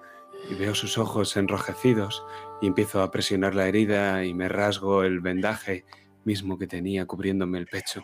y 0.50 0.56
veo 0.56 0.74
sus 0.74 0.98
ojos 0.98 1.38
enrojecidos 1.38 2.22
y 2.60 2.66
empiezo 2.66 3.00
a 3.00 3.10
presionar 3.10 3.54
la 3.54 3.68
herida 3.68 4.26
y 4.26 4.34
me 4.34 4.50
rasgo 4.50 5.04
el 5.04 5.20
vendaje 5.20 5.86
mismo 6.24 6.58
que 6.58 6.66
tenía 6.66 7.06
cubriéndome 7.06 7.56
el 7.56 7.66
pecho 7.66 8.02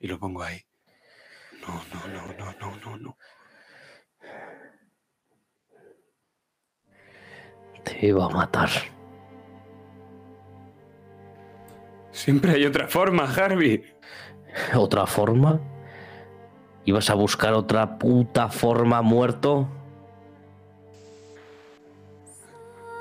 y 0.00 0.08
lo 0.08 0.18
pongo 0.18 0.42
ahí. 0.42 0.62
No, 1.60 1.80
no, 1.94 2.08
no, 2.08 2.32
no, 2.32 2.52
no, 2.58 2.76
no, 2.76 2.96
no. 2.96 3.16
Te 7.86 8.08
iba 8.08 8.24
a 8.24 8.28
matar. 8.28 8.68
Siempre 12.10 12.52
hay 12.52 12.64
otra 12.64 12.88
forma, 12.88 13.24
Harvey. 13.24 13.84
otra 14.74 15.06
forma? 15.06 15.60
¿Ibas 16.84 17.10
a 17.10 17.14
buscar 17.14 17.54
otra 17.54 17.98
puta 17.98 18.48
forma 18.48 19.02
muerto? 19.02 19.68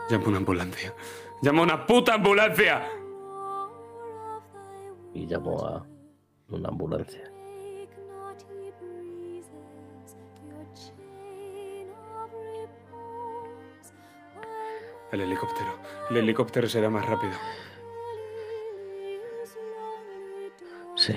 Llama 0.10 0.28
una 0.28 0.38
ambulancia. 0.38 0.94
¡Llama 1.42 1.64
una 1.64 1.86
puta 1.86 2.14
ambulancia! 2.14 2.84
Y 5.14 5.26
llamó 5.26 5.66
a 5.66 5.86
una 6.50 6.70
ambulancia. 6.70 7.35
El 15.16 15.22
helicóptero. 15.22 15.80
El 16.10 16.18
helicóptero 16.18 16.68
será 16.68 16.90
más 16.90 17.06
rápido. 17.06 17.32
Sí. 20.98 21.16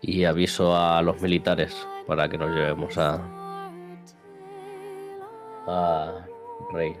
Y 0.00 0.22
aviso 0.22 0.76
a 0.76 1.02
los 1.02 1.20
militares 1.20 1.74
para 2.06 2.28
que 2.28 2.38
nos 2.38 2.54
llevemos 2.54 2.96
a. 2.96 3.20
a 5.66 6.24
Rey 6.72 6.96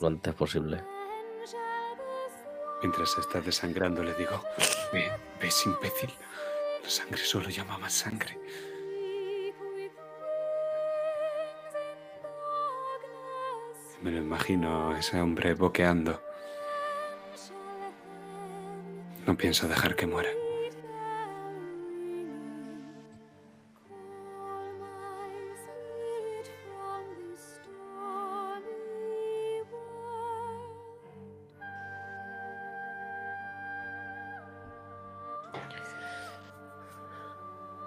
lo 0.00 0.06
antes 0.06 0.32
posible. 0.32 0.80
Mientras 2.80 3.10
se 3.10 3.22
está 3.22 3.40
desangrando, 3.40 4.04
le 4.04 4.14
digo: 4.14 4.44
Ve, 4.92 5.10
ves, 5.40 5.66
imbécil. 5.66 6.10
La 6.84 6.88
sangre 6.88 7.18
solo 7.18 7.48
llama 7.48 7.78
más 7.78 7.94
sangre. 7.94 8.38
Me 14.02 14.10
lo 14.10 14.18
imagino, 14.18 14.96
ese 14.96 15.20
hombre 15.20 15.54
boqueando. 15.54 16.20
No 19.26 19.36
pienso 19.36 19.68
dejar 19.68 19.94
que 19.94 20.08
muera. 20.08 20.28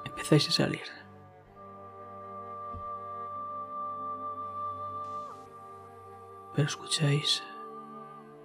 Empezáis 0.06 0.48
a 0.48 0.52
salir. 0.54 1.05
Pero 6.56 6.68
escucháis 6.68 7.44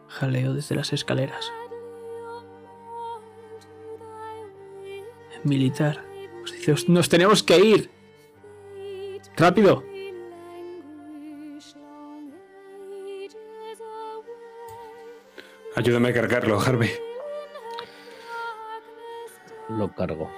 jaleo 0.08 0.52
desde 0.54 0.74
las 0.74 0.92
escaleras. 0.92 1.52
El 5.34 5.40
militar 5.48 6.04
os 6.42 6.52
dice, 6.52 6.72
"Os- 6.72 6.88
nos 6.88 7.08
tenemos 7.08 7.42
que 7.42 7.58
ir. 7.58 7.90
Rápido. 9.36 9.84
Ayúdame 15.76 16.08
a 16.08 16.12
cargarlo, 16.14 16.60
Harvey. 16.60 16.90
Lo 19.68 19.92
cargo. 19.94 20.30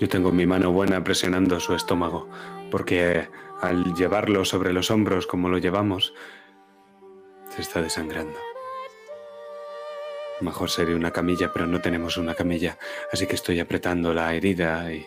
Yo 0.00 0.08
tengo 0.08 0.32
mi 0.32 0.46
mano 0.46 0.72
buena 0.72 1.04
presionando 1.04 1.60
su 1.60 1.74
estómago, 1.76 2.28
porque 2.70 3.28
al 3.62 3.94
llevarlo 3.94 4.44
sobre 4.44 4.72
los 4.72 4.90
hombros 4.90 5.28
como 5.28 5.48
lo 5.48 5.56
llevamos, 5.56 6.12
se 7.48 7.62
está 7.62 7.80
desangrando. 7.80 8.38
Mejor 10.40 10.68
sería 10.68 10.96
una 10.96 11.12
camilla, 11.12 11.52
pero 11.52 11.68
no 11.68 11.80
tenemos 11.80 12.16
una 12.16 12.34
camilla, 12.34 12.76
así 13.12 13.28
que 13.28 13.36
estoy 13.36 13.60
apretando 13.60 14.12
la 14.12 14.34
herida 14.34 14.92
y 14.92 15.06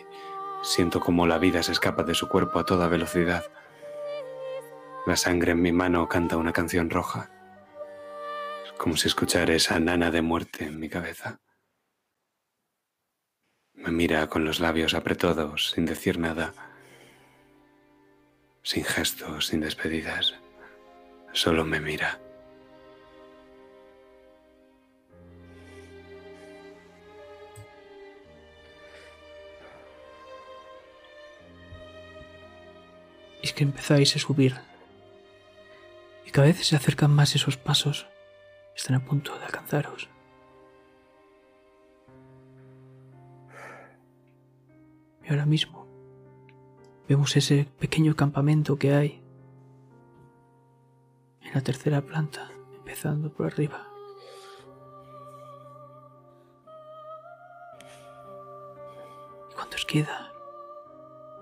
siento 0.62 1.00
como 1.00 1.26
la 1.26 1.36
vida 1.36 1.62
se 1.62 1.72
escapa 1.72 2.02
de 2.02 2.14
su 2.14 2.28
cuerpo 2.28 2.58
a 2.58 2.64
toda 2.64 2.88
velocidad. 2.88 3.44
La 5.06 5.16
sangre 5.16 5.52
en 5.52 5.60
mi 5.60 5.72
mano 5.72 6.08
canta 6.08 6.38
una 6.38 6.54
canción 6.54 6.88
roja. 6.88 7.30
Es 8.64 8.72
como 8.72 8.96
si 8.96 9.08
escuchara 9.08 9.54
esa 9.54 9.78
nana 9.78 10.10
de 10.10 10.22
muerte 10.22 10.64
en 10.64 10.80
mi 10.80 10.88
cabeza. 10.88 11.40
Me 13.74 13.90
mira 13.90 14.26
con 14.28 14.46
los 14.46 14.60
labios 14.60 14.94
apretados, 14.94 15.72
sin 15.72 15.84
decir 15.84 16.18
nada, 16.18 16.54
sin 18.66 18.82
gestos, 18.82 19.46
sin 19.46 19.60
despedidas. 19.60 20.34
Solo 21.32 21.64
me 21.64 21.78
mira. 21.78 22.18
Y 33.40 33.46
es 33.46 33.52
que 33.52 33.62
empezáis 33.62 34.16
a 34.16 34.18
subir. 34.18 34.56
Y 36.24 36.32
cada 36.32 36.48
vez 36.48 36.66
se 36.66 36.74
acercan 36.74 37.12
más 37.12 37.36
esos 37.36 37.56
pasos. 37.56 38.08
Están 38.74 38.96
a 38.96 39.04
punto 39.04 39.38
de 39.38 39.44
alcanzaros. 39.44 40.08
Y 45.22 45.30
ahora 45.30 45.46
mismo 45.46 45.85
vemos 47.08 47.36
ese 47.36 47.68
pequeño 47.78 48.16
campamento 48.16 48.78
que 48.78 48.92
hay 48.92 49.22
en 51.42 51.54
la 51.54 51.60
tercera 51.60 52.00
planta, 52.02 52.50
empezando 52.76 53.30
por 53.32 53.46
arriba. 53.46 53.86
¿Y 59.50 59.54
cuánto 59.54 59.76
os 59.76 59.84
queda? 59.84 60.32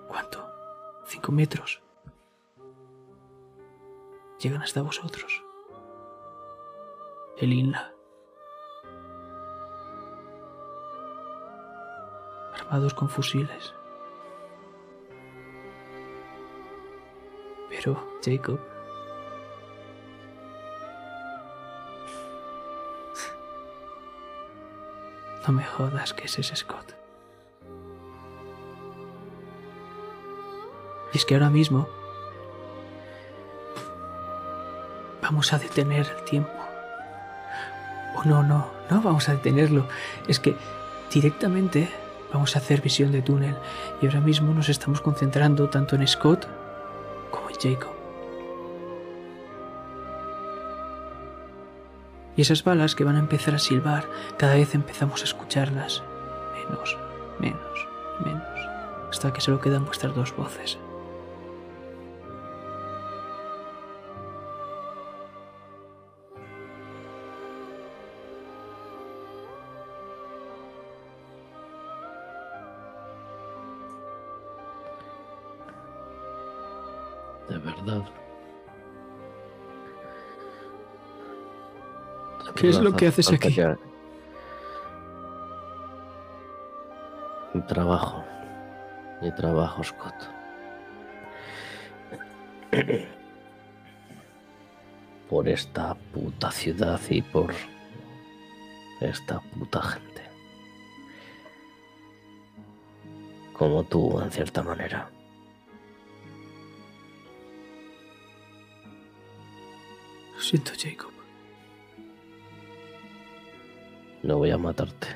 ¿Cuánto? 0.07 0.47
Cinco 1.07 1.31
metros. 1.31 1.81
Llegan 4.39 4.61
hasta 4.61 4.83
vosotros. 4.83 5.43
El 7.37 7.53
Inla. 7.53 7.91
Armados 12.53 12.93
con 12.93 13.09
fusiles. 13.09 13.73
Pero, 17.69 18.01
Jacob. 18.23 18.59
No 25.47 25.53
me 25.53 25.63
jodas 25.63 26.13
que 26.13 26.25
ese 26.25 26.41
es 26.41 26.47
Scott. 26.55 26.95
Y 31.13 31.17
es 31.17 31.25
que 31.25 31.35
ahora 31.35 31.49
mismo 31.49 31.87
vamos 35.21 35.53
a 35.53 35.59
detener 35.59 36.07
el 36.17 36.23
tiempo. 36.25 36.51
O 38.15 38.23
no, 38.23 38.43
no, 38.43 38.71
no 38.89 39.01
vamos 39.01 39.29
a 39.29 39.33
detenerlo. 39.33 39.87
Es 40.27 40.39
que 40.39 40.55
directamente 41.13 41.89
vamos 42.33 42.55
a 42.55 42.59
hacer 42.59 42.81
visión 42.81 43.11
de 43.11 43.21
túnel 43.21 43.55
y 44.01 44.07
ahora 44.07 44.21
mismo 44.21 44.53
nos 44.53 44.69
estamos 44.69 44.99
concentrando 45.01 45.69
tanto 45.69 45.95
en 45.95 46.07
Scott 46.07 46.47
Y 52.37 52.41
esas 52.41 52.63
balas 52.63 52.95
que 52.95 53.03
van 53.03 53.15
a 53.15 53.19
empezar 53.19 53.55
a 53.55 53.59
silbar, 53.59 54.05
cada 54.37 54.55
vez 54.55 54.75
empezamos 54.75 55.21
a 55.21 55.25
escucharlas. 55.25 56.03
Menos, 56.53 56.97
menos, 57.39 57.87
menos. 58.23 58.59
Hasta 59.09 59.31
que 59.31 59.41
solo 59.41 59.61
quedan 59.61 59.85
vuestras 59.85 60.13
dos 60.15 60.35
voces. 60.35 60.77
¿Qué 82.65 82.69
es 82.71 82.79
lo 82.79 82.93
que 82.95 83.05
hace 83.07 83.21
haces 83.21 83.33
aquí? 83.33 83.53
que- 83.53 83.75
Mi 87.53 87.61
trabajo. 87.67 88.23
Mi 89.21 89.31
trabajo, 89.35 89.83
Scott. 89.83 90.15
Por 95.29 95.47
esta 95.47 95.93
puta 95.95 96.51
ciudad 96.51 96.99
y 97.09 97.21
por 97.21 97.51
esta 99.01 99.39
puta 99.39 99.81
gente. 99.81 100.21
Como 103.53 103.83
tú, 103.83 104.19
en 104.21 104.31
cierta 104.31 104.61
manera. 104.63 105.09
Lo 110.35 110.39
siento, 110.41 110.71
Jacob. 110.77 111.11
No 114.25 114.39
voy 114.39 114.49
a 114.49 114.57
matarte. 114.57 115.07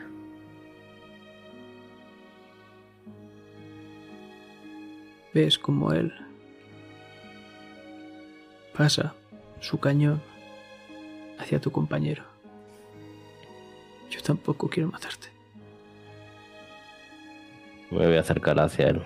Ves 5.34 5.58
como 5.58 5.92
él 5.94 6.14
pasa 8.78 9.16
su 9.62 9.80
cañón 9.80 10.22
hacia 11.40 11.60
tu 11.60 11.72
compañero. 11.72 12.22
Yo 14.12 14.22
tampoco 14.22 14.70
quiero 14.70 14.90
matarte. 14.90 15.30
Me 17.90 18.06
voy 18.06 18.16
a 18.16 18.20
acercar 18.20 18.60
hacia 18.60 18.90
él. 18.90 19.02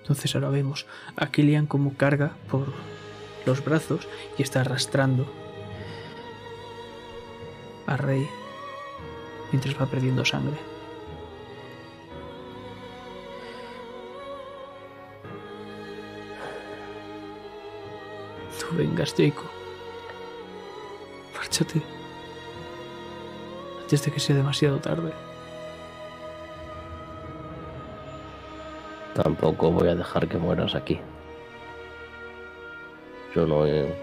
Entonces 0.00 0.34
ahora 0.34 0.48
vemos 0.48 0.86
a 1.14 1.30
Killian 1.30 1.66
como 1.66 1.94
carga 1.94 2.32
por 2.50 2.72
los 3.50 3.64
brazos 3.64 4.06
y 4.38 4.42
está 4.42 4.60
arrastrando 4.60 5.26
a 7.86 7.96
Rey 7.96 8.28
mientras 9.50 9.74
va 9.80 9.86
perdiendo 9.86 10.24
sangre. 10.24 10.56
No 18.62 18.78
vengas, 18.78 19.14
Jacob. 19.16 19.50
Márchate. 21.34 21.82
Antes 23.82 24.04
de 24.04 24.12
que 24.12 24.20
sea 24.20 24.36
demasiado 24.36 24.78
tarde. 24.78 25.12
Tampoco 29.14 29.72
voy 29.72 29.88
a 29.88 29.96
dejar 29.96 30.28
que 30.28 30.38
mueras 30.38 30.76
aquí. 30.76 31.00
Yo 33.34 33.46
no 33.46 33.66
eh, 33.66 33.94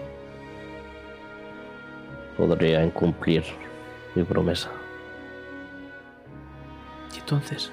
podría 2.36 2.84
incumplir 2.84 3.44
mi 4.14 4.24
promesa. 4.24 4.70
Y 7.14 7.18
entonces, 7.18 7.70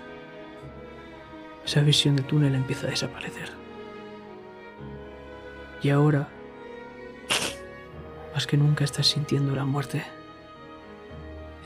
esa 1.66 1.82
visión 1.82 2.16
de 2.16 2.24
túnel 2.24 2.56
empieza 2.56 2.88
a 2.88 2.90
desaparecer. 2.90 3.50
Y 5.82 5.90
ahora, 5.90 6.28
más 8.34 8.48
que 8.48 8.58
nunca 8.58 8.84
estás 8.84 9.08
sintiendo 9.08 9.56
la 9.56 9.66
muerte 9.66 10.04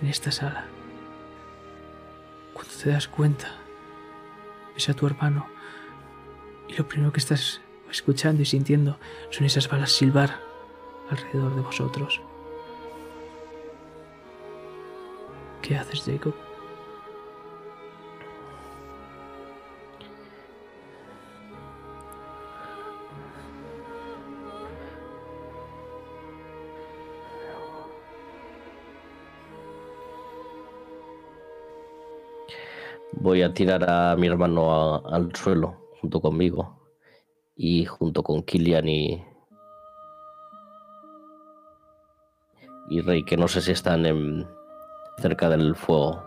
en 0.01 0.07
esta 0.07 0.31
sala. 0.31 0.65
Cuando 2.53 2.73
te 2.83 2.89
das 2.89 3.07
cuenta, 3.07 3.47
ves 4.73 4.89
a 4.89 4.93
tu 4.93 5.07
hermano 5.07 5.47
y 6.67 6.73
lo 6.75 6.87
primero 6.87 7.11
que 7.11 7.19
estás 7.19 7.61
escuchando 7.91 8.41
y 8.41 8.45
sintiendo 8.45 8.97
son 9.29 9.45
esas 9.45 9.67
balas 9.69 9.91
silbar 9.91 10.39
alrededor 11.09 11.55
de 11.55 11.61
vosotros. 11.61 12.21
¿Qué 15.61 15.75
haces, 15.75 16.03
Jacob? 16.05 16.33
Voy 33.11 33.41
a 33.41 33.53
tirar 33.53 33.87
a 33.89 34.15
mi 34.15 34.27
hermano 34.27 35.05
al 35.05 35.35
suelo 35.35 35.75
junto 35.99 36.21
conmigo 36.21 36.78
y 37.61 37.83
junto 37.85 38.23
con 38.23 38.41
Killian 38.43 38.87
y, 38.87 39.21
y 42.89 43.01
Rey, 43.01 43.23
que 43.25 43.35
no 43.35 43.49
sé 43.49 43.59
si 43.61 43.73
están 43.73 44.05
en- 44.05 44.47
cerca 45.17 45.49
del 45.49 45.75
fuego. 45.75 46.23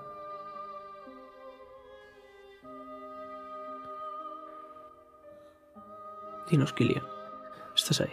Dinos, 6.51 6.73
Killian. 6.73 7.05
Estás 7.75 8.01
ahí. 8.01 8.13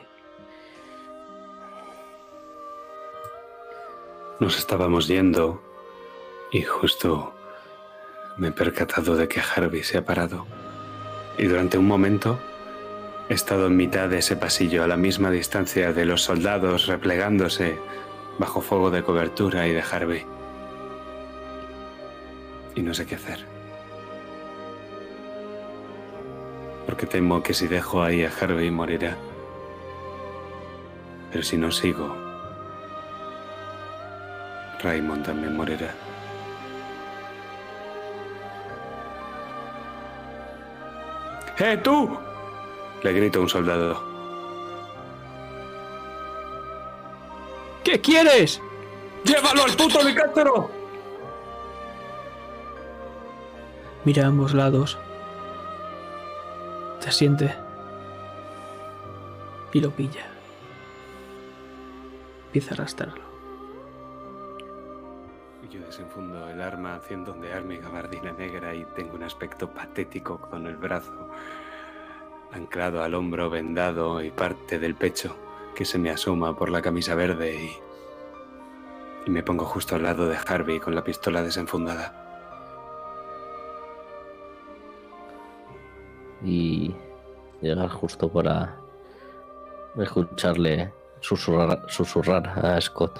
Nos 4.39 4.57
estábamos 4.57 5.07
yendo 5.07 5.61
y 6.51 6.61
justo 6.61 7.33
me 8.37 8.47
he 8.49 8.51
percatado 8.51 9.15
de 9.17 9.27
que 9.27 9.41
Harvey 9.41 9.83
se 9.83 9.97
ha 9.97 10.05
parado. 10.05 10.45
Y 11.37 11.45
durante 11.45 11.77
un 11.77 11.87
momento 11.87 12.39
he 13.29 13.33
estado 13.35 13.67
en 13.67 13.77
mitad 13.77 14.09
de 14.09 14.17
ese 14.17 14.35
pasillo 14.35 14.83
a 14.83 14.87
la 14.87 14.97
misma 14.97 15.29
distancia 15.29 15.93
de 15.93 16.05
los 16.05 16.23
soldados 16.23 16.87
replegándose 16.87 17.77
bajo 18.39 18.59
fuego 18.59 18.89
de 18.89 19.03
cobertura 19.03 19.67
y 19.67 19.73
de 19.73 19.83
Harvey. 19.83 20.25
Y 22.73 22.81
no 22.81 22.93
sé 22.95 23.05
qué 23.05 23.15
hacer. 23.15 23.45
Porque 26.87 27.05
temo 27.05 27.43
que 27.43 27.53
si 27.53 27.67
dejo 27.67 28.01
ahí 28.01 28.23
a 28.23 28.31
Harvey 28.31 28.71
morirá. 28.71 29.15
Pero 31.31 31.43
si 31.43 31.55
no 31.55 31.71
sigo, 31.71 32.15
Raymond 34.81 35.23
también 35.23 35.55
morirá. 35.55 35.93
¡Eh, 41.59 41.77
tú! 41.83 42.28
Le 43.03 43.13
grito 43.13 43.39
a 43.39 43.41
un 43.43 43.49
soldado. 43.49 44.03
¿Qué 47.83 48.01
quieres? 48.01 48.61
¡Llévalo 49.23 49.63
al 49.63 49.71
puto 49.71 50.01
helicóptero! 50.01 50.69
Mira 54.03 54.25
a 54.25 54.27
ambos 54.27 54.53
lados. 54.53 54.97
Te 56.99 57.09
asiente. 57.09 57.55
Y 59.71 59.79
lo 59.79 59.91
pilla. 59.91 60.25
Empieza 62.47 62.71
a 62.71 62.73
arrastrarlo. 62.75 63.29
Yo 65.69 65.79
desenfundo 65.81 66.49
el 66.49 66.61
arma 66.61 66.95
haciendo 66.95 67.31
ondear 67.31 67.63
mi 67.63 67.77
gabardina 67.77 68.31
negra 68.31 68.73
y 68.73 68.85
tengo 68.95 69.13
un 69.13 69.23
aspecto 69.23 69.69
patético 69.69 70.39
con 70.39 70.65
el 70.65 70.75
brazo 70.75 71.29
anclado 72.51 73.03
al 73.03 73.13
hombro 73.13 73.49
vendado 73.49 74.21
y 74.21 74.31
parte 74.31 74.79
del 74.79 74.95
pecho 74.95 75.35
que 75.75 75.85
se 75.85 75.97
me 75.97 76.09
asoma 76.09 76.57
por 76.57 76.69
la 76.69 76.81
camisa 76.81 77.15
verde 77.15 77.55
y, 77.63 77.71
y 79.25 79.29
me 79.29 79.43
pongo 79.43 79.65
justo 79.65 79.95
al 79.95 80.03
lado 80.03 80.27
de 80.27 80.37
Harvey 80.37 80.79
con 80.79 80.95
la 80.95 81.03
pistola 81.03 81.41
desenfundada. 81.41 82.19
y 86.43 86.95
llegar 87.61 87.89
justo 87.89 88.29
para 88.29 88.75
escucharle 89.97 90.93
susurrar, 91.19 91.85
susurrar 91.89 92.65
a 92.65 92.79
Scott. 92.79 93.19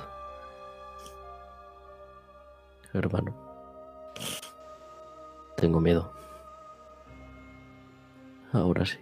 Hermano, 2.93 3.33
tengo 5.55 5.79
miedo. 5.79 6.11
Ahora 8.51 8.85
sí. 8.85 8.97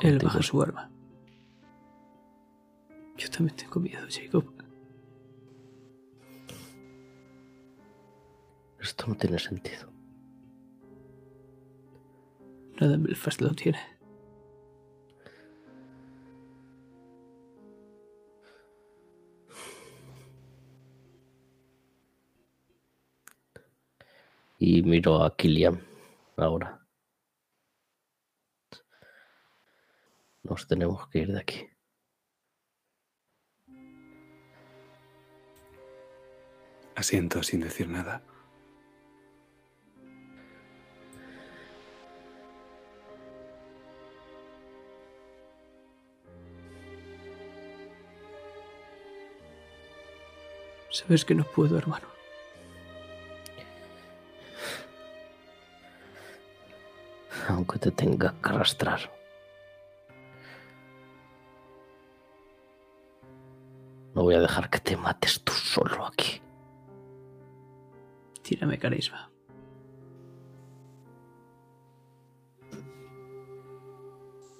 Él 0.00 0.18
baja 0.18 0.42
su 0.42 0.62
arma. 0.62 0.90
Yo 3.16 3.28
también 3.30 3.56
tengo 3.56 3.80
miedo, 3.80 4.06
Jacob. 4.08 4.44
Esto 8.80 9.06
no 9.08 9.16
tiene 9.16 9.38
sentido. 9.38 9.90
Nada 12.80 12.94
en 12.94 13.02
Belfast 13.02 13.40
lo 13.40 13.52
tiene. 13.54 13.78
Y 24.60 24.82
miro 24.82 25.24
a 25.24 25.36
Killian 25.36 25.80
ahora. 26.36 26.77
Nos 30.48 30.66
tenemos 30.66 31.06
que 31.08 31.18
ir 31.18 31.32
de 31.32 31.40
aquí. 31.40 31.68
Asiento 36.94 37.42
sin 37.42 37.60
decir 37.60 37.88
nada. 37.88 38.22
Sabes 50.90 51.24
que 51.24 51.34
no 51.34 51.44
puedo, 51.44 51.78
hermano. 51.78 52.08
Aunque 57.48 57.78
te 57.78 57.90
tenga 57.92 58.34
que 58.42 58.48
arrastrar. 58.48 59.17
No 64.18 64.24
voy 64.24 64.34
a 64.34 64.40
dejar 64.40 64.68
que 64.68 64.80
te 64.80 64.96
mates 64.96 65.44
tú 65.44 65.52
solo 65.52 66.04
aquí. 66.04 66.42
Tírame 68.42 68.76
carisma. 68.76 69.30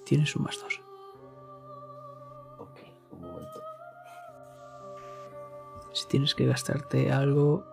Tienes 0.05 0.33
un 0.37 0.43
más 0.43 0.57
dos. 0.61 0.81
Ok, 2.57 2.79
un 3.11 3.19
momento. 3.19 3.61
Si 5.91 6.07
tienes 6.07 6.33
que 6.33 6.45
gastarte 6.45 7.11
algo, 7.11 7.65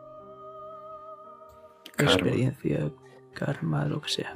Karma. 1.95 2.13
experiencia, 2.13 2.91
karma, 3.33 3.85
lo 3.85 4.01
que 4.01 4.09
sea. 4.09 4.35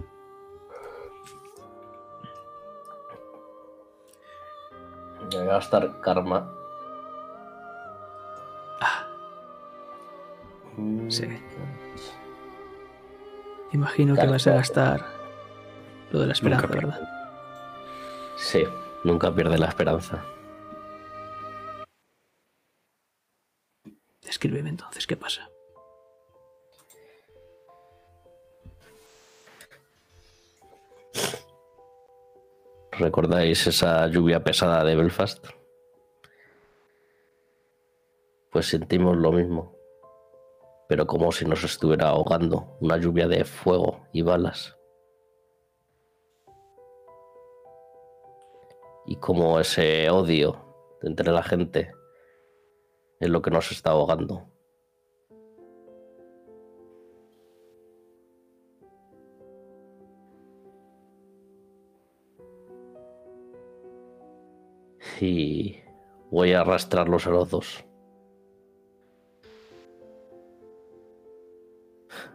Voy 5.33 5.41
a 5.41 5.45
gastar 5.47 6.01
karma. 6.01 6.60
Sí. 11.11 11.27
imagino 13.73 14.15
que 14.15 14.27
vas 14.27 14.47
a 14.47 14.55
gastar 14.55 15.05
lo 16.13 16.21
de 16.21 16.27
la 16.29 16.33
esperanza, 16.33 16.67
Nunca 16.69 16.81
¿verdad? 16.81 17.09
Sí, 18.37 18.65
nunca 19.03 19.35
pierde 19.35 19.59
la 19.59 19.67
esperanza. 19.67 20.25
Descríbeme 24.23 24.71
entonces 24.71 25.07
qué 25.07 25.17
pasa. 25.17 25.51
¿Recordáis 32.93 33.67
esa 33.67 34.07
lluvia 34.07 34.45
pesada 34.45 34.85
de 34.85 34.95
Belfast? 34.95 35.45
Pues 38.51 38.67
sentimos 38.67 39.17
lo 39.17 39.33
mismo, 39.33 39.80
pero 40.91 41.07
como 41.07 41.31
si 41.31 41.45
nos 41.45 41.63
estuviera 41.63 42.09
ahogando, 42.09 42.77
una 42.81 42.97
lluvia 42.97 43.29
de 43.29 43.45
fuego 43.45 44.09
y 44.13 44.23
balas. 44.23 44.77
Y 49.07 49.15
como 49.15 49.61
ese 49.61 50.11
odio 50.11 50.57
entre 51.03 51.31
la 51.31 51.45
gente 51.45 51.93
es 53.21 53.31
lo 53.31 53.41
que 53.41 53.53
nos 53.53 53.71
está 53.71 53.93
ahogando. 53.93 54.49
y 65.21 65.79
voy 66.31 66.55
a 66.55 66.63
arrastrarlos 66.63 67.27
a 67.27 67.31
los 67.31 67.51
dos. 67.51 67.90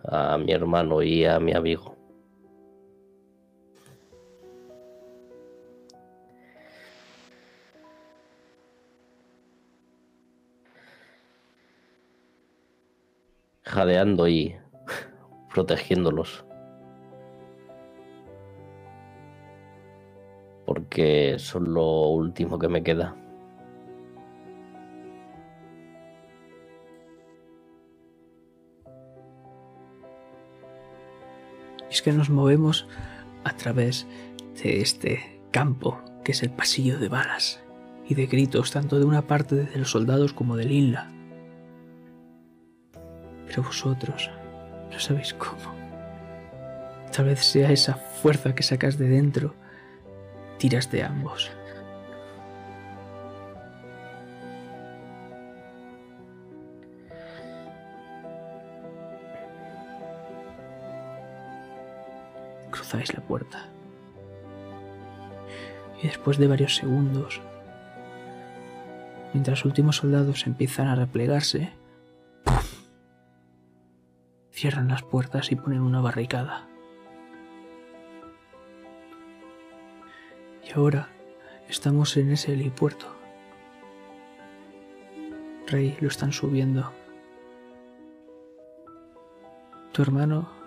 A 0.08 0.38
mi 0.38 0.52
hermano 0.52 1.02
y 1.02 1.26
a 1.26 1.40
mi 1.40 1.54
amigo. 1.54 1.96
Jadeando 13.64 14.28
y 14.28 14.56
protegiéndolos. 15.54 16.46
porque 20.66 21.36
son 21.40 21.74
lo 21.74 22.10
último 22.10 22.60
que 22.60 22.68
me 22.68 22.84
queda. 22.84 23.16
Es 31.96 32.02
que 32.02 32.12
nos 32.12 32.30
movemos 32.30 32.86
a 33.46 33.56
través 33.56 34.06
de 34.62 34.82
este 34.82 35.40
campo, 35.52 36.02
que 36.26 36.34
es 36.34 36.44
el 36.44 36.50
pasillo 36.50 37.00
de 37.00 37.08
balas 37.08 37.62
y 38.06 38.16
de 38.16 38.26
gritos, 38.26 38.72
tanto 38.72 39.00
de 39.00 39.06
una 39.06 39.28
parte 39.28 39.56
de 39.56 39.78
los 39.78 39.92
soldados 39.92 40.34
como 40.34 40.58
del 40.58 40.74
Inla. 40.74 41.10
Pero 43.48 43.64
vosotros 43.64 44.30
no 44.92 45.00
sabéis 45.00 45.34
cómo. 45.36 45.74
Tal 47.14 47.28
vez 47.28 47.46
sea 47.46 47.72
esa 47.72 47.94
fuerza 47.94 48.54
que 48.54 48.64
sacas 48.64 48.98
de 48.98 49.08
dentro, 49.08 49.56
tiras 50.58 50.92
de 50.92 51.02
ambos. 51.02 51.50
La 62.96 63.22
puerta. 63.22 63.70
Y 66.02 66.08
después 66.08 66.38
de 66.38 66.48
varios 66.48 66.76
segundos, 66.76 67.42
mientras 69.34 69.66
últimos 69.66 69.98
soldados 69.98 70.48
empiezan 70.48 70.88
a 70.88 70.96
replegarse, 70.96 71.74
cierran 74.52 74.88
las 74.88 75.04
puertas 75.04 75.52
y 75.52 75.56
ponen 75.56 75.82
una 75.82 76.02
barricada. 76.02 76.68
Y 80.64 80.72
ahora 80.72 81.10
estamos 81.70 82.16
en 82.18 82.32
ese 82.32 82.54
helipuerto. 82.54 83.06
Rey, 85.68 85.98
lo 86.00 86.08
están 86.08 86.32
subiendo. 86.32 86.92
Tu 89.92 90.02
hermano 90.02 90.65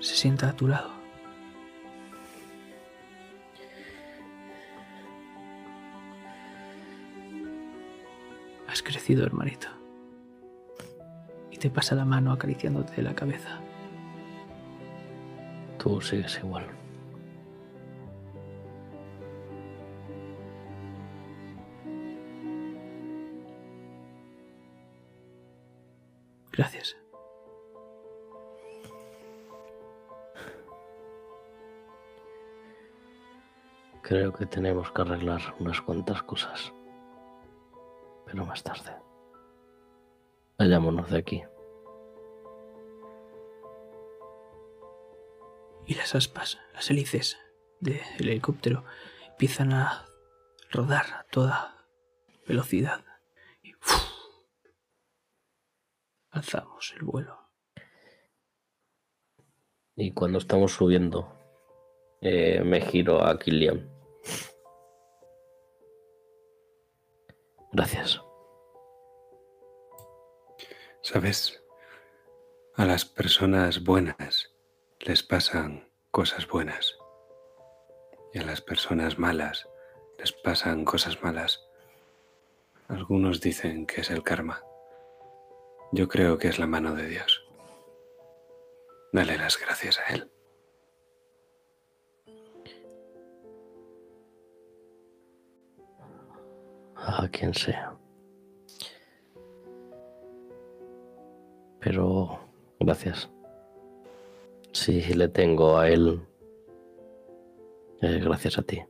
se 0.00 0.14
sienta 0.14 0.48
a 0.48 0.56
tu 0.56 0.68
lado. 0.68 0.90
Has 8.68 8.82
crecido, 8.82 9.24
hermanito. 9.24 9.68
Y 11.50 11.56
te 11.56 11.70
pasa 11.70 11.94
la 11.94 12.04
mano 12.04 12.32
acariciándote 12.32 13.00
la 13.02 13.14
cabeza. 13.14 13.60
Tú 15.78 16.00
sigues 16.00 16.38
igual. 16.38 16.66
Gracias. 26.52 26.96
Creo 34.08 34.32
que 34.32 34.46
tenemos 34.46 34.92
que 34.92 35.02
arreglar 35.02 35.56
unas 35.58 35.80
cuantas 35.80 36.22
cosas. 36.22 36.72
Pero 38.24 38.46
más 38.46 38.62
tarde. 38.62 38.94
Vayámonos 40.56 41.10
de 41.10 41.18
aquí. 41.18 41.42
Y 45.86 45.94
las 45.94 46.14
aspas, 46.14 46.56
las 46.72 46.88
hélices 46.88 47.36
del 47.80 48.00
helicóptero 48.20 48.84
empiezan 49.28 49.72
a 49.72 50.06
rodar 50.70 51.06
a 51.06 51.26
toda 51.32 51.84
velocidad. 52.46 53.04
Y 53.60 53.72
alzamos 56.30 56.94
el 56.96 57.02
vuelo. 57.02 57.50
Y 59.96 60.12
cuando 60.12 60.38
estamos 60.38 60.74
subiendo, 60.74 61.36
eh, 62.20 62.62
me 62.64 62.80
giro 62.80 63.20
a 63.26 63.36
Kilian. 63.36 63.95
Gracias. 67.72 68.20
¿Sabes? 71.02 71.62
A 72.74 72.84
las 72.84 73.04
personas 73.04 73.84
buenas 73.84 74.54
les 75.00 75.22
pasan 75.22 75.88
cosas 76.10 76.48
buenas. 76.48 76.96
Y 78.32 78.38
a 78.38 78.44
las 78.44 78.60
personas 78.60 79.18
malas 79.18 79.68
les 80.18 80.32
pasan 80.32 80.84
cosas 80.84 81.22
malas. 81.22 81.66
Algunos 82.88 83.40
dicen 83.40 83.86
que 83.86 84.00
es 84.00 84.10
el 84.10 84.22
karma. 84.22 84.62
Yo 85.92 86.08
creo 86.08 86.38
que 86.38 86.48
es 86.48 86.58
la 86.58 86.66
mano 86.66 86.94
de 86.94 87.06
Dios. 87.06 87.44
Dale 89.12 89.38
las 89.38 89.58
gracias 89.58 89.98
a 89.98 90.14
Él. 90.14 90.30
a 96.96 97.28
quien 97.28 97.54
sea. 97.54 97.96
Pero 101.80 102.40
gracias. 102.80 103.30
Si 104.72 105.00
le 105.14 105.28
tengo 105.28 105.78
a 105.78 105.88
él, 105.88 106.20
eh, 108.02 108.20
gracias 108.22 108.58
a 108.58 108.62
ti. 108.62 108.82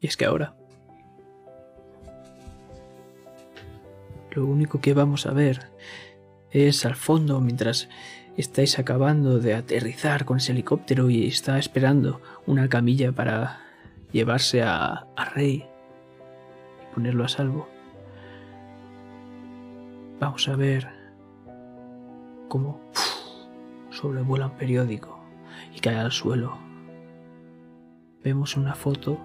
Y 0.00 0.06
es 0.06 0.18
que 0.18 0.26
ahora 0.26 0.54
lo 4.32 4.44
único 4.44 4.80
que 4.80 4.92
vamos 4.92 5.26
a 5.26 5.32
ver 5.32 5.70
es 6.50 6.84
al 6.84 6.94
fondo 6.94 7.40
mientras 7.40 7.88
estáis 8.36 8.78
acabando 8.78 9.38
de 9.38 9.54
aterrizar 9.54 10.24
con 10.24 10.38
ese 10.38 10.52
helicóptero 10.52 11.10
y 11.10 11.26
está 11.26 11.58
esperando 11.58 12.20
una 12.46 12.68
camilla 12.68 13.12
para 13.12 13.60
llevarse 14.12 14.62
a, 14.62 15.06
a 15.16 15.24
Rey 15.26 15.64
y 16.82 16.94
ponerlo 16.94 17.24
a 17.24 17.28
salvo. 17.28 17.68
Vamos 20.20 20.48
a 20.48 20.56
ver 20.56 20.88
cómo 22.48 22.80
sobrevuela 23.90 24.46
un 24.46 24.56
periódico 24.56 25.18
y 25.74 25.80
cae 25.80 25.96
al 25.96 26.12
suelo. 26.12 26.58
Vemos 28.22 28.56
una 28.56 28.74
foto 28.74 29.18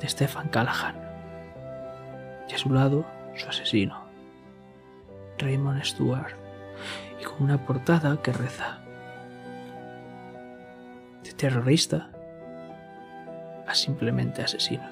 de 0.00 0.08
Stefan 0.08 0.48
Callahan 0.48 0.96
y 2.48 2.54
a 2.54 2.58
su 2.58 2.70
lado 2.72 3.04
su 3.36 3.48
asesino, 3.48 3.96
Raymond 5.38 5.82
Stewart, 5.84 6.39
y 7.20 7.24
con 7.24 7.42
una 7.42 7.64
portada 7.64 8.20
que 8.22 8.32
reza 8.32 8.78
de 11.22 11.32
terrorista 11.32 12.10
a 13.66 13.74
simplemente 13.74 14.42
asesino. 14.42 14.88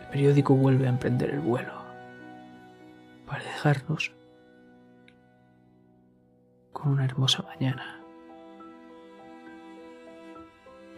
El 0.00 0.06
periódico 0.10 0.54
vuelve 0.54 0.86
a 0.86 0.90
emprender 0.90 1.30
el 1.30 1.40
vuelo 1.40 1.72
para 3.26 3.42
dejarnos 3.42 4.12
con 6.72 6.92
una 6.92 7.04
hermosa 7.04 7.42
mañana 7.42 8.00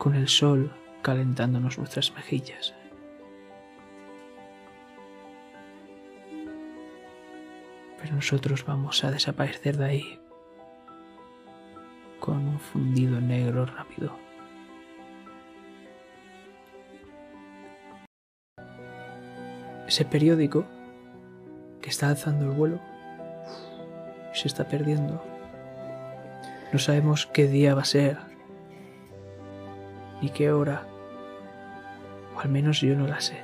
con 0.03 0.17
el 0.17 0.27
sol 0.27 0.73
calentándonos 1.03 1.79
nuestras 1.79 2.12
mejillas. 2.15 2.75
Nosotros 8.13 8.65
vamos 8.65 9.03
a 9.05 9.11
desaparecer 9.11 9.77
de 9.77 9.85
ahí 9.85 10.21
con 12.21 12.47
un 12.47 12.61
fundido 12.61 13.21
negro 13.21 13.67
rápido. 13.67 14.17
Ese 19.89 20.05
periódico 20.05 20.65
que 21.81 21.91
está 21.91 22.09
alzando 22.09 22.45
el 22.45 22.53
vuelo 22.53 22.81
se 24.33 24.47
está 24.47 24.69
perdiendo. 24.69 25.23
No 26.73 26.79
sabemos 26.79 27.27
qué 27.27 27.49
día 27.49 27.75
va 27.75 27.83
a 27.83 27.87
ser, 27.87 28.19
¿Y 30.23 30.31
qué 30.31 30.53
hora? 30.53 30.87
O 32.37 32.41
al 32.41 32.49
menos 32.49 32.81
yo 32.81 32.95
no 32.95 33.09
la 33.09 33.21
sé. 33.21 33.41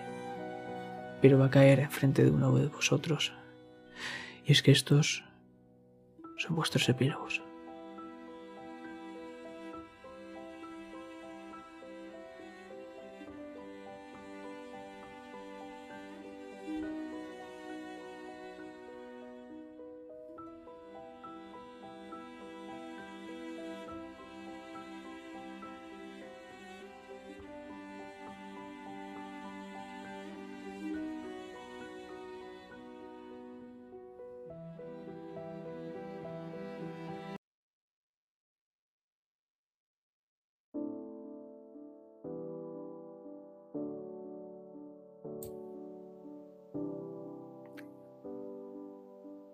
Pero 1.20 1.36
va 1.36 1.46
a 1.46 1.50
caer 1.50 1.80
enfrente 1.80 2.22
de 2.24 2.30
uno 2.30 2.52
de 2.56 2.68
vosotros. 2.68 3.34
Y 4.48 4.52
es 4.52 4.62
que 4.62 4.70
estos 4.70 5.22
son 6.38 6.56
vuestros 6.56 6.88
epílogos. 6.88 7.42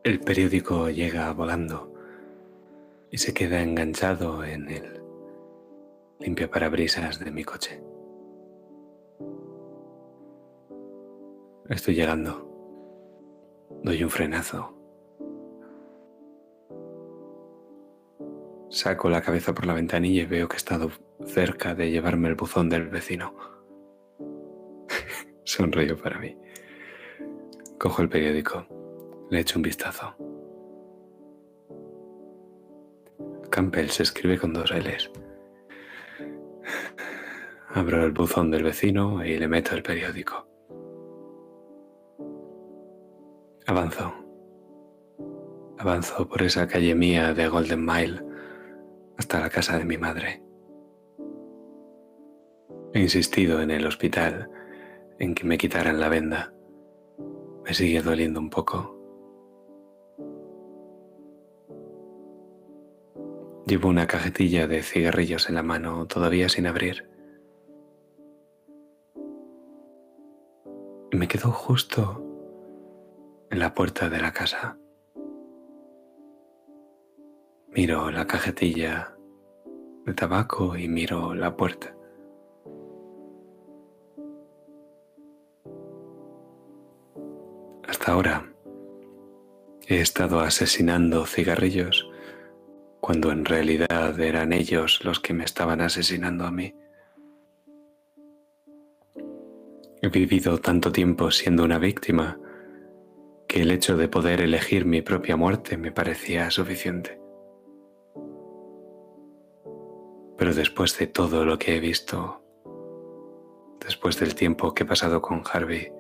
El 0.05 0.21
periódico 0.21 0.91
llega 0.91 1.33
volando 1.33 1.91
y 3.11 3.17
se 3.17 3.33
queda 3.33 3.63
enganchado 3.63 4.45
en 4.45 4.69
el 4.69 5.03
limpio 6.19 6.51
parabrisas 6.51 7.19
de 7.21 7.31
mi 7.31 7.43
coche. 7.43 7.83
Estoy 11.71 11.95
llegando. 11.95 12.47
Doy 13.83 14.05
un 14.05 14.11
frenazo. 14.11 14.77
Saco 18.69 19.09
la 19.09 19.23
cabeza 19.23 19.55
por 19.55 19.65
la 19.65 19.73
ventanilla 19.73 20.25
y 20.25 20.27
veo 20.27 20.49
que 20.49 20.57
he 20.57 20.59
estado 20.59 20.91
cerca 21.25 21.75
de 21.75 21.91
llevarme 21.91 22.29
el 22.29 22.35
buzón 22.35 22.69
del 22.69 22.89
vecino. 22.89 23.33
Sonrío 25.45 25.97
para 25.97 26.19
mí. 26.19 26.37
Cojo 27.79 28.03
el 28.03 28.11
periódico. 28.11 28.74
Le 29.35 29.41
echo 29.41 29.59
un 29.59 29.65
vistazo. 29.65 30.15
Campbell 33.51 33.89
se 33.89 34.05
escribe 34.05 34.39
con 34.39 34.53
dos 34.53 34.71
L's. 34.71 35.11
Abro 37.71 38.05
el 38.05 38.13
buzón 38.13 38.53
del 38.53 38.63
vecino 38.63 39.25
y 39.25 39.37
le 39.37 39.49
meto 39.49 39.75
el 39.75 39.83
periódico. 39.83 40.47
Avanzo. 43.67 44.15
Avanzo 45.79 46.29
por 46.29 46.41
esa 46.43 46.69
calle 46.69 46.95
mía 46.95 47.35
de 47.35 47.49
Golden 47.49 47.85
Mile 47.85 48.23
hasta 49.19 49.41
la 49.41 49.51
casa 49.51 49.77
de 49.79 49.85
mi 49.85 49.99
madre. 49.99 50.45
He 52.93 53.01
insistido 53.01 53.61
en 53.61 53.73
el 53.73 53.85
hospital 53.85 54.49
en 55.19 55.35
que 55.35 55.43
me 55.43 55.59
quitaran 55.59 55.99
la 55.99 56.09
venda. 56.09 56.55
Me 57.65 57.75
sigue 57.75 58.01
doliendo 58.01 58.39
un 58.39 58.51
poco, 58.51 58.94
Llevo 63.67 63.89
una 63.89 64.07
cajetilla 64.07 64.67
de 64.67 64.83
cigarrillos 64.83 65.49
en 65.49 65.55
la 65.55 65.63
mano, 65.63 66.07
todavía 66.07 66.51
sin 66.51 66.67
abrir. 66.67 67.09
Me 71.13 71.27
quedo 71.29 71.51
justo 71.51 72.23
en 73.51 73.59
la 73.59 73.73
puerta 73.73 74.11
de 74.11 74.21
la 74.21 74.33
casa. 74.33 74.77
Miro 77.69 78.11
la 78.11 78.27
cajetilla 78.27 79.17
de 80.05 80.13
tabaco 80.13 80.77
y 80.77 80.87
miro 80.87 81.35
la 81.35 81.57
puerta. 81.57 81.97
Hasta 87.89 88.13
ahora 88.13 88.53
he 89.87 90.01
estado 90.01 90.41
asesinando 90.41 91.25
cigarrillos 91.25 92.11
cuando 93.05 93.33
en 93.33 93.45
realidad 93.45 94.19
eran 94.19 94.55
ellos 94.55 95.05
los 95.05 95.21
que 95.21 95.35
me 95.35 95.45
estaban 95.45 95.83
asesinando 95.83 96.47
a 96.47 96.51
mí. 96.51 96.75
He 100.01 100.09
vivido 100.09 100.57
tanto 100.57 100.91
tiempo 100.91 101.31
siendo 101.31 101.65
una 101.65 101.77
víctima 101.79 102.41
que 103.47 103.61
el 103.61 103.73
hecho 103.73 103.99
de 103.99 104.09
poder 104.09 104.41
elegir 104.41 104.87
mi 104.87 105.03
propia 105.03 105.37
muerte 105.37 105.77
me 105.77 105.93
parecía 105.93 106.51
suficiente. 106.51 107.21
Pero 110.39 110.55
después 110.55 110.99
de 110.99 111.07
todo 111.07 111.45
lo 111.45 111.59
que 111.59 111.77
he 111.77 111.81
visto, 111.81 112.43
después 113.85 114.19
del 114.19 114.35
tiempo 114.35 114.73
que 114.73 114.85
he 114.85 114.87
pasado 114.87 115.21
con 115.21 115.43
Harvey, 115.53 115.93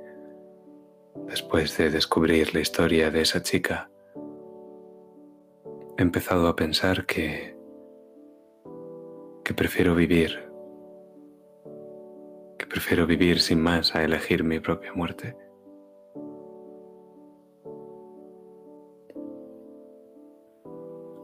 después 1.28 1.76
de 1.76 1.91
descubrir 1.91 2.55
la 2.55 2.60
historia 2.60 3.10
de 3.10 3.20
esa 3.20 3.42
chica, 3.42 3.91
he 5.97 6.02
empezado 6.02 6.48
a 6.48 6.56
pensar 6.56 7.06
que, 7.06 7.56
que 9.44 9.55
prefiero 9.55 9.94
vivir, 9.94 10.50
que 12.58 12.66
prefiero 12.66 13.06
vivir 13.06 13.40
sin 13.40 13.60
más 13.60 13.94
a 13.94 14.02
elegir 14.02 14.42
mi 14.42 14.58
propia 14.60 14.92
muerte. 14.92 15.36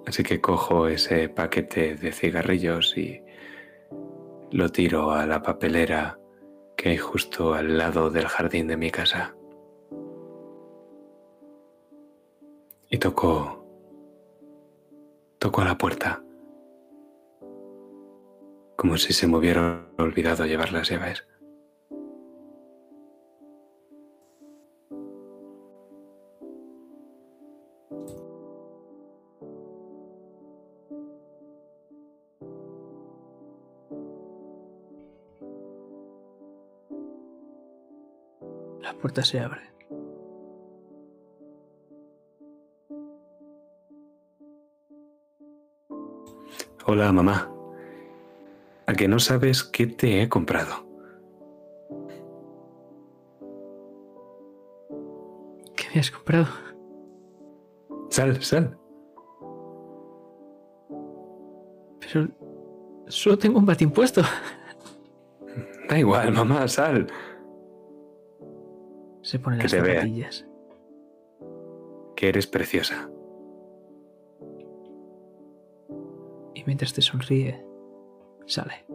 Así 0.07 0.23
que 0.23 0.41
cojo 0.41 0.89
ese 0.89 1.29
paquete 1.29 1.95
de 1.95 2.13
cigarrillos 2.13 2.97
y 2.97 3.23
lo 4.51 4.69
tiro 4.71 5.13
a 5.13 5.27
la 5.27 5.43
papelera 5.43 6.19
que 6.77 6.91
hay 6.91 6.97
justo 6.97 7.55
al 7.55 7.79
lado 7.79 8.11
del 8.11 8.27
jardín 8.27 8.67
de 8.67 8.77
mi 8.77 8.91
casa. 8.91 9.37
Y 12.89 12.99
toco 12.99 13.60
Tocó 15.41 15.63
a 15.63 15.65
la 15.65 15.79
puerta. 15.79 16.23
Como 18.77 18.99
si 18.99 19.15
se 19.15 19.27
me 19.27 19.39
hubiera 19.39 19.87
olvidado 19.97 20.45
llevar 20.45 20.71
las 20.71 20.91
llaves. 20.91 21.27
La 38.83 38.93
puerta 39.01 39.25
se 39.25 39.41
abre. 39.41 39.80
Hola, 46.93 47.13
mamá. 47.13 47.49
¿A 48.89 48.95
que 48.95 49.07
no 49.07 49.21
sabes 49.21 49.63
qué 49.63 49.87
te 49.87 50.23
he 50.23 50.29
comprado? 50.29 50.75
¿Qué 55.77 55.85
me 55.95 56.01
has 56.01 56.11
comprado? 56.11 56.47
Sal, 58.09 58.43
sal. 58.43 58.77
Pero 62.01 62.27
solo 63.07 63.39
tengo 63.39 63.61
un 63.61 63.67
batín 63.67 63.93
puesto. 63.93 64.23
Da 65.89 65.97
igual, 65.97 66.33
mamá, 66.33 66.67
sal. 66.67 67.07
Se 69.23 69.39
pone 69.39 69.59
Que 69.59 69.63
las 69.63 69.73
vea. 69.75 69.95
zapatillas. 70.01 70.45
Que 72.17 72.31
eres 72.31 72.49
preciosa. 72.49 73.09
Mientras 76.71 76.93
te 76.93 77.03
sonríe, 77.03 77.61
sale. 78.47 78.87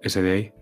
Ese 0.00 0.22
de 0.22 0.30
ahí. 0.30 0.52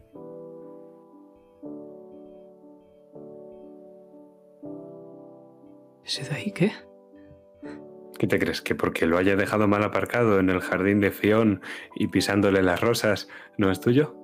¿Ese 6.07 6.25
de 6.25 6.35
ahí 6.35 6.53
qué? 6.53 6.73
¿Qué 8.19 8.27
te 8.27 8.39
crees? 8.39 8.63
¿Que 8.63 8.75
porque 8.75 9.05
lo 9.05 9.19
haya 9.19 9.37
dejado 9.37 9.69
mal 9.69 9.85
aparcado 9.85 10.41
en 10.41 10.49
el 10.49 10.61
jardín 10.61 11.01
de 11.01 11.11
Fion 11.11 11.61
y 11.97 12.09
pisándole 12.09 12.63
las 12.63 12.81
rosas, 12.81 13.29
no 13.59 13.71
es 13.71 13.79
tuyo? 13.79 14.17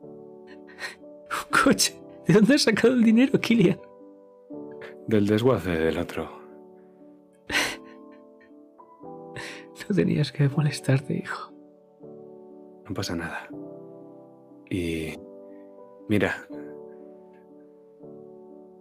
Un 0.00 1.50
coche. 1.64 2.00
¿De 2.26 2.32
dónde 2.32 2.54
has 2.54 2.62
sacado 2.62 2.94
el 2.94 3.04
dinero, 3.04 3.38
Kilian? 3.38 3.78
Del 5.06 5.26
desguace 5.26 5.72
del 5.72 5.98
otro. 5.98 6.41
No 9.92 9.96
tenías 9.96 10.32
que 10.32 10.48
molestarte, 10.48 11.12
hijo. 11.18 11.52
No 12.88 12.94
pasa 12.94 13.14
nada. 13.14 13.46
Y... 14.70 15.18
Mira. 16.08 16.48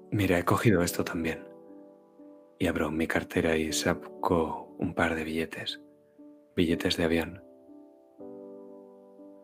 Mira, 0.10 0.40
he 0.40 0.46
cogido 0.46 0.82
esto 0.82 1.04
también. 1.04 1.46
Y 2.60 2.68
abro 2.68 2.90
mi 2.92 3.08
cartera 3.08 3.58
y 3.58 3.74
saco 3.74 4.74
un 4.80 4.94
par 4.94 5.16
de 5.16 5.26
billetes. 5.26 5.82
Billetes 6.56 6.96
de 6.96 7.04
avión. 7.04 7.44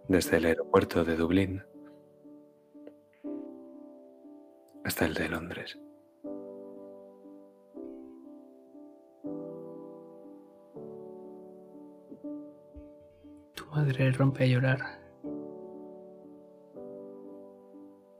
Desde 0.07 0.37
el 0.37 0.45
aeropuerto 0.45 1.03
de 1.03 1.17
Dublín 1.17 1.63
hasta 4.85 5.05
el 5.05 5.15
de 5.15 5.27
Londres. 5.27 5.77
Madre 13.77 14.11
rompe 14.11 14.43
a 14.43 14.47
llorar. 14.47 14.79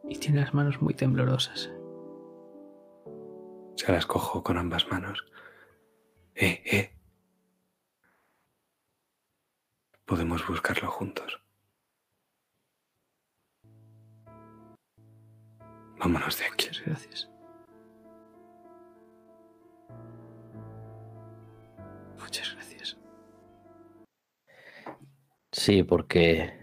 Y 0.07 0.15
tiene 0.19 0.41
las 0.41 0.53
manos 0.53 0.81
muy 0.81 0.93
temblorosas. 0.93 1.71
Se 3.75 3.91
las 3.91 4.05
cojo 4.05 4.43
con 4.43 4.57
ambas 4.57 4.87
manos. 4.89 5.25
Eh, 6.35 6.61
eh. 6.65 6.91
Podemos 10.05 10.47
buscarlo 10.47 10.91
juntos. 10.91 11.41
Vámonos 15.99 16.37
de 16.37 16.45
aquí. 16.45 16.67
Muchas 16.67 16.85
gracias. 16.85 17.36
Sí, 25.57 25.81
porque 25.83 26.53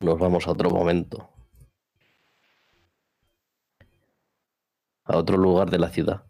nos 0.00 0.18
vamos 0.18 0.48
a 0.48 0.52
otro 0.52 0.70
momento. 0.70 1.28
A 5.04 5.18
otro 5.18 5.36
lugar 5.36 5.68
de 5.70 5.78
la 5.78 5.90
ciudad. 5.90 6.24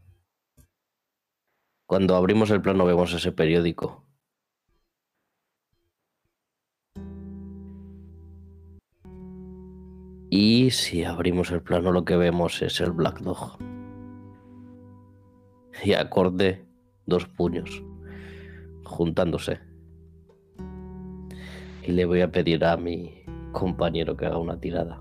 Cuando 1.86 2.16
abrimos 2.16 2.50
el 2.50 2.62
plano 2.62 2.84
vemos 2.84 3.12
ese 3.14 3.30
periódico. 3.30 4.04
Y 10.30 10.72
si 10.72 11.04
abrimos 11.04 11.52
el 11.52 11.62
plano 11.62 11.92
lo 11.92 12.04
que 12.04 12.16
vemos 12.16 12.60
es 12.60 12.80
el 12.80 12.90
Black 12.90 13.20
Dog. 13.20 13.56
Y 15.84 15.92
acorde 15.92 16.66
dos 17.06 17.26
puños 17.26 17.84
juntándose. 18.84 19.69
Y 21.82 21.92
le 21.92 22.04
voy 22.04 22.20
a 22.20 22.30
pedir 22.30 22.64
a 22.64 22.76
mi 22.76 23.24
compañero 23.52 24.16
que 24.16 24.26
haga 24.26 24.38
una 24.38 24.58
tirada. 24.58 25.00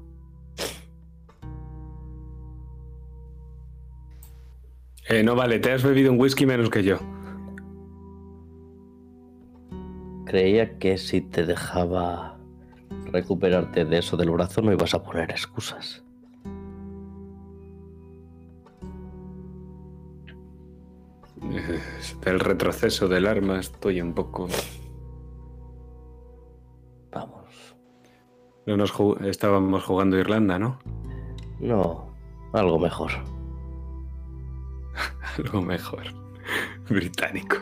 Eh, 5.10 5.24
no 5.24 5.36
vale, 5.36 5.58
te 5.60 5.72
has 5.72 5.84
bebido 5.84 6.12
un 6.12 6.20
whisky 6.20 6.46
menos 6.46 6.70
que 6.70 6.84
yo. 6.84 7.00
Creía 10.26 10.78
que 10.78 11.00
si 11.00 11.22
te 11.22 11.46
dejaba 11.48 12.38
recuperarte 13.12 13.86
de 13.86 13.98
eso 13.98 14.18
del 14.18 14.30
brazo 14.30 14.62
no 14.62 14.72
ibas 14.72 14.94
a 14.94 15.02
poner 15.02 15.32
excusas. 15.32 16.04
Eh, 21.42 21.80
Del 22.24 22.40
retroceso 22.40 23.08
del 23.08 23.26
arma 23.26 23.60
estoy 23.60 24.02
un 24.02 24.14
poco... 24.14 24.48
No 28.70 28.78
nos 28.78 28.92
ju- 28.94 29.18
estábamos 29.26 29.84
jugando 29.84 30.16
Irlanda, 30.20 30.60
¿no? 30.60 30.78
No, 31.60 32.14
algo 32.54 32.78
mejor. 32.78 33.10
Algo 35.40 35.62
mejor. 35.64 36.04
Británico. 36.88 37.58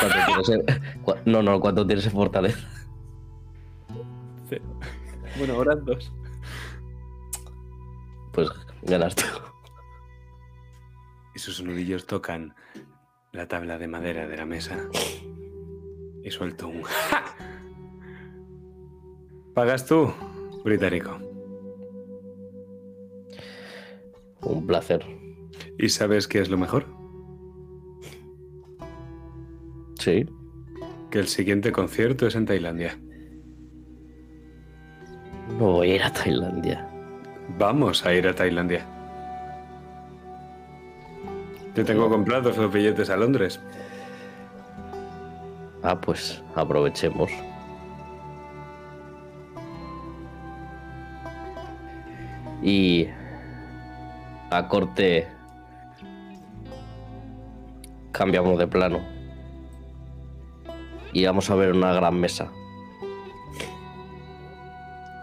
¿Cuánto 0.00 0.16
tienes 0.26 0.48
en- 1.24 1.32
No, 1.32 1.42
no, 1.42 1.60
¿cuánto 1.60 1.86
tienes 1.86 2.06
en 2.06 2.12
fortaleza? 2.12 2.66
Bueno, 5.38 5.54
ahora 5.54 5.74
dos. 5.76 6.12
Pues 8.32 8.48
ganas 8.82 9.14
tú. 9.14 9.24
Y 11.34 11.38
sus 11.38 11.62
nudillos 11.62 12.06
tocan 12.06 12.54
la 13.36 13.46
tabla 13.46 13.78
de 13.78 13.86
madera 13.86 14.26
de 14.26 14.36
la 14.36 14.46
mesa. 14.46 14.88
Y 16.22 16.30
suelto 16.30 16.68
un... 16.68 16.82
¡Ja! 17.10 17.24
¿Pagas 19.54 19.86
tú, 19.86 20.12
británico? 20.64 21.18
Un 24.42 24.66
placer. 24.66 25.04
¿Y 25.78 25.88
sabes 25.88 26.26
qué 26.28 26.40
es 26.40 26.48
lo 26.48 26.58
mejor? 26.58 26.86
Sí. 29.98 30.26
Que 31.10 31.18
el 31.18 31.28
siguiente 31.28 31.72
concierto 31.72 32.26
es 32.26 32.34
en 32.34 32.46
Tailandia. 32.46 32.98
No 35.58 35.72
voy 35.72 35.92
a 35.92 35.94
ir 35.96 36.02
a 36.02 36.12
Tailandia. 36.12 36.88
Vamos 37.58 38.04
a 38.04 38.14
ir 38.14 38.26
a 38.28 38.34
Tailandia. 38.34 38.95
Te 41.76 41.84
tengo 41.84 42.08
comprados 42.08 42.56
los 42.56 42.72
billetes 42.72 43.10
a 43.10 43.16
Londres. 43.18 43.60
Ah, 45.82 46.00
pues 46.00 46.42
aprovechemos. 46.54 47.30
Y 52.62 53.06
a 54.50 54.66
corte 54.66 55.28
cambiamos 58.10 58.58
de 58.58 58.66
plano. 58.66 59.00
Y 61.12 61.26
vamos 61.26 61.50
a 61.50 61.56
ver 61.56 61.72
una 61.72 61.92
gran 61.92 62.18
mesa. 62.18 62.50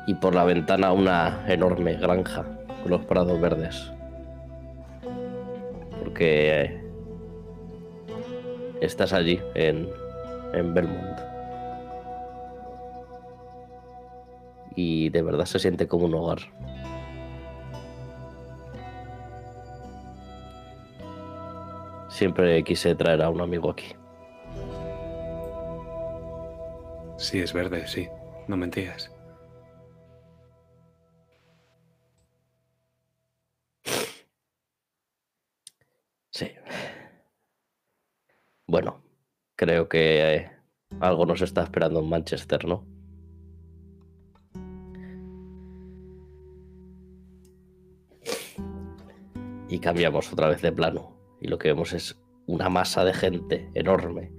y 0.05 0.13
por 0.15 0.35
la 0.35 0.43
ventana 0.43 0.91
una 0.91 1.45
enorme 1.47 1.93
granja 1.93 2.43
con 2.81 2.91
los 2.91 3.05
prados 3.05 3.39
verdes. 3.39 3.92
Eh, 6.19 6.81
estás 8.81 9.13
allí 9.13 9.39
en, 9.55 9.89
en 10.53 10.73
Belmont. 10.73 11.19
Y 14.75 15.09
de 15.09 15.21
verdad 15.21 15.45
se 15.45 15.59
siente 15.59 15.87
como 15.87 16.05
un 16.05 16.15
hogar. 16.15 16.39
Siempre 22.09 22.63
quise 22.63 22.95
traer 22.95 23.21
a 23.21 23.29
un 23.29 23.41
amigo 23.41 23.69
aquí. 23.69 23.95
Sí, 27.17 27.39
es 27.39 27.53
verde, 27.53 27.87
sí. 27.87 28.07
No 28.47 28.57
mentías. 28.57 29.12
Sí. 36.33 36.51
Bueno, 38.67 39.03
creo 39.55 39.87
que 39.87 40.35
eh, 40.35 40.51
algo 40.99 41.27
nos 41.27 41.41
está 41.41 41.61
esperando 41.61 41.99
en 41.99 42.09
Manchester, 42.09 42.65
¿no? 42.65 42.87
Y 49.69 49.79
cambiamos 49.79 50.33
otra 50.33 50.49
vez 50.49 50.61
de 50.63 50.71
plano. 50.71 51.15
Y 51.39 51.49
lo 51.49 51.59
que 51.59 51.67
vemos 51.67 51.93
es 51.93 52.19
una 52.47 52.67
masa 52.69 53.05
de 53.05 53.13
gente 53.13 53.69
enorme. 53.75 54.31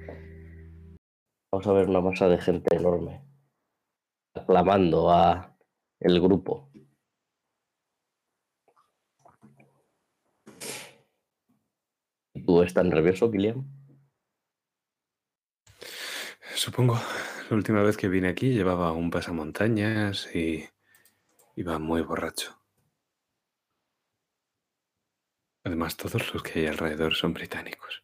Vamos 1.53 1.67
a 1.69 1.73
ver 1.73 1.89
una 1.89 2.01
masa 2.01 2.29
de 2.29 2.39
gente 2.39 2.75
enorme. 2.75 3.25
Aclamando 4.35 5.13
a 5.13 5.57
el 6.01 6.21
grupo. 6.21 6.74
¿Tú 12.45 12.63
estás 12.63 12.85
nervioso, 12.85 13.31
Kilian? 13.31 13.65
Supongo. 16.55 16.99
La 17.51 17.57
última 17.57 17.83
vez 17.83 17.97
que 17.97 18.09
vine 18.09 18.29
aquí 18.29 18.55
llevaba 18.55 18.93
un 18.93 19.11
pasamontañas 19.11 20.35
y 20.35 20.67
iba 21.57 21.79
muy 21.79 22.01
borracho. 22.01 22.59
Además, 25.63 25.97
todos 25.97 26.33
los 26.33 26.43
que 26.43 26.61
hay 26.61 26.67
alrededor 26.67 27.15
son 27.15 27.35
británicos. 27.35 28.03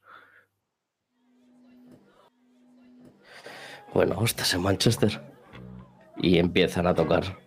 Bueno, 3.94 4.22
estás 4.24 4.52
en 4.54 4.62
Manchester. 4.62 5.20
Y 6.16 6.38
empiezan 6.38 6.86
a 6.86 6.94
tocar. 6.94 7.38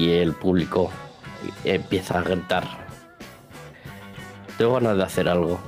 Y 0.00 0.12
el 0.12 0.32
público 0.32 0.90
empieza 1.62 2.20
a 2.20 2.22
gritar. 2.22 2.64
Tengo 4.56 4.72
ganas 4.72 4.96
de 4.96 5.02
hacer 5.02 5.28
algo. 5.28 5.60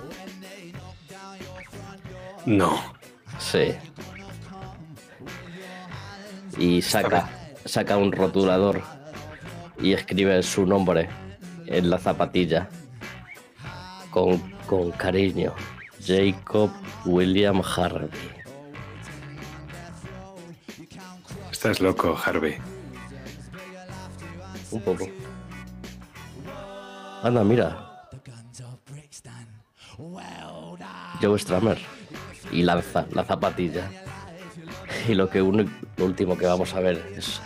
No. 2.46 2.82
Sí. 3.38 3.74
Y 6.56 6.80
saca, 6.80 7.28
saca 7.66 7.98
un 7.98 8.10
rotulador 8.10 8.80
y 9.78 9.92
escribe 9.92 10.42
su 10.42 10.64
nombre 10.64 11.10
en 11.66 11.90
la 11.90 11.98
zapatilla. 11.98 12.70
Con, 14.10 14.38
con 14.66 14.92
cariño. 14.92 15.52
Jacob 16.02 16.70
William 17.04 17.60
Harvey. 17.60 18.08
Estás 21.50 21.82
loco, 21.82 22.18
Harvey. 22.24 22.71
Un 24.72 24.80
poco. 24.80 25.06
Anda, 27.22 27.44
mira. 27.44 28.08
Joe 31.20 31.38
Stramer. 31.38 31.78
Y 32.50 32.62
lanza 32.62 33.06
la 33.12 33.24
zapatilla. 33.24 33.88
Y 35.08 35.14
lo, 35.14 35.28
que 35.28 35.42
último 35.42 36.36
que 36.36 36.46
vamos 36.46 36.74
a 36.74 36.80
ver 36.80 37.12
es 37.16 37.40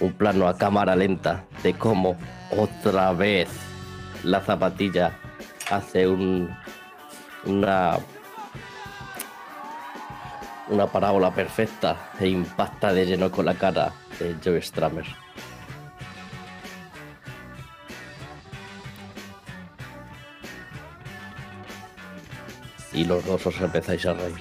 un 0.00 0.12
plano 0.12 0.48
a 0.48 0.56
cámara 0.56 0.94
lenta 0.94 1.44
de 1.62 1.74
cómo 1.74 2.16
otra 2.56 3.12
vez 3.12 3.48
la 4.22 4.40
zapatilla 4.40 5.18
hace 5.70 6.06
un 6.06 6.54
una 7.44 7.98
una 10.68 10.86
parábola 10.86 11.30
perfecta 11.30 12.10
e 12.18 12.28
impacta 12.28 12.92
de 12.92 13.06
lleno 13.06 13.30
con 13.30 13.46
la 13.46 13.54
cara 13.54 13.92
de 14.18 14.36
Joe 14.44 14.60
Stramer. 14.60 15.25
Y 22.96 23.04
los 23.04 23.22
dos 23.26 23.46
os 23.46 23.60
empezáis 23.60 24.06
a 24.06 24.14
reír. 24.14 24.40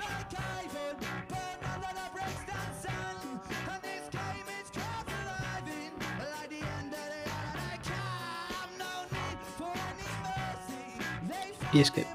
Y 11.73 11.81
es 11.81 11.91
que. 11.91 12.07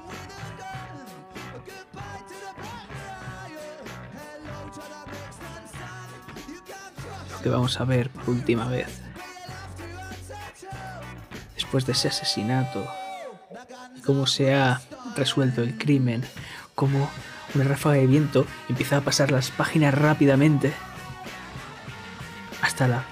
Lo 7.29 7.41
que 7.43 7.49
vamos 7.49 7.79
a 7.79 7.83
ver 7.83 8.09
por 8.09 8.31
última 8.31 8.67
vez. 8.67 8.99
Después 11.53 11.85
de 11.85 11.91
ese 11.91 12.07
asesinato. 12.07 12.83
Cómo 14.03 14.25
se 14.25 14.55
ha 14.55 14.81
resuelto 15.15 15.61
el 15.61 15.77
crimen. 15.77 16.23
Cómo 16.75 17.09
una 17.53 17.65
ráfaga 17.65 17.95
de 17.95 18.07
viento 18.07 18.45
empieza 18.69 18.97
a 18.97 19.01
pasar 19.01 19.31
las 19.31 19.51
páginas 19.51 19.93
rápidamente. 19.93 20.73
Hasta 22.61 22.87
la 22.87 23.03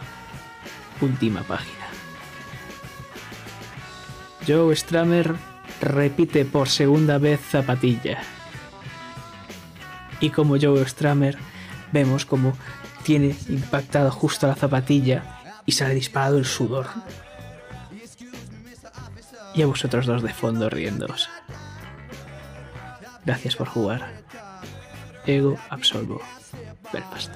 última 1.01 1.43
página. 1.43 1.75
Joe 4.47 4.75
Stramer 4.75 5.35
repite 5.81 6.45
por 6.45 6.69
segunda 6.69 7.17
vez 7.17 7.39
zapatilla. 7.39 8.19
Y 10.19 10.31
como 10.31 10.57
Joe 10.59 10.85
Stramer, 10.87 11.37
vemos 11.91 12.25
como 12.25 12.57
tiene 13.03 13.35
impactado 13.47 14.11
justo 14.11 14.47
la 14.47 14.55
zapatilla 14.55 15.39
y 15.65 15.71
sale 15.71 15.93
disparado 15.93 16.37
el 16.37 16.45
sudor. 16.45 16.87
Y 19.53 19.61
a 19.61 19.67
vosotros 19.67 20.05
dos 20.05 20.21
de 20.21 20.33
fondo 20.33 20.69
riéndoos. 20.69 21.29
Gracias 23.29 23.55
por 23.55 23.67
jugar. 23.67 24.11
Ego 25.27 25.55
absolvo. 25.69 26.19
Belfast. 26.91 27.31